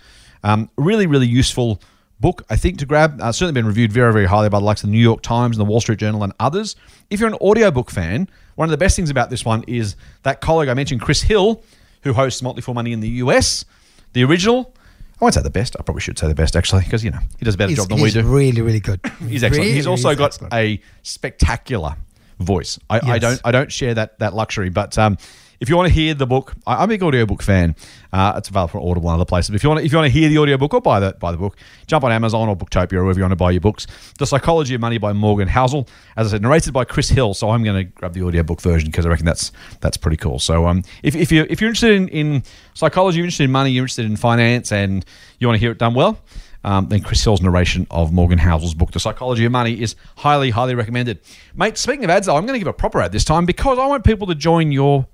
um, 0.44 0.68
really, 0.76 1.06
really 1.06 1.26
useful 1.26 1.80
book, 2.20 2.44
I 2.50 2.56
think, 2.56 2.78
to 2.80 2.86
grab. 2.86 3.18
Uh, 3.18 3.32
certainly 3.32 3.58
been 3.58 3.66
reviewed 3.66 3.92
very, 3.92 4.12
very 4.12 4.26
highly 4.26 4.50
by 4.50 4.58
the 4.58 4.64
likes 4.66 4.82
of 4.82 4.90
the 4.90 4.92
New 4.92 5.02
York 5.02 5.22
Times 5.22 5.56
and 5.56 5.66
the 5.66 5.70
Wall 5.70 5.80
Street 5.80 5.98
Journal 5.98 6.22
and 6.22 6.34
others. 6.38 6.76
If 7.08 7.18
you're 7.18 7.30
an 7.30 7.38
audiobook 7.40 7.90
fan, 7.90 8.28
one 8.56 8.68
of 8.68 8.72
the 8.72 8.76
best 8.76 8.96
things 8.96 9.08
about 9.08 9.30
this 9.30 9.46
one 9.46 9.64
is 9.66 9.96
that 10.24 10.42
colleague 10.42 10.68
I 10.68 10.74
mentioned, 10.74 11.00
Chris 11.00 11.22
Hill, 11.22 11.62
who 12.02 12.12
hosts 12.12 12.42
Motley 12.42 12.60
Fool 12.60 12.74
Money 12.74 12.92
in 12.92 13.00
the 13.00 13.08
US, 13.08 13.64
the 14.12 14.22
original. 14.22 14.74
I 15.20 15.24
won't 15.24 15.34
say 15.34 15.42
the 15.42 15.50
best. 15.50 15.76
I 15.78 15.82
probably 15.82 16.00
should 16.00 16.18
say 16.18 16.28
the 16.28 16.34
best, 16.34 16.56
actually, 16.56 16.82
because, 16.84 17.04
you 17.04 17.10
know, 17.10 17.18
he 17.38 17.44
does 17.44 17.54
a 17.54 17.58
better 17.58 17.68
He's, 17.68 17.78
job 17.78 17.88
than 17.88 17.98
we 17.98 18.04
he's 18.04 18.14
do. 18.14 18.22
really, 18.22 18.62
really 18.62 18.80
good. 18.80 19.00
He's 19.28 19.44
excellent. 19.44 19.64
Really, 19.66 19.72
he's 19.72 19.86
also 19.86 20.08
really 20.08 20.16
got 20.16 20.24
excellent. 20.26 20.54
a 20.54 20.80
spectacular 21.02 21.96
voice. 22.38 22.78
I, 22.88 23.00
I 23.02 23.18
don't 23.18 23.40
I 23.44 23.50
don't 23.52 23.70
share 23.70 23.92
that 23.94 24.18
that 24.20 24.34
luxury, 24.34 24.70
but 24.70 24.96
um, 24.96 25.18
if 25.60 25.68
you 25.68 25.76
want 25.76 25.88
to 25.88 25.94
hear 25.94 26.14
the 26.14 26.26
book, 26.26 26.54
I, 26.66 26.76
I'm 26.76 26.84
a 26.84 26.88
big 26.88 27.02
audiobook 27.02 27.42
fan. 27.42 27.76
Uh, 28.12 28.34
it's 28.36 28.48
available 28.48 28.68
for 28.68 28.90
Audible 28.90 29.10
and 29.10 29.20
other 29.20 29.28
places. 29.28 29.50
But 29.50 29.56
if 29.56 29.62
you 29.62 29.68
want 29.68 29.80
to, 29.80 29.86
if 29.86 29.92
you 29.92 29.98
want 29.98 30.12
to 30.12 30.18
hear 30.18 30.28
the 30.28 30.38
audiobook 30.38 30.72
or 30.74 30.80
buy 30.80 31.00
the 31.00 31.12
buy 31.12 31.30
the 31.32 31.38
book, 31.38 31.56
jump 31.86 32.02
on 32.04 32.12
Amazon 32.12 32.48
or 32.48 32.56
Booktopia 32.56 32.94
or 32.94 33.02
wherever 33.02 33.18
you 33.18 33.24
want 33.24 33.32
to 33.32 33.36
buy 33.36 33.50
your 33.50 33.60
books. 33.60 33.86
The 34.18 34.26
Psychology 34.26 34.74
of 34.74 34.80
Money 34.80 34.98
by 34.98 35.12
Morgan 35.12 35.48
Housel, 35.48 35.86
as 36.16 36.28
I 36.28 36.30
said, 36.30 36.42
narrated 36.42 36.72
by 36.72 36.84
Chris 36.84 37.10
Hill. 37.10 37.34
So 37.34 37.50
I'm 37.50 37.62
going 37.62 37.76
to 37.76 37.84
grab 37.84 38.14
the 38.14 38.22
audiobook 38.22 38.60
version 38.60 38.90
because 38.90 39.04
I 39.04 39.10
reckon 39.10 39.26
that's 39.26 39.52
that's 39.80 39.96
pretty 39.96 40.16
cool. 40.16 40.38
So 40.38 40.66
um, 40.66 40.82
if, 41.02 41.14
if 41.14 41.30
you 41.30 41.46
if 41.50 41.60
you're 41.60 41.68
interested 41.68 41.92
in, 41.92 42.08
in 42.08 42.42
psychology, 42.74 43.18
you're 43.18 43.26
interested 43.26 43.44
in 43.44 43.52
money, 43.52 43.70
you're 43.70 43.84
interested 43.84 44.06
in 44.06 44.16
finance, 44.16 44.72
and 44.72 45.04
you 45.38 45.46
want 45.46 45.56
to 45.56 45.60
hear 45.60 45.72
it 45.72 45.78
done 45.78 45.94
well, 45.94 46.18
um, 46.64 46.88
then 46.88 47.02
Chris 47.02 47.22
Hill's 47.22 47.42
narration 47.42 47.86
of 47.90 48.12
Morgan 48.12 48.38
Housel's 48.38 48.74
book, 48.74 48.92
The 48.92 49.00
Psychology 49.00 49.44
of 49.44 49.52
Money, 49.52 49.80
is 49.80 49.94
highly, 50.16 50.50
highly 50.50 50.74
recommended. 50.74 51.20
Mate, 51.54 51.78
speaking 51.78 52.04
of 52.04 52.10
ads, 52.10 52.26
though, 52.26 52.36
I'm 52.36 52.46
going 52.46 52.54
to 52.54 52.58
give 52.58 52.68
a 52.68 52.72
proper 52.72 53.00
ad 53.00 53.12
this 53.12 53.24
time 53.24 53.46
because 53.46 53.78
I 53.78 53.86
want 53.86 54.04
people 54.04 54.26
to 54.26 54.34
join 54.34 54.72
your 54.72 55.06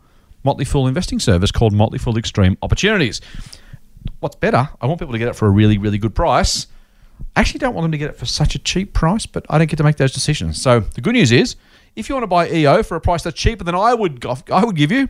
Motley 0.44 0.64
Fool 0.64 0.86
investing 0.86 1.18
service 1.18 1.50
called 1.50 1.72
Motley 1.72 1.98
Fool 1.98 2.18
Extreme 2.18 2.56
Opportunities. 2.62 3.20
What's 4.20 4.36
better, 4.36 4.68
I 4.80 4.86
want 4.86 5.00
people 5.00 5.12
to 5.12 5.18
get 5.18 5.28
it 5.28 5.36
for 5.36 5.46
a 5.46 5.50
really, 5.50 5.78
really 5.78 5.98
good 5.98 6.14
price. 6.14 6.66
I 7.34 7.40
actually 7.40 7.58
don't 7.58 7.74
want 7.74 7.84
them 7.84 7.92
to 7.92 7.98
get 7.98 8.10
it 8.10 8.16
for 8.16 8.26
such 8.26 8.54
a 8.54 8.58
cheap 8.58 8.92
price, 8.92 9.26
but 9.26 9.44
I 9.50 9.58
don't 9.58 9.68
get 9.68 9.76
to 9.76 9.84
make 9.84 9.96
those 9.96 10.12
decisions. 10.12 10.60
So 10.60 10.80
the 10.80 11.00
good 11.00 11.14
news 11.14 11.32
is, 11.32 11.56
if 11.94 12.08
you 12.08 12.14
want 12.14 12.24
to 12.24 12.28
buy 12.28 12.48
EO 12.48 12.82
for 12.82 12.96
a 12.96 13.00
price 13.00 13.22
that's 13.22 13.38
cheaper 13.38 13.64
than 13.64 13.74
I 13.74 13.94
would 13.94 14.24
I 14.50 14.64
would 14.64 14.76
give 14.76 14.92
you, 14.92 15.08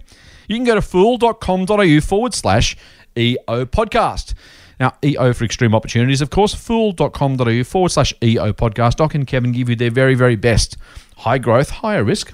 you 0.48 0.56
can 0.56 0.64
go 0.64 0.74
to 0.74 0.82
fool.com.au 0.82 2.00
forward 2.00 2.34
slash 2.34 2.76
EO 3.16 3.66
podcast. 3.66 4.34
Now, 4.78 4.92
EO 5.02 5.32
for 5.32 5.44
extreme 5.44 5.74
opportunities, 5.74 6.20
of 6.20 6.30
course, 6.30 6.54
fool.com.au 6.54 7.64
forward 7.64 7.90
slash 7.90 8.12
EO 8.22 8.52
podcast. 8.52 8.96
Doc 8.96 9.14
and 9.14 9.26
Kevin 9.26 9.52
give 9.52 9.68
you 9.68 9.76
their 9.76 9.90
very, 9.90 10.14
very 10.14 10.36
best 10.36 10.76
high 11.16 11.38
growth, 11.38 11.70
higher 11.70 12.04
risk, 12.04 12.32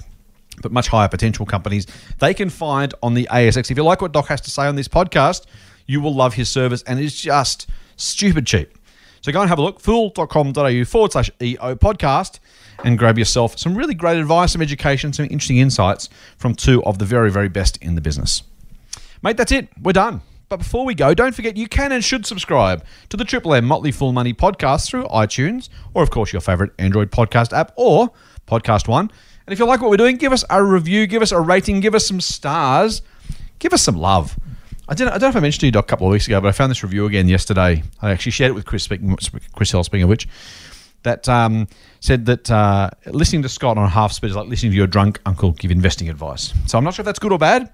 but 0.61 0.71
much 0.71 0.87
higher 0.87 1.07
potential 1.07 1.45
companies 1.45 1.87
they 2.19 2.33
can 2.33 2.49
find 2.49 2.93
on 3.01 3.13
the 3.13 3.27
ASX. 3.31 3.71
If 3.71 3.77
you 3.77 3.83
like 3.83 4.01
what 4.01 4.11
Doc 4.11 4.27
has 4.27 4.41
to 4.41 4.51
say 4.51 4.67
on 4.67 4.75
this 4.75 4.87
podcast, 4.87 5.45
you 5.85 6.01
will 6.01 6.13
love 6.13 6.33
his 6.35 6.49
service, 6.49 6.83
and 6.83 6.99
it's 6.99 7.19
just 7.19 7.67
stupid 7.95 8.45
cheap. 8.45 8.77
So 9.21 9.31
go 9.31 9.39
and 9.41 9.49
have 9.49 9.59
a 9.59 9.61
look, 9.61 9.79
fool.com.au 9.79 10.83
forward 10.83 11.11
slash 11.13 11.31
EO 11.41 11.75
podcast, 11.75 12.39
and 12.83 12.97
grab 12.97 13.17
yourself 13.17 13.57
some 13.57 13.75
really 13.75 13.93
great 13.93 14.17
advice, 14.17 14.51
some 14.51 14.61
education, 14.61 15.13
some 15.13 15.25
interesting 15.25 15.57
insights 15.57 16.09
from 16.37 16.55
two 16.55 16.83
of 16.83 16.99
the 16.99 17.05
very, 17.05 17.31
very 17.31 17.49
best 17.49 17.77
in 17.77 17.95
the 17.95 18.01
business. 18.01 18.43
Mate, 19.21 19.37
that's 19.37 19.51
it. 19.51 19.69
We're 19.81 19.93
done. 19.93 20.21
But 20.49 20.57
before 20.57 20.85
we 20.85 20.93
go, 20.93 21.13
don't 21.13 21.33
forget 21.33 21.55
you 21.55 21.67
can 21.67 21.91
and 21.93 22.03
should 22.03 22.25
subscribe 22.25 22.85
to 23.09 23.17
the 23.17 23.23
Triple 23.23 23.53
M 23.53 23.65
Motley 23.65 23.91
Fool 23.91 24.11
Money 24.11 24.33
podcast 24.33 24.87
through 24.87 25.05
iTunes 25.05 25.69
or, 25.93 26.03
of 26.03 26.11
course, 26.11 26.33
your 26.33 26.41
favorite 26.41 26.73
Android 26.77 27.09
podcast 27.09 27.53
app 27.53 27.71
or 27.77 28.11
Podcast 28.45 28.87
One. 28.87 29.09
And 29.45 29.53
if 29.53 29.59
you 29.59 29.65
like 29.65 29.81
what 29.81 29.89
we're 29.89 29.97
doing, 29.97 30.17
give 30.17 30.31
us 30.31 30.45
a 30.49 30.63
review, 30.63 31.05
give 31.05 31.21
us 31.21 31.31
a 31.31 31.39
rating, 31.39 31.79
give 31.81 31.95
us 31.95 32.07
some 32.07 32.21
stars, 32.21 33.01
give 33.59 33.73
us 33.73 33.81
some 33.81 33.97
love. 33.97 34.37
I 34.87 34.93
don't, 34.93 35.07
I 35.07 35.11
don't 35.11 35.21
know 35.21 35.29
if 35.29 35.35
I 35.35 35.39
mentioned 35.39 35.61
to 35.61 35.67
you 35.67 35.79
a 35.79 35.83
couple 35.83 36.07
of 36.07 36.11
weeks 36.11 36.27
ago, 36.27 36.39
but 36.41 36.47
I 36.47 36.51
found 36.51 36.69
this 36.69 36.83
review 36.83 37.05
again 37.05 37.27
yesterday. 37.27 37.83
I 38.01 38.11
actually 38.11 38.33
shared 38.33 38.51
it 38.51 38.53
with 38.53 38.65
Chris, 38.65 38.87
Chris 39.53 39.71
Hill, 39.71 39.83
speaking 39.83 40.03
of 40.03 40.09
which, 40.09 40.27
that 41.03 41.27
um, 41.29 41.67
said 41.99 42.25
that 42.25 42.49
uh, 42.51 42.89
listening 43.07 43.41
to 43.43 43.49
Scott 43.49 43.77
on 43.77 43.89
half 43.89 44.11
speed 44.11 44.31
is 44.31 44.35
like 44.35 44.47
listening 44.47 44.71
to 44.71 44.77
your 44.77 44.87
drunk 44.87 45.19
uncle 45.25 45.51
give 45.51 45.71
investing 45.71 46.09
advice. 46.09 46.53
So 46.67 46.77
I'm 46.77 46.83
not 46.83 46.93
sure 46.93 47.03
if 47.03 47.05
that's 47.05 47.19
good 47.19 47.31
or 47.31 47.37
bad. 47.37 47.71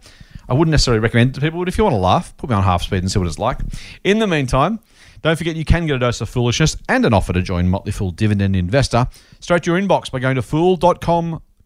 I 0.47 0.53
wouldn't 0.53 0.72
necessarily 0.72 0.99
recommend 0.99 1.32
it 1.32 1.34
to 1.36 1.41
people, 1.41 1.59
but 1.59 1.67
if 1.67 1.78
you 1.78 1.84
want 1.84 1.93
to 1.93 1.99
laugh, 1.99 2.36
put 2.38 2.49
me 2.49 2.55
on 2.55 2.63
half 2.63 2.82
speed 2.82 3.03
and 3.03 3.11
see 3.11 3.20
what 3.20 3.28
it's 3.28 3.38
like. 3.38 3.59
In 4.03 4.17
the 4.17 4.26
meantime, 4.26 4.80
don't 5.22 5.36
forget 5.36 5.55
you 5.55 5.65
can 5.65 5.86
get 5.86 5.95
a 5.95 5.99
dose 5.99 6.22
of 6.22 6.30
foolishness 6.30 6.78
and 6.88 7.05
an 7.05 7.13
offer 7.13 7.34
to 7.34 7.41
join 7.41 7.70
Motley 7.70 7.91
Fool 7.91 8.11
Dividend 8.11 8.55
Investor 8.55 9.07
straight 9.39 9.63
to 9.63 9.72
your 9.72 9.80
inbox 9.80 10.11
by 10.11 10.20
going 10.20 10.36
to 10.36 10.41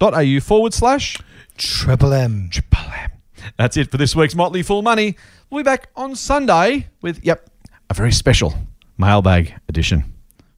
fool.com.au 0.03 0.39
forward 0.41 0.73
slash 0.73 1.17
Triple 1.57 2.13
M. 2.13 2.49
Triple 2.49 2.79
M. 2.79 3.11
That's 3.57 3.77
it 3.77 3.91
for 3.91 3.97
this 3.97 4.15
week's 4.15 4.35
Motley 4.35 4.63
Fool 4.63 4.81
Money. 4.81 5.15
We'll 5.49 5.63
be 5.63 5.65
back 5.65 5.89
on 5.95 6.15
Sunday 6.15 6.87
with, 7.01 7.23
yep, 7.23 7.49
a 7.89 7.93
very 7.93 8.11
special 8.11 8.53
mailbag 8.97 9.53
edition. 9.69 10.03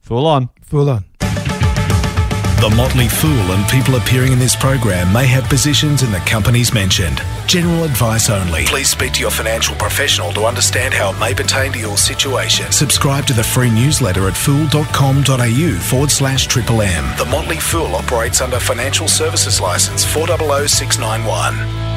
Full 0.00 0.26
on. 0.26 0.48
Full 0.62 0.88
on. 0.88 1.04
The 1.20 2.72
Motley 2.74 3.08
Fool 3.08 3.52
and 3.52 3.68
people 3.68 3.96
appearing 3.96 4.32
in 4.32 4.38
this 4.38 4.56
program 4.56 5.12
may 5.12 5.26
have 5.26 5.44
positions 5.44 6.02
in 6.02 6.10
the 6.10 6.18
companies 6.20 6.72
mentioned. 6.72 7.20
General 7.46 7.84
advice 7.84 8.28
only. 8.28 8.64
Please 8.66 8.90
speak 8.90 9.12
to 9.14 9.20
your 9.20 9.30
financial 9.30 9.74
professional 9.76 10.32
to 10.32 10.44
understand 10.44 10.92
how 10.92 11.12
it 11.12 11.18
may 11.18 11.32
pertain 11.32 11.72
to 11.72 11.78
your 11.78 11.96
situation. 11.96 12.70
Subscribe 12.72 13.24
to 13.26 13.32
the 13.32 13.44
free 13.44 13.70
newsletter 13.70 14.26
at 14.28 14.36
fool.com.au 14.36 15.78
forward 15.80 16.10
slash 16.10 16.46
triple 16.46 16.82
M. 16.82 17.16
The 17.16 17.24
Motley 17.26 17.58
Fool 17.58 17.94
operates 17.94 18.40
under 18.40 18.58
Financial 18.58 19.08
Services 19.08 19.60
License 19.60 20.04
400691. 20.04 21.95